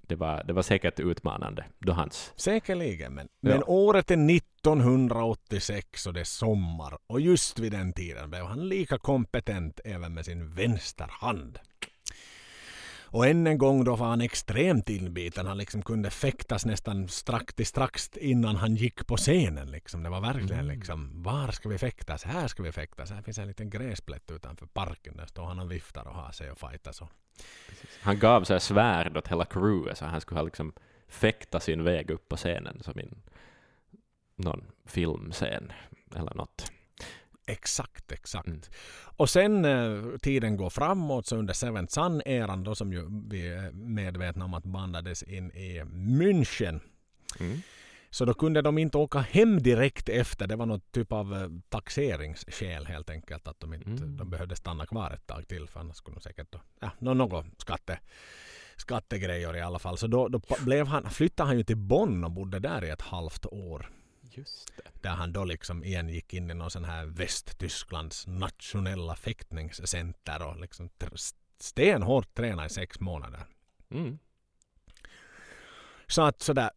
det, 0.07 0.15
var, 0.15 0.43
det 0.43 0.53
var 0.53 0.61
säkert 0.61 0.99
utmanande 0.99 1.65
då 1.79 1.93
hans 1.93 2.33
Säkerligen, 2.35 3.13
men, 3.13 3.27
Ja. 3.39 3.49
men 3.49 3.63
året 3.67 4.11
är 4.11 4.17
1986 4.29 6.07
och 6.07 6.13
det 6.13 6.19
är 6.19 6.23
sommar 6.23 6.97
och 7.07 7.21
just 7.21 7.59
vid 7.59 7.71
den 7.71 7.93
tiden 7.93 8.29
blev 8.29 8.45
han 8.45 8.69
lika 8.69 8.97
kompetent 8.97 9.79
även 9.85 10.13
med 10.13 10.25
sin 10.25 10.53
vänsterhand. 10.55 11.59
Och 13.09 13.27
än 13.27 13.47
en 13.47 13.57
gång 13.57 13.83
då 13.83 13.95
var 13.95 14.07
han 14.07 14.21
extremt 14.21 14.89
inbiten. 14.89 15.45
Han 15.47 15.57
liksom 15.57 15.81
kunde 15.81 16.09
fäktas 16.09 16.65
nästan 16.65 17.07
strax 17.07 17.53
till 17.53 17.65
strax 17.65 18.09
innan 18.17 18.55
han 18.55 18.75
gick 18.75 19.07
på 19.07 19.17
scenen. 19.17 19.71
Liksom. 19.71 20.03
Det 20.03 20.09
var 20.09 20.21
verkligen 20.21 20.59
Mm. 20.65 20.77
liksom, 20.77 21.23
var 21.23 21.51
ska 21.51 21.69
vi 21.69 21.77
fäktas? 21.77 22.23
Här 22.23 22.47
ska 22.47 22.63
vi 22.63 22.71
fäktas. 22.71 23.11
Här 23.11 23.21
finns 23.21 23.37
en 23.37 23.47
liten 23.47 23.69
gräsplätt 23.69 24.31
utanför 24.31 24.65
parken. 24.65 25.17
Där 25.17 25.25
står 25.25 25.45
han 25.45 25.59
och 25.59 25.71
viftar 25.71 26.07
och 26.07 26.13
har 26.13 26.31
sig 26.31 26.51
och 26.51 26.57
fightas. 26.57 27.01
Och 27.01 27.09
Han 28.01 28.19
gav 28.19 28.43
så 28.43 28.53
här 28.53 28.59
svärd 28.59 29.17
åt 29.17 29.27
hela 29.27 29.45
crewet 29.45 29.97
så 29.97 30.05
han 30.05 30.21
skulle 30.21 30.39
ha 30.39 30.45
liksom 30.45 30.73
fäkta 31.07 31.59
sin 31.59 31.83
väg 31.83 32.11
upp 32.11 32.29
på 32.29 32.35
scenen 32.35 32.83
som 32.83 32.99
i 32.99 33.09
någon 34.35 34.63
filmscen 34.85 35.71
eller 36.15 36.33
något. 36.33 36.71
Exakt, 37.47 38.11
exakt. 38.11 38.47
Mm. 38.47 38.61
Och 39.17 39.29
sen 39.29 39.65
eh, 39.65 40.17
tiden 40.21 40.57
går 40.57 40.69
framåt 40.69 41.25
så 41.25 41.35
under 41.35 41.53
Seventh 41.53 41.93
Sun-eran 41.93 42.63
då 42.63 42.75
som 42.75 42.93
ju 42.93 43.07
vi 43.29 43.47
är 43.47 43.71
medvetna 43.71 44.45
om 44.45 44.53
att 44.53 44.63
bandades 44.63 45.23
in 45.23 45.51
i 45.51 45.81
München. 45.93 46.79
Mm. 47.39 47.61
Så 48.17 48.25
då 48.25 48.33
kunde 48.33 48.61
de 48.61 48.77
inte 48.77 48.97
åka 48.97 49.19
hem 49.19 49.63
direkt 49.63 50.09
efter. 50.09 50.47
Det 50.47 50.55
var 50.55 50.65
något 50.65 50.91
typ 50.91 51.11
av 51.11 51.33
eh, 51.35 51.49
taxeringsskäl 51.69 52.85
helt 52.85 53.09
enkelt. 53.09 53.47
Att 53.47 53.59
de, 53.59 53.73
inte, 53.73 53.89
Mm. 53.89 54.17
de 54.17 54.29
behövde 54.29 54.55
stanna 54.55 54.85
kvar 54.85 55.11
ett 55.11 55.27
tag 55.27 55.47
till 55.47 55.67
för 55.67 55.79
annars 55.79 55.95
skulle 55.97 56.15
de 56.15 56.21
säkert 56.21 56.51
då, 56.51 56.59
ja, 56.79 56.91
nå- 56.99 57.13
något 57.13 57.45
skatte, 57.57 57.99
skattegrejer 58.75 59.55
i 59.55 59.61
alla 59.61 59.79
fall. 59.79 59.97
Så 59.97 60.07
då, 60.07 60.27
då 60.27 60.41
blev 60.65 60.87
han, 60.87 61.09
flyttade 61.09 61.47
han 61.47 61.57
ju 61.57 61.63
till 61.63 61.77
Bonn 61.77 62.23
och 62.23 62.31
bodde 62.31 62.59
där 62.59 62.83
i 62.85 62.89
ett 62.89 63.01
halvt 63.01 63.45
år. 63.45 63.89
Där 65.01 65.09
han 65.09 65.33
då 65.33 65.43
liksom 65.45 65.83
igen 65.83 66.09
gick 66.09 66.33
in 66.33 66.51
i 66.51 66.53
någon 66.53 66.71
sån 66.71 66.85
här 66.85 67.05
Västtysklands 67.05 68.27
nationella 68.27 69.15
fäktningscenter 69.15 70.43
och 70.47 70.59
liksom 70.59 70.89
stenhårt 71.59 72.33
tränade 72.35 72.65
i 72.67 72.69
sex 72.69 72.99
månader. 72.99 73.45
Mm. 73.91 74.19
Så 76.07 76.21
att 76.21 76.41
sådär, 76.41 76.69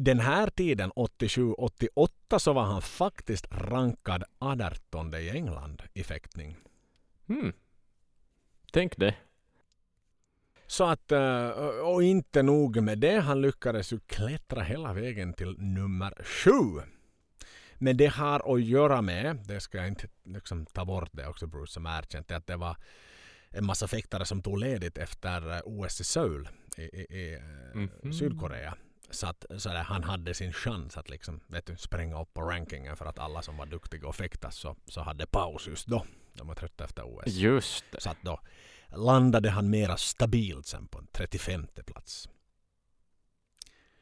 den 0.00 0.20
här 0.20 0.50
tiden, 0.50 0.92
87-88, 0.92 2.38
så 2.38 2.52
var 2.52 2.62
han 2.62 2.82
faktiskt 2.82 3.46
rankad 3.50 4.24
18 4.38 5.14
i 5.14 5.30
England 5.30 5.82
i 5.94 6.04
fäktning. 6.04 6.56
Mm. 7.28 7.52
Tänk 8.72 8.96
det. 8.96 9.14
Så 10.66 10.84
att, 10.84 11.12
eh, 11.12 11.48
och 11.84 12.02
inte 12.02 12.42
nog 12.42 12.82
med 12.82 12.98
det, 12.98 13.20
han 13.20 13.40
lyckades 13.42 13.92
ju 13.92 13.98
klättra 14.06 14.62
hela 14.62 14.92
vägen 14.92 15.32
till 15.32 15.58
nummer 15.58 16.14
sju. 16.24 16.80
Men 17.74 17.96
det 17.96 18.06
har 18.06 18.54
att 18.54 18.62
göra 18.62 19.02
med, 19.02 19.36
det 19.48 19.60
ska 19.60 19.78
jag 19.78 19.88
inte 19.88 20.08
liksom 20.24 20.66
ta 20.66 20.84
bort 20.84 21.10
det 21.12 21.26
också 21.26 21.46
Bruce 21.46 21.72
som 21.72 21.86
erkänt, 21.86 22.30
att 22.30 22.46
det 22.46 22.56
var 22.56 22.76
en 23.50 23.66
massa 23.66 23.88
fäktare 23.88 24.24
som 24.24 24.42
tog 24.42 24.58
ledigt 24.58 24.98
efter 24.98 25.50
eh, 25.56 25.60
OS 25.64 26.00
i 26.00 26.04
Seoul 26.04 26.48
i, 26.76 26.82
i, 26.82 27.06
i 27.18 27.34
eh, 27.34 27.40
Mhm. 27.74 28.12
Sydkorea. 28.12 28.74
Så 29.10 29.26
att 29.26 29.44
så 29.56 29.68
där, 29.68 29.76
han 29.82 30.04
hade 30.04 30.34
sin 30.34 30.52
chans 30.52 30.96
att 30.96 31.10
liksom, 31.10 31.40
vet 31.46 31.66
du, 31.66 31.76
spränga 31.76 32.22
upp 32.22 32.34
på 32.34 32.40
rankingen 32.42 32.96
för 32.96 33.06
att 33.06 33.18
alla 33.18 33.42
som 33.42 33.56
var 33.56 33.66
duktiga 33.66 34.08
och 34.08 34.16
fäktas 34.16 34.56
så, 34.56 34.76
så 34.86 35.00
hade 35.00 35.26
paus 35.26 35.68
just 35.68 35.86
då. 35.86 36.04
De 36.34 36.46
var 36.46 36.54
trötta 36.54 36.84
efter 36.84 37.02
OS. 37.06 37.26
Just 37.26 37.84
det. 37.92 38.00
Så 38.00 38.10
att 38.10 38.22
då 38.22 38.40
landade 38.96 39.50
han 39.50 39.70
mera 39.70 39.96
stabilt 39.96 40.66
sen 40.66 40.86
på 40.88 40.98
en 40.98 41.06
35 41.12 41.66
plats. 41.86 42.28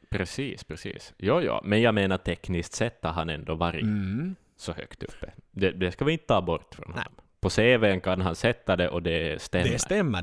Precis, 0.09 0.63
precis. 0.63 1.13
Jo, 1.17 1.41
jo. 1.41 1.59
Men 1.63 1.81
jag 1.81 1.95
menar 1.95 2.17
tekniskt 2.17 2.73
sett 2.73 3.03
har 3.03 3.11
han 3.11 3.29
ändå 3.29 3.55
varit 3.55 3.83
Mm. 3.83 4.35
så 4.57 4.73
högt 4.73 5.03
uppe. 5.03 5.33
Det, 5.51 5.71
det 5.71 5.91
ska 5.91 6.05
vi 6.05 6.11
inte 6.13 6.25
ta 6.25 6.41
bort 6.41 6.75
från 6.75 6.91
Nej. 6.95 7.03
honom. 7.03 7.19
På 7.39 7.49
CVn 7.49 8.01
kan 8.01 8.21
han 8.21 8.35
sätta 8.35 8.75
det 8.75 8.89
och 8.89 9.03
det 9.03 9.41
stämmer. 9.41 9.69
Det 9.69 9.79
stämmer 9.79 10.21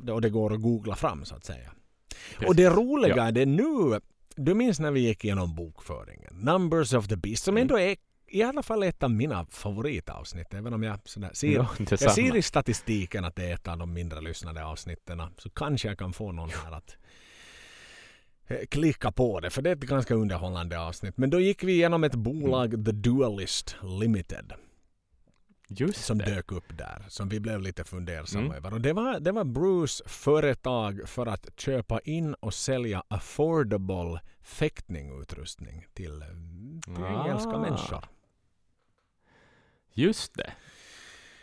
det, 0.00 0.12
och 0.12 0.20
det 0.20 0.30
går 0.30 0.52
att 0.54 0.62
googla 0.62 0.94
fram 0.96 1.24
så 1.24 1.34
att 1.34 1.44
säga. 1.44 1.70
Precis. 2.30 2.48
Och 2.48 2.56
det 2.56 2.68
roliga 2.70 3.24
är 3.24 3.32
det 3.32 3.46
nu, 3.46 4.00
du 4.36 4.54
minns 4.54 4.80
när 4.80 4.90
vi 4.90 5.00
gick 5.00 5.24
igenom 5.24 5.54
bokföringen, 5.54 6.34
Numbers 6.34 6.92
of 6.94 7.08
the 7.08 7.16
Beast, 7.16 7.44
som 7.44 7.54
Mm. 7.56 7.62
ändå 7.62 7.78
är 7.78 7.96
i 8.28 8.42
alla 8.42 8.62
fall 8.62 8.82
ett 8.82 9.02
av 9.02 9.10
mina 9.10 9.46
favoritavsnitt, 9.46 10.54
även 10.54 10.72
om 10.74 10.82
jag 10.82 10.98
sådär 11.04 11.30
ser, 11.32 11.52
Ja, 11.52 11.68
jag 11.90 12.12
ser 12.12 12.36
i 12.36 12.42
statistiken 12.42 13.24
att 13.24 13.36
det 13.36 13.44
är 13.50 13.54
ett 13.54 13.68
av 13.68 13.78
de 13.78 13.92
mindre 13.92 14.20
lyssnade 14.20 14.64
avsnitten, 14.64 15.22
så 15.38 15.50
kanske 15.50 15.88
jag 15.88 15.98
kan 15.98 16.12
få 16.12 16.32
någon 16.32 16.50
här 16.64 16.72
att 16.72 16.96
eh, 18.46 18.66
klicka 18.70 19.12
på 19.12 19.40
det, 19.40 19.50
för 19.50 19.62
det 19.62 19.70
är 19.70 19.76
ett 19.76 19.80
ganska 19.80 20.14
underhållande 20.14 20.80
avsnitt. 20.80 21.16
Men 21.16 21.30
då 21.30 21.40
gick 21.40 21.62
vi 21.64 21.72
igenom 21.72 22.04
ett 22.04 22.14
bolag. 22.14 22.70
The 22.84 22.92
Dualist 22.92 23.76
Limited. 24.00 24.52
Just 25.80 26.04
som 26.04 26.18
det. 26.18 26.24
dök 26.24 26.52
upp 26.52 26.78
där, 26.78 27.04
som 27.08 27.28
vi 27.28 27.40
blev 27.40 27.60
lite 27.60 27.84
fundersamma 27.84 28.44
Mm. 28.44 28.56
över. 28.56 28.72
Och 28.72 28.80
det 28.80 28.92
var, 28.92 29.20
det 29.20 29.32
var 29.32 29.44
Bruce 29.44 30.04
företag 30.08 31.00
för 31.08 31.26
att 31.26 31.60
köpa 31.60 32.00
in 32.00 32.34
och 32.34 32.54
sälja 32.54 33.02
affordable 33.08 34.20
fäktningutrustning 34.42 35.86
till, 35.94 36.24
till 36.84 37.04
Ah. 37.04 37.24
engelska 37.26 37.58
människor. 37.58 38.04
Just 39.92 40.34
det. 40.34 40.52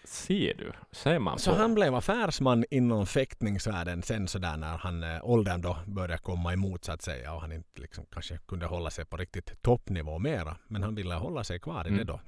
Ser 0.03 0.53
du? 0.53 0.71
Ser 0.91 1.19
man 1.19 1.39
Så 1.39 1.51
på. 1.51 1.57
han 1.57 1.73
blev 1.75 1.95
affärsman 1.95 2.65
inom 2.71 3.05
fäktningsvärlden 3.05 4.03
sen 4.03 4.27
sådär 4.27 4.57
när 4.57 4.77
han, 4.77 5.03
eh, 5.03 5.19
åldern 5.23 5.61
då 5.61 5.77
började 5.87 6.17
komma 6.17 6.53
emot 6.53 6.85
så 6.85 6.91
att 6.91 7.01
säga 7.01 7.33
och 7.33 7.41
han 7.41 7.51
inte 7.51 7.81
liksom 7.81 8.05
kanske 8.11 8.37
kunde 8.37 8.65
hålla 8.65 8.89
sig 8.89 9.05
på 9.05 9.17
riktigt 9.17 9.61
toppnivå 9.61 10.19
mera. 10.19 10.57
Men 10.67 10.83
han 10.83 10.95
ville 10.95 11.15
hålla 11.15 11.43
sig 11.43 11.59
kvar 11.59 11.85
i 11.85 11.87
Mm. 11.87 11.97
det 11.97 12.03
då. 12.03 12.19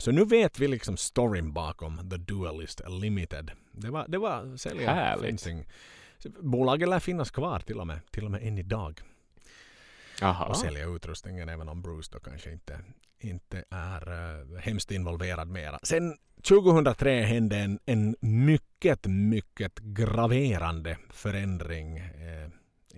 Så 0.00 0.12
nu 0.12 0.24
vet 0.24 0.58
vi 0.58 0.68
liksom 0.68 0.96
storyn 0.96 1.52
bakom 1.52 2.10
The 2.10 2.16
Duelist 2.16 2.80
Limited. 2.88 3.50
Det 3.72 3.90
var, 3.90 4.08
det 4.08 4.18
var 4.18 4.56
sälja 4.56 4.94
Härligt. 4.94 5.26
fencing. 5.26 5.66
Bolaget 6.40 6.88
lär 6.88 7.00
finnas 7.00 7.30
kvar 7.30 7.60
till 7.60 7.80
och 7.80 7.86
med, 7.86 8.00
till 8.10 8.24
och 8.24 8.30
med 8.30 8.42
än 8.42 8.58
idag. 8.58 9.00
Aha. 10.22 10.44
Och 10.44 10.56
sälja 10.56 10.86
utrustningen 10.86 11.48
även 11.48 11.68
om 11.68 11.82
Bruce 11.82 12.10
då 12.12 12.20
kanske 12.20 12.52
inte, 12.52 12.80
inte 13.18 13.64
är 13.70 14.08
uh, 14.08 14.58
hemskt 14.58 14.90
involverad 14.90 15.48
mera. 15.48 15.78
Sen 15.82 16.16
2003 16.48 17.22
hände 17.22 17.56
en, 17.56 17.78
en 17.86 18.16
mycket, 18.20 19.06
mycket 19.06 19.78
graverande 19.78 20.98
förändring 21.10 21.98
eh, 21.98 22.48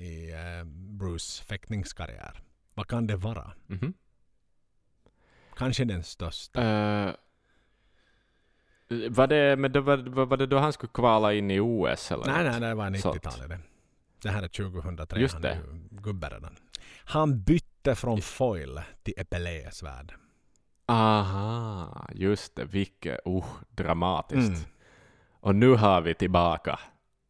i 0.02 0.32
eh, 0.32 0.64
Bruce 0.98 1.44
fäktningskarriär. 1.44 2.42
Vad 2.74 2.86
kan 2.86 3.06
det 3.06 3.16
vara? 3.16 3.52
Mhm. 3.66 3.94
Kanske 5.56 5.84
den 5.84 6.02
största. 6.02 6.62
Eh, 6.62 7.14
var, 9.10 9.26
det, 9.26 9.56
men 9.56 9.72
det 9.72 9.80
var, 9.80 9.96
var 10.24 10.36
det 10.36 10.46
då 10.46 10.58
han 10.58 10.72
skulle 10.72 10.90
kvala 10.94 11.32
in 11.32 11.50
i 11.50 11.60
OS? 11.60 12.12
Eller 12.12 12.26
Nej, 12.26 12.44
något? 12.44 12.60
nej, 12.60 12.68
det 12.68 12.74
var 12.74 12.94
sånt. 12.98 13.16
90-talet 13.16 13.48
det. 13.48 13.58
Det 14.22 14.30
här 14.30 14.42
är 14.42 14.48
2003. 14.48 15.20
Just 15.20 15.34
han 15.34 15.44
är 15.44 15.60
gubbe 15.90 16.28
redan. 16.28 16.56
Han 17.04 17.42
bytte 17.42 17.94
från 17.94 18.20
foil 18.22 18.80
till 19.02 19.14
epelé-svärd. 19.16 20.14
Aha, 20.86 22.08
just 22.14 22.56
det. 22.56 22.64
Vilket 22.64 23.18
oh, 23.24 23.46
dramatiskt. 23.70 24.48
Mm. 24.48 24.60
Och 25.40 25.54
nu 25.54 25.74
har 25.74 26.00
vi 26.00 26.14
tillbaka 26.14 26.78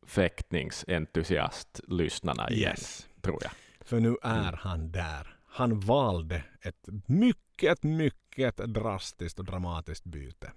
fäktningsentusiast-lyssnarna 0.06 2.50
igen, 2.50 2.70
Yes. 2.70 3.08
tror 3.20 3.38
jag. 3.42 3.52
För 3.80 4.00
nu 4.00 4.16
är 4.22 4.40
Mm. 4.42 4.54
han 4.58 4.92
där. 4.92 5.36
Han 5.46 5.80
valde 5.80 6.42
ett 6.60 6.88
mycket, 7.06 7.51
mycket 7.82 8.56
drastiskt 8.56 9.38
och 9.38 9.44
dramatiskt 9.44 10.04
byte. 10.04 10.52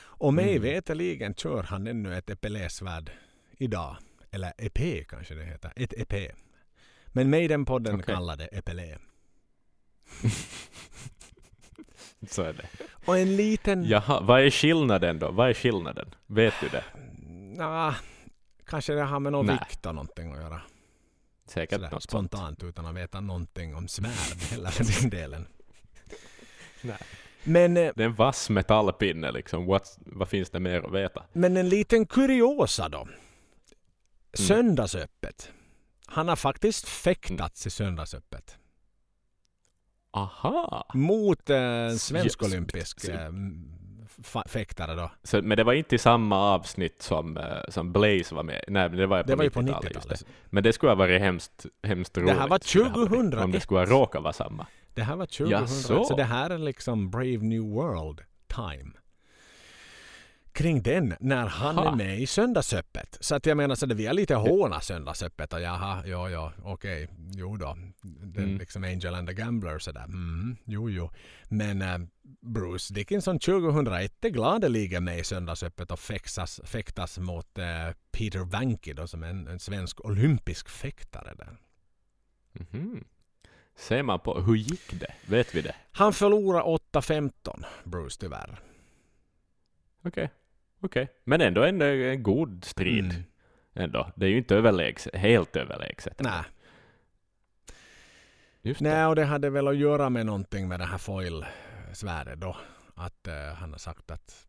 Och 0.00 0.34
mig 0.34 0.50
Mm. 0.56 0.62
veterligen 0.62 1.34
kör 1.34 1.62
han 1.62 1.86
ännu 1.86 2.16
ett 2.16 2.30
epelé-svärd 2.30 3.10
idag. 3.58 3.96
Eller 4.30 4.52
EP 4.58 5.04
kanske 5.08 5.34
det 5.34 5.44
heter. 5.44 5.72
Ett 5.76 5.92
EP. 5.96 6.32
Men 7.06 7.30
Maiden-podden 7.30 7.94
Okej. 7.94 8.14
kallar 8.14 8.36
det 8.36 8.46
epelé. 8.46 8.98
Så 12.30 12.42
är 12.42 12.52
det. 12.52 12.68
Och 13.06 13.18
en 13.18 13.36
liten... 13.36 13.84
Jaha, 13.84 14.20
vad 14.20 14.40
är 14.40 14.50
skillnaden 14.50 15.18
då? 15.18 15.30
Vad 15.30 15.48
är 15.50 15.54
skillnaden? 15.54 16.14
Vet 16.26 16.54
du 16.60 16.68
det? 16.68 16.84
Nja, 17.56 17.94
kanske 18.66 18.92
det 18.92 19.02
har 19.02 19.20
med 19.20 19.32
någon 19.32 19.46
Nej. 19.46 19.58
vikt 19.68 19.86
och 19.86 19.94
någonting 19.94 20.32
att 20.32 20.38
göra. 20.42 20.62
Säkert 21.46 21.74
Sådär, 21.76 21.90
något 21.90 22.02
sånt. 22.02 22.10
spontant 22.30 22.62
utan 22.62 22.86
att 22.86 22.94
veta 22.94 23.20
någonting 23.20 23.74
om 23.74 23.88
svärd 23.88 24.38
eller 24.52 25.00
den 25.00 25.10
delen. 25.10 25.46
Nej. 26.82 26.96
Men, 27.44 27.76
eh, 27.76 27.92
Det 27.96 28.02
är 28.02 28.06
en 28.06 28.14
vass 28.14 28.50
metallpinne 28.50 29.32
liksom. 29.32 29.66
What, 29.66 29.98
vad 30.06 30.28
finns 30.28 30.50
det 30.50 30.60
mer 30.60 30.82
att 30.86 30.92
veta? 30.92 31.22
men 31.32 31.56
en 31.56 31.68
liten 31.68 32.06
kuriosa 32.06 32.88
då. 32.88 32.98
Mm. 33.02 33.14
Söndagsöppet. 34.34 35.50
Han 36.06 36.28
har 36.28 36.36
faktiskt 36.36 36.88
fäktats 36.88 37.66
i 37.66 37.70
söndagsöppet. 37.70 38.56
Aha! 40.10 40.86
Mot 40.94 41.50
eh, 41.50 41.56
en 41.58 41.98
svensk 41.98 42.42
Yes. 42.42 42.52
olympisk 42.52 43.04
eh, 43.08 43.30
fäktare 44.46 44.94
då. 44.94 45.10
Så, 45.22 45.42
men 45.42 45.56
det 45.56 45.64
var 45.64 45.72
inte 45.72 45.94
i 45.94 45.98
samma 45.98 46.36
avsnitt 46.38 47.02
som, 47.02 47.36
eh, 47.36 47.44
som 47.68 47.92
Blaze 47.92 48.34
var 48.34 48.42
med 48.42 48.64
Nej, 48.68 48.88
det 48.88 49.06
var 49.06 49.16
ju 49.18 49.22
på 49.24 49.28
Det 49.30 49.36
var 49.36 49.44
ju 49.44 49.50
på 49.50 49.60
90-talet. 49.60 49.84
just 49.94 50.06
90-talet. 50.06 50.20
det. 50.20 50.26
Men 50.50 50.62
det 50.62 50.72
skulle 50.72 50.90
ha 50.90 50.96
varit 50.96 51.20
hemskt, 51.20 51.66
hemskt 51.82 52.18
roligt. 52.18 52.34
här 52.36 52.48
var 52.48 52.58
skulle 52.58 52.84
ha 52.84 52.90
varit, 52.90 53.02
2001. 53.08 53.44
Om 53.44 53.52
det 53.52 53.60
skulle 53.60 53.80
ha 53.80 53.86
råkat 53.86 54.22
vara 54.22 54.32
samma. 54.32 54.66
Det 54.94 55.02
här 55.02 55.16
var 55.16 55.26
2000. 55.26 55.50
Jaså? 55.50 56.04
Så 56.04 56.16
det 56.16 56.24
här 56.24 56.50
är 56.50 56.58
liksom 56.58 57.10
Brave 57.10 57.38
New 57.38 57.62
World 57.62 58.20
time. 58.46 58.90
Kring 60.52 60.82
den, 60.82 61.14
när 61.20 61.46
han 61.46 61.74
Ha. 61.78 61.92
är 61.92 61.96
med 61.96 62.20
i 62.20 62.26
Söndagsöppet. 62.26 63.16
Så 63.20 63.34
att 63.34 63.46
jag 63.46 63.56
menar, 63.56 63.74
så 63.74 63.86
det, 63.86 63.94
vi 63.94 64.06
har 64.06 64.14
lite 64.14 64.34
håna 64.34 64.80
Söndagsöppet 64.80 65.52
och 65.52 65.60
jaha, 65.60 66.02
ja, 66.06 66.30
ja, 66.30 66.52
okej, 66.62 67.08
jo 67.34 67.56
då. 67.56 67.76
Den 68.02 68.44
Mm. 68.44 68.58
liksom 68.58 68.84
Angel 68.84 69.14
and 69.14 69.28
the 69.28 69.34
Gambler 69.34 69.78
sådär, 69.78 70.04
mm, 70.04 70.56
jo, 70.64 70.90
jo. 70.90 71.10
Men 71.48 71.82
eh, 71.82 71.98
Bruce 72.40 72.94
Dickinson 72.94 73.38
2001 73.38 74.24
är 74.24 74.28
gladeligen 74.28 75.04
med 75.04 75.18
i 75.18 75.24
Söndagsöppet 75.24 75.90
och 75.90 75.98
fäktas, 76.00 76.60
fäktas 76.64 77.18
mot 77.18 77.58
eh, 77.58 77.64
Peter 78.12 78.38
Vanke 78.44 78.92
då, 78.94 79.06
som 79.06 79.22
är 79.22 79.28
en, 79.28 79.46
en 79.48 79.58
svensk 79.58 80.04
olympisk 80.04 80.68
fäktare 80.68 81.34
där. 81.34 81.56
Mhm. 82.52 83.04
Ser 83.74 84.02
man 84.02 84.20
på, 84.20 84.40
hur 84.40 84.54
gick 84.54 85.00
det? 85.00 85.14
Vet 85.26 85.54
vi 85.54 85.62
det? 85.62 85.74
Han 85.92 86.12
förlorade 86.12 86.64
8-15, 86.92 87.64
Bruce 87.84 88.16
tyvärr. 88.20 88.58
Okej. 90.04 90.30
Okej. 90.80 91.08
Men 91.24 91.40
ändå 91.40 91.62
en, 91.62 91.82
en 91.82 92.22
god 92.22 92.64
strid. 92.64 93.04
Mm. 93.04 93.22
Ändå. 93.74 94.12
Det 94.16 94.26
är 94.26 94.30
ju 94.30 94.38
inte 94.38 94.56
överlägset, 94.56 95.14
helt 95.14 95.56
överlägset. 95.56 96.20
Nej. 96.20 96.42
Just 98.62 98.80
det. 98.80 98.88
Nej, 98.88 99.06
och 99.06 99.16
det 99.16 99.24
hade 99.24 99.50
väl 99.50 99.68
att 99.68 99.76
göra 99.76 100.10
med 100.10 100.26
någonting 100.26 100.68
med 100.68 100.80
det 100.80 100.86
här 100.86 100.98
foil-svärdet 100.98 102.40
då. 102.40 102.56
Att 102.94 103.26
eh, 103.26 103.54
han 103.54 103.70
har 103.70 103.78
sagt 103.78 104.10
att 104.10 104.46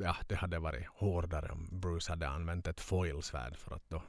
ja, 0.00 0.16
det 0.28 0.34
hade 0.34 0.58
varit 0.58 0.86
hårdare 0.86 1.52
om 1.52 1.68
Bruce 1.80 2.12
hade 2.12 2.28
använt 2.28 2.66
ett 2.66 2.80
foil-svärd 2.80 3.56
för 3.56 3.74
att 3.74 3.90
då 3.90 4.02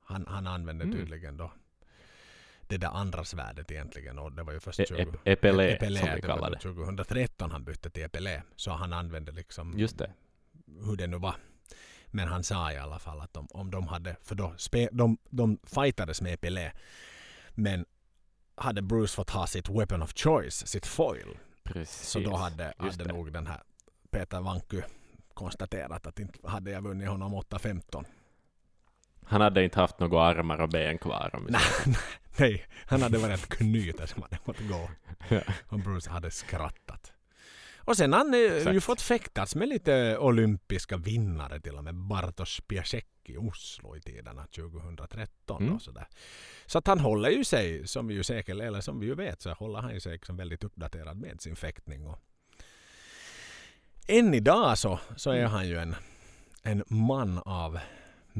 han, 0.00 0.26
han 0.28 0.46
använde 0.46 0.84
Mm. 0.84 0.96
tydligen 0.96 1.36
då 1.36 1.52
det 2.68 2.76
där 2.78 2.88
andra 2.88 3.24
svärdet 3.24 3.70
egentligen 3.70 4.18
och 4.18 4.32
det 4.32 4.42
var 4.42 4.52
ju 4.52 4.60
först 4.60 4.80
E- 4.80 4.84
20, 4.88 5.02
ep- 5.02 5.18
epelé, 5.24 5.72
epelé, 5.74 6.00
som 6.00 6.08
vi 6.14 6.20
kallar 6.22 6.50
det. 6.50 6.58
2013 6.58 7.50
han 7.50 7.64
bytte 7.64 7.90
till 7.90 8.02
epelé. 8.04 8.42
Så 8.56 8.70
han 8.70 8.92
använde 8.92 9.32
liksom 9.32 9.78
Just 9.78 9.98
det. 9.98 10.10
hur 10.84 10.96
det 10.96 11.06
nu 11.06 11.18
var. 11.18 11.34
Men 12.06 12.28
han 12.28 12.44
sa 12.44 12.72
i 12.72 12.76
alla 12.76 12.98
fall 12.98 13.20
att 13.20 13.36
om, 13.36 13.48
om 13.50 13.70
de 13.70 13.88
hade, 13.88 14.16
för 14.22 14.34
då 14.34 14.54
spe, 14.56 14.88
de, 14.92 15.18
de 15.30 15.58
fightades 15.66 16.20
med 16.22 16.32
epelé. 16.34 16.72
Men 17.50 17.84
hade 18.54 18.82
Bruce 18.82 19.14
fått 19.14 19.30
ha 19.30 19.46
sitt 19.46 19.68
weapon 19.68 20.02
of 20.02 20.12
choice, 20.16 20.66
sitt 20.66 20.86
foil, 20.86 21.38
Precis. 21.64 22.08
så 22.08 22.20
då 22.20 22.36
hade, 22.36 22.64
Just 22.64 22.78
hade 22.98 23.04
det. 23.04 23.12
nog 23.14 23.32
den 23.32 23.46
här 23.46 23.62
Peter 24.10 24.40
Vanku 24.40 24.82
konstaterat 25.34 26.06
att 26.06 26.18
inte 26.18 26.48
hade 26.48 26.70
jag 26.70 26.82
vunnit 26.82 27.08
honom 27.08 27.34
8-15. 27.34 28.04
Han 29.28 29.40
hade 29.40 29.64
inte 29.64 29.80
haft 29.80 29.98
några 30.00 30.22
armar 30.22 30.60
och 30.60 30.68
ben 30.68 30.98
kvar. 30.98 31.30
Om 31.32 31.46
vi 31.46 31.52
Nej, 32.38 32.66
han 32.86 33.02
hade 33.02 33.18
varit 33.18 33.34
ett 33.34 33.48
knyte 33.48 34.06
som 34.06 34.22
hade 34.22 34.38
fått 34.44 34.60
gå. 34.68 34.90
Ja. 35.28 35.40
Och 35.68 35.78
Bruce 35.78 36.10
hade 36.10 36.30
skrattat. 36.30 37.12
Och 37.76 37.96
sen 37.96 38.12
han 38.12 38.34
eh, 38.34 38.40
ju 38.40 38.56
Exakt. 38.58 38.84
fått 38.84 39.00
fäktas 39.00 39.54
med 39.54 39.68
lite 39.68 40.18
olympiska 40.18 40.96
vinnare 40.96 41.60
till 41.60 41.74
och 41.74 41.84
med. 41.84 41.94
Bartosz 41.94 42.60
Piasek 42.60 43.06
i 43.24 43.36
Oslo 43.36 43.96
i 43.96 44.00
tiderna 44.00 44.46
2013. 44.46 45.62
Mm. 45.62 45.74
Och 45.74 45.82
sådär. 45.82 46.06
Så 46.66 46.78
att 46.78 46.86
han 46.86 47.00
håller 47.00 47.30
ju 47.30 47.44
sig, 47.44 47.88
som 47.88 48.06
vi 48.08 48.14
ju 48.14 48.22
säkert, 48.22 48.60
eller 48.60 48.80
som 48.80 49.00
vi 49.00 49.06
ju 49.06 49.14
vet, 49.14 49.42
så 49.42 49.52
håller 49.52 49.80
han 49.80 49.94
ju 49.94 50.00
sig 50.00 50.12
liksom 50.12 50.36
väldigt 50.36 50.64
uppdaterad 50.64 51.16
med 51.16 51.40
sin 51.40 51.56
fäktning. 51.56 52.06
Och 52.06 52.18
än 54.06 54.34
idag 54.34 54.78
så, 54.78 54.98
så 55.16 55.30
är 55.30 55.38
Mm. 55.38 55.50
han 55.50 55.68
ju 55.68 55.78
en, 55.78 55.96
en 56.62 56.84
man 56.88 57.38
av 57.38 57.78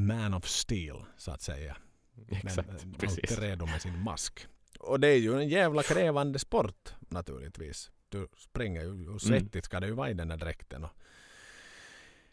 man 0.06 0.34
of 0.34 0.46
steel, 0.46 0.96
så 1.16 1.30
att 1.30 1.42
säga. 1.42 1.76
Exakt, 2.28 2.68
Men 2.68 2.76
eh, 2.76 2.98
precis. 2.98 3.18
alltid 3.18 3.38
redo 3.38 3.66
med 3.66 3.82
sin 3.82 4.02
mask. 4.02 4.46
Och 4.80 5.00
det 5.00 5.08
är 5.08 5.16
ju 5.16 5.34
en 5.40 5.48
jävla 5.48 5.82
krävande 5.82 6.38
sport 6.38 6.92
naturligtvis. 7.00 7.90
Du 8.08 8.28
springer 8.36 8.82
ju 8.82 9.08
och 9.08 9.22
svettigt 9.22 9.64
ska 9.64 9.80
det 9.80 9.86
ju 9.86 9.92
vara 9.92 10.10
i 10.10 10.14
den 10.14 10.28
där 10.28 10.36
dräkten. 10.36 10.84
Och 10.84 10.90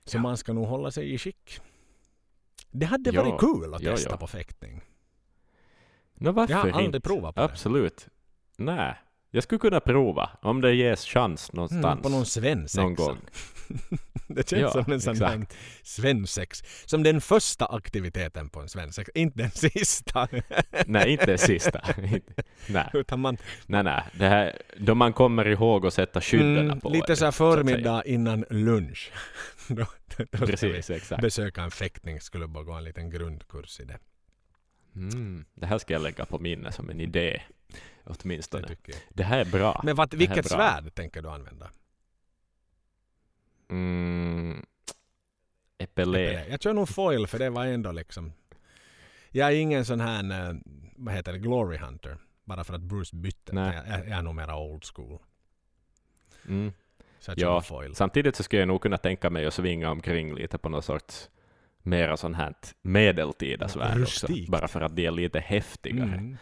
så 0.06 0.18
Ja. 0.18 0.22
man 0.22 0.38
ska 0.38 0.54
nog 0.54 0.68
hålla 0.68 0.92
sig 0.92 1.14
i 1.14 1.18
skick. 1.18 1.60
Det 2.72 2.86
hade 2.86 3.10
Ja, 3.10 3.24
varit 3.24 3.40
kul 3.40 3.74
att 3.74 3.82
ja, 3.82 3.92
testa 3.92 4.10
ja. 4.10 4.18
på 4.18 4.28
fäktning. 4.28 4.82
Nå, 6.14 6.32
varför 6.32 6.54
Jag 6.54 6.60
har 6.62 6.68
inte? 6.68 6.80
aldrig 6.80 7.04
provat 7.04 7.36
på 7.36 7.42
det. 7.42 7.46
Absolut. 7.46 8.08
Nej. 8.58 8.96
Jag 9.32 9.44
skulle 9.44 9.60
kunna 9.60 9.80
prova 9.80 10.30
om 10.42 10.62
det 10.62 10.74
ges 10.76 11.06
chans 11.06 11.54
någonstans. 11.54 11.86
Mm, 11.86 12.02
på 12.02 12.10
någon 12.10 12.26
svensexa. 12.26 12.82
någon 12.82 12.96
gång. 12.96 13.18
Det 14.28 14.50
känns 14.50 14.62
Ja, 14.62 14.84
som 14.84 14.94
en 14.94 15.02
sån 15.02 15.22
här 15.22 15.46
svensex. 15.84 16.64
Som 16.86 17.04
den 17.04 17.22
första 17.22 17.66
aktiviteten 17.66 18.50
på 18.50 18.60
en 18.62 18.70
svensex, 18.70 19.10
inte 19.14 19.38
den 19.38 19.52
sista. 19.72 20.28
Nej, 20.86 21.12
inte 21.12 21.26
det 21.26 21.38
sista. 21.38 21.82
Nej, 22.68 22.90
Utan 22.94 23.20
man, 23.20 23.38
nej, 23.68 23.84
nej. 23.84 24.04
Det 24.14 24.28
här, 24.28 24.62
då 24.78 24.96
man 24.96 25.14
kommer 25.14 25.48
ihåg 25.48 25.86
att 25.86 25.94
sätta 25.94 26.22
skydden 26.22 26.58
mm, 26.58 26.80
på. 26.82 26.90
lite 26.90 27.16
så 27.16 27.26
här 27.26 27.32
förmiddag 27.32 28.04
innan 28.06 28.46
lunch. 28.50 29.12
då, 29.68 29.86
då 30.18 30.26
Precis, 30.46 30.90
exakt. 30.90 31.22
besöka 31.22 31.62
en 31.64 31.72
fäktning, 31.72 32.22
skulle 32.22 32.48
bara 32.48 32.64
gå 32.64 32.74
en 32.74 32.84
liten 32.84 33.10
grundkurs 33.10 33.80
i 33.80 33.86
det. 33.86 33.98
Mm, 34.96 35.46
det 35.56 35.66
här 35.66 35.78
ska 35.78 35.94
jag 35.94 36.02
lägga 36.02 36.26
på 36.26 36.40
minne 36.40 36.72
som 36.72 36.90
en 36.90 37.02
idé. 37.02 37.42
det 37.68 37.82
Åtminstone. 38.06 38.68
jag. 38.86 38.98
Det 39.14 39.24
här 39.24 39.40
är 39.40 39.46
bra. 39.46 39.82
Men 39.84 39.96
vad, 39.96 40.10
Det 40.10 40.18
vilket 40.18 40.50
svärd 40.50 40.96
tänker 40.96 41.22
du 41.22 41.30
använda? 41.30 41.70
Mm, 43.70 44.66
epelé. 45.78 46.46
Jag 46.50 46.62
kör 46.62 46.74
nog 46.74 46.90
foil 46.90 47.28
för 47.28 47.40
det 47.40 47.50
var 47.50 47.66
ändå 47.66 47.92
liksom... 47.92 48.34
Jag 49.30 49.48
är 49.48 49.56
ingen 49.56 49.86
sån 49.86 50.00
här, 50.00 50.50
eh, 50.50 50.56
vad 50.96 51.14
heter 51.14 51.34
det, 51.34 51.40
glory 51.40 51.78
hunter. 51.78 52.18
Bara 52.44 52.64
för 52.64 52.74
att 52.74 52.82
Bruce 52.82 53.16
bytte. 53.16 53.54
Nej. 53.54 53.82
Jag, 53.88 54.00
jag 54.00 54.18
är 54.18 54.22
nog 54.22 54.36
mera 54.36 54.58
old 54.58 54.84
school. 54.86 55.20
Mm. 56.48 56.74
Så 57.20 57.32
jag 57.32 57.40
kör 57.40 57.48
Ja, 57.48 57.62
foil. 57.62 57.96
Samtidigt 57.96 58.36
så 58.36 58.44
skulle 58.44 58.62
jag 58.62 58.68
nog 58.68 58.82
kunna 58.82 58.98
tänka 58.98 59.30
mig 59.30 59.46
att 59.46 59.54
svinga 59.54 59.92
omkring 59.92 60.36
lite 60.36 60.58
på 60.58 60.70
något 60.70 60.86
sorts 60.86 61.30
mera 61.78 62.18
sånt 62.18 62.38
här 62.38 62.54
medeltida 62.82 63.68
svärd 63.68 64.02
också. 64.02 64.28
Bara 64.48 64.68
för 64.68 64.82
att 64.82 64.96
de 64.96 65.06
är 65.06 65.12
lite 65.12 65.40
häftigare. 65.40 66.14
Mm. 66.14 66.38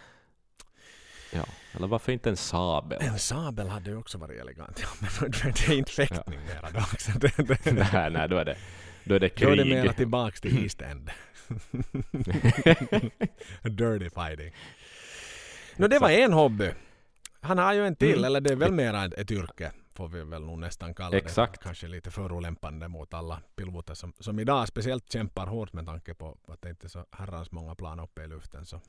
Ja. 1.34 1.45
Eller 1.76 1.88
varför 1.88 2.12
inte 2.12 2.30
en 2.30 2.38
sabel? 2.38 2.98
En 3.02 3.20
sabel 3.20 3.68
hade 3.70 3.90
ju 3.90 3.98
också 3.98 4.18
varit 4.18 4.40
elegant. 4.41 4.80
Ja, 4.82 4.88
men 5.22 5.32
det 5.32 5.68
är 5.68 5.78
inte 5.78 5.91
fäktning 5.91 6.40
mera 6.40 6.70
då. 6.74 6.80
också. 6.80 7.12
Det, 7.12 7.38
det, 7.38 7.72
nej, 7.94 8.10
nej, 8.12 8.30
då 8.30 8.38
är 8.38 8.45
det, 8.45 8.58
då 9.04 9.16
är 9.16 9.20
det 9.20 9.36
då 9.40 9.50
är 9.50 9.56
det 9.56 9.64
krig. 9.64 9.68
mera 9.74 9.94
tillbaks 9.94 10.41
till 10.41 10.64
East 10.64 10.82
End. 10.82 11.10
Dirty 13.62 14.10
fighting. 14.10 14.54
No, 15.78 15.88
det 15.88 16.00
var 16.00 16.10
en 16.10 16.34
hobby. 16.34 16.72
Han 17.41 17.58
har 17.58 17.74
ju 17.74 17.88
en 17.88 17.95
till, 17.95 18.12
Mm. 18.14 18.24
eller 18.24 18.41
det 18.41 18.52
är 18.52 18.56
väl 18.56 18.72
mera 18.72 19.06
ett, 19.06 19.14
ett 19.14 19.32
yrke. 19.32 19.72
Får 19.95 20.08
vi 20.08 20.24
väl 20.24 20.41
nog 20.41 20.60
nästan 20.60 20.94
kalla 20.94 21.18
Exakt. 21.18 21.54
det. 21.60 21.64
Kanske 21.64 21.88
lite 21.88 22.12
förolämpande 22.12 22.88
mot 22.88 23.14
alla 23.14 23.41
piloter 23.56 23.94
som, 23.94 24.14
som 24.20 24.40
idag 24.40 24.68
speciellt 24.68 25.12
kämpar 25.12 25.48
hårt 25.48 25.74
med 25.74 25.86
tanke 25.86 26.14
på 26.14 26.38
att 26.48 26.62
det 26.62 26.70
inte 26.70 26.88
är 26.88 26.90
så 26.90 27.06
herrans 27.12 27.52
många 27.52 27.76
plan 27.76 28.00
uppe 28.00 28.24
i 28.24 28.28
luften. 28.28 28.66
Så. 28.66 28.82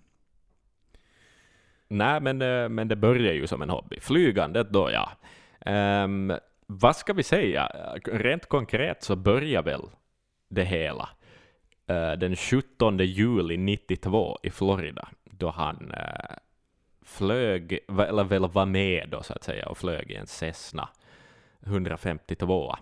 Nej, 1.88 2.20
men, 2.20 2.42
eh, 2.42 2.68
men 2.68 2.88
det 2.88 2.96
börjar 2.96 3.32
ju 3.34 3.46
som 3.46 3.62
en 3.62 3.70
hobby. 3.70 4.00
Flygandet 4.00 4.70
då, 4.70 4.90
ja. 4.92 5.10
Ehm, 5.60 6.32
vad 6.66 6.96
ska 6.96 7.12
vi 7.12 7.22
säga? 7.22 7.66
Rent 8.04 8.46
konkret 8.46 9.02
så 9.02 9.16
börjar 9.16 9.62
väl 9.62 9.82
det 10.48 10.64
hela 10.64 11.08
eh, 11.86 12.12
den 12.12 12.36
17 12.36 12.98
juli 12.98 13.56
92 13.56 14.38
i 14.42 14.50
Florida, 14.50 15.08
då 15.24 15.50
han 15.50 15.90
eh, 15.96 16.36
flög, 17.04 17.78
eller 17.88 18.24
väl 18.24 18.48
var 18.48 18.66
med 18.66 19.08
då 19.10 19.22
så 19.22 19.32
att 19.32 19.44
säga, 19.44 19.68
och 19.68 19.78
flög 19.78 20.10
i 20.10 20.14
en 20.14 20.26
Cessna 20.26 20.88
152. 21.66 22.76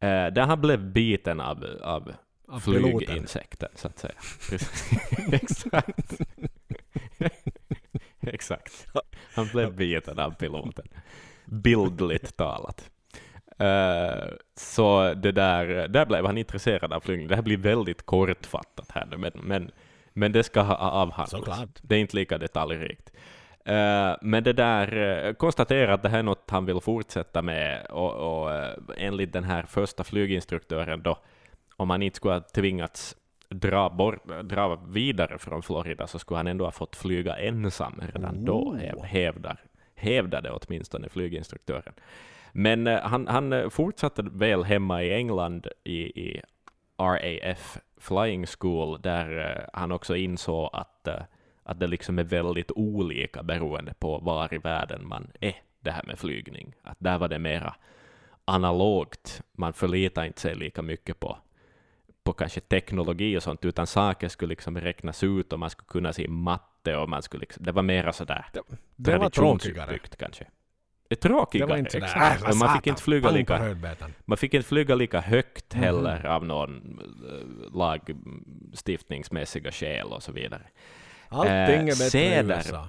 Eh, 0.00 0.26
där 0.26 0.40
han 0.46 0.60
blev 0.60 0.92
biten 0.92 1.40
av, 1.40 1.64
av 1.82 2.12
Av 2.48 2.64
piloten. 2.64 2.98
flyginsekten, 2.98 3.68
så 3.74 3.88
att 3.88 3.98
säga. 3.98 4.14
Exakt. 5.32 6.20
Exakt. 8.26 8.86
Han 9.34 9.46
blev 9.52 9.76
biten 9.76 10.18
av 10.18 10.30
piloten. 10.30 10.88
Bildligt 11.44 12.36
talat. 12.36 12.90
Eh, 13.58 14.34
så 14.56 15.14
det 15.14 15.32
där, 15.32 15.88
där 15.88 16.06
blev 16.06 16.26
han 16.26 16.38
intresserad 16.38 16.92
av 16.92 17.00
flygning. 17.00 17.28
Det 17.28 17.34
här 17.34 17.42
blir 17.42 17.56
väldigt 17.56 18.06
kortfattat 18.06 18.90
här 18.90 19.06
nu, 19.10 19.16
men, 19.16 19.32
men, 19.34 19.70
men 20.12 20.32
det 20.32 20.42
ska 20.42 20.60
ha 20.60 20.76
avhandlas. 20.76 21.30
Såklart. 21.30 21.78
Det 21.82 21.94
är 21.94 21.98
inte 21.98 22.16
lika 22.16 22.38
detaljrikt. 22.38 23.12
Eh, 23.64 24.16
men 24.22 24.44
det 24.44 24.52
där, 24.52 24.96
uh, 24.96 25.34
konstaterar 25.34 25.92
att 25.92 26.02
det 26.02 26.08
här 26.08 26.18
är 26.18 26.22
något 26.22 26.50
han 26.50 26.66
vill 26.66 26.80
fortsätta 26.80 27.42
med, 27.42 27.86
och, 27.90 28.14
och 28.14 28.52
eh, 28.52 28.74
enligt 28.96 29.32
den 29.32 29.44
här 29.44 29.62
första 29.62 30.04
flyginstruktören 30.04 31.02
då, 31.02 31.18
om 31.76 31.90
han 31.90 32.02
inte 32.02 32.16
skulle 32.16 32.34
ha 32.34 32.40
tvingats 32.40 33.16
dra, 33.52 33.90
bort, 33.90 34.24
dra 34.44 34.74
vidare 34.88 35.38
från 35.38 35.62
Florida 35.62 36.06
så 36.06 36.18
skulle 36.18 36.38
han 36.38 36.46
ändå 36.46 36.64
ha 36.64 36.72
fått 36.72 36.96
flyga 36.96 37.36
ensam 37.36 38.00
redan 38.14 38.44
då, 38.44 38.58
Oh. 38.62 38.76
häv- 38.76 39.02
hävdar, 39.04 39.60
hävdade 39.94 40.50
åtminstone 40.50 41.08
flyginstruktören. 41.08 41.94
Men 42.52 42.86
eh, 42.86 43.00
han, 43.00 43.26
han 43.26 43.52
eh, 43.52 43.68
fortsatte 43.68 44.22
väl 44.22 44.64
hemma 44.64 45.02
i 45.02 45.12
England 45.14 45.66
i, 45.84 45.98
i 46.28 46.42
RAF 46.98 47.78
Flying 48.00 48.46
School, 48.46 49.00
där 49.02 49.50
eh, 49.58 49.64
han 49.72 49.92
också 49.92 50.16
insåg 50.16 50.70
att, 50.72 51.08
att 51.62 51.80
det 51.80 51.86
liksom 51.86 52.18
är 52.18 52.24
väldigt 52.24 52.70
olika 52.70 53.42
beroende 53.42 53.94
på 53.98 54.18
var 54.18 54.54
i 54.54 54.58
världen 54.58 55.06
man 55.08 55.30
är, 55.40 55.54
det 55.80 55.90
här 55.90 56.02
med 56.06 56.18
flygning. 56.18 56.74
Att 56.82 56.96
där 57.00 57.18
var 57.18 57.28
det 57.28 57.38
mera 57.38 57.74
analogt, 58.44 59.42
man 59.52 59.72
förlitar 59.72 60.24
inte 60.24 60.40
sig 60.40 60.54
lika 60.54 60.82
mycket 60.82 61.20
på 61.20 61.38
på 62.24 62.32
kanske 62.32 62.60
teknologi 62.60 63.36
och 63.36 63.42
sånt, 63.42 63.64
utan 63.64 63.86
saker 63.86 64.28
skulle 64.28 64.48
liksom 64.48 64.80
räknas 64.80 65.22
ut 65.24 65.52
och 65.52 65.58
man 65.58 65.70
skulle 65.70 65.86
kunna 65.86 66.12
se 66.12 66.28
matte 66.28 66.96
och 66.96 67.08
man 67.08 67.22
skulle 67.22 67.40
liksom, 67.40 67.64
det 67.64 67.72
var 67.72 67.82
mera 67.82 68.12
sådär 68.12 68.46
Det, 68.52 68.62
det 68.96 69.18
var 69.18 69.30
tråkigare. 69.30 69.98
kanske. 70.18 70.46
Det 71.08 71.16
tråkigare, 71.16 71.66
Det 71.66 71.70
var 71.72 71.78
inte 71.78 71.98
exakt. 71.98 72.42
"Äh, 72.48 72.54
man 72.56 72.76
fick 72.76 72.86
inte 72.86 73.02
flyga 73.02 73.30
lika 73.30 73.56
höjdbetan." 73.58 74.12
man 74.24 74.38
fick 74.38 74.54
inte 74.54 74.68
flyga 74.68 74.94
lika 74.94 75.20
högt 75.20 75.74
Mhm. 75.74 75.82
heller 75.84 76.26
av 76.26 76.44
någon 76.44 76.98
eh, 77.00 77.76
lagstiftningsmässiga 77.76 79.72
skäl 79.72 80.06
och 80.06 80.22
så 80.22 80.32
vidare. 80.32 80.62
Allting 81.28 81.52
är 81.54 81.78
Eh, 81.78 81.84
bättre 81.84 81.92
i 82.06 82.10
seder. 82.10 82.56
USA. 82.56 82.88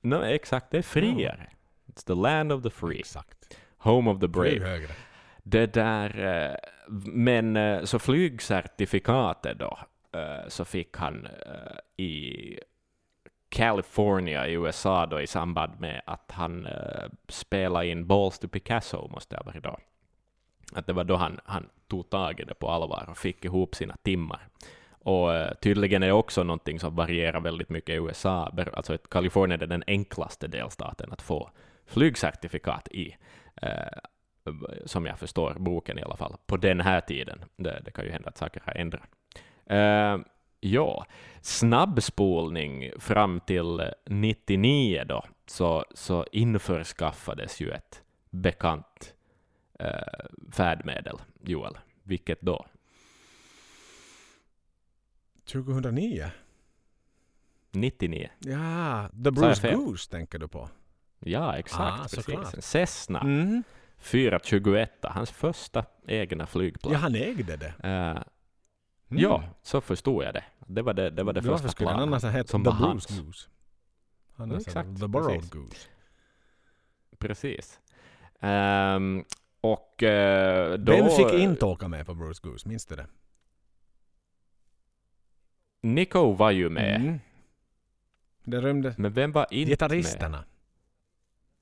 No, 0.00 0.24
exakt, 0.24 0.70
det 0.70 0.78
är 0.78 0.82
friare. 0.82 1.46
It's 1.86 2.06
the 2.06 2.14
land 2.14 2.52
of 2.52 2.62
the 2.62 2.70
free, 2.70 2.98
Exakt. 2.98 3.58
home 3.78 4.10
of 4.10 4.20
the 4.20 4.28
brave. 4.28 4.80
Det 5.46 5.74
där, 5.74 6.18
eh, 6.18 6.56
men 7.12 7.56
eh, 7.56 7.84
så 7.84 7.98
flygcertifikatet 7.98 9.58
då, 9.58 9.78
eh, 10.12 10.48
så 10.48 10.64
fick 10.64 10.96
han 10.96 11.28
i 11.96 12.58
California 13.48 14.48
i 14.48 14.52
USA 14.52 15.06
då 15.06 15.20
i 15.20 15.26
samband 15.26 15.80
med 15.80 16.02
att 16.06 16.30
han 16.30 16.68
spelade 17.28 17.86
in 17.86 18.06
Balls 18.06 18.38
to 18.38 18.48
Picasso, 18.48 19.08
måste 19.08 19.36
det 19.36 19.38
ha 19.38 19.44
varit 19.44 19.62
då. 19.62 19.78
Att 20.72 20.86
det 20.86 20.92
var 20.92 21.04
då 21.04 21.16
han, 21.16 21.40
han 21.44 21.68
tog 21.88 22.10
tag 22.10 22.40
i 22.40 22.44
det 22.44 22.54
på 22.54 22.70
allvar 22.70 23.06
och 23.10 23.18
fick 23.18 23.44
ihop 23.44 23.74
sina 23.74 23.96
timmar. 23.96 24.48
Och 24.90 25.30
tydligen 25.60 26.02
är 26.02 26.06
det 26.06 26.12
också 26.12 26.42
någonting 26.42 26.80
som 26.80 26.96
varierar 26.96 27.40
väldigt 27.40 27.70
mycket 27.70 27.90
i 27.90 27.96
USA. 27.96 28.52
Alltså 28.72 28.94
att 28.94 29.10
Kalifornien 29.10 29.62
är 29.62 29.66
den 29.66 29.84
enklaste 29.86 30.46
delstaten 30.46 31.12
att 31.12 31.22
få 31.22 31.50
flygcertifikat 31.86 32.88
i. 32.88 33.16
Som 34.86 35.06
jag 35.06 35.18
förstår 35.18 35.54
boken 35.58 35.98
i 35.98 36.02
alla 36.02 36.16
fall, 36.16 36.36
på 36.46 36.56
den 36.56 36.80
här 36.80 37.00
tiden. 37.00 37.44
Det, 37.56 37.82
det 37.84 37.90
kan 37.90 38.04
ju 38.04 38.10
hända 38.10 38.28
att 38.28 38.36
saker 38.36 38.62
har 38.66 38.72
ändrat. 38.74 39.08
Eh, 39.66 40.18
ja, 40.60 41.06
snabbspolning 41.40 42.92
fram 42.98 43.40
till 43.40 43.90
99 44.06 45.04
då, 45.06 45.24
så, 45.46 45.84
så 45.94 46.26
införskaffades 46.32 47.60
ju 47.60 47.70
ett 47.70 48.02
bekant 48.30 49.14
eh, 49.78 50.26
färdmedel, 50.52 51.16
Joel. 51.42 51.78
Vilket 52.02 52.40
då? 52.40 52.66
2009? 55.44 56.30
99. 57.70 58.30
Ja, 58.38 59.08
The 59.24 59.30
Bruce? 59.30 59.74
Goose 59.74 60.10
tänker 60.10 60.38
du 60.38 60.48
på. 60.48 60.68
Ja, 61.18 61.56
exakt. 61.58 62.00
Ah, 62.00 62.16
precis. 62.16 62.54
En 62.54 62.62
Cessna 62.62 63.20
Mm. 63.20 63.62
421, 64.04 64.90
hans 65.02 65.30
första 65.30 65.84
egna 66.06 66.46
flygplan. 66.46 66.92
Ja, 66.92 66.98
han 66.98 67.14
ägde 67.14 67.56
det. 67.56 67.74
Eh, 67.88 68.22
Mm. 69.10 69.22
Ja, 69.22 69.42
så 69.62 69.80
förstod 69.80 70.24
jag 70.24 70.34
det. 70.34 70.44
Det 70.66 70.82
var 70.82 70.94
det, 70.94 71.10
det, 71.10 71.22
var 71.22 71.32
det 71.32 71.40
Varför 71.40 71.52
första 71.56 71.68
skulle 71.68 71.88
han 71.90 71.96
planet 71.98 72.08
annars 72.12 72.22
ha 72.22 72.30
hett 72.30 72.46
The 72.48 72.58
Bruce 72.58 72.76
hans. 72.76 73.06
Goose? 73.06 73.48
Han 74.36 74.50
har 74.50 74.58
Exakt, 74.58 75.00
The 75.00 75.06
Borrowed 75.08 75.34
precis. 75.40 75.50
Goose. 75.50 75.88
Precis. 77.18 77.80
Ehm, 78.40 79.24
och 79.60 80.02
eh, 80.02 80.78
då... 80.78 80.92
Vem 80.92 81.10
fick 81.10 81.32
inte 81.40 81.64
åka 81.64 81.88
med 81.88 82.06
på 82.06 82.14
Bruce 82.14 82.40
Goose? 82.48 82.68
Minns 82.68 82.86
du 82.86 82.96
det? 82.96 83.06
Nico 85.82 86.32
var 86.32 86.50
ju 86.50 86.70
med, 86.70 87.00
Mm. 87.00 87.20
Det 88.44 88.60
rymde 88.60 88.94
men 88.98 89.12
vem 89.12 89.32
var 89.32 89.42
inte 89.50 89.54
med? 89.56 89.68
gitarristerna. 89.68 90.44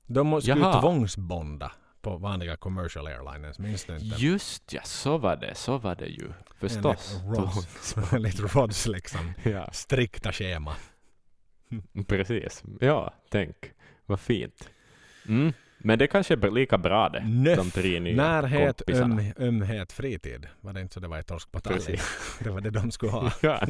De 0.07 0.41
skulle 0.41 0.59
Jaha. 0.59 0.81
tvångsbonda 0.81 1.71
på 2.03 2.17
vanliga 2.17 2.55
commercial 2.57 3.07
airliners. 3.07 3.59
Minns 3.59 3.85
du 3.85 3.93
inte? 3.97 4.05
Just 4.25 4.73
ja, 4.73 4.81
så 4.83 5.17
var 5.17 5.35
det, 5.35 5.55
så 5.55 5.77
var 5.77 5.95
det 5.95 6.05
ju. 6.07 6.29
Förstås. 6.55 7.21
Enligt 8.13 8.39
Rods, 8.55 8.87
liksom 8.95 9.33
ja, 9.43 9.71
strikta 9.71 10.31
schema. 10.31 10.75
precis. 12.07 12.63
Ja, 12.79 13.13
tänk. 13.29 13.55
Vad 14.05 14.19
fint. 14.19 14.69
Mm. 15.27 15.53
Men 15.85 15.99
det 15.99 16.07
kanske 16.07 16.33
är 16.33 16.51
lika 16.51 16.77
bra 16.77 17.09
det. 17.09 17.23
Nöff, 17.27 17.57
de 17.57 17.71
tre 17.71 17.99
nya 17.99 18.15
Närhet, 18.15 18.81
öm, 18.89 19.33
ömhet, 19.39 19.91
fritid. 19.91 20.47
Var 20.61 20.73
det 20.73 20.81
inte 20.81 20.93
så 20.93 20.99
det 20.99 21.07
var 21.07 21.19
i 21.19 21.23
Torskbataljen? 21.23 21.99
det 22.39 22.49
var 22.49 22.61
det 22.61 22.69
de 22.69 22.91
skulle 22.91 23.11
ha. 23.11 23.31
Ja. 23.41 23.67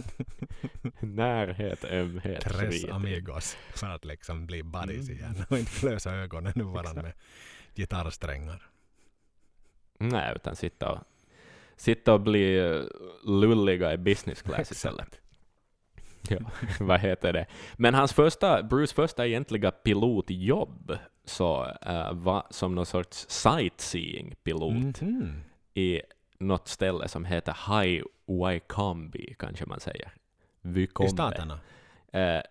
Närhet, 1.00 1.84
ömhet, 1.86 2.42
Tres 2.42 2.58
fritid. 2.58 2.90
amigos. 2.90 3.58
För 3.74 3.88
att 3.90 4.06
liksom 4.06 4.46
bli 4.46 4.64
buddies 4.64 5.10
Mm. 5.10 5.20
igen. 5.20 5.46
Och 5.50 5.58
inte 5.58 5.72
klösa 5.72 6.12
ögonen 6.16 6.54
ur 6.56 6.64
varandra 6.64 7.02
med 7.02 7.14
gitarrsträngar. 7.76 8.70
Nej, 10.00 10.34
utan 10.36 10.56
sitta 10.56 10.92
och, 10.92 11.00
sitta 11.76 12.14
och 12.14 12.22
bli 12.22 12.58
eh, 12.60 12.82
lulliga 13.26 13.94
i 13.94 13.98
business 13.98 14.42
class 14.46 14.72
istället. 14.72 15.20
Ja, 16.30 16.38
vad 16.80 17.00
heter 17.00 17.34
det? 17.34 17.46
Men 17.76 17.94
hans 17.94 18.14
första, 18.14 18.64
Bruce 18.64 18.96
första 18.96 19.28
egentliga 19.28 19.72
pilotjobb 19.72 20.98
så, 21.26 21.66
eh, 21.82 22.14
var 22.14 22.46
som 22.50 22.76
någon 22.76 22.86
sorts 22.86 23.26
sightseeing-pilot 23.30 25.02
Mhm. 25.02 25.42
i 25.74 26.02
något 26.40 26.68
ställe 26.68 27.08
som 27.08 27.26
heter 27.26 27.82
High 27.82 28.04
Wycombe, 28.26 29.34
kanske 29.40 29.66
man 29.66 29.80
säger. 29.80 30.08
I 30.08 30.68
Vycombe. 30.68 31.10
staterna? 31.12 31.60
Eh, 32.14 32.42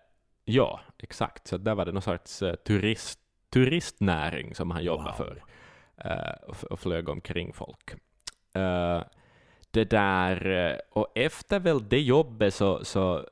ja, 0.45 0.81
exakt. 0.97 1.47
Så 1.47 1.57
där 1.57 1.75
var 1.75 1.85
det 1.85 1.91
någon 1.91 2.01
sorts 2.01 2.41
eh, 2.41 2.55
turist, 2.55 3.19
turistnäring 3.53 4.55
som 4.55 4.71
han 4.71 4.83
jobbade 4.83 5.09
Wow. 5.09 5.17
för 5.17 5.43
eh, 5.97 6.33
och, 6.69 6.79
flög 6.79 7.09
omkring 7.09 7.53
folk. 7.53 7.93
Eh, 8.53 9.01
det 9.71 9.89
där, 9.89 10.47
eh, 10.47 10.77
och 10.89 11.07
efter 11.15 11.59
väl 11.59 11.89
det 11.89 12.01
jobbet 12.01 12.53
så, 12.53 12.85
så 12.85 13.27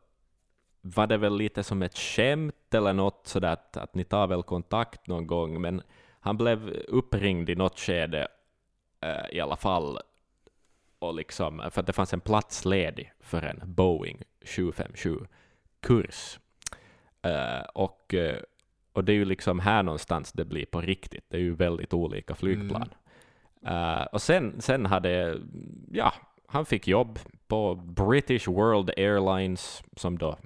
var 0.82 1.08
det 1.08 1.18
väl 1.18 1.38
lite 1.38 1.64
som 1.64 1.82
ett 1.82 1.98
skämt 1.98 2.74
eller 2.74 2.94
något 2.94 3.28
sådär 3.28 3.54
att, 3.54 3.78
att 3.78 3.96
ni 3.96 4.04
tar 4.04 4.28
väl 4.28 4.44
kontakt 4.44 5.08
någon 5.08 5.28
gång, 5.28 5.62
men 5.62 5.82
han 6.20 6.38
blev 6.38 6.70
uppringd 6.70 7.50
i 7.50 7.56
något 7.56 7.80
skede 7.80 8.28
i 9.32 9.40
alla 9.40 9.56
fall, 9.56 10.00
och 11.00 11.14
liksom, 11.14 11.70
för 11.72 11.82
att 11.82 11.88
det 11.88 11.94
fanns 11.94 12.14
en 12.14 12.22
plats 12.22 12.66
ledig 12.66 13.14
för 13.20 13.42
en 13.42 13.62
Boeing 13.64 14.22
757-kurs. 14.42 16.40
Eh, 17.22 17.62
och, 17.74 18.14
och 18.94 19.04
det 19.04 19.12
är 19.12 19.16
ju 19.16 19.26
liksom 19.26 19.60
här 19.60 19.84
någonstans 19.84 20.32
det 20.32 20.46
blir 20.46 20.66
på 20.66 20.82
riktigt. 20.82 21.26
Det 21.28 21.38
är 21.38 21.42
ju 21.42 21.56
väldigt 21.56 21.94
olika 21.94 22.36
flygplan. 22.36 22.90
Eh, 23.66 24.04
och 24.04 24.22
sen, 24.22 24.62
sen 24.62 24.86
hade, 24.86 25.40
ja, 25.92 26.14
han 26.48 26.66
fick 26.66 26.88
jobb 26.88 27.20
på 27.48 27.76
British 27.76 28.48
World 28.48 28.90
Airlines, 28.98 29.84
som 29.96 30.18
då, 30.18 30.38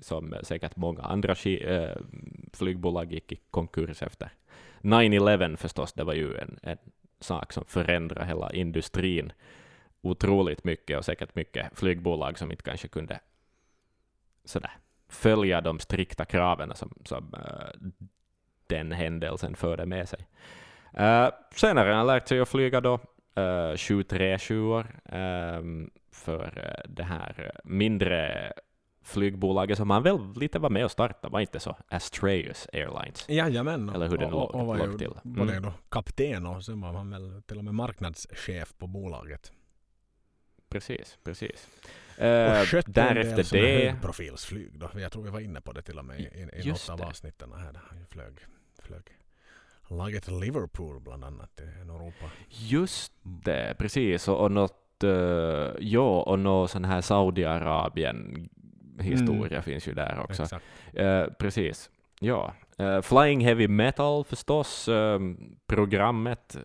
som 0.00 0.34
säkert 0.42 0.76
många 0.76 1.02
andra 1.02 1.34
eh, 1.44 1.96
flygbolag 2.52 3.12
gick 3.12 3.32
i 3.32 3.36
konkurs 3.50 4.02
efter. 4.02 4.32
9-11 4.80 5.56
förstås, 5.56 5.92
det 5.92 6.04
var 6.04 6.14
ju 6.14 6.36
en, 6.36 6.58
en 6.62 6.78
sak 7.20 7.52
som 7.52 7.64
förändrade 7.64 8.26
hela 8.26 8.52
industrin 8.52 9.32
otroligt 10.02 10.64
mycket 10.64 10.98
och 10.98 11.04
säkert 11.04 11.34
mycket 11.34 11.78
flygbolag 11.78 12.38
som 12.38 12.50
inte 12.50 12.62
kanske 12.62 12.88
kunde 12.88 13.20
sådär, 14.44 14.76
följa 15.10 15.60
de 15.60 15.78
strikta 15.78 16.24
kraven 16.24 16.72
som, 16.74 16.94
som 17.04 17.34
eh, 17.34 17.90
den 18.66 18.92
händelsen 18.92 19.54
förde 19.56 19.86
med 19.86 20.08
sig. 20.08 20.26
Uh, 20.98 21.28
senare 21.54 21.88
har 21.88 21.96
han 21.96 22.06
lärt 22.06 22.28
sig 22.28 22.40
att 22.40 22.48
flyga 22.48 22.80
då, 22.80 22.94
uh, 23.38 23.76
737 23.76 24.84
um, 25.04 25.90
för 26.12 26.52
eh, 26.56 26.90
det 26.90 27.02
här 27.02 27.52
mindre 27.64 28.52
flygbolaget 29.02 29.76
som 29.76 29.90
han 29.90 30.02
väl 30.02 30.18
lite 30.36 30.58
var 30.58 30.70
med 30.70 30.84
och 30.84 30.90
startade, 30.90 31.32
var 31.32 31.40
inte 31.40 31.60
så? 31.60 31.76
Astraeus 31.88 32.68
Airlines. 32.72 33.28
Jajamän. 33.28 33.88
Eller 33.88 34.08
hur 34.08 34.18
den 34.18 34.32
och, 34.32 34.54
och, 34.54 34.60
och 34.60 34.66
var 34.66 34.78
låg 34.78 34.98
till. 34.98 35.12
Mm. 35.24 35.62
då 35.62 35.72
kapten 35.88 36.46
och 36.46 36.64
sen 36.64 36.80
var 36.80 36.92
han 36.92 37.10
väl 37.10 37.42
till 37.42 37.58
och 37.58 37.64
med 37.64 37.74
marknadschef 37.74 38.74
på 38.78 38.86
bolaget. 38.86 39.52
Precis, 40.68 41.18
precis. 41.24 41.68
Och 42.20 42.26
Uh, 42.26 42.64
skötte 42.64 43.00
en 43.00 43.02
därefter 43.14 43.36
del 43.36 43.44
såna 43.44 43.62
det... 43.62 43.90
högprofilsflyg 43.90 44.78
då. 44.78 44.90
Jag 44.94 45.12
tror 45.12 45.22
vi 45.22 45.30
var 45.30 45.40
inne 45.40 45.60
på 45.60 45.72
det 45.72 45.82
till 45.82 45.98
och 45.98 46.04
med 46.04 46.20
i, 46.20 46.24
i, 46.24 46.48
något 46.68 46.88
av 46.90 47.02
avsnitten 47.02 47.52
här. 47.52 47.80
Han 47.88 48.06
flög, 48.10 48.38
flög. 48.82 49.02
Laget 49.88 50.28
Liverpool 50.28 51.00
bland 51.00 51.24
annat 51.24 51.60
i 51.60 51.64
Europa. 51.80 52.30
Just 52.48 53.12
det, 53.22 53.74
precis. 53.78 54.28
Och, 54.28 54.40
och 54.40 54.52
något, 54.52 55.04
uh, 55.04 55.10
ja, 55.78 56.22
och 56.22 56.38
något 56.38 56.70
sån 56.70 56.84
här 56.84 57.00
Saudiarabien-historia 57.00 59.62
finns 59.62 59.88
ju 59.88 59.94
där 59.94 60.20
också. 60.20 60.60
Eh, 60.92 61.26
precis. 61.38 61.90
Ja. 62.20 62.54
Eh, 62.80 63.00
Flying 63.02 63.40
Heavy 63.44 63.68
Metal 63.68 64.24
förstås, 64.24 64.88
ehm, 64.88 65.38
programmet, 65.66 66.56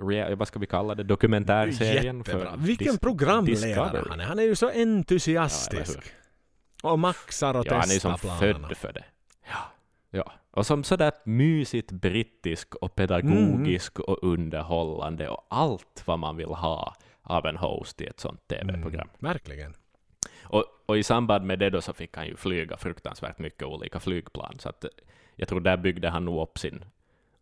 rea- 0.00 0.34
vad 0.36 0.48
ska 0.48 0.58
vi 0.58 0.66
kalla 0.66 0.94
det, 0.94 1.02
dokumentärserien. 1.02 2.18
Jättebra. 2.18 2.50
För 2.50 2.56
Vilken 2.58 2.92
Dis- 2.94 3.00
programledare 3.00 3.68
Discovery. 3.68 4.04
han 4.10 4.20
är. 4.20 4.24
Han 4.24 4.38
är 4.38 4.42
ju 4.42 4.54
så 4.56 4.66
Ja, 4.66 4.82
entusiastisk. 4.82 5.98
och 6.82 6.98
maxar 6.98 7.54
och 7.56 7.66
Ja, 7.66 7.72
han 7.74 7.80
är 7.82 7.86
ju 7.86 7.90
testar 7.94 8.10
som 8.16 8.18
planerna. 8.38 8.68
född 8.68 8.76
för 8.76 8.92
det. 8.92 9.04
Ja. 9.50 9.58
ja. 10.10 10.32
Och 10.50 10.66
som 10.66 10.84
sådär 10.84 11.12
mysigt 11.24 11.92
brittisk 11.92 12.74
och 12.74 12.94
pedagogisk 12.94 13.98
och 14.00 14.18
underhållande 14.24 15.28
och 15.28 15.46
allt 15.50 16.02
vad 16.04 16.18
man 16.18 16.36
vill 16.36 16.48
ha 16.48 16.94
av 17.22 17.46
en 17.46 17.56
host 17.56 18.00
i 18.00 18.06
ett 18.06 18.20
sånt 18.20 18.48
TV-program. 18.48 19.08
Mm, 19.20 19.32
verkligen. 19.32 19.74
Och, 20.42 20.64
och 20.86 20.98
i 20.98 21.02
samband 21.02 21.44
med 21.46 21.58
det 21.58 21.70
då 21.70 21.80
så 21.80 21.92
fick 21.92 22.16
han 22.16 22.26
ju 22.26 22.36
flyga 22.36 22.76
fruktansvärt 22.76 23.38
mycket 23.38 23.62
olika 23.62 24.00
flygplan. 24.00 24.56
Så 24.58 24.68
att 24.68 24.84
eh, 24.84 24.90
jag 25.36 25.48
tror 25.48 25.60
där 25.60 25.76
byggde 25.76 26.08
han 26.08 26.24
nog 26.24 26.42
upp 26.42 26.58
sin 26.58 26.84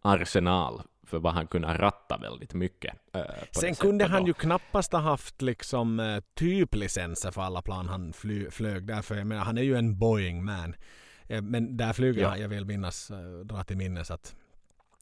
arsenal 0.03 0.83
för 1.07 1.19
vad 1.19 1.33
han 1.35 1.47
kunde 1.47 1.69
ratta 1.69 2.19
väldigt 2.19 2.55
mycket. 2.55 2.95
det 3.13 3.47
Sen 3.51 3.75
kunde 3.75 4.05
han 4.07 4.21
då. 4.23 4.27
ju 4.27 4.33
knappast 4.35 4.93
ha 4.93 5.01
haft 5.01 5.43
liksom 5.43 6.01
eh, 6.01 6.21
typlicenser 6.35 7.31
för 7.31 7.43
alla 7.43 7.63
plan 7.63 7.89
han 7.89 8.13
fly, 8.13 8.51
flög 8.51 8.87
därför 8.87 9.15
jag 9.15 9.27
menar, 9.27 9.45
han 9.45 9.59
är 9.59 9.63
ju 9.63 9.77
en 9.77 9.99
Boeing-man. 9.99 10.75
Eh, 11.29 11.43
Men 11.43 11.77
där 11.77 11.93
flyger 11.93 12.23
Ja. 12.23 12.29
han, 12.29 12.41
jag 12.41 12.49
vill 12.49 12.65
minnas, 12.65 13.11
dra 13.45 13.65
till 13.65 13.77
minnes 13.77 14.11
att 14.11 14.35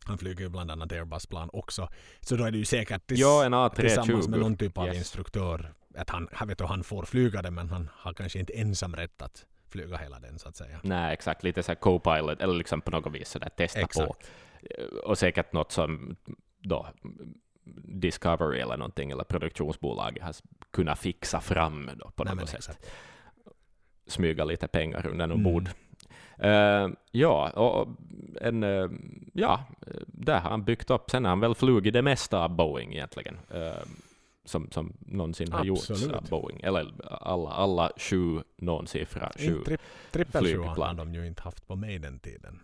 han 0.05 0.19
flyger 0.19 0.41
ju 0.41 0.49
bland 0.49 0.71
annat 0.71 0.93
Airbus-plan 0.93 1.51
också. 1.53 1.89
Så 2.21 2.37
då 2.37 2.45
är 2.45 2.51
det 2.51 2.59
ju 2.59 2.65
säkert 2.65 3.07
tills, 3.07 3.21
Ja, 3.21 3.45
en 3.45 3.71
tillsammans 3.75 4.27
A320. 4.27 4.31
med 4.31 4.41
någon 4.41 4.57
typ 4.57 4.79
av 4.79 4.87
Yes. 4.87 4.97
instruktör. 4.97 5.73
Att 5.97 6.11
han, 6.11 6.29
han 6.33 6.49
vet 6.49 6.61
att 6.61 6.69
han 6.69 6.85
får 6.85 7.05
flyga 7.05 7.43
det 7.43 7.51
men 7.51 7.71
han 7.71 7.91
har 7.95 8.15
kanske 8.15 8.39
inte 8.39 8.53
ensam 8.53 8.97
rätt 8.97 9.23
att 9.23 9.45
flyga 9.73 9.97
hela 9.97 10.19
den 10.21 10.39
så 10.39 10.49
att 10.49 10.57
säga. 10.57 10.81
Nej, 10.83 11.13
exakt. 11.13 11.43
Lite 11.43 11.63
så 11.63 11.71
här 11.73 11.77
co-pilot, 11.77 12.41
eller 12.43 12.55
liksom 12.55 12.81
på 12.81 12.91
något 12.91 13.13
vis 13.13 13.29
sådär 13.29 13.49
testa 13.57 13.81
på. 13.81 13.85
Exakt. 13.85 14.31
Eh, 14.79 14.85
Och 15.05 15.19
säkert 15.19 15.53
något 15.53 15.73
som 15.73 16.17
då 16.59 16.87
Discovery 17.85 18.61
eller 18.61 18.77
någonting, 18.77 19.11
eller 19.11 19.25
produktionsbolaget 19.25 20.23
har 20.23 20.35
kunnat 20.71 20.99
fixa 20.99 21.41
fram 21.41 21.91
då 21.97 22.11
på 22.11 22.25
Nej, 22.25 22.35
något 22.35 22.49
sätt. 22.49 22.59
exakt. 22.59 22.91
smyga 24.07 24.45
lite 24.45 24.69
pengar 24.69 25.07
under 25.07 25.27
någon 25.27 25.41
Mm. 25.41 25.53
bord. 25.53 25.69
Eh, 26.39 26.89
ja, 27.11 27.51
och 27.51 27.89
en, 28.41 28.63
eh, 28.63 28.89
ja, 29.33 29.65
där 30.07 30.41
har 30.41 30.51
han 30.51 30.65
byggt 30.65 30.91
upp. 30.91 31.11
Sen 31.11 31.25
har 31.25 31.29
han 31.29 31.41
väl 31.41 31.55
flugit 31.55 31.93
det 31.93 32.03
mesta 32.03 32.45
av 32.45 32.51
Boeing 32.57 32.93
egentligen. 32.93 33.39
eh, 33.51 33.73
som, 34.45 34.71
som 34.71 34.93
någonsin 35.01 35.53
har 35.53 35.65
gjorts 35.65 35.91
av 35.91 36.29
Boeing. 36.31 36.61
Eller 36.61 36.93
alla, 37.23 37.51
alla 37.51 37.91
sju 37.97 38.43
nånsiffra, 38.57 39.33
sju. 39.39 39.45
Inte 39.45 39.71
tri- 39.71 39.79
Trippelsjuan 40.11 40.79
har 40.79 40.95
de 40.95 41.15
ju 41.15 41.27
inte 41.27 41.43
haft 41.43 41.67
på 41.67 41.77
Maiden-tiden. 41.77 42.61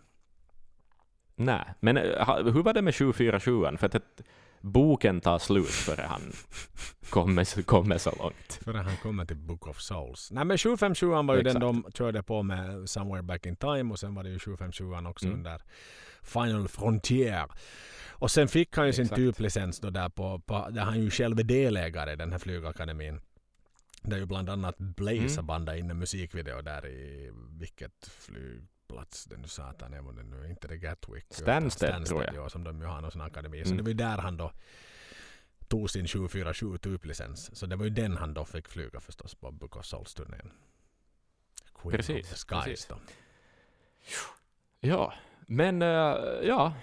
Nej, 1.35 1.65
men 1.79 1.97
eh, 1.97 2.35
hur 2.43 2.63
var 2.63 2.73
det 2.73 2.81
med 2.81 2.95
747? 2.95 3.77
För 3.77 3.85
att 3.85 3.95
ett, 3.95 4.21
boken 4.61 5.21
tar 5.21 5.39
slut 5.39 5.67
före 5.67 6.01
han 6.01 6.21
kommer, 7.09 7.61
kommer 7.63 7.97
så 7.97 8.11
långt. 8.19 8.59
Före 8.63 8.77
han 8.77 8.97
kommer 8.97 9.25
till 9.25 9.37
Book 9.37 9.67
of 9.67 9.79
Souls. 9.81 10.31
Nej 10.31 10.45
men 10.45 10.57
757 10.57 11.07
var 11.07 11.33
ju 11.35 11.39
Exakt. 11.41 11.53
den 11.53 11.61
de 11.83 11.91
körde 11.93 12.23
på 12.23 12.43
med 12.43 12.89
Somewhere 12.89 13.23
Back 13.23 13.45
in 13.45 13.55
Time 13.55 13.91
och 13.93 13.99
sen 13.99 14.15
var 14.15 14.23
det 14.23 14.29
ju 14.29 14.39
757 14.39 14.85
också 15.07 15.25
Mm. 15.25 15.37
under 15.37 15.61
Final 16.21 16.67
Frontier. 16.67 17.45
Och 18.19 18.31
sen 18.31 18.47
fick 18.47 18.75
han 18.77 18.87
ju 18.87 18.93
sin 18.93 19.03
Exakt. 19.03 19.17
typlicens 19.17 19.79
då 19.79 19.89
där 19.89 20.09
på, 20.09 20.39
på 20.39 20.69
där 20.71 20.81
han 20.81 20.99
ju 20.99 21.09
själv 21.11 21.39
är 21.39 21.43
delägare 21.43 22.11
i 22.13 22.15
den 22.15 22.31
här 22.31 22.39
flygakademin. 22.39 23.21
Där 24.01 24.17
ju 24.17 24.25
bland 24.25 24.49
annat 24.49 24.77
Blaze 24.77 25.33
Mm. 25.33 25.45
bandat 25.45 25.77
in 25.77 25.91
en 25.91 25.97
musikvideo 25.99 26.61
där 26.61 26.87
i 26.87 27.31
vilket 27.59 28.07
flygplats 28.07 29.25
den 29.25 29.41
nu 29.41 29.47
satan 29.47 29.93
är 29.93 30.01
det 30.13 30.23
nu 30.23 30.49
inte 30.49 30.67
det 30.67 30.77
Gatwick. 30.77 31.25
utan 31.25 31.71
Stansted, 31.71 32.05
tror 32.05 32.23
jag. 32.23 32.35
Ja, 32.35 32.49
som 32.49 32.63
de 32.63 32.81
ju 32.81 32.85
har 32.87 33.01
någon 33.01 33.11
sån 33.11 33.21
akademi. 33.21 33.63
Så 33.63 33.65
Mm. 33.67 33.77
det 33.77 33.83
var 33.83 33.89
ju 33.89 33.93
där 33.93 34.17
han 34.17 34.37
då 34.37 34.51
tog 35.67 35.89
sin 35.89 36.07
747 36.07 36.77
typlicens. 36.77 37.55
Så 37.55 37.65
det 37.65 37.75
var 37.75 37.83
ju 37.85 37.89
den 37.89 38.17
han 38.17 38.33
då 38.33 38.45
fick 38.45 38.67
flyga 38.67 38.99
förstås 38.99 39.35
på 39.35 39.51
Book 39.51 39.75
of 39.75 39.85
Souls-turnén. 39.85 40.51
Queen 41.81 41.91
Precis, 41.97 42.25
of 42.25 42.29
the 42.29 42.35
Skies 42.55 42.63
precis. 42.65 42.85
då. 42.85 42.99
Ja, 44.79 45.13
men 45.47 45.81
eh, 45.81 45.87
ja, 46.43 46.73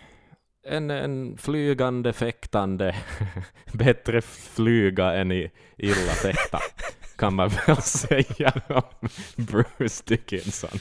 en, 0.68 0.90
en 0.90 1.36
flygande, 1.38 2.12
fäktande, 2.12 2.96
bättre 3.72 4.22
flyga 4.22 5.12
än 5.12 5.32
i 5.32 5.50
illa 5.76 6.12
fäkta, 6.12 6.58
kan 7.16 7.34
man 7.34 7.48
väl 7.48 7.76
säga 7.82 8.52
om 8.68 9.08
Bruce 9.36 10.02
Dickinson. 10.06 10.78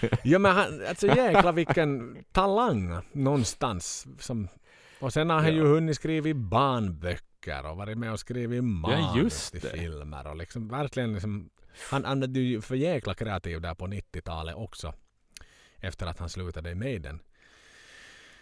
Ja 0.24 0.38
men 0.38 0.52
han, 0.52 0.86
alltså 0.88 1.06
jäklar 1.06 1.52
vilken 1.52 2.24
talang 2.32 3.02
någonstans. 3.12 4.06
Som, 4.18 4.48
och 4.98 5.12
sen 5.12 5.30
har 5.30 5.40
han 5.40 5.54
ju 5.54 5.62
hunnit 5.62 5.96
skriva 5.96 6.34
barnböcker 6.34 7.70
och 7.70 7.76
varit 7.76 7.98
med 7.98 8.12
och 8.12 8.20
skrivit 8.20 8.64
manus 8.64 9.22
just 9.22 9.52
till 9.52 9.60
filmer. 9.60 10.26
Och 10.26 10.36
liksom 10.36 10.68
verkligen 10.68 11.12
liksom, 11.12 11.50
han 11.90 12.04
använde 12.04 12.40
ju 12.40 12.60
för 12.60 12.74
jäkla 12.74 13.14
kreativ 13.14 13.60
där 13.60 13.74
på 13.74 13.86
90-talet 13.86 14.54
också. 14.54 14.94
Efter 15.78 16.06
att 16.06 16.18
han 16.18 16.28
slutade 16.28 16.70
i 16.70 16.74
Maiden. 16.74 17.20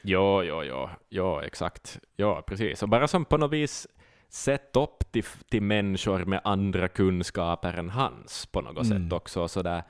Ja, 0.09 0.45
ja, 0.45 0.65
ja, 0.65 0.91
ja, 1.09 1.43
exakt. 1.43 1.99
Ja, 2.17 2.43
precis. 2.47 2.83
Och 2.83 2.89
bara 2.89 3.09
som 3.09 3.25
på 3.25 3.37
något 3.37 3.53
vis 3.53 3.87
sett 4.29 4.77
upp 4.77 5.13
till, 5.13 5.25
till 5.51 5.63
människor 5.63 6.25
med 6.25 6.41
andra 6.45 6.89
kunskaper 6.89 7.73
än 7.75 7.91
hans 7.91 8.47
på 8.47 8.61
något 8.61 8.87
Mm. 8.87 9.03
sätt 9.05 9.13
också. 9.13 9.49
Så 9.49 9.63
där, 9.63 9.83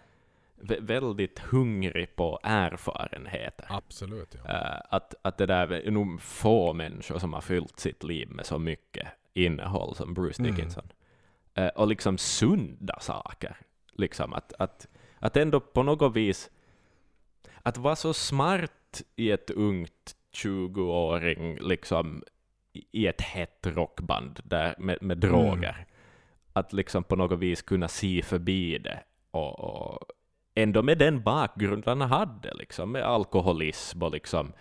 vä- 0.62 0.80
väldigt 0.86 1.38
hungrig 1.38 2.16
på 2.16 2.40
erfarenheter. 2.42 3.66
Absolut. 3.68 4.36
Ja. 4.44 4.50
Eh, 4.50 4.80
att, 4.90 5.14
att 5.22 5.38
det 5.38 5.46
där 5.46 5.72
är 5.72 5.90
nog 5.90 6.20
få 6.22 6.72
människor 6.72 7.18
som 7.18 7.32
har 7.32 7.40
fyllt 7.40 7.78
sitt 7.80 8.04
liv 8.04 8.28
med 8.30 8.46
så 8.46 8.58
mycket 8.58 9.08
innehåll 9.34 9.94
som 9.94 10.14
Bruce 10.14 10.42
Mm. 10.42 10.54
Dickinson. 10.54 10.88
Eh, 11.54 11.68
och 11.68 11.88
liksom 11.88 12.18
sunda 12.18 12.98
saker. 13.00 13.56
Liksom 13.92 14.32
att, 14.32 14.52
att, 14.58 14.88
att 15.18 15.36
ändå 15.36 15.60
på 15.60 15.82
något 15.82 16.16
vis 16.16 16.50
att 17.62 17.76
vara 17.78 17.96
så 17.96 18.14
smart 18.14 19.02
i 19.16 19.30
ett 19.30 19.50
ungt 19.50 20.14
20-åring 20.32 21.58
liksom 21.60 22.22
i- 22.92 23.06
ett 23.06 23.20
hett 23.20 23.66
rockband 23.66 24.40
där, 24.44 24.74
med, 24.78 24.98
med 25.02 25.18
droger. 25.18 25.86
Att 26.52 26.72
liksom 26.72 27.04
på 27.04 27.16
något 27.16 27.38
vis 27.38 27.62
kunna 27.62 27.88
se 27.88 28.22
förbi 28.22 28.78
det 28.78 29.00
och, 29.30 29.60
och 29.60 29.98
ändå 30.54 30.82
med 30.82 30.98
den 30.98 31.22
bakgrunden 31.22 32.00
han 32.00 32.10
hade, 32.10 32.54
liksom, 32.54 32.92
med 32.92 33.02
alkoholism 33.02 34.02
och 34.02 34.12
liksom 34.12 34.52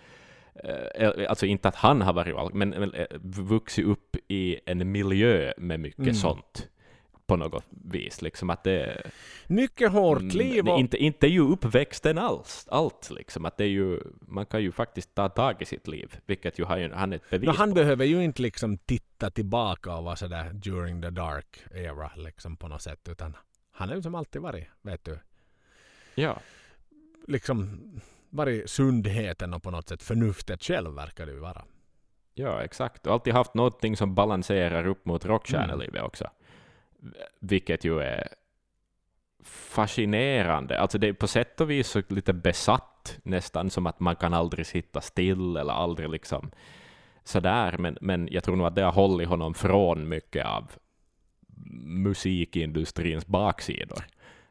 eh, 0.54 1.10
Alltså 1.28 1.46
inte 1.46 1.68
att 1.68 1.74
han 1.74 2.02
har 2.02 2.12
varit 2.12 2.54
men, 2.54 2.68
men 2.70 2.94
eh, 2.94 3.06
vuxit 3.22 3.86
upp 3.86 4.16
i 4.28 4.60
en 4.66 4.92
miljö 4.92 5.52
med 5.56 5.80
mycket 5.80 5.98
Mm. 5.98 6.14
sånt 6.14 6.68
på 7.28 7.36
något 7.36 7.64
vis. 7.70 8.22
Liksom 8.22 8.50
att 8.50 8.64
det, 8.64 9.02
Mycket 9.46 9.92
hårt 9.92 10.22
liv 10.22 10.60
Mm, 10.60 10.72
och... 10.72 10.80
inte, 10.80 10.96
inte 10.96 11.26
ju 11.26 11.40
uppväxten 11.40 12.18
alls, 12.18 12.66
allt 12.70 13.10
liksom. 13.10 13.44
Att 13.44 13.56
det 13.56 13.64
är 13.64 13.68
ju, 13.68 14.00
man 14.20 14.46
kan 14.46 14.62
ju 14.62 14.72
faktiskt 14.72 15.14
ta 15.14 15.28
tag 15.28 15.62
i 15.62 15.64
sitt 15.64 15.88
liv, 15.88 16.16
vilket 16.26 16.58
ju 16.58 16.64
han, 16.64 16.92
han 16.92 17.12
är 17.12 17.16
ett 17.16 17.30
bevis 17.30 17.46
No, 17.46 17.52
han 17.52 17.68
på. 17.68 17.74
behöver 17.74 18.04
ju 18.04 18.24
inte 18.24 18.42
liksom 18.42 18.78
titta 18.78 19.30
tillbaka 19.30 19.94
och 19.96 20.04
vara 20.04 20.16
sådär 20.16 20.50
during 20.52 21.02
the 21.02 21.10
dark 21.10 21.58
era 21.74 22.10
liksom 22.16 22.56
på 22.56 22.68
något 22.68 22.82
sätt. 22.82 23.08
Utan 23.08 23.36
han 23.72 23.88
har 23.88 23.96
ju 23.96 24.02
som 24.02 24.14
alltid 24.14 24.42
varit, 24.42 24.64
vet 24.82 25.04
du, 25.04 25.18
Ja, 26.14 26.40
liksom 27.26 27.80
varit 28.30 28.70
sundheten 28.70 29.54
och 29.54 29.62
på 29.62 29.70
något 29.70 29.88
sätt 29.88 30.02
förnuftet 30.02 30.62
själv 30.62 30.94
verkar 30.94 31.26
det 31.26 31.32
ju 31.32 31.38
vara. 31.38 31.64
ja, 32.34 32.62
exakt. 32.62 33.06
Och 33.06 33.12
alltid 33.12 33.32
haft 33.34 33.54
någonting 33.54 33.96
som 33.96 34.14
balanserar 34.14 34.86
upp 34.86 35.04
mot 35.06 35.24
Mm. 35.24 35.34
rockstjärnelivet 35.34 36.02
också. 36.02 36.30
Vilket 37.40 37.84
ju 37.84 38.00
är 38.00 38.28
fascinerande. 39.44 40.80
Alltså 40.80 40.98
det 40.98 41.08
är 41.08 41.12
på 41.12 41.26
sätt 41.26 41.60
och 41.60 41.70
vis 41.70 41.88
så 41.88 42.02
lite 42.08 42.32
besatt, 42.32 43.18
nästan 43.22 43.70
som 43.70 43.86
att 43.86 44.00
man 44.00 44.16
kan 44.16 44.34
aldrig 44.34 44.66
sitta 44.66 45.00
still 45.00 45.56
eller 45.56 45.72
aldrig 45.72 46.10
liksom 46.10 46.50
sådär. 47.24 47.76
Men, 47.78 47.98
men 48.00 48.28
jag 48.30 48.44
tror 48.44 48.56
nog 48.56 48.66
att 48.66 48.74
det 48.74 48.82
har 48.82 48.92
hållit 48.92 49.28
honom 49.28 49.54
från 49.54 50.08
mycket 50.08 50.46
av 50.46 50.70
musikindustrins 51.82 53.26
baksidor, 53.26 54.04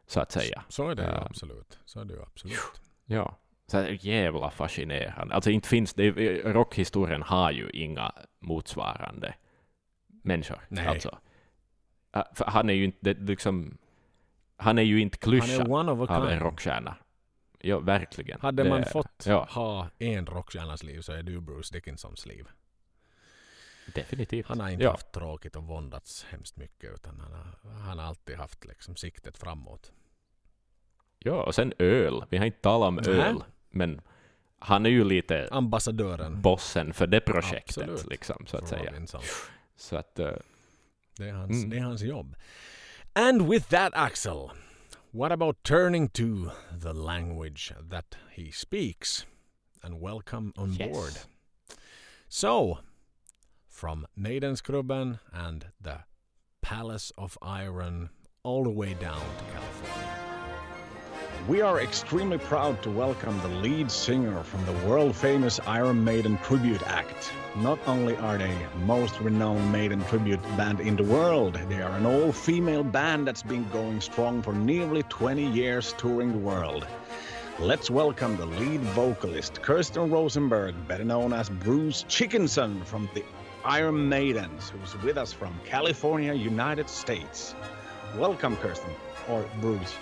så 0.07 0.19
att 0.19 0.31
säga. 0.31 0.63
Så 0.69 0.89
är 0.89 0.95
det 0.95 1.03
ju 1.03 1.09
Ja. 1.09 1.25
absolut. 1.29 1.79
Så 1.85 1.99
är 1.99 2.05
det 2.05 2.13
ju 2.13 2.21
absolut. 2.21 2.81
Ja, 3.05 3.37
så 3.67 3.85
jävla 3.99 4.49
fascinerande. 4.49 5.35
Alltså 5.35 5.49
inte 5.49 5.69
finns 5.69 5.93
det, 5.93 6.11
rockhistorien 6.53 7.21
har 7.21 7.51
ju 7.51 7.69
inga 7.69 8.11
motsvarande 8.39 9.33
människor. 10.07 10.59
Nej. 10.67 10.87
Alltså. 10.87 11.17
Han 12.37 12.69
är 12.69 12.73
ju 12.73 12.83
inte 12.85 13.13
liksom, 13.13 13.77
han 14.57 14.77
är 14.77 14.81
ju 14.83 15.01
inte 15.01 15.17
Han 15.21 15.33
är 15.33 15.39
klyschad 15.39 15.71
one 15.71 15.91
of 15.91 16.09
a 16.09 16.15
av 16.17 16.27
en 16.29 16.39
rockstjärna. 16.39 16.95
Ja, 17.61 17.79
verkligen. 17.79 18.41
Hade 18.41 18.63
Det- 18.63 18.69
man 18.69 18.85
fått 18.85 19.25
Ja, 19.25 19.47
ha 19.51 19.89
en 19.99 20.25
rockstjärnas 20.25 20.83
liv 20.83 21.01
så 21.01 21.11
är 21.13 21.23
det 21.23 21.31
ju 21.31 21.39
Bruce 21.41 21.73
Dickinsons 21.73 22.25
liv. 22.25 22.47
definitivt. 23.95 24.47
Han 24.47 24.59
har 24.59 24.69
inte 24.69 24.83
ja. 24.83 24.91
haft 24.91 25.11
tråkigt 25.11 25.55
och 25.55 25.63
våndats 25.63 26.25
hemskt 26.29 26.57
mycket 26.57 26.93
utan 26.93 27.19
han 27.19 27.31
har, 27.31 27.69
han 27.79 27.99
har 27.99 28.05
alltid 28.05 28.35
haft 28.37 28.65
liksom 28.65 28.95
siktet 28.95 29.37
framåt. 29.37 29.91
ja, 31.19 31.43
och 31.43 31.55
sen 31.55 31.73
öl. 31.79 32.23
Vi 32.29 32.37
har 32.37 32.45
inte 32.45 32.61
talat 32.61 32.87
om 32.87 32.99
öl, 32.99 33.43
men 33.69 34.01
han 34.59 34.85
är 34.85 34.89
ju 34.89 35.03
lite 35.03 35.47
Ambassadören. 35.51 36.41
bossen 36.41 36.93
för 36.93 37.07
det 37.07 37.19
projektet, 37.19 37.77
Absolut. 37.89 38.07
liksom, 38.07 38.45
så 38.47 38.57
att 38.57 38.67
säga. 38.67 38.93
Så 39.75 39.95
att, 39.97 40.19
eh, 40.19 40.31
Det 41.17 41.29
är, 41.29 41.33
hans, 41.33 41.51
Mm. 41.51 41.69
det 41.69 41.77
är 41.77 41.81
hans 41.81 42.01
jobb. 42.01 42.35
And 43.15 43.49
with 43.49 43.69
that 43.69 43.93
Axel, 43.95 44.51
what 45.11 45.31
about 45.31 45.63
turning 45.63 46.09
to 46.09 46.51
the 46.81 46.93
language 46.93 47.73
that 47.89 48.15
he 48.35 48.51
speaks? 48.51 49.25
And 49.83 50.01
welcome 50.01 50.53
on 50.57 50.73
Yes. 50.73 50.91
board. 50.91 51.13
So, 52.27 52.79
from 53.67 54.05
Maidenskrubben 54.15 55.19
and 55.31 55.65
the 55.83 56.03
Palace 56.61 57.11
of 57.17 57.37
Iron 57.41 58.09
all 58.43 58.63
the 58.63 58.69
way 58.75 58.93
down 58.93 59.21
to 59.37 59.43
California. 59.53 59.66
We 61.47 61.61
are 61.61 61.79
extremely 61.79 62.39
proud 62.39 62.83
to 62.83 62.89
welcome 62.89 63.39
the 63.39 63.47
lead 63.47 63.89
singer 63.89 64.43
from 64.43 64.65
the 64.65 64.85
world 64.85 65.15
famous 65.15 65.61
Iron 65.65 66.03
Maiden 66.03 66.37
Tribute 66.39 66.85
Act. 66.85 67.31
Not 67.55 67.79
only 67.87 68.17
are 68.17 68.37
they 68.37 68.53
most 68.83 69.21
renowned 69.21 69.71
Maiden 69.71 70.03
tribute 70.03 70.41
band 70.57 70.81
in 70.81 70.97
the 70.97 71.05
world, 71.05 71.53
they 71.69 71.81
are 71.81 71.91
an 71.91 72.05
all 72.05 72.33
female 72.33 72.83
band 72.83 73.25
that's 73.25 73.43
been 73.43 73.65
going 73.69 74.01
strong 74.01 74.41
for 74.41 74.51
nearly 74.51 75.03
20 75.03 75.47
years 75.47 75.93
touring 75.97 76.33
the 76.33 76.37
world. 76.37 76.85
Let's 77.59 77.89
welcome 77.89 78.35
the 78.35 78.45
lead 78.45 78.81
vocalist, 78.81 79.61
Kirsten 79.61 80.11
Rosenberg, 80.11 80.75
better 80.85 81.05
known 81.05 81.31
as 81.31 81.49
Bruce 81.49 82.03
Chickenson 82.09 82.83
from 82.83 83.07
the 83.13 83.23
Iron 83.63 84.09
Maidens, 84.09 84.69
who's 84.69 85.01
with 85.01 85.17
us 85.17 85.31
from 85.31 85.57
California, 85.63 86.33
United 86.33 86.89
States. 86.89 87.55
Welcome, 88.17 88.57
Kirsten, 88.57 88.91
or 89.29 89.45
Bruce. 89.61 89.95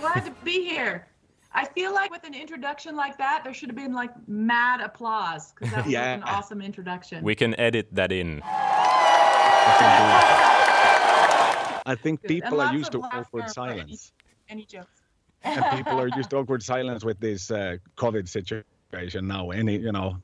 Woo! 0.00 0.08
Glad 0.08 0.24
to 0.24 0.32
be 0.44 0.64
here. 0.64 1.06
I 1.52 1.64
feel 1.66 1.92
like 1.92 2.10
with 2.12 2.24
an 2.24 2.34
introduction 2.34 2.94
like 2.94 3.18
that, 3.18 3.42
there 3.44 3.52
should 3.52 3.68
have 3.68 3.76
been 3.76 3.92
like 3.92 4.10
mad 4.28 4.80
applause 4.80 5.52
because 5.52 5.70
that 5.74 5.84
was 5.84 5.92
Yeah. 5.92 6.14
an 6.14 6.22
awesome 6.22 6.60
introduction. 6.62 7.24
we 7.24 7.34
can 7.34 7.58
edit 7.58 7.88
that 7.92 8.12
in. 8.12 8.40
I 11.86 11.96
think 12.00 12.20
Good. 12.22 12.28
People 12.28 12.60
are 12.60 12.72
used 12.74 12.92
to 12.92 13.02
awkward 13.02 13.50
silence. 13.50 14.12
Any 14.48 14.64
jokes? 14.64 14.88
and 15.42 15.64
people 15.76 15.98
are 16.00 16.08
used 16.08 16.30
to 16.30 16.36
awkward 16.36 16.62
silence 16.62 17.02
with 17.04 17.18
this 17.18 17.50
uh, 17.50 17.76
COVID 17.96 18.28
situation 18.28 19.26
now. 19.26 19.50
Any, 19.50 19.78
you 19.78 19.90
know, 19.92 20.18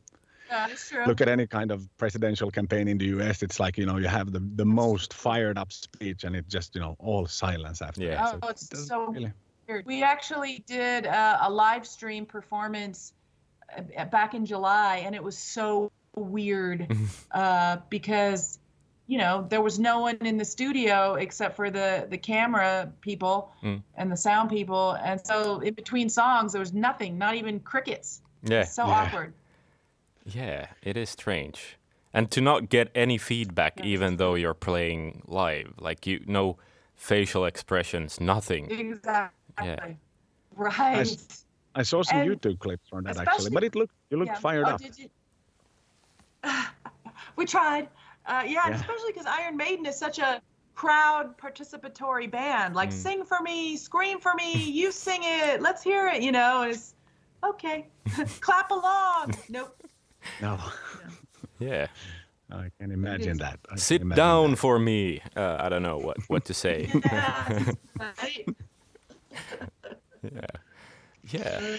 Yeah, 0.51 0.69
that's 0.69 0.91
true. 0.91 1.05
look 1.07 1.21
at 1.23 1.29
any 1.29 1.47
kind 1.47 1.71
of 1.71 1.89
presidential 1.97 2.51
campaign 2.51 2.87
in 2.87 2.99
the 2.99 3.07
US. 3.17 3.43
It's 3.43 3.59
like, 3.59 3.79
you 3.79 3.87
know, 3.87 3.97
you 3.97 4.09
have 4.09 4.33
the, 4.33 4.41
the 4.57 4.65
most 4.67 5.15
fired 5.15 5.57
up 5.59 5.73
speech 5.73 6.25
and 6.25 6.37
it 6.37 6.49
just, 6.49 6.75
you 6.75 6.81
know, 6.83 6.97
all 6.99 7.27
silence 7.27 7.81
after. 7.83 8.03
Yeah. 8.03 8.17
that. 8.17 8.35
Oh, 8.35 8.39
So 8.43 8.49
it's 8.51 8.71
it 8.73 8.77
so 8.77 9.07
really- 9.07 9.21
weird. 9.21 9.33
We 9.85 10.03
actually 10.03 10.63
did 10.67 11.07
uh, 11.07 11.39
a 11.43 11.51
live 11.51 11.87
stream 11.87 12.27
performance 12.27 13.13
uh, 13.77 14.05
back 14.07 14.35
in 14.35 14.47
July, 14.47 14.99
and 15.05 15.15
it 15.15 15.23
was 15.23 15.37
so 15.37 15.91
weird 16.15 16.89
uh, 17.33 17.79
because 17.91 18.59
you 19.07 19.19
know 19.19 19.47
there 19.49 19.61
was 19.61 19.79
no 19.79 20.01
one 20.01 20.17
in 20.21 20.37
the 20.37 20.45
studio 20.45 21.15
except 21.15 21.57
for 21.57 21.71
the 21.71 22.07
the 22.09 22.19
camera 22.19 22.93
people 23.01 23.53
Mm. 23.63 23.83
and 23.97 24.13
the 24.13 24.17
sound 24.17 24.51
people, 24.51 24.93
and 25.03 25.21
so 25.27 25.61
in 25.61 25.75
between 25.75 26.09
songs 26.09 26.53
there 26.53 26.61
was 26.61 26.73
nothing, 26.73 27.19
not 27.19 27.35
even 27.35 27.61
crickets. 27.61 28.21
Yeah. 28.43 28.65
So 28.65 28.87
Yeah. 28.87 28.93
awkward. 28.93 29.35
Yeah, 30.25 30.67
it 30.83 30.97
is 30.97 31.11
strange. 31.11 31.77
And 32.13 32.31
to 32.31 32.41
not 32.41 32.69
get 32.69 32.91
any 32.95 33.19
feedback 33.19 33.75
Yes. 33.79 33.87
even 33.87 34.17
though 34.17 34.35
you're 34.35 34.55
playing 34.55 35.23
live. 35.27 35.75
Like 35.79 36.07
you 36.07 36.23
no 36.27 36.57
facial 36.95 37.45
expressions, 37.45 38.21
nothing. 38.21 38.71
Exactly. 38.71 39.46
Right. 39.59 41.17
I 41.75 41.83
saw 41.83 42.03
some 42.03 42.19
And 42.21 42.31
YouTube 42.31 42.59
clips 42.59 42.89
on 42.93 43.05
that 43.05 43.19
actually, 43.19 43.51
but 43.51 43.63
it 43.65 43.75
looked, 43.75 43.93
you 44.11 44.17
looked 44.17 44.31
Yeah. 44.33 44.39
fired 44.39 44.67
Oh, 44.67 44.71
up. 44.73 44.81
you? 44.81 45.11
we 47.37 47.45
tried. 47.45 47.89
Uh, 48.25 48.43
yeah, 48.47 48.63
and 48.65 48.75
Yeah. 48.75 48.81
especially 48.81 49.13
because 49.13 49.27
Iron 49.27 49.57
Maiden 49.57 49.85
is 49.87 49.99
such 49.99 50.19
a 50.19 50.41
crowd 50.75 51.37
participatory 51.39 52.31
band. 52.31 52.75
Like, 52.75 52.91
Mm. 52.91 52.93
sing 52.93 53.25
for 53.25 53.41
me, 53.41 53.77
scream 53.77 54.21
for 54.21 54.35
me, 54.35 54.71
you 54.71 54.91
sing 54.93 55.21
it, 55.23 55.61
let's 55.63 55.83
hear 55.83 56.09
it. 56.09 56.23
You 56.23 56.33
know, 56.33 56.63
and 56.63 56.73
it's 56.73 56.95
okay. 57.45 57.87
Clap 58.41 58.71
along. 58.71 59.35
Nope. 59.49 59.83
No, 60.41 60.59
Yeah. 61.59 61.87
I 62.51 62.71
can 62.81 62.91
imagine 62.93 63.39
that. 63.39 63.59
I 63.71 63.77
Sit 63.77 64.03
imagine 64.03 64.17
down 64.17 64.51
that. 64.53 64.57
for 64.59 64.79
me. 64.79 65.21
Uh, 65.37 65.57
I 65.61 65.69
don't 65.69 65.83
know 65.83 65.99
what, 65.99 66.17
what 66.29 66.45
to 66.47 66.55
say. 66.55 66.89
Yeah, 67.05 67.73
right. 67.99 68.47
Yeah. 70.23 70.47
Yeah. 71.29 71.77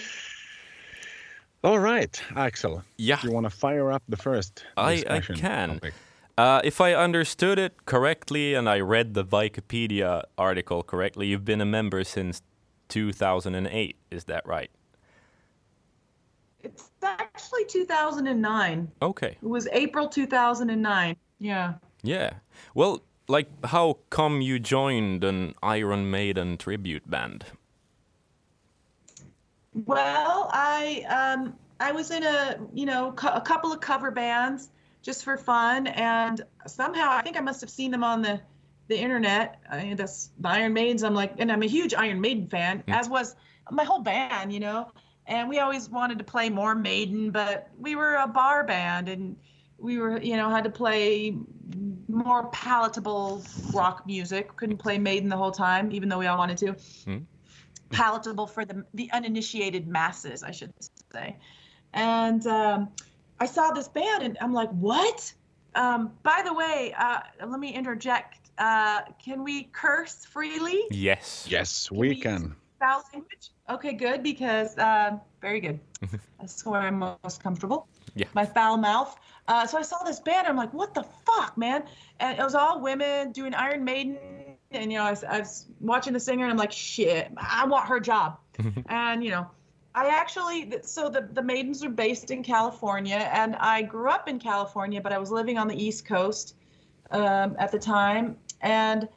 All 1.63 1.79
right, 1.79 2.21
Axel. 2.35 2.83
Yeah. 2.97 3.19
You 3.23 3.31
want 3.31 3.45
to 3.45 3.49
fire 3.49 3.91
up 3.91 4.03
the 4.07 4.17
first 4.17 4.63
I, 4.77 5.03
I 5.09 5.19
can. 5.21 5.75
topic? 5.75 5.93
Uh, 6.37 6.61
if 6.63 6.79
I 6.79 6.93
understood 6.93 7.57
it 7.57 7.85
correctly 7.85 8.53
and 8.53 8.69
I 8.69 8.79
read 8.79 9.15
the 9.15 9.25
Wikipedia 9.25 10.23
article 10.37 10.83
correctly, 10.83 11.27
you've 11.27 11.45
been 11.45 11.61
a 11.61 11.65
member 11.65 12.03
since 12.03 12.41
2008. 12.89 13.95
Is 14.11 14.23
that 14.25 14.45
right? 14.45 14.69
It's 16.59 16.91
actually 17.01 17.65
2009. 17.65 18.91
Okay. 19.01 19.37
It 19.41 19.47
was 19.47 19.67
April 19.71 20.07
2009. 20.07 21.15
Yeah. 21.39 21.73
Yeah. 22.03 22.33
Well, 22.75 23.01
like, 23.27 23.47
how 23.65 23.97
come 24.09 24.41
you 24.41 24.59
joined 24.59 25.23
an 25.23 25.55
Iron 25.61 26.09
Maiden 26.09 26.57
tribute 26.57 27.09
band? 27.09 27.45
Well, 29.85 30.49
I 30.51 31.05
um 31.09 31.55
I 31.79 31.91
was 31.91 32.11
in 32.11 32.23
a 32.23 32.57
you 32.73 32.85
know 32.85 33.09
a 33.09 33.41
couple 33.41 33.71
of 33.71 33.79
cover 33.79 34.11
bands 34.11 34.69
just 35.01 35.23
for 35.23 35.37
fun, 35.37 35.87
and 35.87 36.41
somehow 36.65 37.09
I 37.11 37.21
think 37.21 37.37
I 37.37 37.41
must 37.41 37.61
have 37.61 37.69
seen 37.69 37.91
them 37.91 38.03
on 38.03 38.21
the 38.21 38.41
the 38.87 38.97
internet. 38.97 39.59
I 39.69 39.83
mean, 39.83 39.95
that's 39.97 40.31
the 40.39 40.49
Iron 40.49 40.73
Maidens. 40.73 41.03
I'm 41.03 41.13
like, 41.13 41.33
and 41.37 41.51
I'm 41.51 41.61
a 41.61 41.67
huge 41.67 41.93
Iron 41.93 42.21
Maiden 42.21 42.47
fan, 42.47 42.83
as 42.87 43.09
was 43.09 43.35
my 43.69 43.83
whole 43.83 44.01
band, 44.01 44.53
you 44.53 44.59
know. 44.59 44.91
And 45.27 45.49
we 45.49 45.59
always 45.59 45.89
wanted 45.89 46.19
to 46.19 46.23
play 46.23 46.49
more 46.49 46.73
Maiden, 46.73 47.31
but 47.31 47.69
we 47.77 47.95
were 47.95 48.15
a 48.15 48.27
bar 48.27 48.63
band, 48.63 49.09
and 49.09 49.35
we 49.77 49.97
were 49.97 50.19
you 50.21 50.37
know 50.37 50.49
had 50.49 50.63
to 50.63 50.69
play 50.69 51.35
more 52.07 52.47
palatable 52.47 53.43
rock 53.73 54.05
music. 54.05 54.55
Couldn't 54.55 54.77
play 54.77 54.97
Maiden 54.97 55.29
the 55.29 55.37
whole 55.37 55.51
time, 55.51 55.91
even 55.91 56.09
though 56.09 56.19
we 56.19 56.27
all 56.27 56.37
wanted 56.37 56.57
to 56.59 57.21
palatable 57.89 58.47
for 58.47 58.65
the 58.65 58.85
the 58.93 59.09
uninitiated 59.11 59.87
masses, 59.87 60.43
I 60.43 60.51
should 60.51 60.73
say. 61.11 61.37
And 61.93 62.45
um, 62.47 62.89
I 63.39 63.45
saw 63.45 63.71
this 63.71 63.87
band, 63.87 64.23
and 64.23 64.37
I'm 64.41 64.53
like, 64.53 64.69
what? 64.71 65.33
Um, 65.75 66.11
by 66.23 66.41
the 66.43 66.53
way, 66.53 66.93
uh, 66.97 67.19
let 67.45 67.59
me 67.59 67.73
interject. 67.73 68.39
Uh, 68.57 69.01
can 69.23 69.43
we 69.43 69.63
curse 69.65 70.25
freely? 70.25 70.83
Yes. 70.89 71.45
Yes, 71.49 71.91
we 71.91 72.09
we 72.09 72.19
can. 72.19 72.55
Foul 72.79 73.03
language? 73.13 73.51
Okay, 73.69 73.93
good, 73.93 74.23
because 74.23 74.77
um, 74.77 75.21
very 75.41 75.59
good. 75.59 75.79
That's 76.39 76.65
where 76.65 76.81
I'm 76.81 76.99
most 76.99 77.41
comfortable. 77.41 77.87
Yeah. 78.15 78.27
My 78.33 78.45
foul 78.45 78.77
mouth. 78.77 79.15
Uh, 79.47 79.65
so 79.65 79.77
I 79.77 79.81
saw 79.81 80.03
this 80.03 80.19
banner. 80.19 80.49
I'm 80.49 80.57
like, 80.57 80.73
what 80.73 80.93
the 80.93 81.05
fuck, 81.25 81.57
man? 81.57 81.83
And 82.19 82.37
it 82.37 82.43
was 82.43 82.55
all 82.55 82.81
women 82.81 83.31
doing 83.31 83.53
Iron 83.53 83.83
Maiden. 83.83 84.17
And, 84.71 84.91
you 84.91 84.97
know, 84.97 85.05
I 85.05 85.11
was, 85.11 85.23
I 85.23 85.39
was 85.39 85.65
watching 85.79 86.13
the 86.13 86.19
singer 86.19 86.43
and 86.43 86.51
I'm 86.51 86.57
like, 86.57 86.71
shit, 86.71 87.31
I 87.37 87.65
want 87.65 87.87
her 87.87 87.99
job. 87.99 88.39
and, 88.89 89.23
you 89.23 89.31
know, 89.31 89.47
I 89.95 90.07
actually, 90.09 90.73
so 90.83 91.09
the, 91.09 91.29
the 91.31 91.41
Maidens 91.41 91.83
are 91.83 91.89
based 91.89 92.29
in 92.29 92.43
California. 92.43 93.29
And 93.33 93.55
I 93.55 93.81
grew 93.83 94.09
up 94.09 94.27
in 94.27 94.39
California, 94.39 95.01
but 95.01 95.13
I 95.13 95.17
was 95.17 95.31
living 95.31 95.57
on 95.57 95.67
the 95.67 95.81
East 95.81 96.05
Coast 96.05 96.55
um, 97.11 97.55
at 97.57 97.71
the 97.71 97.79
time. 97.79 98.35
And 98.61 99.07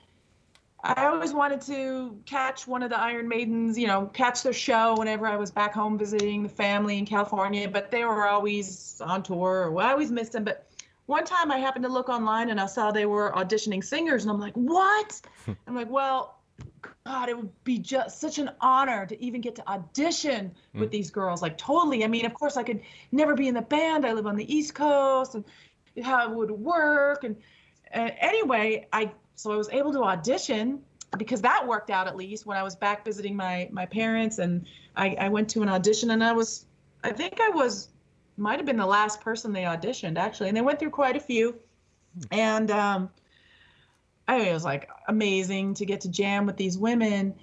I 0.83 1.07
always 1.07 1.35
wanted 1.35 1.61
to 1.63 2.19
catch 2.25 2.67
one 2.67 2.83
of 2.83 2.91
the 2.91 2.99
Iron 2.99 3.29
Maidens, 3.29 3.79
you 3.79 3.87
know, 3.87 4.07
catch 4.15 4.43
their 4.43 4.53
show 4.53 4.97
whenever 4.97 5.27
I 5.27 5.37
was 5.37 5.51
back 5.51 5.75
home 5.75 5.99
visiting 5.99 6.43
the 6.43 6.49
family 6.49 6.97
in 6.97 7.05
California, 7.05 7.69
but 7.69 7.91
they 7.91 8.05
were 8.05 8.27
always 8.27 9.01
on 9.05 9.23
tour. 9.23 9.69
Or 9.71 9.83
I 9.83 9.93
always 9.93 10.11
missed 10.11 10.33
them. 10.33 10.45
But 10.45 10.71
one 11.07 11.25
time 11.25 11.51
I 11.51 11.59
happened 11.59 11.85
to 11.85 11.91
look 11.91 12.09
online 12.09 12.49
and 12.51 12.59
I 12.59 12.67
saw 12.67 12.91
they 12.91 13.05
were 13.05 13.33
auditioning 13.33 13.85
singers, 13.85 14.25
and 14.25 14.31
I'm 14.31 14.41
like, 14.41 14.55
what? 14.55 15.21
I'm 15.67 15.75
like, 15.75 15.91
well, 15.91 16.39
God, 17.05 17.29
it 17.29 17.37
would 17.37 17.51
be 17.65 17.79
just 17.79 18.21
such 18.21 18.39
an 18.39 18.51
honor 18.61 19.05
to 19.05 19.23
even 19.23 19.41
get 19.41 19.55
to 19.57 19.69
audition 19.69 20.53
with 20.75 20.91
these 20.91 21.11
girls. 21.11 21.43
Like, 21.43 21.59
totally. 21.59 22.05
I 22.05 22.07
mean, 22.07 22.25
of 22.25 22.33
course, 22.33 22.57
I 22.57 22.63
could 22.63 22.81
never 23.13 23.35
be 23.35 23.49
in 23.49 23.55
the 23.55 23.63
band. 23.63 24.07
I 24.07 24.13
live 24.13 24.27
on 24.27 24.37
the 24.37 24.55
East 24.55 24.75
Coast, 24.75 25.35
and 25.35 25.45
how 26.03 26.31
it 26.31 26.35
would 26.35 26.51
work. 26.51 27.25
And 27.25 27.37
uh, 27.95 28.11
anyway, 28.21 28.87
I 28.93 29.11
so 29.41 29.53
I 29.53 29.57
was 29.57 29.71
able 29.71 29.93
to 29.95 30.05
audition 30.05 30.81
because 31.17 31.41
that 31.41 31.67
worked 31.67 31.89
out 31.89 32.07
at 32.07 32.15
least 32.15 32.45
when 32.45 32.59
I 32.59 32.63
was 32.63 32.77
back 32.77 33.05
visiting 33.05 33.35
my 33.35 33.69
my 33.73 33.87
parents, 33.87 34.39
and 34.39 34.67
I, 34.97 35.17
I 35.19 35.29
went 35.29 35.49
to 35.51 35.63
an 35.63 35.69
audition, 35.69 36.11
and 36.11 36.23
I 36.23 36.33
was, 36.33 36.67
I 37.03 37.11
think 37.11 37.41
I 37.41 37.49
was, 37.49 37.89
might 38.37 38.59
have 38.59 38.67
been 38.67 38.77
the 38.77 38.87
last 38.87 39.21
person 39.23 39.53
they 39.53 39.63
auditioned 39.63 40.19
actually, 40.19 40.49
and 40.49 40.57
they 40.57 40.61
went 40.61 40.79
through 40.79 40.91
quite 40.91 41.17
a 41.17 41.21
few, 41.21 41.59
and 42.31 42.71
um, 42.71 43.11
I 44.29 44.39
mean, 44.39 44.49
it 44.49 44.53
was 44.53 44.65
like 44.65 44.91
amazing 45.09 45.75
to 45.75 45.87
get 45.87 46.03
to 46.03 46.11
jam 46.11 46.45
with 46.45 46.59
these 46.59 46.77
women, 46.77 47.35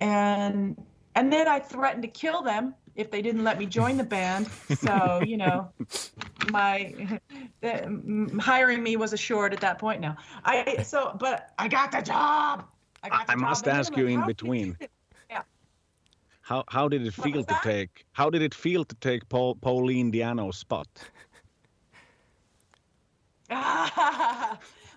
and 0.00 0.76
and 1.14 1.32
then 1.32 1.48
I 1.48 1.58
threatened 1.58 2.02
to 2.02 2.08
kill 2.08 2.42
them 2.42 2.74
if 2.96 3.10
they 3.10 3.22
didn't 3.22 3.44
let 3.44 3.58
me 3.58 3.66
join 3.66 3.96
the 3.96 4.04
band. 4.04 4.48
So 4.78 5.22
you 5.24 5.36
know, 5.36 5.70
my 6.50 7.20
the, 7.60 8.38
hiring 8.40 8.82
me 8.82 8.96
was 8.96 9.12
assured 9.12 9.52
at 9.52 9.60
that 9.60 9.78
point. 9.78 10.00
Now 10.00 10.16
I 10.44 10.82
so 10.82 11.16
but 11.18 11.50
I 11.58 11.68
got 11.68 11.92
the 11.92 12.00
job. 12.00 12.64
I, 13.02 13.08
got 13.08 13.30
I 13.30 13.34
the 13.34 13.40
must 13.40 13.64
job. 13.64 13.70
And 13.72 13.80
ask 13.80 13.96
you 13.96 14.06
in 14.06 14.26
between. 14.26 14.76
it?" 14.80 14.90
How 16.46 16.62
how 16.68 16.86
did 16.86 17.04
it 17.04 17.12
feel 17.12 17.42
to 17.42 17.54
that? 17.54 17.62
take 17.64 18.06
how 18.12 18.30
did 18.30 18.40
it 18.40 18.54
feel 18.54 18.84
to 18.84 18.94
take 18.96 19.28
Paul, 19.28 19.56
Pauline 19.56 20.12
Diano's 20.12 20.56
spot? 20.56 20.86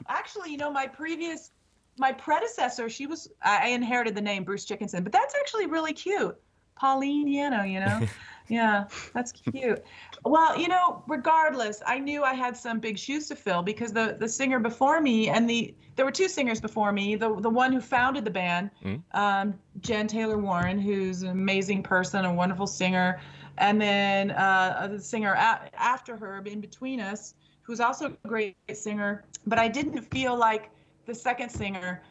actually, 0.07 0.51
you 0.51 0.57
know, 0.57 0.69
my 0.71 0.85
previous, 0.85 1.51
my 1.97 2.11
predecessor, 2.11 2.87
she 2.87 3.07
was, 3.07 3.29
I 3.41 3.65
I 3.65 3.67
inherited 3.69 4.13
the 4.13 4.21
name 4.21 4.43
Bruce 4.43 4.65
Dickinson, 4.65 5.03
but 5.03 5.11
that's 5.11 5.33
actually 5.33 5.65
really 5.65 5.93
cute. 5.93 6.39
Pauline 6.79 7.27
Yano, 7.27 7.69
you 7.69 7.79
know? 7.79 8.01
yeah, 8.47 8.85
that's 9.13 9.31
cute. 9.31 9.83
Well, 10.23 10.57
you 10.59 10.67
know, 10.67 11.03
regardless, 11.07 11.81
I 11.85 11.99
knew 11.99 12.23
I 12.23 12.33
had 12.33 12.55
some 12.55 12.79
big 12.79 12.97
shoes 12.97 13.27
to 13.27 13.35
fill 13.35 13.61
because 13.61 13.91
the, 13.91 14.15
the 14.19 14.27
singer 14.27 14.59
before 14.59 15.01
me 15.01 15.29
and 15.29 15.49
the, 15.49 15.73
there 15.95 16.05
were 16.05 16.11
two 16.11 16.29
singers 16.29 16.61
before 16.61 16.91
me. 16.91 17.15
The, 17.15 17.35
the 17.41 17.49
one 17.49 17.73
who 17.73 17.81
founded 17.81 18.23
the 18.23 18.31
band, 18.31 18.71
um, 19.11 19.53
Jen 19.81 20.07
Taylor 20.07 20.37
Warren, 20.37 20.79
who's 20.79 21.21
an 21.21 21.29
amazing 21.29 21.83
person, 21.83 22.25
a 22.25 22.33
wonderful 22.33 22.67
singer. 22.67 23.19
And 23.57 23.81
then 23.81 24.31
uh, 24.31 24.87
the 24.91 24.99
singer 24.99 25.33
a- 25.33 25.69
after 25.73 26.15
her, 26.15 26.41
in 26.45 26.61
between 26.61 27.01
us, 27.01 27.33
who's 27.61 27.81
also 27.81 28.05
a 28.23 28.27
great 28.27 28.55
singer. 28.73 29.25
But 29.45 29.59
I 29.59 29.67
didn't 29.67 30.01
feel 30.01 30.37
like 30.37 30.71
the 31.05 31.13
second 31.13 31.49
singer 31.49 32.01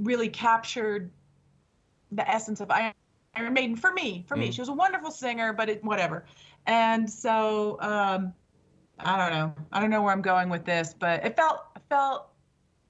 really 0.00 0.28
captured 0.28 1.10
the 2.12 2.28
essence 2.28 2.60
of 2.60 2.70
Iron 2.70 2.92
Iron 3.36 3.52
Maiden 3.52 3.76
for 3.76 3.92
me. 3.92 4.24
For 4.26 4.36
me, 4.36 4.48
mm. 4.48 4.52
she 4.52 4.60
was 4.60 4.68
a 4.68 4.72
wonderful 4.74 5.10
singer, 5.10 5.52
but 5.52 5.68
it 5.68 5.84
whatever. 5.84 6.24
And 6.66 7.08
so 7.08 7.78
um, 7.80 8.32
I 8.98 9.16
don't 9.16 9.30
know. 9.30 9.54
I 9.72 9.80
don't 9.80 9.90
know 9.90 10.02
where 10.02 10.12
I'm 10.12 10.22
going 10.22 10.48
with 10.48 10.64
this, 10.64 10.94
but 10.98 11.24
it 11.24 11.36
felt 11.36 11.66
it 11.76 11.82
felt 11.88 12.28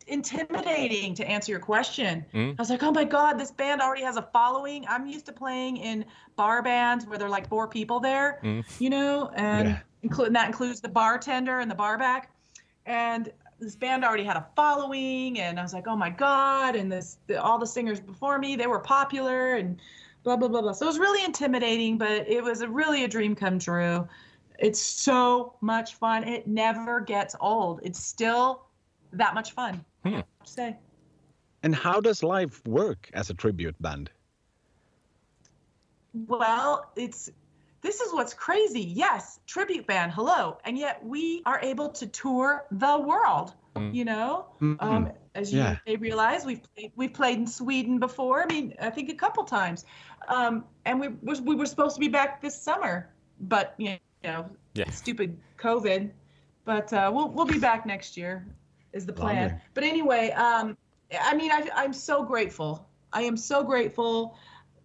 intimidating 0.07 1.15
to 1.15 1.27
answer 1.29 1.51
your 1.51 1.61
question. 1.61 2.25
Mm. 2.33 2.53
I 2.53 2.63
was 2.63 2.71
like, 2.71 2.83
oh 2.83 2.93
my 2.93 3.05
god, 3.05 3.39
this 3.39 3.51
band 3.51 3.81
already 3.81 4.03
has 4.03 4.17
a 4.17 4.29
following. 4.33 4.87
I'm 4.89 5.07
used 5.07 5.27
to 5.27 5.33
playing 5.33 5.79
in 5.79 6.05
bar 6.37 6.63
bands 6.63 7.07
where 7.07 7.19
there 7.19 7.27
are 7.27 7.31
like 7.31 7.49
four 7.49 7.67
people 7.67 7.99
there, 7.99 8.39
mm. 8.43 8.65
you 8.81 8.89
know, 8.89 9.31
and 9.35 9.69
Yeah. 10.03 10.29
that 10.31 10.47
includes 10.47 10.81
the 10.81 10.89
bartender 10.89 11.59
and 11.59 11.71
the 11.71 11.75
bar 11.75 11.99
back. 11.99 12.31
And 12.85 13.33
this 13.59 13.75
band 13.75 14.05
already 14.05 14.23
had 14.23 14.37
a 14.37 14.47
following, 14.55 15.41
and 15.41 15.59
I 15.59 15.63
was 15.63 15.73
like, 15.73 15.89
oh 15.89 15.97
my 15.97 16.11
god! 16.11 16.77
And 16.77 16.93
this 16.93 17.19
the, 17.27 17.43
all 17.43 17.59
the 17.59 17.67
singers 17.67 18.01
before 18.01 18.39
me, 18.39 18.55
they 18.55 18.67
were 18.67 18.79
popular, 18.79 19.57
and 19.57 19.81
blah 20.27 20.37
blah 20.37 20.49
blah 20.49 20.61
blah. 20.61 20.73
So 20.73 20.87
it 20.87 20.89
was 20.89 20.99
really 20.99 21.25
intimidating, 21.25 21.97
but 21.99 22.29
it 22.29 22.43
was 22.43 22.61
a, 22.61 22.69
really 22.69 23.05
a 23.05 23.09
dream 23.09 23.37
come 23.37 23.61
true. 23.61 24.09
It's 24.59 24.81
so 24.81 25.55
much 25.61 25.95
fun. 25.95 26.25
It 26.25 26.49
never 26.49 27.01
gets 27.01 27.37
old. 27.41 27.79
It's 27.85 28.03
still 28.03 28.65
that 29.13 29.35
much 29.35 29.53
fun. 29.53 29.85
I 30.05 30.09
have 30.09 30.25
to 30.45 30.51
say. 30.51 30.77
And 31.63 31.73
how 31.77 32.01
does 32.01 32.25
life 32.25 32.61
work 32.67 33.09
as 33.15 33.31
a 33.31 33.35
tribute 33.35 33.81
band? 33.81 34.11
Well, 36.27 36.91
it's 36.97 37.31
this 37.83 38.01
is 38.01 38.13
what's 38.13 38.35
crazy. 38.35 38.81
Yes, 38.81 39.39
tribute 39.47 39.87
band, 39.87 40.11
hello, 40.11 40.59
and 40.65 40.77
yet 40.77 41.05
we 41.05 41.43
are 41.47 41.61
able 41.61 41.91
to 41.91 42.07
tour 42.09 42.67
the 42.73 42.99
world. 42.99 43.55
Hmm. 43.77 43.91
You 43.93 44.07
know, 44.07 44.47
hmm. 44.59 44.75
um, 44.81 45.13
as 45.35 45.53
you 45.53 45.61
Yeah. 45.61 45.77
may 45.87 45.97
realize, 45.97 46.47
we've 46.47 46.63
played, 46.75 46.93
we've 46.97 47.13
played 47.13 47.37
in 47.37 47.47
Sweden 47.47 47.99
before. 47.99 48.43
I 48.43 48.47
mean, 48.47 48.75
I 48.81 48.91
think 48.91 49.11
a 49.11 49.15
couple 49.15 49.45
times, 49.45 49.85
um, 50.29 50.65
and 50.85 51.01
we 51.01 51.09
was 51.23 51.41
we 51.41 51.55
were 51.55 51.67
supposed 51.67 51.95
to 51.97 52.01
be 52.01 52.09
back 52.09 52.41
this 52.41 52.61
summer, 52.61 53.11
but 53.41 53.75
you 53.79 53.97
know, 54.25 54.49
Yeah. 54.75 54.91
stupid 54.91 55.39
COVID. 55.59 56.11
But 56.65 56.93
uh, 56.93 57.11
we'll 57.15 57.29
we'll 57.29 57.47
be 57.47 57.59
back 57.59 57.87
next 57.87 58.17
year, 58.17 58.47
is 58.93 59.07
the 59.07 59.13
plan. 59.13 59.43
Lovely. 59.43 59.59
But 59.75 59.85
anyway, 59.85 60.31
um, 60.33 60.77
I 61.21 61.35
mean, 61.37 61.53
I, 61.53 61.69
I'm 61.75 61.93
so 61.93 62.25
grateful. 62.25 62.89
I 63.13 63.23
am 63.23 63.37
so 63.37 63.63
grateful 63.63 64.37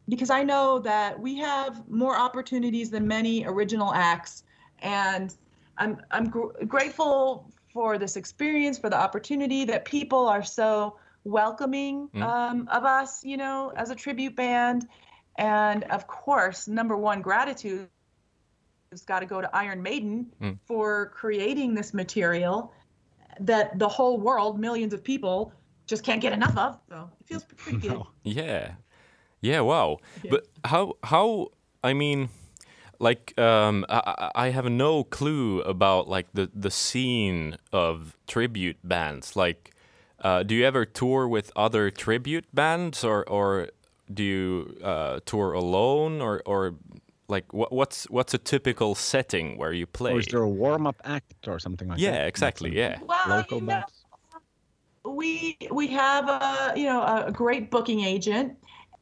because 0.07 0.29
I 0.29 0.43
know 0.43 0.79
that 0.79 1.19
we 1.19 1.37
have 1.39 1.87
more 1.89 2.17
opportunities 2.17 2.89
than 2.89 3.07
many 3.07 3.45
original 3.45 3.93
acts, 3.93 4.43
and 4.79 5.35
I'm 5.77 6.01
I'm 6.11 6.29
gr- 6.29 6.51
grateful 6.67 7.51
for 7.73 7.97
this 7.97 8.15
experience, 8.15 8.77
for 8.77 8.89
the 8.89 8.97
opportunity 8.97 9.65
that 9.65 9.85
people 9.85 10.27
are 10.27 10.43
so 10.43 10.97
welcoming 11.23 12.09
um, 12.21 12.67
of 12.71 12.83
us, 12.83 13.23
you 13.23 13.37
know, 13.37 13.71
as 13.75 13.91
a 13.91 13.95
tribute 13.95 14.35
band, 14.35 14.87
And 15.37 15.83
of 15.85 16.07
course, 16.07 16.67
number 16.67 16.97
one, 16.97 17.21
gratitude 17.21 17.87
has 18.91 19.01
got 19.03 19.21
to 19.21 19.25
go 19.25 19.41
to 19.41 19.55
Iron 19.55 19.81
Maiden 19.81 20.27
Mm. 20.41 20.59
for 20.65 21.11
creating 21.15 21.73
this 21.75 21.93
material 21.93 22.73
that 23.39 23.79
the 23.79 23.87
whole 23.87 24.19
world, 24.19 24.59
millions 24.59 24.93
of 24.93 25.03
people, 25.03 25.53
just 25.87 26.03
can't 26.03 26.21
get 26.21 26.33
enough 26.33 26.57
of. 26.57 26.79
So 26.89 27.09
it 27.21 27.27
feels 27.27 27.43
pretty 27.45 27.77
good. 27.87 27.91
No. 27.91 28.07
Yeah, 28.23 28.73
yeah. 29.41 29.61
Wow. 29.61 29.97
Yeah. 30.23 30.31
But 30.31 30.47
how 30.65 30.95
how 31.03 31.49
I 31.83 31.93
mean, 31.93 32.29
like 32.99 33.37
um, 33.39 33.85
I, 33.89 34.29
I 34.35 34.47
I 34.47 34.49
have 34.49 34.69
no 34.69 35.03
clue 35.03 35.61
about 35.61 36.07
like 36.09 36.27
the 36.33 36.49
the 36.53 36.69
scene 36.71 37.57
of 37.71 38.17
tribute 38.27 38.77
bands. 38.83 39.35
Like, 39.35 39.71
uh, 40.19 40.43
do 40.43 40.53
you 40.55 40.65
ever 40.65 40.85
tour 40.85 41.27
with 41.27 41.51
other 41.55 41.89
tribute 41.91 42.45
bands, 42.53 43.03
or 43.03 43.27
or 43.29 43.69
do 44.13 44.23
you 44.23 44.77
uh, 44.83 45.19
tour 45.25 45.53
alone, 45.53 46.21
or 46.21 46.41
or 46.45 46.75
like 47.27 47.51
what, 47.53 47.71
what's 47.71 48.09
what's 48.09 48.33
a 48.33 48.37
typical 48.37 48.95
setting 48.95 49.57
where 49.57 49.73
you 49.73 49.87
play? 49.87 50.13
Or 50.13 50.19
is 50.19 50.27
there 50.27 50.41
a 50.41 50.49
warm 50.49 50.87
up 50.87 51.01
act 51.03 51.47
or 51.47 51.59
something 51.59 51.87
like 51.87 51.97
that? 51.97 52.03
yeah, 52.03 52.25
exactly. 52.25 52.71
That's 52.75 53.01
Yeah. 53.01 53.07
Well, 53.07 53.37
Local 53.37 53.59
you 53.59 53.65
know, 53.65 53.83
we 55.05 55.57
we 55.71 55.87
have 55.87 56.29
a 56.29 56.73
you 56.75 56.85
know 56.85 57.01
a 57.01 57.31
great 57.31 57.71
booking 57.71 58.01
agent 58.01 58.55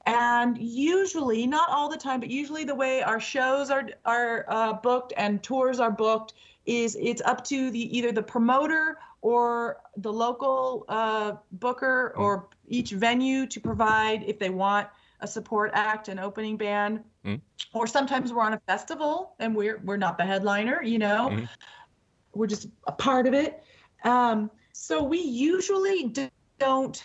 and 0.06 0.58
usually 0.58 1.46
not 1.46 1.70
all 1.70 1.90
the 1.90 1.98
time 1.98 2.20
but 2.20 2.30
usually 2.30 2.64
the 2.64 2.74
way 2.74 3.02
our 3.02 3.20
shows 3.20 3.70
are 3.70 3.90
are 4.06 4.46
uh, 4.48 4.74
booked 4.74 5.14
and 5.18 5.44
tours 5.44 5.80
are 5.80 5.92
booked 5.92 6.34
is 6.66 6.98
it's 7.02 7.22
up 7.26 7.44
to 7.44 7.70
the 7.72 7.98
either 7.98 8.12
the 8.12 8.24
promoter 8.24 8.98
or 9.22 9.82
the 9.98 10.12
local 10.12 10.86
uh, 10.88 11.34
booker 11.54 12.14
or 12.16 12.48
each 12.68 12.92
venue 12.92 13.46
to 13.46 13.60
provide 13.60 14.24
if 14.24 14.40
they 14.40 14.50
want 14.50 14.88
a 15.22 15.28
support 15.28 15.72
act 15.74 16.08
an 16.08 16.20
opening 16.20 16.58
band 16.58 17.04
Mm. 17.26 17.42
or 17.74 17.86
sometimes 17.86 18.32
we're 18.32 18.44
on 18.44 18.54
a 18.54 18.60
festival 18.66 19.36
and 19.40 19.54
we're 19.54 19.80
we're 19.84 19.98
not 19.98 20.18
the 20.18 20.26
headliner 20.26 20.82
you 20.82 20.98
know 21.00 21.30
Mhm. 21.30 21.50
we're 22.34 22.48
just 22.48 22.68
a 22.88 22.92
part 22.94 23.28
of 23.28 23.34
it 23.34 23.62
um, 24.06 24.50
so 24.72 25.04
we 25.04 25.20
usually 25.20 26.14
don't 26.58 27.04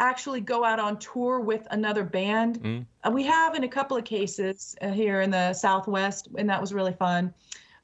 actually 0.00 0.40
go 0.40 0.64
out 0.64 0.80
on 0.80 0.98
tour 0.98 1.38
with 1.38 1.64
another 1.70 2.02
band. 2.02 2.60
Mm. 2.60 2.86
Uh, 3.04 3.10
we 3.12 3.22
have 3.22 3.54
in 3.54 3.62
a 3.62 3.68
couple 3.68 3.96
of 3.96 4.04
cases 4.04 4.74
uh, 4.82 4.90
here 4.90 5.20
in 5.20 5.30
the 5.30 5.52
Southwest, 5.52 6.28
and 6.36 6.50
that 6.50 6.60
was 6.60 6.74
really 6.74 6.92
fun. 6.92 7.32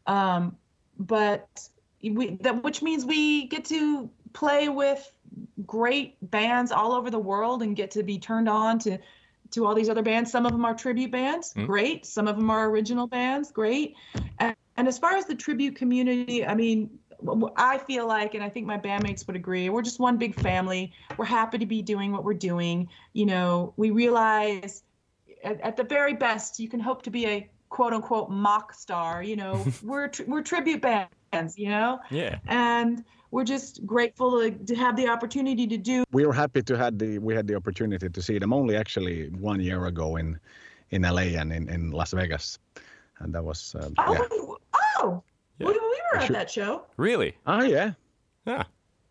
Um, 0.09 0.57
but 0.99 1.69
we 2.03 2.37
that 2.41 2.65
which 2.65 2.83
means 2.83 3.05
we 3.05 3.47
get 3.47 3.65
to 3.67 4.11
play 4.33 4.69
with 4.69 5.13
great 5.67 6.17
bands 6.31 6.73
all 6.73 6.93
over 6.93 7.11
the 7.11 7.19
world 7.19 7.63
and 7.63 7.77
get 7.77 7.93
to 7.93 8.03
be 8.03 8.19
turned 8.19 8.49
on 8.49 8.81
to 8.81 8.99
to 9.53 9.67
all 9.67 9.75
these 9.75 9.89
other 9.89 10.03
bands. 10.03 10.31
Some 10.31 10.47
of 10.47 10.53
them 10.53 10.65
are 10.65 10.75
tribute 10.75 11.11
bands, 11.11 11.55
Mm. 11.55 11.67
great. 11.67 12.07
Some 12.07 12.29
of 12.29 12.37
them 12.37 12.51
are 12.51 12.69
original 12.71 13.07
bands, 13.07 13.51
great. 13.51 13.95
And, 14.39 14.55
and 14.77 14.87
as 14.89 14.99
far 14.99 15.17
as 15.17 15.25
the 15.27 15.35
tribute 15.35 15.75
community, 15.77 16.45
I 16.47 16.55
mean, 16.55 16.91
I 17.57 17.79
feel 17.79 18.07
like, 18.07 18.35
and 18.35 18.45
I 18.45 18.49
think 18.49 18.67
my 18.67 18.79
bandmates 18.79 19.27
would 19.27 19.35
agree, 19.35 19.69
we're 19.71 19.83
just 19.83 19.99
one 19.99 20.19
big 20.19 20.35
family. 20.37 20.93
We're 21.17 21.25
happy 21.25 21.59
to 21.59 21.67
be 21.67 21.83
doing 21.83 22.13
what 22.13 22.23
we're 22.25 22.35
doing. 22.35 22.89
You 23.13 23.27
know, 23.27 23.73
we 23.77 23.91
realize 23.91 24.85
at, 25.43 25.61
at 25.63 25.77
the 25.77 25.83
very 25.85 26.15
best, 26.15 26.61
you 26.61 26.69
can 26.69 26.79
hope 26.79 27.03
to 27.03 27.11
be 27.11 27.27
a 27.27 27.51
quote 27.71 27.93
unquote 27.93 28.31
mock 28.31 28.73
star. 28.73 29.23
You 29.23 29.35
know, 29.37 29.65
we're 29.83 30.11
we're 30.29 30.43
tribute 30.43 30.81
bands. 30.81 31.59
You 31.59 31.71
know, 31.71 31.99
Yeah. 32.11 32.39
and 32.47 33.05
we're 33.31 33.45
just 33.45 33.85
grateful 33.87 34.41
to, 34.41 34.51
to 34.51 34.75
have 34.75 34.97
the 34.97 35.09
opportunity 35.09 35.67
to 35.67 35.77
do. 35.77 36.05
we 36.13 36.25
were 36.27 36.33
happy 36.33 36.63
to 36.63 36.77
had 36.77 36.99
the 36.99 37.19
we 37.19 37.35
had 37.35 37.47
the 37.47 37.55
opportunity 37.55 38.09
to 38.09 38.23
see 38.23 38.39
them 38.39 38.53
only 38.53 38.77
actually 38.77 39.29
one 39.31 39.61
year 39.61 39.87
ago 39.87 40.17
in 40.17 40.39
in 40.91 41.03
LA 41.03 41.37
and 41.41 41.53
in, 41.53 41.69
in 41.69 41.91
Las 41.91 42.13
Vegas, 42.13 42.59
and 43.21 43.35
that 43.35 43.45
was 43.45 43.75
uh, 43.75 43.91
Oh, 43.99 44.13
yeah. 44.13 44.21
we- 44.31 44.57
oh, 45.01 45.23
Yeah. 45.59 45.67
we, 45.69 45.73
we 45.75 45.79
were 46.13 46.19
at 46.19 46.27
Sure. 46.27 46.35
that 46.37 46.51
show. 46.51 46.87
Really? 46.97 47.37
Ah, 47.47 47.63
yeah. 47.63 47.93
Yeah. 48.47 48.65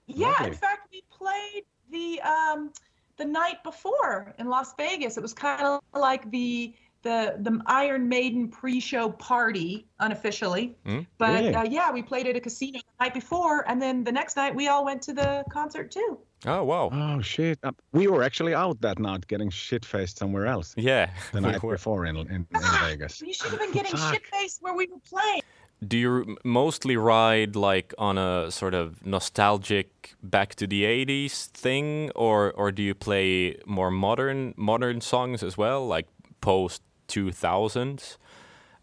Yeah, 0.08 0.28
Lovely. 0.30 0.48
in 0.48 0.54
fact, 0.54 0.88
we 0.92 1.04
played 1.12 1.64
the 1.92 2.20
um 2.22 2.72
the 3.18 3.26
night 3.26 3.64
before 3.64 4.34
in 4.40 4.48
Las 4.48 4.74
Vegas. 4.78 5.18
It 5.18 5.22
was 5.22 5.34
kind 5.34 5.62
of 5.62 5.82
like 5.94 6.30
the 6.32 6.74
the 7.04 7.36
the 7.40 7.62
Iron 7.68 8.08
Maiden 8.10 8.48
pre-show 8.50 9.10
party 9.12 9.86
unofficially. 10.00 10.76
Mm. 10.86 11.06
But 11.18 11.34
Really? 11.34 11.56
uh, 11.56 11.64
yeah, 11.64 11.92
we 11.92 12.02
played 12.02 12.28
at 12.28 12.36
a 12.36 12.40
casino 12.40 12.80
the 12.80 13.06
night 13.06 13.14
before, 13.14 13.64
and 13.70 13.82
then 13.82 14.04
the 14.04 14.12
next 14.12 14.36
night 14.36 14.54
we 14.56 14.68
all 14.68 14.84
went 14.86 15.02
to 15.04 15.14
the 15.14 15.44
concert 15.52 15.92
too. 15.92 16.20
Oh 16.46 16.64
wow. 16.64 16.90
Oh 16.94 17.22
shit! 17.22 17.58
Uh, 17.64 17.72
we 17.94 18.08
were 18.08 18.24
actually 18.24 18.54
out 18.54 18.80
that 18.82 19.00
night 19.00 19.26
getting 19.28 19.50
shit 19.50 19.84
faced 19.86 20.18
somewhere 20.20 20.46
else 20.46 20.74
Yeah. 20.78 21.10
the 21.34 21.42
night 21.42 21.64
were. 21.64 21.74
before 21.74 22.06
in 22.06 22.16
in, 22.18 22.28
in 22.28 22.48
Vegas. 22.82 23.22
You 23.22 23.34
should 23.34 23.52
have 23.52 23.60
been 23.60 23.72
getting 23.72 23.96
Fuck. 23.98 24.14
shit 24.14 24.26
faced 24.28 24.62
where 24.62 24.76
we 24.76 24.88
were 24.88 25.00
playing. 25.10 25.42
Do 25.88 25.96
you 25.96 26.38
mostly 26.44 26.98
ride 26.98 27.56
like 27.56 27.94
on 28.00 28.18
a 28.18 28.50
sort 28.50 28.74
of 28.74 29.06
nostalgic 29.06 30.16
back 30.24 30.56
to 30.56 30.66
the 30.66 30.84
80s 30.84 31.48
thing 31.48 32.12
or 32.16 32.52
or 32.54 32.72
do 32.72 32.82
you 32.82 32.96
play 32.96 33.58
more 33.68 33.92
modern 33.92 34.54
modern 34.58 35.02
songs 35.02 35.44
as 35.44 35.56
well 35.56 35.86
like 35.88 36.08
post 36.42 36.82
2000s 37.08 38.18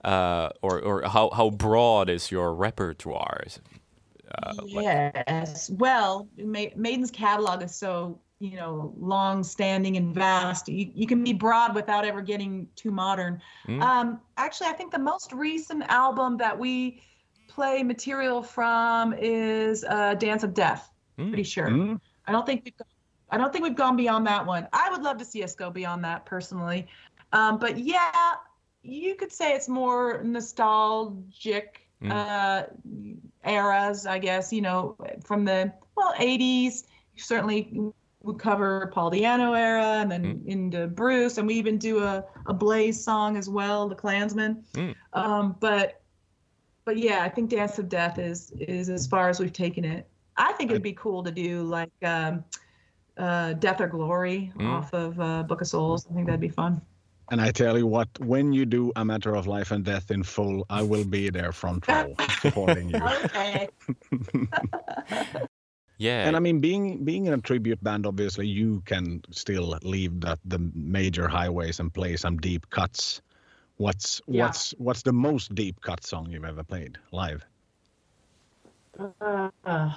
uh, 0.04 0.48
or 0.62 0.80
or 0.80 1.02
how 1.08 1.30
how 1.30 1.50
broad 1.50 2.08
is 2.10 2.30
your 2.30 2.54
repertoire 2.54 3.44
uh, 4.42 4.52
like- 4.72 5.46
Well, 5.70 6.28
Ma- 6.38 6.74
Maiden's 6.76 7.10
catalog 7.10 7.62
is 7.62 7.74
so 7.74 8.18
you 8.40 8.56
know 8.56 8.92
long-standing 8.98 9.96
and 9.96 10.14
vast. 10.14 10.68
You, 10.68 10.90
you 10.94 11.06
can 11.06 11.22
be 11.22 11.32
broad 11.32 11.74
without 11.74 12.04
ever 12.04 12.20
getting 12.20 12.68
too 12.76 12.90
modern. 12.90 13.40
Mm. 13.68 13.80
Um, 13.82 14.20
actually, 14.36 14.68
I 14.68 14.72
think 14.72 14.92
the 14.92 14.98
most 14.98 15.32
recent 15.32 15.84
album 15.88 16.36
that 16.38 16.58
we 16.58 17.00
play 17.48 17.82
material 17.82 18.42
from 18.42 19.14
is 19.16 19.84
uh, 19.84 20.14
Dance 20.14 20.42
of 20.42 20.52
Death. 20.52 20.90
Mm. 21.18 21.28
Pretty 21.28 21.44
sure. 21.44 21.68
Mm? 21.68 22.00
I 22.26 22.32
don't 22.32 22.44
think 22.44 22.62
we've. 22.64 22.74
I 23.30 23.38
don't 23.38 23.52
think 23.52 23.64
we've 23.64 23.74
gone 23.74 23.96
beyond 23.96 24.26
that 24.26 24.44
one. 24.46 24.68
I 24.72 24.90
would 24.90 25.02
love 25.02 25.16
to 25.18 25.24
see 25.24 25.42
us 25.42 25.54
go 25.56 25.70
beyond 25.70 26.04
that 26.04 26.24
personally. 26.24 26.86
Um, 27.34 27.58
but 27.58 27.76
yeah, 27.78 28.12
you 28.82 29.14
could 29.16 29.32
say 29.32 29.52
it's 29.54 29.68
more 29.68 30.22
nostalgic 30.24 31.80
Mm. 32.02 32.10
uh, 32.12 32.66
eras, 33.48 34.04
I 34.04 34.18
guess. 34.18 34.52
You 34.52 34.62
know, 34.62 34.96
from 35.24 35.44
the 35.44 35.72
well 35.96 36.12
80s. 36.18 36.84
Certainly, 37.16 37.70
would 38.22 38.38
cover 38.38 38.90
Paul 38.92 39.10
Diano 39.10 39.56
era, 39.56 40.00
and 40.00 40.10
then 40.10 40.42
into 40.46 40.88
Bruce, 40.88 41.38
and 41.38 41.46
we 41.46 41.54
even 41.54 41.78
do 41.78 42.02
a, 42.02 42.24
a 42.46 42.52
Blaze 42.54 43.02
song 43.02 43.36
as 43.36 43.48
well, 43.48 43.88
The 43.88 43.94
Klansman. 43.94 44.64
Mm. 44.74 44.94
Um, 45.12 45.56
but 45.60 46.00
but 46.84 46.96
yeah, 46.98 47.22
I 47.22 47.28
think 47.28 47.50
Dance 47.50 47.78
of 47.78 47.88
Death 47.88 48.18
is 48.18 48.50
is 48.58 48.88
as 48.90 49.06
far 49.06 49.28
as 49.28 49.38
we've 49.40 49.52
taken 49.52 49.84
it. 49.84 50.08
I 50.36 50.52
think 50.54 50.70
it'd 50.70 50.82
be 50.82 50.92
cool 50.94 51.22
to 51.22 51.30
do 51.30 51.62
like 51.62 51.92
um, 52.02 52.44
uh, 53.16 53.52
Death 53.54 53.80
or 53.80 53.86
Glory 53.86 54.52
Mm. 54.56 54.66
off 54.68 54.92
of 54.92 55.20
uh, 55.20 55.42
Book 55.44 55.60
of 55.60 55.68
Souls. 55.68 56.06
I 56.10 56.14
think 56.14 56.26
that'd 56.26 56.40
be 56.40 56.48
fun. 56.48 56.82
And 57.30 57.40
I 57.40 57.50
tell 57.52 57.78
you 57.78 57.86
what, 57.86 58.08
when 58.20 58.52
you 58.52 58.66
do 58.66 58.92
a 58.96 59.04
matter 59.04 59.34
of 59.34 59.46
life 59.46 59.70
and 59.70 59.84
death 59.84 60.10
in 60.10 60.22
full, 60.22 60.64
I 60.70 60.82
will 60.82 61.04
be 61.04 61.30
there 61.30 61.52
front 61.52 61.88
row 61.88 62.16
supporting 62.28 62.88
you. 62.90 63.10
Okay. 63.24 63.68
yeah 65.98 66.26
And 66.26 66.36
I 66.36 66.40
mean, 66.40 66.60
being 66.60 67.04
being 67.04 67.26
in 67.26 67.32
a 67.34 67.38
tribute 67.38 67.82
band, 67.82 68.06
obviously, 68.06 68.46
you 68.46 68.82
can 68.86 69.22
still 69.30 69.78
leave 69.82 70.20
the, 70.20 70.38
the 70.44 70.58
major 70.74 71.28
highways 71.28 71.80
and 71.80 71.92
play 71.92 72.16
some 72.16 72.38
deep 72.38 72.68
cuts. 72.70 73.22
What's 73.76 74.20
Yeah. 74.26 74.46
what's 74.46 74.70
what's 74.78 75.02
the 75.02 75.12
most 75.12 75.54
deep 75.54 75.80
cut 75.80 76.04
song 76.04 76.30
you've 76.30 76.44
ever 76.44 76.62
played 76.62 76.98
live? 77.12 77.44
Uh, 79.20 79.50
uh, 79.64 79.90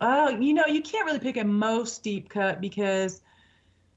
oh, 0.00 0.28
you 0.28 0.52
know, 0.52 0.66
you 0.66 0.82
can't 0.82 1.06
really 1.06 1.18
pick 1.18 1.36
a 1.36 1.44
most 1.44 2.02
deep 2.02 2.28
cut 2.28 2.60
because 2.60 3.22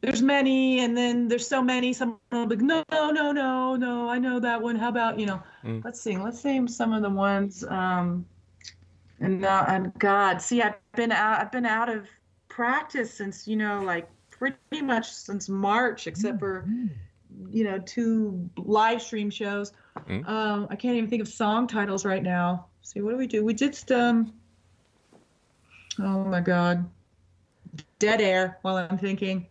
there's 0.05 0.21
many, 0.21 0.81
and 0.81 0.95
then 0.95 1.27
there's 1.27 1.47
so 1.47 1.61
many. 1.61 1.91
Some 1.91 2.19
will 2.31 2.45
be 2.45 2.57
no, 2.57 2.83
no, 2.91 3.09
no, 3.09 3.31
no, 3.31 3.75
no. 3.75 4.07
I 4.07 4.19
know 4.19 4.39
that 4.39 4.61
one. 4.61 4.75
How 4.75 4.89
about 4.89 5.19
you 5.19 5.25
know? 5.25 5.41
Mm. 5.63 5.83
Let's 5.83 5.99
see. 5.99 6.15
Let's 6.15 6.43
name 6.45 6.67
some 6.67 6.93
of 6.93 7.01
the 7.01 7.09
ones. 7.09 7.63
Um, 7.63 8.25
and 9.19 9.41
now, 9.41 9.65
and 9.67 9.91
God, 9.97 10.41
see, 10.41 10.61
I've 10.61 10.75
been 10.95 11.11
out. 11.11 11.39
I've 11.39 11.51
been 11.51 11.65
out 11.65 11.89
of 11.89 12.07
practice 12.49 13.11
since 13.11 13.47
you 13.47 13.55
know, 13.55 13.81
like 13.81 14.07
pretty 14.29 14.81
much 14.83 15.11
since 15.11 15.49
March, 15.49 16.05
except 16.05 16.39
for 16.39 16.67
you 17.49 17.63
know 17.63 17.79
two 17.79 18.47
live 18.57 19.01
stream 19.01 19.31
shows. 19.31 19.71
Mm. 20.07 20.27
Um, 20.27 20.67
I 20.69 20.75
can't 20.75 20.95
even 20.95 21.09
think 21.09 21.23
of 21.23 21.27
song 21.27 21.67
titles 21.67 22.05
right 22.05 22.23
now. 22.23 22.67
See, 22.83 23.01
what 23.01 23.11
do 23.11 23.17
we 23.17 23.27
do? 23.27 23.43
We 23.43 23.55
just 23.55 23.91
um. 23.91 24.33
Oh 25.99 26.23
my 26.25 26.41
God. 26.41 26.87
Dead 27.97 28.21
air 28.21 28.59
while 28.61 28.75
I'm 28.77 28.99
thinking. 28.99 29.47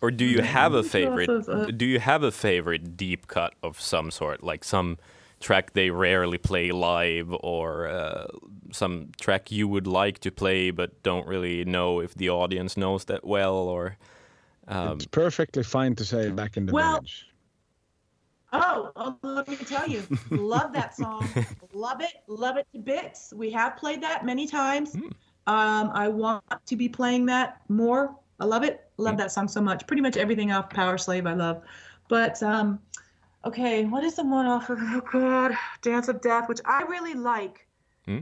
Or 0.00 0.10
do 0.10 0.24
you 0.24 0.42
have 0.42 0.74
a 0.74 0.82
favorite 0.82 1.76
do 1.78 1.84
you 1.84 1.98
have 2.00 2.22
a 2.22 2.32
favorite 2.32 2.96
deep 2.96 3.26
cut 3.26 3.54
of 3.62 3.80
some 3.80 4.10
sort 4.10 4.42
like 4.42 4.64
some 4.64 4.98
track 5.40 5.72
they 5.72 5.90
rarely 5.90 6.38
play 6.38 6.70
live 6.70 7.34
or 7.40 7.88
uh, 7.88 8.26
some 8.70 9.10
track 9.20 9.50
you 9.50 9.66
would 9.66 9.86
like 9.86 10.18
to 10.20 10.30
play 10.30 10.70
but 10.70 11.02
don't 11.02 11.26
really 11.26 11.64
know 11.64 12.00
if 12.00 12.14
the 12.14 12.30
audience 12.30 12.76
knows 12.76 13.04
that 13.06 13.24
well 13.24 13.54
or 13.54 13.96
um, 14.68 14.92
it's 14.92 15.06
perfectly 15.06 15.62
fine 15.64 15.94
to 15.96 16.04
say 16.04 16.30
back 16.30 16.56
in 16.56 16.66
the 16.66 16.72
Well, 16.72 16.92
village. 16.94 17.26
Oh, 18.52 18.92
oh, 18.96 19.16
let 19.22 19.48
me 19.48 19.56
tell 19.56 19.88
you, 19.88 20.02
love 20.30 20.72
that 20.74 20.94
song. 21.02 21.26
love 21.72 22.00
it, 22.00 22.12
love 22.28 22.56
it 22.58 22.66
to 22.74 22.78
bits. 22.80 23.32
We 23.34 23.50
have 23.50 23.76
played 23.76 24.02
that 24.02 24.24
many 24.26 24.46
times. 24.46 24.92
Hmm. 24.94 25.06
Um, 25.46 25.90
I 25.94 26.08
want 26.08 26.44
to 26.66 26.76
be 26.76 26.88
playing 26.88 27.26
that 27.26 27.62
more. 27.68 28.14
I 28.42 28.44
love 28.44 28.64
it. 28.64 28.90
Love 28.96 29.16
that 29.18 29.30
song 29.30 29.46
so 29.46 29.60
much. 29.60 29.86
Pretty 29.86 30.02
much 30.02 30.16
everything 30.16 30.50
off 30.50 30.68
Power 30.68 30.98
Slave 30.98 31.26
I 31.26 31.32
love. 31.34 31.62
But 32.08 32.42
um, 32.42 32.80
okay, 33.44 33.84
what 33.84 34.02
is 34.02 34.16
the 34.16 34.24
one 34.24 34.46
off 34.46 34.68
of 34.68 34.78
oh 34.80 35.00
god, 35.12 35.56
Dance 35.80 36.08
of 36.08 36.20
Death, 36.20 36.48
which 36.48 36.58
I 36.64 36.82
really 36.82 37.14
like. 37.14 37.68
Hmm? 38.04 38.18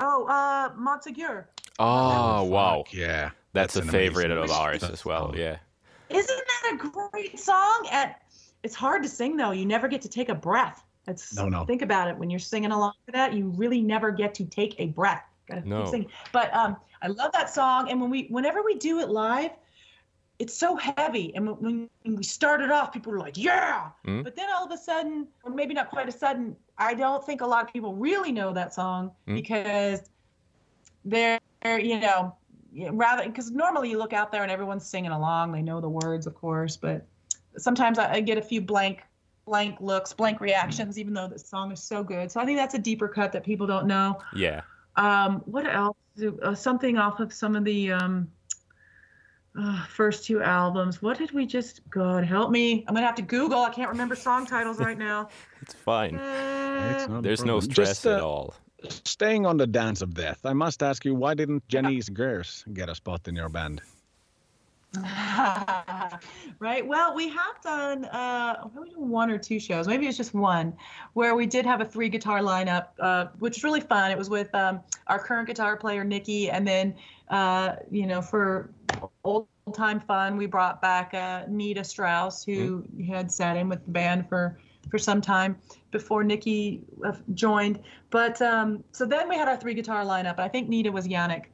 Oh, 0.00 0.26
uh, 0.26 0.74
Montsegur. 0.74 1.44
Oh, 1.78 2.42
wow. 2.42 2.82
Fuck 2.84 2.92
yeah. 2.92 3.30
That's, 3.52 3.74
That's 3.74 3.86
a 3.86 3.90
favorite 3.92 4.32
of 4.32 4.50
ours 4.50 4.82
as 4.82 5.04
well. 5.04 5.28
song. 5.28 5.36
Yeah. 5.38 5.58
Isn't 6.10 6.26
that 6.26 6.72
a 6.72 6.76
great 7.12 7.38
song? 7.38 7.88
And 7.92 8.14
it's 8.64 8.74
hard 8.74 9.04
to 9.04 9.08
sing 9.08 9.36
though. 9.36 9.52
You 9.52 9.64
never 9.64 9.86
get 9.86 10.02
to 10.02 10.08
take 10.08 10.28
a 10.28 10.34
breath. 10.34 10.82
It's 11.06 11.36
No, 11.36 11.48
no. 11.48 11.64
think 11.64 11.82
about 11.82 12.08
it. 12.08 12.18
When 12.18 12.30
you're 12.30 12.40
singing 12.40 12.72
along 12.72 12.94
to 13.06 13.12
that, 13.12 13.32
you 13.32 13.50
really 13.50 13.80
never 13.80 14.10
get 14.10 14.34
to 14.34 14.44
take 14.44 14.74
a 14.80 14.86
breath. 14.86 15.22
Gotta 15.48 15.66
No. 15.66 15.86
singing. 15.86 16.10
But 16.32 16.52
um, 16.52 16.76
I 17.06 17.08
love 17.08 17.30
that 17.32 17.48
song. 17.48 17.88
And 17.90 18.00
when 18.00 18.10
we, 18.10 18.26
whenever 18.30 18.62
we 18.64 18.74
do 18.74 18.98
it 18.98 19.08
live, 19.08 19.52
it's 20.40 20.52
so 20.52 20.74
heavy. 20.76 21.32
And 21.36 21.46
when- 21.46 21.88
when, 22.02 22.16
we 22.16 22.24
started 22.24 22.70
off, 22.72 22.92
people 22.92 23.12
were 23.12 23.18
like, 23.20 23.38
"Yeah!" 23.38 23.90
Mm. 24.04 24.24
But 24.24 24.34
then 24.34 24.48
all 24.50 24.64
of 24.64 24.72
a 24.72 24.76
sudden, 24.76 25.28
or 25.44 25.52
maybe 25.52 25.72
not 25.72 25.88
quite 25.88 26.08
a 26.08 26.12
sudden, 26.12 26.56
I 26.76 26.94
don't 26.94 27.24
think 27.24 27.40
a 27.42 27.46
lot 27.46 27.64
of 27.64 27.72
people 27.72 27.94
really 27.94 28.32
know 28.32 28.52
that 28.52 28.74
song 28.74 29.12
Mm. 29.28 29.36
because 29.36 30.10
they're, 31.04 31.40
you 31.64 32.00
know, 32.00 32.36
rather 32.90 33.24
because 33.24 33.50
normally 33.52 33.88
you 33.90 33.98
look 33.98 34.12
out 34.12 34.32
there 34.32 34.42
and 34.42 34.50
everyone's 34.50 34.84
singing 34.86 35.12
along. 35.12 35.52
They 35.52 35.62
know 35.62 35.80
the 35.80 35.88
words, 35.88 36.26
of 36.26 36.34
course, 36.34 36.76
but 36.76 37.06
sometimes 37.56 37.98
I, 37.98 38.14
I 38.14 38.20
get 38.20 38.36
a 38.36 38.42
few 38.42 38.60
blank 38.60 39.04
blank 39.46 39.80
looks, 39.80 40.12
blank 40.12 40.40
reactions, 40.40 40.98
even 40.98 41.14
though 41.14 41.28
the 41.28 41.38
song 41.38 41.70
is 41.70 41.80
so 41.80 42.02
good. 42.02 42.32
So 42.32 42.40
I 42.40 42.44
think 42.44 42.58
that's 42.58 42.74
a 42.74 42.80
deeper 42.80 43.06
cut 43.06 43.30
that 43.30 43.44
people 43.44 43.64
don't 43.64 43.86
know. 43.86 44.18
Yeah. 44.34 44.62
Um, 44.96 45.40
what 45.46 45.64
else? 45.72 45.96
Uh, 46.42 46.54
something 46.54 46.96
off 46.96 47.20
of 47.20 47.32
some 47.32 47.56
of 47.56 47.64
the 47.64 47.92
um, 47.92 48.28
uh, 49.58 49.84
first 49.86 50.24
two 50.24 50.42
albums. 50.42 51.02
What 51.02 51.18
did 51.18 51.32
we 51.32 51.46
just? 51.46 51.88
God 51.90 52.24
help 52.24 52.50
me! 52.50 52.84
I'm 52.86 52.94
gonna 52.94 53.06
have 53.06 53.14
to 53.16 53.22
Google. 53.22 53.60
I 53.60 53.70
can't 53.70 53.90
remember 53.90 54.16
song 54.16 54.46
titles 54.46 54.78
right 54.78 54.98
now. 54.98 55.28
It's 55.62 55.74
fine. 55.74 56.14
Uh, 56.14 57.20
There's 57.22 57.44
no 57.44 57.58
stress 57.58 57.88
Just, 57.88 58.06
at 58.06 58.20
uh, 58.20 58.26
all. 58.26 58.54
Staying 59.04 59.46
on 59.46 59.56
the 59.56 59.66
dance 59.66 60.00
of 60.00 60.14
death, 60.14 60.44
I 60.44 60.52
must 60.52 60.80
ask 60.80 61.04
you, 61.04 61.12
why 61.12 61.34
didn't 61.34 61.66
Janice 61.66 62.08
Gers 62.08 62.64
get 62.72 62.88
a 62.88 62.94
spot 62.94 63.26
in 63.26 63.34
your 63.34 63.48
band? 63.48 63.80
right. 66.58 66.86
Well, 66.86 67.14
we 67.14 67.28
have 67.28 67.60
done 67.62 68.04
uh, 68.06 68.68
maybe 68.74 68.94
one 68.96 69.30
or 69.30 69.38
two 69.38 69.58
shows. 69.58 69.86
Maybe 69.86 70.06
it's 70.06 70.16
just 70.16 70.34
one, 70.34 70.74
where 71.14 71.34
we 71.34 71.46
did 71.46 71.66
have 71.66 71.80
a 71.80 71.84
three 71.84 72.08
guitar 72.08 72.40
lineup, 72.40 72.88
uh, 73.00 73.26
which 73.38 73.56
was 73.56 73.64
really 73.64 73.80
fun. 73.80 74.10
It 74.10 74.18
was 74.18 74.30
with 74.30 74.54
um, 74.54 74.80
our 75.06 75.18
current 75.18 75.46
guitar 75.46 75.76
player 75.76 76.04
Nikki, 76.04 76.50
and 76.50 76.66
then 76.66 76.94
uh, 77.28 77.76
you 77.90 78.06
know 78.06 78.22
for 78.22 78.70
old 79.24 79.46
time 79.74 80.00
fun, 80.00 80.36
we 80.36 80.46
brought 80.46 80.80
back 80.80 81.12
uh, 81.14 81.44
Nita 81.48 81.84
Strauss, 81.84 82.44
who 82.44 82.84
had 83.08 83.30
sat 83.30 83.56
in 83.56 83.68
with 83.68 83.84
the 83.84 83.90
band 83.90 84.28
for 84.28 84.58
for 84.90 84.98
some 84.98 85.20
time 85.20 85.56
before 85.90 86.22
Nikki 86.22 86.82
uh, 87.04 87.12
joined. 87.34 87.80
But 88.10 88.40
um, 88.40 88.84
so 88.92 89.04
then 89.04 89.28
we 89.28 89.36
had 89.36 89.48
our 89.48 89.56
three 89.56 89.74
guitar 89.74 90.04
lineup. 90.04 90.38
I 90.38 90.48
think 90.48 90.68
Nita 90.68 90.92
was 90.92 91.08
Yannick. 91.08 91.46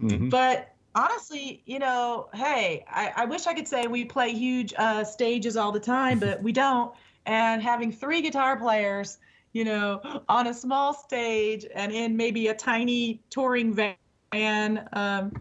Mhm. 0.00 0.30
But 0.30 0.71
honestly, 0.94 1.62
you 1.66 1.78
know, 1.78 2.28
hey, 2.34 2.84
I, 2.88 3.12
I 3.16 3.24
wish 3.24 3.46
I 3.46 3.54
could 3.54 3.68
say 3.68 3.86
we 3.86 4.04
play 4.04 4.32
huge 4.32 4.74
uh, 4.76 5.04
stages 5.04 5.56
all 5.56 5.72
the 5.72 5.80
time, 5.80 6.18
but 6.26 6.42
we 6.42 6.52
don't. 6.52 6.92
And 7.26 7.62
having 7.62 7.92
three 7.92 8.20
guitar 8.20 8.56
players, 8.56 9.18
you 9.52 9.64
know, 9.64 10.00
on 10.28 10.46
a 10.46 10.54
small 10.54 10.94
stage 10.94 11.66
and 11.74 11.92
in 11.92 12.16
maybe 12.16 12.48
a 12.48 12.54
tiny 12.54 13.20
touring 13.30 13.74
van, 13.74 14.88
um, 14.92 15.32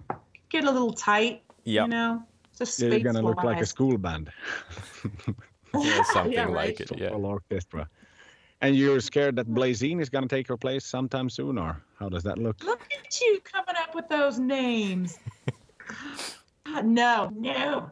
get 0.50 0.64
a 0.64 0.72
little 0.72 0.94
tight. 0.94 1.44
Yeah. 1.64 1.84
You 1.84 1.90
know, 1.90 2.24
just 2.58 2.80
Yeah, 2.80 2.90
you're 2.90 3.00
gonna 3.00 3.22
look 3.22 3.44
like 3.44 3.62
a 3.62 3.66
school 3.66 3.98
band. 3.98 4.32
Yeah, 5.74 6.04
something 6.04 6.34
Yeah, 6.34 6.48
like 6.48 6.82
it. 6.82 6.92
Yeah. 6.98 7.10
Full 7.12 7.26
orchestra. 7.26 7.88
And 8.62 8.76
you're 8.76 9.00
scared 9.00 9.36
that 9.38 9.48
Blazine 9.48 10.00
is 10.00 10.10
gonna 10.10 10.28
take 10.28 10.48
her 10.48 10.58
place 10.58 10.86
sometime 10.86 11.30
soon, 11.30 11.58
or 11.58 11.82
how 12.00 12.10
does 12.10 12.24
that 12.24 12.38
look? 12.38 12.64
Look 12.64 12.88
at 12.98 13.20
you 13.20 13.40
coming 13.44 13.76
up 13.78 13.96
with 13.96 14.08
those 14.08 14.38
names. 14.40 15.18
God, 15.88 15.98
uh, 16.78 16.82
no, 16.82 17.32
no, 17.36 17.92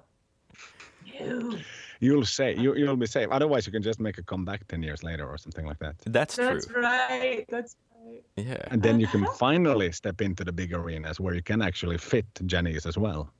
no. 1.20 1.58
You'll 2.00 2.26
say 2.26 2.56
you, 2.56 2.76
you'll 2.76 2.96
be 2.96 3.08
safe. 3.08 3.28
Otherwise, 3.32 3.66
you 3.66 3.74
can 3.74 3.82
just 3.82 4.00
make 4.00 4.18
a 4.20 4.24
comeback 4.24 4.68
ten 4.68 4.82
years 4.84 5.04
later 5.04 5.28
or 5.28 5.38
something 5.38 5.66
like 5.66 5.80
that, 5.80 5.96
That's 6.06 6.36
true. 6.36 6.46
That's 6.46 6.72
right. 6.72 7.46
That's 7.50 7.76
right. 8.06 8.24
Yeah. 8.38 8.64
and 8.72 8.82
then 8.82 9.00
you 9.00 9.08
uh, 9.08 9.12
can 9.12 9.26
finally 9.38 9.92
step 9.92 10.22
into 10.22 10.44
the 10.44 10.52
big 10.52 10.74
arenas 10.74 11.20
where 11.20 11.34
you 11.34 11.44
can 11.44 11.62
actually 11.62 11.98
fit 11.98 12.26
Janice 12.46 12.86
as 12.86 12.98
well. 12.98 13.32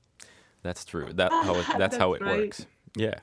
That's 0.62 0.84
true. 0.84 1.12
That 1.14 1.32
how 1.32 1.54
it, 1.54 1.66
that's, 1.78 1.96
how 1.96 2.12
it 2.14 2.22
right. 2.22 2.38
works. 2.40 2.66
Yeah. 2.96 3.14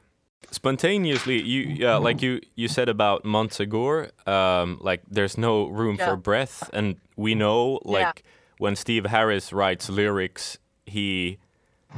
Spontaneously, 0.51 1.41
you 1.41 1.87
uh, 1.87 1.99
like 1.99 2.21
you 2.21 2.39
you 2.55 2.67
said 2.67 2.87
about 2.89 3.23
Montsegur, 3.25 4.11
um, 4.27 4.77
like 4.79 5.01
there's 5.09 5.37
no 5.37 5.67
room 5.67 5.97
Yeah. 5.99 6.05
for 6.09 6.15
breath, 6.15 6.69
and 6.71 6.95
we 7.17 7.35
know 7.35 7.79
like 7.83 8.23
Yeah. 8.23 8.31
when 8.57 8.75
Steve 8.75 9.05
Harris 9.07 9.51
writes 9.51 9.89
lyrics, 9.89 10.57
he 10.85 11.37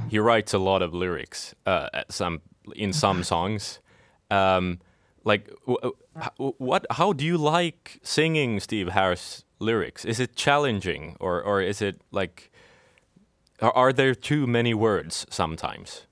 he 0.10 0.18
writes 0.18 0.53
a 0.53 0.57
lot 0.57 0.82
of 0.82 0.94
lyrics 0.94 1.53
uh, 1.68 1.90
at 1.94 2.11
some 2.11 2.41
in 2.76 2.91
some 2.91 3.24
songs. 3.24 3.80
Um, 4.32 4.80
like 5.24 5.49
what? 6.38 6.86
How 6.91 7.14
do 7.14 7.26
you 7.26 7.38
like 7.38 7.99
singing 8.02 8.60
Steve 8.60 8.90
Harris 8.90 9.44
lyrics? 9.60 10.06
Is 10.06 10.20
it 10.20 10.36
challenging, 10.36 11.18
or 11.20 11.41
or 11.44 11.61
is 11.61 11.82
it 11.82 12.02
like? 12.11 12.49
Are, 13.61 13.74
are 13.76 13.94
there 13.94 14.16
too 14.16 14.48
many 14.48 14.74
words 14.74 15.26
sometimes? 15.30 16.07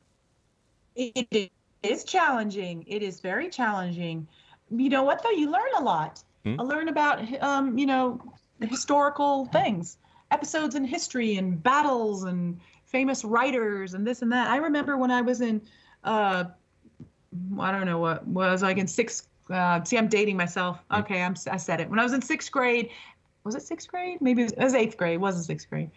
It 0.96 1.52
is 1.92 2.04
challenging. 2.04 2.84
It 2.88 3.02
is 3.02 3.20
very 3.20 3.50
challenging. 3.50 4.28
You 4.70 4.90
know 4.90 5.04
what 5.04 5.24
though? 5.24 5.32
You 5.32 5.50
learn 5.52 5.70
a 5.78 5.84
lot. 5.84 6.24
Hmm? 6.44 6.60
I 6.60 6.64
learn 6.64 6.88
about 6.88 7.42
um, 7.42 7.78
you 7.78 7.86
know, 7.86 8.22
historical 8.62 9.46
things, 9.48 9.98
episodes 10.32 10.76
in 10.76 10.84
history 10.84 11.36
and 11.38 11.62
battles 11.62 12.24
and 12.24 12.60
famous 12.86 13.24
writers 13.24 13.94
and 13.94 14.06
this 14.06 14.22
and 14.22 14.32
that. 14.32 14.48
I 14.50 14.58
remember 14.58 14.98
when 14.98 15.12
I 15.12 15.22
was 15.22 15.42
in 15.42 15.62
uh 16.04 16.46
I 17.60 17.72
don't 17.72 17.86
know 17.86 18.00
what 18.00 18.26
was 18.28 18.64
like 18.64 18.78
in 18.78 18.88
sixth 18.88 19.28
uh 19.50 19.84
see 19.84 19.98
I'm 19.98 20.08
dating 20.08 20.38
myself. 20.38 20.80
Okay, 20.92 21.22
I'm 21.22 21.36
I 21.52 21.58
said 21.58 21.82
it. 21.82 21.90
When 21.90 22.00
I 22.00 22.04
was 22.04 22.14
in 22.14 22.22
sixth 22.22 22.52
grade, 22.52 22.90
was 23.44 23.56
it 23.56 23.62
sixth 23.62 23.90
grade? 23.90 24.22
Maybe 24.22 24.42
it 24.42 24.46
was, 24.46 24.52
it 24.54 24.64
was 24.64 24.74
eighth 24.74 24.98
grade, 24.98 25.16
it 25.16 25.22
wasn't 25.22 25.46
sixth 25.46 25.70
grade. 25.70 25.92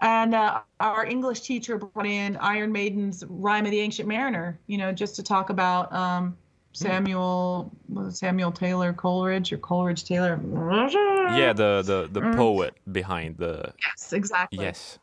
And 0.00 0.34
uh, 0.34 0.60
our 0.80 1.04
English 1.04 1.42
teacher 1.42 1.76
brought 1.76 2.06
in 2.06 2.36
Iron 2.38 2.72
Maiden's 2.72 3.24
Rhyme 3.28 3.66
of 3.66 3.70
the 3.70 3.80
Ancient 3.80 4.08
Mariner, 4.08 4.58
you 4.66 4.78
know, 4.78 4.92
just 4.92 5.14
to 5.16 5.22
talk 5.22 5.50
about 5.50 5.92
um, 5.92 6.36
Samuel 6.72 7.70
Samuel 8.10 8.52
Taylor 8.52 8.92
Coleridge 8.92 9.52
or 9.52 9.58
Coleridge 9.58 10.04
Taylor. 10.04 10.40
Yeah, 11.36 11.52
the 11.52 11.82
the 11.84 12.08
the 12.12 12.20
Mm. 12.20 12.36
poet 12.36 12.74
behind 12.92 13.36
the 13.36 13.72
Yes, 13.86 14.12
exactly. 14.12 14.58
yes. 14.60 14.98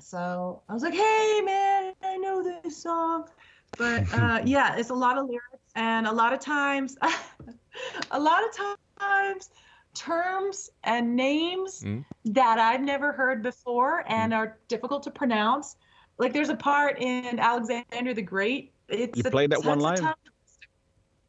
So 0.00 0.62
I 0.68 0.74
was 0.74 0.82
like, 0.82 0.94
hey, 0.94 1.40
man, 1.44 1.92
I 2.02 2.16
know 2.16 2.42
this 2.42 2.82
song. 2.82 3.28
But 3.76 4.04
uh, 4.14 4.40
yeah, 4.44 4.76
it's 4.76 4.90
a 4.90 4.94
lot 4.94 5.18
of 5.18 5.26
lyrics. 5.26 5.62
And 5.74 6.06
a 6.06 6.12
lot 6.12 6.32
of 6.32 6.40
times, 6.40 6.96
a 8.10 8.20
lot 8.20 8.42
of 8.44 8.50
times, 8.98 9.50
terms 9.94 10.70
and 10.84 11.14
names 11.14 11.82
Mm. 11.82 12.04
that 12.26 12.58
I've 12.58 12.80
never 12.80 13.12
heard 13.12 13.42
before 13.42 14.04
and 14.08 14.32
are 14.32 14.58
difficult 14.68 15.02
to 15.04 15.10
pronounce. 15.10 15.76
Like 16.18 16.32
there's 16.32 16.48
a 16.50 16.56
part 16.56 16.98
in 17.00 17.38
Alexander 17.38 18.14
the 18.14 18.22
Great. 18.22 18.72
It's 18.88 19.16
You 19.18 19.22
a- 19.26 19.30
played 19.30 19.50
that 19.50 19.64
one 19.64 19.80
live? 19.80 20.14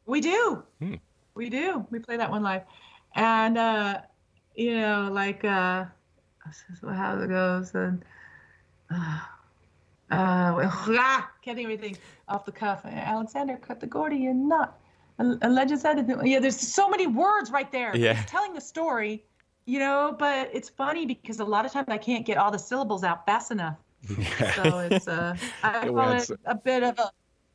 We 0.06 0.20
do. 0.20 0.62
Hmm. 0.80 0.94
We 1.34 1.48
do. 1.48 1.86
We 1.90 1.98
play 1.98 2.16
that 2.16 2.30
one 2.30 2.42
live. 2.42 2.62
And, 3.14 3.56
uh, 3.58 4.02
you 4.54 4.76
know, 4.78 5.08
like, 5.10 5.44
uh, 5.44 5.86
how 6.82 7.18
it 7.20 7.28
goes. 7.28 7.74
And, 7.74 8.04
uh, 8.90 9.20
uh, 10.10 10.70
ah, 10.90 11.30
can't 11.42 11.56
think 11.56 11.66
of 11.66 11.72
anything 11.72 11.96
off 12.28 12.44
the 12.44 12.52
cuff. 12.52 12.84
Alexander 12.84 13.56
cut 13.56 13.80
the 13.80 13.86
Gordian 13.86 14.46
knot. 14.48 14.78
A, 15.18 15.24
a 15.42 15.48
legend 15.48 15.80
said, 15.80 16.10
yeah, 16.24 16.40
there's 16.40 16.58
so 16.58 16.88
many 16.88 17.06
words 17.06 17.50
right 17.50 17.70
there. 17.70 17.96
Yeah. 17.96 18.20
It's 18.20 18.30
telling 18.30 18.52
the 18.54 18.60
story, 18.60 19.24
you 19.66 19.78
know, 19.78 20.14
but 20.18 20.50
it's 20.52 20.68
funny 20.68 21.06
because 21.06 21.40
a 21.40 21.44
lot 21.44 21.64
of 21.64 21.72
times 21.72 21.86
I 21.88 21.98
can't 21.98 22.26
get 22.26 22.36
all 22.36 22.50
the 22.50 22.58
syllables 22.58 23.04
out 23.04 23.24
fast 23.26 23.50
enough. 23.50 23.76
So 24.56 24.78
it's, 24.90 25.08
uh, 25.08 25.36
I 25.62 25.72
Yeah, 25.86 25.88
call 25.88 26.12
it 26.12 26.30
a 26.46 26.54
bit 26.54 26.82
of 26.82 26.98
a, 26.98 27.10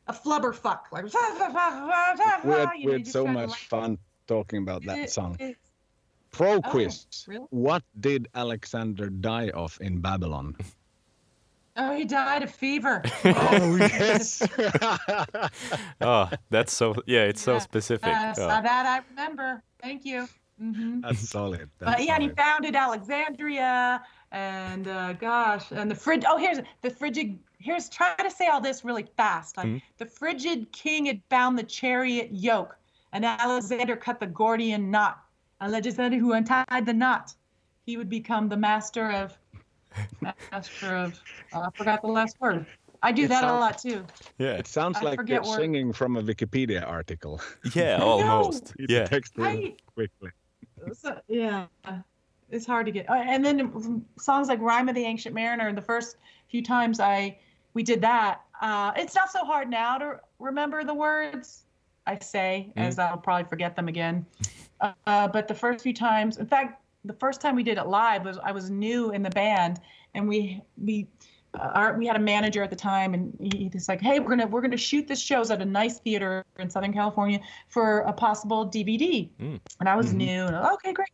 a 0.08 0.14
flubber 0.14 0.54
fuck. 0.56 0.88
Like, 0.92 1.04
we 2.44 2.52
had, 2.52 2.70
we 2.86 2.92
had 2.94 3.08
so 3.08 3.28
much 3.28 3.50
like- 3.50 3.60
fun 3.60 3.98
talking 4.28 4.64
about 4.64 4.84
that 4.86 4.98
it- 5.00 5.12
song. 5.12 5.38
Pro 6.32 6.62
Oh, 6.64 6.72
really? 6.74 7.40
What 7.50 7.82
did 8.00 8.28
Alexander 8.36 9.10
die 9.10 9.50
of 9.50 9.78
in 9.82 10.00
Babylon? 10.00 10.56
Oh, 11.82 11.96
he 11.96 12.04
died 12.04 12.44
of 12.44 12.52
fever. 12.52 13.02
oh 13.26 13.76
yes. 13.80 14.42
oh, 16.02 16.30
that's 16.50 16.74
so. 16.74 16.96
Yeah, 17.06 17.24
it's 17.24 17.42
so 17.42 17.54
Yeah. 17.54 17.60
specific. 17.60 18.08
Yes, 18.08 18.38
Oh. 18.40 18.50
uh, 18.50 18.62
that 18.62 18.86
I 18.86 19.02
remember. 19.10 19.64
Thank 19.82 20.06
you. 20.06 20.28
hmm 20.60 21.00
That's 21.02 21.30
solid. 21.30 21.70
But 21.80 22.04
yeah, 22.04 22.16
and 22.16 22.24
he 22.24 22.30
founded 22.30 22.76
Alexandria, 22.76 24.02
and 24.32 24.88
uh, 24.88 25.14
gosh, 25.14 25.72
and 25.72 25.90
the 25.90 25.96
frigid. 25.96 26.26
Oh, 26.28 26.38
here's 26.38 26.60
the 26.82 26.90
frigid. 26.90 27.40
Here's 27.60 27.90
try 27.90 28.14
to 28.16 28.30
say 28.32 28.48
all 28.48 28.62
this 28.62 28.84
really 28.86 29.08
fast. 29.18 29.58
Like, 29.58 29.68
Mhm. 29.68 29.82
The 29.98 30.06
frigid 30.06 30.72
king 30.72 31.06
had 31.06 31.22
bound 31.30 31.58
the 31.58 31.64
chariot 31.64 32.30
yoke, 32.32 32.78
and 33.14 33.26
Alexander 33.26 33.96
cut 33.96 34.20
the 34.20 34.28
Gordian 34.28 34.92
knot. 34.92 35.22
Alexander 35.62 36.18
who 36.18 36.34
untied 36.34 36.86
the 36.86 36.94
knot, 36.94 37.34
he 37.86 37.98
would 37.98 38.10
become 38.10 38.50
the 38.50 38.58
master 38.58 39.12
of. 39.12 39.38
Master 40.52 40.96
of. 40.96 41.20
Uh, 41.54 41.62
I 41.62 41.70
forgot 41.78 42.02
the 42.02 42.08
last 42.08 42.40
word. 42.40 42.66
I 43.02 43.12
do 43.12 43.24
It 43.24 43.28
that 43.30 43.44
a 43.44 43.48
lot 43.48 43.78
too. 43.78 44.06
Yeah, 44.38 44.54
It 44.54 44.68
sounds 44.68 44.98
I 44.98 45.02
like 45.02 45.22
you're 45.28 45.42
word. 45.42 45.56
singing 45.56 45.94
from 45.94 46.18
a 46.18 46.22
Wikipedia 46.22 46.86
article. 46.88 47.42
yeah, 47.74 48.00
almost. 48.02 48.74
Read 48.78 48.90
Yeah, 48.90 49.06
text 49.06 49.34
real 49.38 49.48
Right. 49.48 49.82
quickly. 49.96 50.32
So, 50.94 51.20
yeah, 51.28 51.68
it's 52.50 52.66
hard 52.66 52.86
to 52.86 52.92
get. 52.92 53.10
uh, 53.10 53.14
And 53.14 53.44
then 53.44 54.06
songs 54.18 54.48
like 54.48 54.60
"Rhyme 54.60 54.90
of 54.90 54.96
the 54.96 55.04
Ancient 55.06 55.34
Mariner." 55.36 55.72
The 55.74 55.82
first 55.82 56.18
few 56.50 56.64
times 56.64 57.00
I 57.00 57.40
we 57.74 57.84
did 57.84 58.02
that, 58.02 58.42
uh, 58.62 58.92
it's 58.96 59.16
not 59.16 59.32
so 59.32 59.46
hard 59.46 59.70
now 59.70 59.98
to 59.98 60.20
remember 60.40 60.84
the 60.84 60.94
words. 60.94 61.66
I 62.08 62.18
say, 62.20 62.74
as 62.76 62.98
I'll 62.98 63.18
probably 63.18 63.48
forget 63.48 63.76
them 63.76 63.88
again. 63.88 64.26
Uh, 64.82 65.28
but 65.28 65.48
the 65.48 65.54
first 65.54 65.84
few 65.84 65.94
times, 65.94 66.38
in 66.38 66.48
fact, 66.48 66.82
the 67.06 67.14
first 67.14 67.42
time 67.42 67.56
we 67.56 67.64
did 67.64 67.78
it 67.78 67.88
live 67.88 68.26
was 68.26 68.38
I 68.44 68.52
was 68.52 68.70
new 68.70 69.12
in 69.12 69.24
the 69.24 69.30
band, 69.30 69.80
and 70.14 70.28
we 70.28 70.62
we. 70.78 71.08
Uh, 71.56 71.72
our, 71.74 71.98
we 71.98 72.06
had 72.06 72.16
a 72.16 72.20
manager 72.20 72.62
at 72.62 72.70
the 72.70 72.76
time, 72.76 73.16
and 73.16 73.36
he, 73.42 73.72
he's 73.74 73.90
like, 73.90 74.00
"Hey, 74.00 74.20
we're 74.20 74.30
gonna 74.30 74.46
we're 74.46 74.62
gonna 74.62 74.78
shoot 74.78 75.08
this 75.08 75.20
shows 75.20 75.50
at 75.50 75.62
a 75.64 75.66
nice 75.66 75.98
theater 75.98 76.46
in 76.60 76.70
Southern 76.70 76.94
California 76.94 77.40
for 77.70 78.02
a 78.02 78.14
possible 78.14 78.70
DVD." 78.70 79.30
Hmm. 79.40 79.56
And 79.80 79.90
I 79.90 79.96
was 79.96 80.10
mm-hmm. 80.10 80.18
new, 80.18 80.46
and 80.46 80.56
okay, 80.56 80.94
great. 80.94 81.10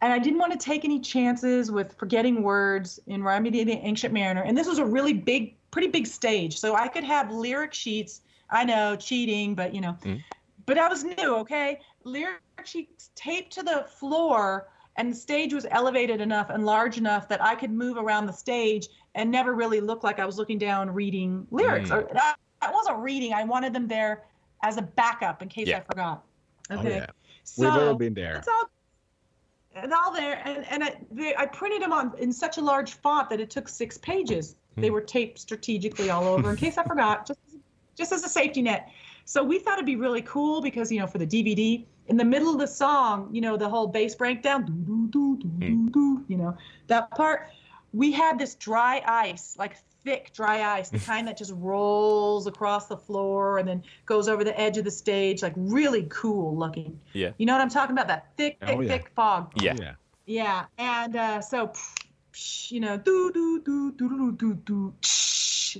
And 0.00 0.12
I 0.12 0.18
didn't 0.18 0.40
want 0.40 0.50
to 0.50 0.58
take 0.58 0.84
any 0.84 0.98
chances 0.98 1.70
with 1.70 1.94
forgetting 1.96 2.42
words 2.42 2.98
in 3.06 3.22
Rhyme 3.22 3.46
of 3.46 3.52
the 3.52 3.60
Ancient 3.60 4.12
Mariner. 4.12 4.42
And 4.42 4.58
this 4.58 4.66
was 4.66 4.78
a 4.78 4.84
really 4.84 5.12
big, 5.12 5.54
pretty 5.70 5.86
big 5.86 6.08
stage. 6.08 6.58
So 6.58 6.74
I 6.74 6.88
could 6.88 7.04
have 7.04 7.30
lyric 7.30 7.72
sheets. 7.72 8.22
I 8.50 8.64
know, 8.64 8.96
cheating, 8.96 9.54
but 9.54 9.72
you 9.72 9.80
know, 9.80 9.92
hmm. 10.02 10.16
but 10.66 10.76
I 10.76 10.88
was 10.88 11.04
new, 11.04 11.36
okay? 11.36 11.78
Lyric 12.02 12.40
sheets 12.64 13.10
taped 13.14 13.52
to 13.52 13.62
the 13.62 13.86
floor, 13.96 14.68
and 14.96 15.10
the 15.12 15.16
stage 15.16 15.54
was 15.54 15.66
elevated 15.70 16.20
enough 16.20 16.50
and 16.50 16.66
large 16.66 16.98
enough 16.98 17.28
that 17.28 17.42
I 17.42 17.54
could 17.54 17.70
move 17.70 17.96
around 17.96 18.26
the 18.26 18.32
stage 18.32 18.88
and 19.14 19.30
never 19.30 19.54
really 19.54 19.80
look 19.80 20.02
like 20.04 20.18
I 20.18 20.26
was 20.26 20.36
looking 20.38 20.58
down 20.58 20.90
reading 20.90 21.46
lyrics. 21.50 21.90
Mm. 21.90 21.94
Or 22.10 22.16
I, 22.16 22.34
I 22.60 22.70
wasn't 22.72 22.98
reading, 22.98 23.32
I 23.32 23.44
wanted 23.44 23.72
them 23.72 23.88
there 23.88 24.24
as 24.62 24.76
a 24.76 24.82
backup 24.82 25.42
in 25.42 25.48
case 25.48 25.66
Yeah. 25.68 25.78
I 25.78 25.80
forgot. 25.80 26.24
Oh, 26.70 26.78
Okay. 26.78 26.96
yeah. 26.96 27.06
We've 27.58 27.68
all 27.70 27.78
So- 27.78 27.94
been 27.94 28.14
there. 28.14 28.36
it's 28.36 28.48
all 28.48 28.68
and 29.74 29.92
all 29.94 30.12
there 30.12 30.40
and, 30.46 30.66
and 30.68 30.84
I, 30.84 30.96
they, 31.10 31.34
I 31.34 31.46
printed 31.46 31.80
them 31.80 31.94
on 31.94 32.12
in 32.18 32.30
such 32.30 32.58
a 32.58 32.60
large 32.60 32.92
font 32.92 33.30
that 33.30 33.40
it 33.40 33.48
took 33.48 33.68
six 33.68 33.96
pages 33.98 34.56
they 34.76 34.90
were 34.90 35.00
taped 35.00 35.38
strategically 35.38 36.10
all 36.10 36.24
over 36.24 36.50
in 36.50 36.56
case 36.56 36.76
i 36.76 36.82
forgot 36.84 37.26
just 37.26 37.40
just 37.96 38.12
as 38.12 38.22
a 38.22 38.28
safety 38.28 38.60
net 38.60 38.90
so 39.24 39.42
we 39.42 39.58
thought 39.58 39.74
it'd 39.74 39.86
be 39.86 39.96
really 39.96 40.20
cool 40.22 40.60
because 40.60 40.92
you 40.92 41.00
know 41.00 41.06
for 41.06 41.16
the 41.16 41.26
dvd 41.26 41.86
in 42.08 42.16
the 42.16 42.24
middle 42.24 42.52
of 42.52 42.58
the 42.58 42.66
song 42.66 43.28
you 43.32 43.40
know 43.40 43.56
the 43.56 43.68
whole 43.68 43.86
bass 43.86 44.14
breakdown 44.14 44.64
doo, 44.64 44.72
doo, 44.86 45.08
doo, 45.12 45.36
doo, 45.42 45.58
doo, 45.60 45.90
doo, 45.90 46.24
you 46.28 46.36
know 46.36 46.56
that 46.88 47.10
part 47.12 47.48
we 47.92 48.10
had 48.12 48.38
this 48.38 48.54
dry 48.56 49.02
ice 49.06 49.54
like 49.58 49.76
thick 50.04 50.32
dry 50.34 50.62
ice 50.78 50.90
the 50.90 50.98
kind 50.98 51.28
that 51.28 51.36
just 51.36 51.52
rolls 51.54 52.48
across 52.48 52.86
the 52.88 52.96
floor 52.96 53.58
and 53.58 53.68
then 53.68 53.82
goes 54.04 54.28
over 54.28 54.42
the 54.42 54.58
edge 54.60 54.76
of 54.76 54.84
the 54.84 54.90
stage 54.90 55.42
like 55.42 55.52
really 55.56 56.06
cool 56.10 56.56
looking 56.56 56.98
yeah, 57.12 57.30
you 57.38 57.46
know 57.46 57.52
what 57.52 57.62
I'm 57.62 57.68
talking 57.70 57.92
about? 57.92 58.08
That 58.08 58.26
thick, 58.36 58.58
thick, 58.60 58.76
Oh, 58.76 58.80
yeah. 58.80 58.88
thick 58.88 59.10
fog. 59.14 59.52
yeah. 59.60 59.74
Yeah. 59.78 59.94
Yeah. 60.26 60.64
And 60.78 61.14
uh, 61.16 61.40
so, 61.40 61.72
you 62.68 62.80
know, 62.80 62.96
do 62.96 63.30
do 63.32 63.60
do 63.64 63.92
do 63.92 64.08
do 64.08 64.32
do 64.32 64.54
do. 64.64 64.94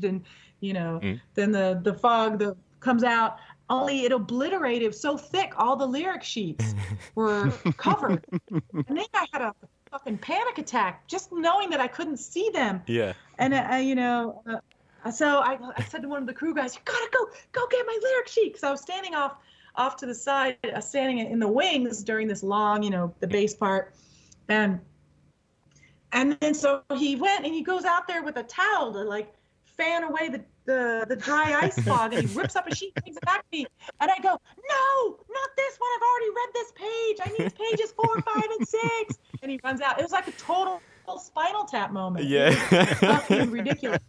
Then, 0.00 0.24
you 0.60 0.72
know, 0.72 1.00
Mm. 1.02 1.20
then 1.34 1.52
the 1.52 1.80
the 1.82 1.94
fog 1.94 2.38
the 2.38 2.56
comes 2.80 3.02
out. 3.04 3.38
Only 3.72 4.04
it 4.04 4.12
obliterated. 4.12 4.94
So 4.94 5.16
thick, 5.16 5.54
all 5.56 5.76
the 5.76 5.86
lyric 5.86 6.22
sheets 6.22 6.74
were 7.14 7.50
covered. 7.78 8.22
and 8.50 8.62
then 8.86 9.06
I 9.14 9.26
had 9.32 9.40
a 9.40 9.54
fucking 9.90 10.18
panic 10.18 10.58
attack 10.58 11.08
just 11.08 11.32
knowing 11.32 11.70
that 11.70 11.80
I 11.80 11.88
couldn't 11.88 12.18
see 12.18 12.50
them. 12.52 12.82
Yeah. 12.86 13.14
And 13.38 13.54
uh, 13.54 13.76
you 13.76 13.94
know, 13.94 14.42
uh, 14.46 15.10
so 15.10 15.38
I, 15.38 15.58
I 15.74 15.82
said 15.84 16.02
to 16.02 16.08
one 16.08 16.20
of 16.20 16.26
the 16.26 16.34
crew 16.34 16.54
guys, 16.54 16.74
"You 16.74 16.82
gotta 16.84 17.08
go, 17.12 17.26
go 17.52 17.66
get 17.70 17.86
my 17.86 17.98
lyric 18.02 18.28
sheet." 18.28 18.52
Because 18.52 18.62
I 18.62 18.70
was 18.70 18.82
standing 18.82 19.14
off, 19.14 19.36
off 19.74 19.96
to 19.96 20.06
the 20.06 20.14
side, 20.14 20.58
uh, 20.74 20.78
standing 20.82 21.18
in 21.18 21.38
the 21.38 21.48
wings 21.48 22.04
during 22.04 22.28
this 22.28 22.42
long, 22.42 22.82
you 22.82 22.90
know, 22.90 23.14
the 23.20 23.26
bass 23.26 23.54
part, 23.54 23.94
and 24.48 24.80
and 26.12 26.36
then 26.40 26.52
so 26.52 26.82
he 26.94 27.16
went 27.16 27.46
and 27.46 27.54
he 27.54 27.62
goes 27.62 27.86
out 27.86 28.06
there 28.06 28.22
with 28.22 28.36
a 28.36 28.42
towel 28.42 28.92
to 28.92 28.98
like 29.00 29.32
fan 29.76 30.04
away 30.04 30.28
the 30.28 30.42
the, 30.64 31.04
the 31.08 31.16
dry 31.16 31.58
ice 31.60 31.78
fog, 31.84 32.12
and 32.12 32.28
he 32.28 32.38
rips 32.38 32.54
up 32.54 32.68
a 32.68 32.74
sheet, 32.74 32.92
and 32.94 33.04
brings 33.04 33.16
it 33.16 33.24
back 33.24 33.40
to 33.40 33.58
me, 33.58 33.66
and 34.00 34.10
I 34.10 34.16
go, 34.22 34.30
"No, 34.30 35.18
not 35.30 35.50
this 35.56 35.76
one. 35.78 35.90
I've 35.96 36.02
already 36.02 36.30
read 36.30 36.50
this 36.54 36.72
page. 36.72 37.16
I 37.24 37.42
need 37.42 37.54
pages 37.56 37.92
four, 37.92 38.20
five, 38.22 38.48
and 38.58 38.68
six. 38.68 39.18
And 39.42 39.50
he 39.50 39.60
runs 39.64 39.80
out. 39.80 39.98
It 39.98 40.02
was 40.02 40.12
like 40.12 40.28
a 40.28 40.32
total 40.32 40.80
spinal 41.18 41.64
tap 41.64 41.92
moment. 41.92 42.24
It 42.30 42.48
was 42.54 42.72
Yeah. 42.72 42.84
fucking 42.94 43.50
ridiculous. 43.58 44.00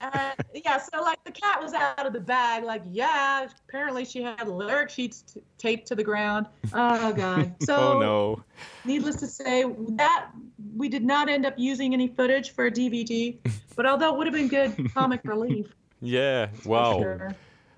And 0.00 0.34
yeah, 0.64 0.78
so 0.78 1.00
like 1.02 1.22
the 1.24 1.30
cat 1.32 1.62
was 1.62 1.72
out 1.72 2.06
of 2.06 2.12
the 2.12 2.20
bag. 2.20 2.64
Like, 2.64 2.82
yeah, 2.90 3.46
apparently 3.68 4.04
she 4.04 4.22
had 4.22 4.46
lyric 4.48 4.90
sheets 4.90 5.22
t- 5.22 5.40
taped 5.58 5.86
to 5.88 5.94
the 5.94 6.04
ground. 6.04 6.46
Oh 6.72 7.12
god. 7.12 7.54
So 7.62 7.76
oh 7.76 8.00
no. 8.00 8.44
needless 8.84 9.16
to 9.16 9.26
say, 9.26 9.64
that 9.96 10.30
we 10.76 10.88
did 10.88 11.04
not 11.04 11.28
end 11.28 11.46
up 11.46 11.54
using 11.58 11.92
any 11.94 12.08
footage 12.08 12.50
for 12.52 12.66
a 12.66 12.70
DVD. 12.70 13.38
But 13.76 13.86
although 13.86 14.12
it 14.14 14.18
would 14.18 14.26
have 14.26 14.34
been 14.34 14.48
good 14.48 14.92
comic 14.92 15.20
relief. 15.24 15.66
Yeah. 16.02 16.48
Wow. 16.66 16.98
sure. 17.00 17.34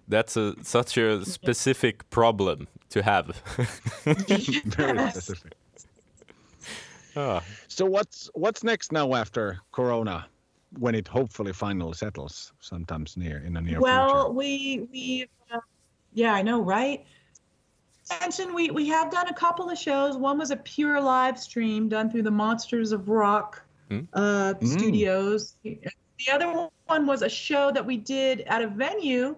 That's 0.09 0.37
a 0.37 0.55
such 0.65 0.97
a 0.99 1.25
specific 1.25 2.11
problem 2.11 2.67
to 2.91 3.03
have. 3.03 3.41
Very 4.05 5.11
specific. 5.11 5.53
Ah. 7.17 7.43
So 7.69 7.87
what's 7.87 8.31
what's 8.35 8.65
next 8.65 8.93
now 8.93 9.15
after 9.15 9.61
Corona, 9.73 10.27
when 10.79 10.95
it 10.95 11.07
hopefully 11.09 11.53
finally 11.53 11.95
settles, 11.95 12.53
sometimes 12.61 13.17
near 13.17 13.39
in 13.45 13.53
the 13.53 13.61
near 13.61 13.81
well, 13.81 14.25
future? 14.25 14.33
we 14.33 14.89
we 14.91 15.27
uh, 15.53 15.59
yeah, 16.13 16.35
I 16.35 16.43
know, 16.43 16.61
right? 16.61 17.05
Mention 18.21 18.55
we 18.55 18.71
we 18.71 18.89
have 18.89 19.11
done 19.11 19.29
a 19.29 19.35
couple 19.35 19.71
of 19.71 19.79
shows. 19.79 20.17
One 20.17 20.39
was 20.39 20.51
a 20.51 20.57
pure 20.57 21.01
live 21.01 21.39
stream 21.39 21.89
done 21.89 22.11
through 22.11 22.23
the 22.23 22.31
Monsters 22.31 22.93
of 22.93 23.09
Rock 23.09 23.63
Hmm. 23.89 24.01
uh, 24.15 24.55
Mm. 24.55 24.67
studios. 24.67 25.55
The 25.63 26.33
other 26.33 26.69
one 26.87 27.07
was 27.07 27.23
a 27.23 27.29
show 27.29 27.71
that 27.73 27.85
we 27.85 27.97
did 27.97 28.41
at 28.43 28.63
a 28.63 28.67
venue 28.67 29.37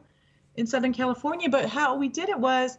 in 0.57 0.67
Southern 0.67 0.93
California. 0.93 1.49
But 1.49 1.69
how 1.69 1.97
we 1.97 2.09
did 2.09 2.29
it 2.29 2.39
was 2.39 2.79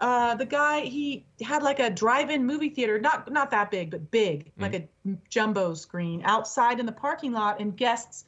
uh, 0.00 0.34
the 0.34 0.44
guy 0.46 0.80
he 0.80 1.24
had 1.40 1.62
like 1.62 1.78
a 1.78 1.88
drive-in 1.90 2.44
movie 2.44 2.68
theater, 2.68 2.98
not 2.98 3.30
not 3.32 3.50
that 3.50 3.70
big, 3.70 3.90
but 3.90 4.10
big, 4.10 4.52
like 4.58 4.74
a 4.74 4.88
jumbo 5.30 5.74
screen 5.74 6.22
outside 6.24 6.80
in 6.80 6.86
the 6.86 6.92
parking 6.92 7.32
lot, 7.32 7.60
and 7.60 7.76
guests 7.76 8.24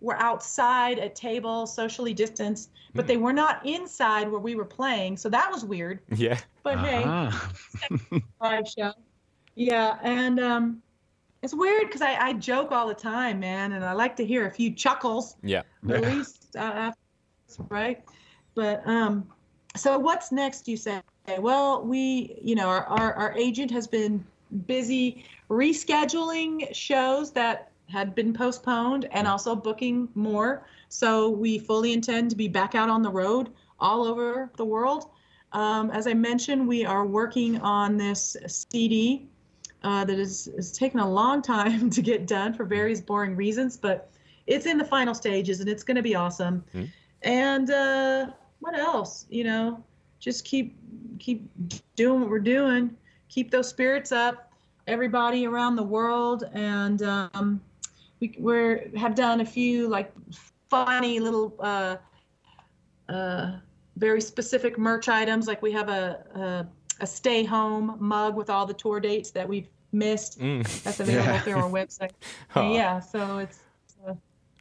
were 0.00 0.16
outside 0.20 0.98
at 1.00 1.16
tables, 1.16 1.74
socially 1.74 2.14
distanced, 2.14 2.70
but 2.94 3.08
they 3.08 3.16
were 3.16 3.32
not 3.32 3.66
inside 3.66 4.30
where 4.30 4.38
we 4.40 4.54
were 4.54 4.64
playing. 4.64 5.16
So 5.16 5.28
that 5.30 5.50
was 5.50 5.64
weird. 5.64 6.00
Yeah. 6.14 6.38
But 6.62 6.78
hey, 6.78 7.02
Ah. 7.04 7.52
live 8.40 8.68
show. 8.68 8.92
Yeah, 9.56 9.98
and 10.04 10.38
um, 10.38 10.82
it's 11.42 11.52
weird 11.54 11.86
because 11.88 12.00
I, 12.02 12.14
I 12.14 12.32
joke 12.34 12.70
all 12.70 12.86
the 12.86 12.94
time, 12.94 13.40
man, 13.40 13.72
and 13.72 13.84
I 13.84 13.92
like 13.92 14.14
to 14.16 14.24
hear 14.24 14.46
a 14.46 14.50
few 14.52 14.72
chuckles 14.72 15.36
Yeah. 15.42 15.62
at 15.90 16.00
least 16.02 16.54
uh, 16.54 16.60
after, 16.60 17.00
right? 17.68 18.04
But 18.54 18.86
um, 18.86 19.26
so 19.78 19.98
what's 19.98 20.32
next? 20.32 20.68
You 20.68 20.76
say? 20.76 21.00
Well, 21.38 21.82
we, 21.84 22.38
you 22.42 22.54
know, 22.54 22.68
our, 22.68 22.84
our 22.84 23.14
our 23.14 23.32
agent 23.36 23.70
has 23.70 23.86
been 23.86 24.24
busy 24.66 25.24
rescheduling 25.50 26.74
shows 26.74 27.32
that 27.32 27.70
had 27.88 28.14
been 28.14 28.32
postponed 28.32 29.08
and 29.12 29.26
also 29.26 29.54
booking 29.54 30.08
more. 30.14 30.66
So 30.88 31.30
we 31.30 31.58
fully 31.58 31.92
intend 31.92 32.30
to 32.30 32.36
be 32.36 32.48
back 32.48 32.74
out 32.74 32.90
on 32.90 33.02
the 33.02 33.10
road 33.10 33.50
all 33.80 34.04
over 34.04 34.50
the 34.56 34.64
world. 34.64 35.10
Um, 35.52 35.90
as 35.90 36.06
I 36.06 36.14
mentioned, 36.14 36.68
we 36.68 36.84
are 36.84 37.06
working 37.06 37.58
on 37.60 37.96
this 37.96 38.36
CD 38.46 39.28
uh, 39.82 40.04
that 40.04 40.18
is, 40.18 40.48
is 40.48 40.72
taking 40.72 41.00
a 41.00 41.10
long 41.10 41.40
time 41.40 41.88
to 41.96 42.02
get 42.02 42.26
done 42.26 42.52
for 42.52 42.64
various 42.64 43.00
boring 43.00 43.36
reasons, 43.36 43.76
but 43.76 44.10
it's 44.46 44.66
in 44.66 44.76
the 44.76 44.84
final 44.84 45.14
stages 45.14 45.60
and 45.60 45.68
it's 45.68 45.82
going 45.82 45.96
to 45.96 46.02
be 46.02 46.14
awesome. 46.14 46.64
Mhm. 46.74 46.90
And 47.22 47.70
uh, 47.70 48.26
what 48.60 48.78
else? 48.78 49.26
You 49.30 49.44
know, 49.44 49.84
just 50.18 50.44
keep 50.44 50.76
keep 51.18 51.48
doing 51.96 52.20
what 52.20 52.30
we're 52.30 52.38
doing. 52.38 52.96
Keep 53.28 53.50
those 53.50 53.68
spirits 53.68 54.12
up, 54.12 54.52
everybody 54.86 55.46
around 55.46 55.76
the 55.76 55.82
world, 55.82 56.44
and 56.52 57.02
um, 57.02 57.60
we 58.20 58.34
we're 58.38 58.90
have 58.96 59.14
done 59.14 59.40
a 59.40 59.44
few 59.44 59.88
like 59.88 60.12
funny 60.70 61.20
little 61.20 61.54
uh, 61.60 61.96
uh, 63.08 63.56
very 63.96 64.20
specific 64.20 64.78
merch 64.78 65.08
items. 65.08 65.46
Like 65.46 65.62
we 65.62 65.72
have 65.72 65.88
a, 65.88 66.24
a 66.34 66.66
a 67.00 67.06
stay 67.06 67.44
home 67.44 67.96
mug 68.00 68.34
with 68.36 68.50
all 68.50 68.66
the 68.66 68.74
tour 68.74 68.98
dates 69.00 69.30
that 69.30 69.48
we've 69.48 69.68
missed. 69.92 70.40
Mm. 70.40 70.82
That's 70.82 71.00
available 71.00 71.32
Yeah. 71.32 71.40
through 71.42 71.54
our 71.54 71.70
website. 71.70 72.10
Yeah, 72.56 73.00
so 73.00 73.38
it's. 73.38 73.60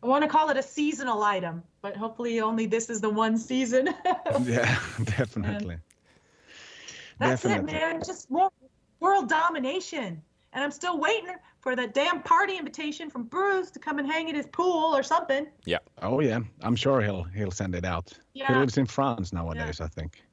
I 0.03 0.07
want 0.07 0.23
to 0.23 0.29
call 0.29 0.49
it 0.49 0.57
a 0.57 0.63
seasonal 0.63 1.23
item, 1.23 1.63
but 1.81 1.95
hopefully 1.97 2.39
only 2.39 2.65
this 2.67 2.89
is 2.89 3.01
the 3.01 3.09
one 3.09 3.37
season. 3.37 3.89
Yeah, 4.43 4.77
definitely. 5.03 5.77
That's 7.19 7.41
Definitely. 7.41 7.73
it, 7.73 7.79
man. 7.79 8.01
Just 8.05 8.29
more 8.29 8.51
world 8.99 9.27
domination. 9.27 10.21
And 10.53 10.63
I'm 10.63 10.71
still 10.71 10.99
waiting 10.99 11.35
for 11.59 11.75
that 11.75 11.93
damn 11.93 12.21
party 12.21 12.57
invitation 12.57 13.09
from 13.09 13.23
Bruce 13.23 13.71
to 13.71 13.79
come 13.79 13.97
and 13.99 14.07
hang 14.09 14.29
at 14.29 14.35
his 14.35 14.47
pool 14.47 14.95
or 14.95 15.03
something. 15.03 15.47
Yeah. 15.65 15.79
Oh 16.01 16.19
yeah, 16.19 16.39
I'm 16.61 16.75
sure 16.75 17.01
he'll 17.01 17.23
he'll 17.23 17.51
send 17.51 17.75
it 17.75 17.85
out. 17.85 18.11
Yeah. 18.33 18.47
He 18.53 18.59
lives 18.59 18.77
in 18.77 18.85
France 18.85 19.33
nowadays, 19.33 19.81
I 19.81 19.87
think. 19.87 20.23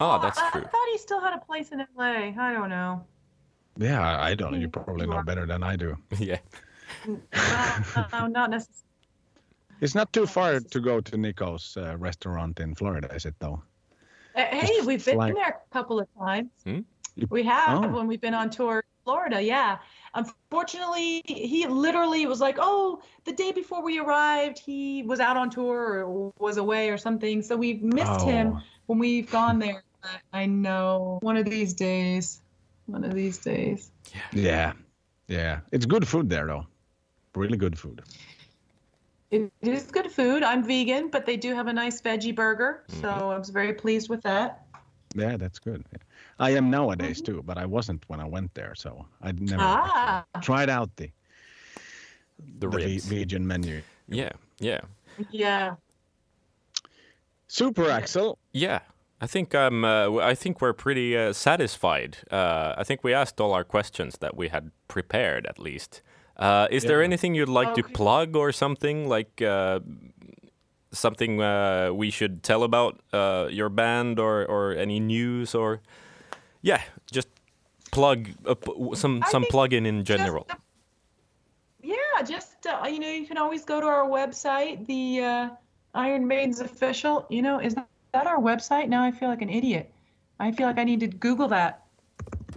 Oh, 0.00 0.20
that's 0.20 0.38
I, 0.38 0.50
true. 0.50 0.60
I 0.62 0.64
thought 0.64 0.86
he 0.92 0.98
still 0.98 1.20
had 1.20 1.32
a 1.34 1.38
place 1.44 1.70
in 1.70 1.78
LA. 1.96 2.32
I 2.38 2.52
don't 2.52 2.68
know. 2.68 3.04
Yeah, 3.78 4.00
I 4.06 4.30
I 4.30 4.34
don't 4.34 4.52
know. 4.52 4.58
You 4.58 4.68
Mm, 4.68 4.72
probably 4.72 5.06
know 5.06 5.22
better 5.22 5.46
than 5.46 5.62
I 5.62 5.76
do. 5.76 5.96
yeah. 6.18 6.38
no, 8.12 8.26
not 8.26 8.50
necessarily. 8.50 8.84
It's 9.80 9.94
not 9.94 10.12
too 10.12 10.26
far 10.26 10.58
to 10.60 10.80
go 10.80 11.00
to 11.00 11.16
Nico's 11.16 11.76
uh, 11.76 11.96
restaurant 11.98 12.58
in 12.60 12.74
Florida, 12.74 13.08
is 13.14 13.24
it 13.26 13.34
though? 13.38 13.62
Hey, 14.34 14.60
Just 14.76 14.86
we've 14.86 15.04
been 15.04 15.14
fly- 15.16 15.32
there 15.32 15.60
a 15.70 15.72
couple 15.72 16.00
of 16.00 16.08
times. 16.18 16.50
Hmm? 16.64 16.80
We 17.30 17.42
have 17.44 17.84
Oh. 17.84 17.88
when 17.88 18.06
we've 18.06 18.20
been 18.20 18.34
on 18.34 18.50
tour 18.50 18.78
in 18.78 19.04
Florida. 19.04 19.42
Yeah. 19.42 19.78
Unfortunately, 20.14 21.22
he 21.26 21.66
literally 21.66 22.26
was 22.26 22.40
like, 22.40 22.56
"Oh, 22.60 23.00
the 23.24 23.32
day 23.32 23.50
before 23.52 23.82
we 23.82 23.98
arrived, 23.98 24.58
he 24.58 25.02
was 25.02 25.18
out 25.20 25.36
on 25.36 25.50
tour 25.50 26.04
or 26.04 26.32
was 26.38 26.56
away 26.58 26.90
or 26.90 26.96
something." 26.98 27.42
So 27.42 27.56
we've 27.56 27.82
missed 27.82 28.22
him 28.22 28.54
Oh. 28.56 28.60
when 28.86 28.98
we've 29.00 29.28
gone 29.30 29.58
there. 29.58 29.82
But 30.02 30.20
I 30.32 30.46
know 30.46 31.18
one 31.22 31.36
of 31.36 31.44
these 31.44 31.74
days. 31.74 32.40
One 32.86 33.02
of 33.04 33.14
these 33.14 33.38
days. 33.38 33.90
Yeah, 34.32 34.72
yeah. 35.26 35.60
It's 35.72 35.86
good 35.86 36.06
food 36.06 36.28
there 36.30 36.46
though. 36.46 36.66
Really 37.38 37.56
good 37.56 37.78
food. 37.78 38.02
It 39.30 39.52
is 39.62 39.84
good 39.92 40.10
food. 40.10 40.42
I'm 40.42 40.64
vegan, 40.64 41.08
but 41.08 41.24
they 41.24 41.36
do 41.36 41.54
have 41.54 41.68
a 41.68 41.72
nice 41.72 42.00
veggie 42.02 42.34
burger, 42.34 42.82
so 42.88 43.08
I 43.08 43.38
was 43.38 43.50
very 43.50 43.74
pleased 43.74 44.08
with 44.08 44.22
that. 44.22 44.64
Yeah, 45.14 45.36
that's 45.36 45.60
good. 45.60 45.84
I 46.40 46.50
am 46.50 46.68
nowadays 46.68 47.20
too, 47.22 47.42
but 47.46 47.56
I 47.56 47.64
wasn't 47.64 48.02
when 48.08 48.20
I 48.20 48.24
went 48.24 48.52
there, 48.54 48.74
so 48.74 49.06
I 49.22 49.32
never 49.32 49.62
Ah, 49.62 50.24
tried 50.42 50.68
out 50.68 50.90
the 50.96 51.10
The 52.58 52.68
the 52.68 52.98
vegan 52.98 53.46
menu. 53.46 53.82
Yeah, 54.08 54.32
yeah. 54.58 54.80
yeah. 55.30 55.76
Super 57.46 57.88
Axel. 57.88 58.38
Yeah, 58.52 58.80
I 59.20 59.26
think 59.28 59.54
I'm. 59.54 59.84
Uh, 59.84 60.04
w- 60.04 60.22
I 60.22 60.34
think 60.34 60.60
we're 60.60 60.72
pretty 60.72 61.16
uh, 61.16 61.32
satisfied. 61.32 62.18
Uh, 62.30 62.74
I 62.76 62.84
think 62.84 63.04
we 63.04 63.14
asked 63.14 63.40
all 63.40 63.52
our 63.52 63.64
questions 63.64 64.18
that 64.18 64.36
we 64.36 64.48
had 64.48 64.70
prepared, 64.88 65.46
at 65.46 65.58
least. 65.58 66.02
Uh, 66.38 66.68
is 66.70 66.84
there 66.84 67.02
anything 67.02 67.34
you'd 67.34 67.48
like 67.48 67.74
to 67.74 67.82
plug 67.82 68.36
or 68.36 68.52
something 68.52 69.08
like 69.08 69.42
uh, 69.42 69.80
something 70.92 71.42
uh, 71.42 71.90
we 71.92 72.10
should 72.10 72.42
tell 72.42 72.62
about 72.62 73.00
uh, 73.12 73.48
your 73.50 73.68
band 73.68 74.18
or 74.18 74.46
or 74.46 74.72
any 74.72 75.00
news 75.00 75.54
or 75.54 75.80
yeah, 76.62 76.82
just 77.10 77.28
plug 77.90 78.28
uh, 78.46 78.54
p- 78.54 78.72
w- 78.72 78.94
some 78.94 79.22
I 79.24 79.30
some 79.30 79.44
plug-in 79.50 79.86
in 79.86 80.04
Just, 80.04 80.18
general. 80.18 80.46
uh, 80.50 80.54
yeah, 81.82 82.22
just 82.24 82.66
uh, 82.66 82.86
you 82.86 82.98
know, 83.00 83.10
you 83.10 83.26
can 83.26 83.38
always 83.38 83.64
go 83.64 83.80
to 83.80 83.86
our 83.86 84.06
website, 84.06 84.86
the 84.86 85.24
uh, 85.24 85.48
Iron 85.94 86.26
Maiden's 86.26 86.60
official. 86.60 87.26
You 87.30 87.42
know, 87.42 87.58
is 87.58 87.74
that 87.74 88.26
our 88.26 88.38
website? 88.38 88.88
Now 88.88 89.02
I 89.02 89.10
feel 89.10 89.28
like 89.28 89.42
an 89.42 89.50
idiot. 89.50 89.90
I 90.40 90.52
feel 90.52 90.66
like 90.66 90.78
I 90.78 90.84
need 90.84 91.00
to 91.00 91.08
Google 91.08 91.48
that. 91.48 91.84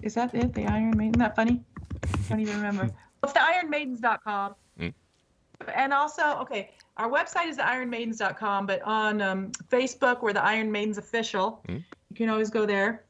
Is 0.01 0.13
that 0.15 0.33
it? 0.35 0.53
The 0.53 0.65
Iron 0.65 0.97
Maiden? 0.97 1.15
Isn't 1.15 1.19
that 1.19 1.35
funny? 1.35 1.61
I 2.03 2.29
don't 2.29 2.39
even 2.39 2.55
remember. 2.57 2.91
It's 3.23 3.33
the 3.33 3.39
ironmaidens.com. 3.39 4.55
Mm. 4.79 4.93
And 5.75 5.93
also, 5.93 6.23
okay, 6.39 6.71
our 6.97 7.09
website 7.09 7.47
is 7.47 7.57
the 7.57 7.63
ironmaidens.com, 7.63 8.65
but 8.65 8.81
on 8.81 9.21
um, 9.21 9.51
Facebook, 9.69 10.21
we're 10.21 10.33
the 10.33 10.43
Iron 10.43 10.71
Maidens 10.71 10.97
official. 10.97 11.63
Mm. 11.67 11.83
You 12.09 12.15
can 12.15 12.29
always 12.29 12.49
go 12.49 12.65
there. 12.65 13.05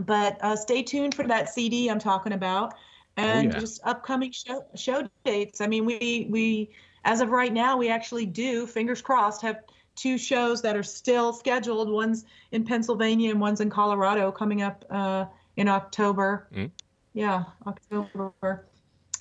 But 0.00 0.38
uh, 0.42 0.56
stay 0.56 0.82
tuned 0.82 1.14
for 1.14 1.26
that 1.26 1.50
CD 1.50 1.88
I'm 1.88 1.98
talking 1.98 2.32
about, 2.32 2.74
and 3.16 3.52
yeah. 3.52 3.58
just 3.58 3.80
upcoming 3.84 4.32
show 4.32 4.64
show 4.74 5.06
dates. 5.24 5.60
I 5.60 5.66
mean, 5.66 5.84
we 5.84 6.26
we 6.30 6.70
as 7.04 7.20
of 7.20 7.28
right 7.28 7.52
now, 7.52 7.76
we 7.76 7.90
actually 7.90 8.24
do. 8.24 8.66
Fingers 8.66 9.02
crossed, 9.02 9.42
have 9.42 9.60
two 9.94 10.16
shows 10.16 10.62
that 10.62 10.76
are 10.76 10.82
still 10.82 11.32
scheduled. 11.32 11.90
One's 11.90 12.24
in 12.52 12.64
Pennsylvania 12.64 13.30
and 13.30 13.40
one's 13.40 13.60
in 13.60 13.68
Colorado, 13.68 14.32
coming 14.32 14.62
up 14.62 14.84
uh, 14.88 15.26
in 15.56 15.68
October. 15.68 16.48
Mm. 16.54 16.70
Yeah, 17.12 17.44
October. 17.66 18.66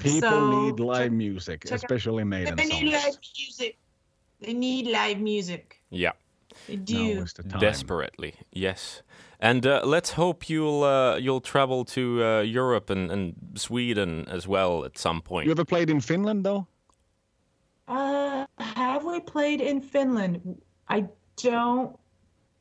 People 0.04 0.30
So, 0.30 0.62
need 0.66 0.80
live 0.80 1.04
check- 1.04 1.12
music, 1.12 1.64
check 1.64 1.72
out- 1.74 1.76
especially 1.78 2.24
Maiden 2.24 2.56
They 2.56 2.66
need 2.66 2.92
live 2.94 3.18
music. 3.38 3.78
They 4.40 4.54
need 4.54 4.88
live 4.88 5.20
music. 5.20 5.82
Yeah. 5.90 6.12
They 6.68 6.76
Now 6.78 6.84
do. 6.84 7.22
is 7.24 7.34
the 7.34 7.44
time. 7.44 7.60
Desperately, 7.60 8.34
yes. 8.52 9.04
And 9.40 9.66
uh, 9.66 9.82
let's 9.84 10.12
hope 10.12 10.50
you'll 10.50 10.84
uh, 10.84 11.16
you'll 11.18 11.42
travel 11.42 11.86
to 11.86 12.24
uh, 12.24 12.42
Europe 12.42 12.90
and, 12.90 13.12
and 13.12 13.36
Sweden 13.56 14.28
as 14.28 14.48
well 14.48 14.84
at 14.86 14.98
some 14.98 15.22
point. 15.22 15.46
You 15.46 15.52
ever 15.52 15.66
played 15.66 15.90
in 15.90 16.02
Finland 16.02 16.44
though? 16.46 16.68
Uh, 17.88 18.46
have 18.60 19.04
we 19.06 19.20
played 19.20 19.62
in 19.62 19.82
Finland? 19.82 20.62
I 20.90 21.06
don't 21.38 21.98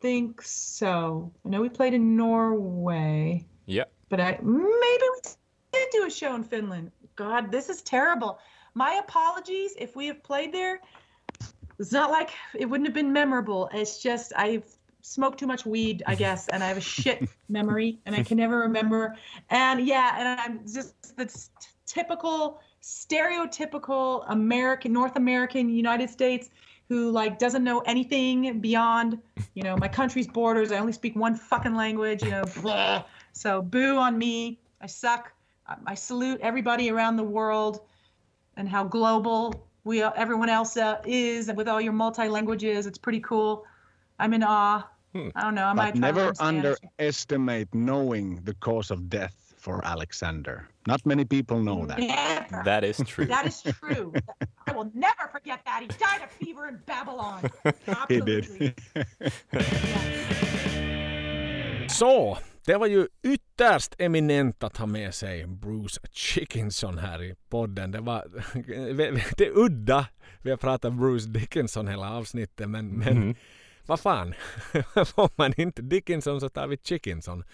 think 0.01 0.41
so. 0.43 1.31
I 1.45 1.49
know 1.51 1.61
we 1.61 1.69
played 1.69 1.95
in 1.95 2.17
Norway, 2.17 3.45
Yeah. 3.67 3.85
but 4.09 4.21
I 4.21 4.39
maybe 4.43 5.05
we 5.15 5.21
did 5.73 5.89
do 5.93 6.07
a 6.07 6.11
show 6.11 6.35
in 6.35 6.45
Finland. 6.45 6.91
God, 7.16 7.51
this 7.51 7.69
is 7.69 7.82
terrible. 7.82 8.39
My 8.74 9.01
apologies 9.03 9.74
if 9.78 9.97
we 9.97 10.07
have 10.07 10.23
played 10.23 10.53
there. 10.53 10.81
It's 11.78 11.93
not 11.93 12.11
like 12.11 12.31
it 12.55 12.66
wouldn't 12.66 12.87
have 12.87 12.95
been 12.95 13.12
memorable. 13.12 13.70
It's 13.73 14.03
just 14.03 14.32
I've 14.37 14.65
smoked 15.03 15.39
too 15.39 15.47
much 15.47 15.65
weed, 15.65 16.03
I 16.07 16.15
guess, 16.15 16.49
and 16.49 16.62
I 16.62 16.69
have 16.69 16.77
a 16.77 16.82
shit 16.82 17.28
memory 17.49 17.99
and 18.05 18.15
I 18.15 18.23
can 18.23 18.37
never 18.37 18.59
remember. 18.59 19.16
And 19.49 19.87
yeah, 19.87 20.16
and 20.19 20.41
I'm 20.41 20.61
just 20.66 21.16
the 21.16 21.49
typical 21.87 22.61
stereotypical 22.82 24.24
American, 24.28 24.93
North 24.93 25.16
American, 25.16 25.69
United 25.69 26.11
States 26.11 26.51
who 26.89 27.11
like 27.11 27.39
doesn't 27.39 27.62
know 27.62 27.81
anything 27.81 28.61
beyond, 28.61 29.19
you 29.55 29.62
know, 29.62 29.77
my 29.77 29.89
country's 29.89 30.27
borders. 30.27 30.73
I 30.73 30.78
only 30.78 30.93
speak 30.93 31.15
one 31.15 31.37
fucking 31.37 31.74
language, 31.74 32.23
you 32.23 32.31
know. 32.31 32.45
blah. 32.61 33.05
So 33.32 33.62
boo 33.62 33.97
on 33.97 34.19
me. 34.19 34.59
I 34.81 34.87
suck. 34.87 35.32
I- 35.71 35.93
I 35.93 35.95
salute 35.95 36.41
everybody 36.43 36.91
around 36.91 37.17
the 37.17 37.29
world 37.39 37.81
and 38.57 38.69
how 38.69 38.85
global 38.85 39.41
we 39.85 40.03
everyone 40.03 40.51
else 40.51 40.77
uh, 40.77 41.01
is, 41.07 41.49
and 41.49 41.57
with 41.57 41.69
all 41.69 41.81
your 41.81 41.93
multi 41.95 42.29
languages, 42.29 42.87
it's 42.87 42.99
pretty 42.99 43.21
cool. 43.21 43.65
I'm 44.19 44.35
in 44.35 44.43
awe. 44.43 44.83
Hmm. 45.15 45.29
I 45.35 45.41
don't 45.43 45.55
know. 45.55 45.65
I 45.65 45.73
might 45.73 45.95
But 45.95 45.99
try 46.01 46.11
never 46.11 46.33
underestimate 46.41 47.69
knowing 47.75 48.41
the 48.45 48.55
cause 48.55 48.91
of 48.91 49.09
death 49.09 49.55
for 49.57 49.85
Alexander. 49.85 50.69
Not 50.87 51.05
many 51.07 51.25
people 51.25 51.59
know 51.61 51.87
that. 51.87 51.99
Never. 51.99 52.63
That 52.65 52.85
is 52.85 52.99
true. 53.07 53.27
That 53.27 53.47
is 53.47 53.63
true. 53.63 54.13
I 54.69 54.73
will 54.73 54.91
never 54.95 55.29
forget 55.33 55.61
that. 55.65 55.81
He 55.83 55.89
died 55.89 56.23
of 56.23 56.31
fever 56.31 56.69
in 56.69 56.79
Babylon. 56.87 57.41
He 58.09 58.21
Absolutely. 58.21 58.75
did. 58.95 59.03
Så, 61.89 62.37
det 62.66 62.74
var 62.77 62.87
ju 62.87 63.07
ytterst 63.23 63.95
eminent 63.99 64.62
att 64.62 64.77
ha 64.77 64.87
med 64.87 65.15
sig 65.15 65.47
Bruce 65.47 66.01
Chickinson 66.12 66.99
här 66.99 67.23
i 67.23 67.35
podden. 67.49 67.91
Det 67.91 68.01
var 68.01 68.24
det 69.37 69.47
är 69.47 69.59
udda. 69.59 70.07
Vi 70.43 70.51
har 70.51 70.57
pratat 70.57 70.93
Bruce 70.93 71.28
Dickinson 71.28 71.89
hela 71.89 72.11
avsnittet 72.11 72.69
men, 72.70 72.89
men 72.89 73.16
Mhm. 73.19 73.35
vad 73.87 74.01
fan. 74.01 74.35
Får 75.07 75.31
man 75.37 75.53
inte 75.61 75.82
Dickinson 75.82 76.41
så 76.41 76.49
tar 76.49 76.66
vi 76.66 76.77
Chickinson. 76.82 77.45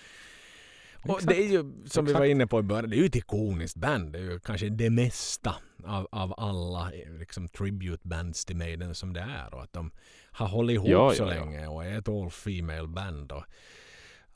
Och 1.08 1.20
det 1.22 1.36
är 1.36 1.48
ju 1.48 1.72
som 1.86 2.04
vi 2.04 2.12
var 2.12 2.20
Exakt. 2.20 2.30
inne 2.30 2.46
på 2.46 2.58
i 2.60 2.62
början, 2.62 2.90
det 2.90 2.96
är 2.96 2.98
ju 2.98 3.06
ett 3.06 3.16
ikoniskt 3.16 3.76
band. 3.76 4.12
Det 4.12 4.18
är 4.18 4.22
ju 4.22 4.40
kanske 4.40 4.68
det 4.68 4.90
mesta 4.90 5.54
av, 5.84 6.08
av 6.12 6.34
alla 6.36 6.92
eh, 6.92 7.12
liksom, 7.18 7.48
tribute 7.48 8.08
bands 8.08 8.44
till 8.44 8.56
Maiden 8.56 8.94
som 8.94 9.12
det 9.12 9.20
är. 9.20 9.54
Och 9.54 9.62
att 9.62 9.72
de 9.72 9.90
har 10.30 10.46
hållit 10.46 10.74
ihop 10.74 10.88
Ja, 10.88 11.12
så 11.14 11.22
ja. 11.22 11.26
länge 11.26 11.66
och 11.66 11.84
är 11.84 11.98
ett 11.98 12.08
all 12.08 12.30
female 12.30 12.86
band. 12.88 13.32
Och 13.32 13.44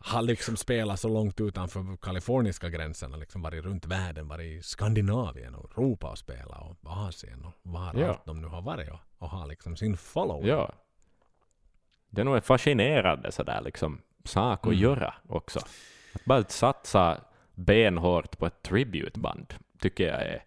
har 0.02 0.22
liksom 0.22 0.56
spelat 0.56 1.00
så 1.00 1.08
långt 1.08 1.40
utanför 1.40 1.96
kaliforniska 1.96 2.68
gränserna. 2.68 3.16
Liksom 3.16 3.42
varit 3.42 3.64
runt 3.64 3.86
världen, 3.86 4.28
varit 4.28 4.58
i 4.58 4.62
Skandinavien 4.62 5.54
och 5.54 5.70
Europa 5.70 6.10
och 6.10 6.18
spelat 6.18 6.62
och 6.62 6.76
Asien 6.90 7.44
och 7.44 7.52
var 7.62 7.94
Ja. 8.00 8.08
allt 8.08 8.24
de 8.26 8.40
nu 8.40 8.46
har 8.46 8.62
varit 8.62 8.90
och, 8.90 8.98
och 9.18 9.30
har 9.30 9.46
liksom 9.46 9.76
sin 9.76 9.96
follow. 9.96 10.46
Ja. 10.46 10.72
Det 12.10 12.20
är 12.20 12.24
nog 12.24 12.36
en 12.36 12.42
fascinerande 12.42 13.32
sådär 13.32 13.60
liksom 13.64 14.02
sak 14.24 14.58
att 14.60 14.66
Mm. 14.66 14.78
göra 14.78 15.14
också. 15.28 15.58
Att 16.14 16.24
bara 16.24 16.44
satsa 16.44 17.20
benhårt 17.54 18.38
på 18.38 18.46
ett 18.46 18.62
tributeband 18.62 19.54
tycker 19.78 20.06
jag 20.08 20.22
är 20.22 20.44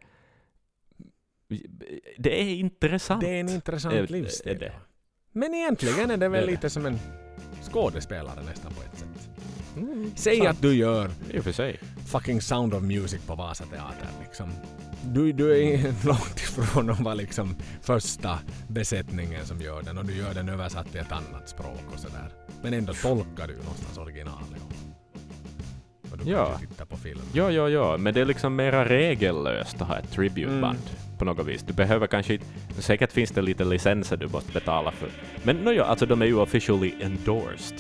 Det 2.18 2.42
är 2.42 2.56
intressant. 2.56 3.22
Det 3.22 3.30
är 3.30 3.40
en 3.40 3.50
intressant 3.50 4.10
livsstil. 4.10 4.72
Men 5.32 5.54
egentligen 5.54 6.12
är 6.12 6.18
det 6.18 6.30
väl 6.30 6.46
lite 6.46 6.70
som 6.70 6.86
en 6.86 7.00
skådespelare 7.72 8.44
nästan 8.46 8.74
på 8.74 8.82
ett 8.82 9.00
sätt. 9.00 9.30
Mm, 9.78 10.12
Säg 10.16 10.38
sant. 10.38 10.50
att 10.50 10.62
du 10.62 10.76
gör 10.76 11.10
I 11.32 11.40
och 11.40 11.44
för 11.44 11.52
sig. 11.52 11.80
fucking 12.06 12.42
Sound 12.42 12.74
of 12.74 12.84
Music 12.84 13.22
på 13.28 13.36
Vasateatern 13.36 14.08
liksom. 14.28 14.50
Du, 15.06 15.32
du 15.32 15.58
är 15.58 15.78
långt 16.08 16.38
ifrån 16.40 16.90
att 16.90 17.00
vara 17.00 17.14
liksom 17.16 17.56
första 17.82 18.40
besättningen 18.68 19.46
som 19.46 19.62
gör 19.62 19.82
den 19.82 19.98
och 19.98 20.06
du 20.06 20.16
gör 20.16 20.34
den 20.34 20.50
översatt 20.50 20.92
till 20.92 21.00
ett 21.00 21.12
annat 21.12 21.50
språk 21.50 21.82
och 21.94 22.00
sådär. 22.00 22.30
Men 22.62 22.74
ändå 22.74 22.94
tolkar 22.94 23.48
du 23.48 23.56
någonstans 23.58 23.98
originalet. 23.98 24.62
Och, 26.12 26.18
du 26.18 26.32
Ja. 26.32 26.46
kan 26.46 26.68
titta 26.68 26.86
på 26.86 26.98
film. 26.98 27.20
Ja, 27.34 27.52
ja, 27.52 27.70
ja, 27.70 27.98
men 27.98 28.14
det 28.14 28.22
är 28.22 28.26
liksom 28.26 28.56
mera 28.56 28.86
regellöst 28.90 29.82
att 29.82 29.88
ha 29.88 29.98
ett 30.00 30.12
tributeband 30.12 30.78
på 31.26 31.34
något 31.34 31.48
vis. 31.48 31.64
Du 31.64 31.74
behöver 31.74 32.08
kanske 32.08 32.34
inte... 32.34 32.46
Säkert 32.82 33.12
finns 33.12 33.32
det 33.32 33.42
lite 33.42 33.64
licenser 33.64 34.18
du 34.18 34.28
måste 34.28 34.52
betala 34.52 34.92
för. 34.92 35.10
Men 35.44 35.56
no, 35.56 35.72
ja, 35.72 35.84
alltså 35.84 36.06
de 36.06 36.22
är 36.22 36.26
ju 36.26 36.36
officially 36.36 36.94
endorsed. 37.00 37.80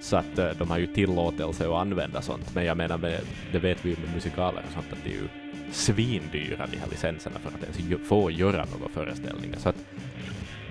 Så 0.00 0.16
att 0.16 0.38
uh, 0.38 0.46
de 0.58 0.70
har 0.70 0.78
ju 0.78 0.86
tillåtelse 0.86 1.68
att 1.68 1.74
använda 1.74 2.22
sånt. 2.22 2.54
Men 2.54 2.64
jag 2.64 2.76
menar, 2.76 2.98
med, 2.98 3.20
det 3.52 3.58
vet 3.58 3.84
vi 3.84 3.90
ju 3.90 3.96
med 3.96 4.14
musikaler 4.14 4.62
och 4.66 4.72
sånt, 4.72 4.86
att 4.92 4.98
det 5.04 5.10
är 5.10 5.14
ju 5.14 5.28
svindyra 5.72 6.66
de 6.72 6.76
här 6.76 6.90
licenserna 6.90 7.38
för 7.38 7.50
att 7.50 7.62
ens 7.62 8.08
få 8.08 8.30
göra 8.30 8.66
några 8.72 8.88
föreställningar. 8.94 9.58
Så 9.58 9.68
att 9.68 9.84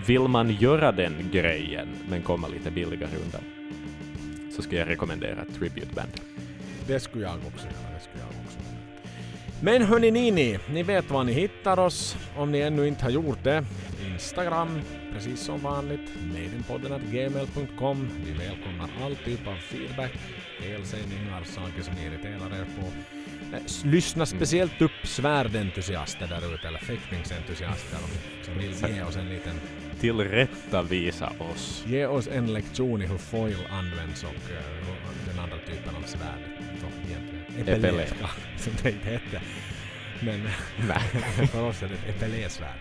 vill 0.08 0.28
man 0.28 0.52
göra 0.52 0.92
den 0.92 1.14
grejen, 1.32 1.88
men 2.10 2.22
komma 2.22 2.48
lite 2.48 2.72
billigare 2.72 3.16
undan, 3.26 3.42
så 4.56 4.62
skulle 4.62 4.80
jag 4.80 4.90
rekommendera 4.90 5.42
ett 5.42 5.60
tributeband. 5.60 6.12
Det 6.88 7.00
skulle 7.00 7.24
jag 7.24 7.36
också 7.48 7.66
göra. 7.66 7.93
Men 9.64 9.82
hörni 9.82 10.12
ni, 10.12 10.32
ni, 10.32 10.60
ni 10.70 10.84
vet 10.84 11.12
var 11.12 11.24
ni 11.24 11.34
hittar 11.34 11.80
oss 11.80 12.18
om 12.38 12.52
ni 12.52 12.60
ännu 12.60 12.88
inte 12.88 13.04
har 13.04 13.12
gjort 13.12 13.44
det. 13.44 13.66
Instagram, 14.12 14.82
precis 15.14 15.40
som 15.40 15.60
vanligt, 15.60 16.10
maidenpodden.gmail.com. 16.34 18.10
Vi 18.26 18.32
välkomnar 18.32 18.90
all 19.04 19.16
typ 19.16 19.48
av 19.48 19.56
feedback, 19.56 20.12
felsägningar, 20.62 21.44
saker 21.44 21.82
som 21.82 21.94
ni 21.94 22.06
irriterar 22.06 22.60
er 22.62 22.66
på. 22.80 22.88
Eh, 23.56 23.92
Lyssna 23.92 24.26
speciellt 24.26 24.82
upp 24.82 25.08
svärdentusiaster 25.08 26.28
där 26.28 26.56
ute, 26.56 26.68
eller 26.68 26.80
fäktningsentusiaster 26.80 28.00
som 28.42 28.54
vill 28.58 28.96
ge 28.96 29.04
oss 29.04 29.16
en 29.16 29.30
liten 29.30 29.56
Tillrättavisa 30.00 31.32
oss. 31.40 31.84
Ge 31.88 32.06
oss 32.06 32.28
en 32.28 32.54
lektion 32.54 33.02
i 33.02 33.06
hur 33.06 33.18
foil 33.18 33.58
används 33.72 34.24
och 34.24 34.30
hur 34.30 35.32
den 35.32 35.40
andra 35.40 35.58
typen 35.58 35.96
av 35.96 36.08
svärd. 36.08 36.54
Ska- 38.08 38.28
som 38.58 38.74
det 38.84 38.90
inte 38.90 39.10
hette. 39.10 39.42
Men 40.22 40.48
för 41.48 41.64
oss 41.64 41.84
är 41.84 41.88
det 41.88 41.94
ett 41.94 42.16
epelé-svärd. 42.16 42.80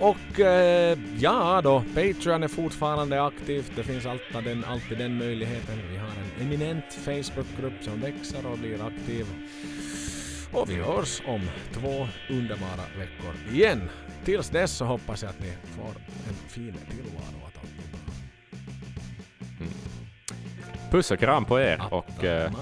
Och 0.00 0.40
eh, 0.40 0.98
ja 1.18 1.60
då, 1.64 1.84
Patreon 1.94 2.42
är 2.42 2.48
fortfarande 2.48 3.22
aktivt. 3.24 3.72
Det 3.76 3.82
finns 3.82 4.06
alltid 4.06 4.44
den, 4.44 4.64
alltid 4.64 4.98
den 4.98 5.18
möjligheten. 5.18 5.78
Vi 5.90 5.96
har 5.96 6.08
en 6.08 6.46
eminent 6.46 6.84
Facebookgrupp 6.92 7.72
som 7.84 8.00
växer 8.00 8.46
och 8.46 8.58
blir 8.58 8.86
aktiv. 8.86 9.26
Och 10.52 10.70
vi 10.70 10.74
hörs 10.74 11.22
om 11.26 11.40
två 11.72 12.08
underbara 12.30 12.84
veckor 12.98 13.34
igen. 13.54 13.88
Tills 14.24 14.48
dess 14.50 14.72
så 14.72 14.84
hoppas 14.84 15.22
jag 15.22 15.30
att 15.30 15.40
ni 15.40 15.52
får 15.76 15.90
en 16.28 16.34
fin 16.48 16.74
tillvaro. 16.90 17.47
Puss 20.90 21.10
och 21.10 21.18
kram 21.18 21.44
på 21.44 21.60
er 21.60 21.82
och 21.90 22.24
eh, 22.24 22.52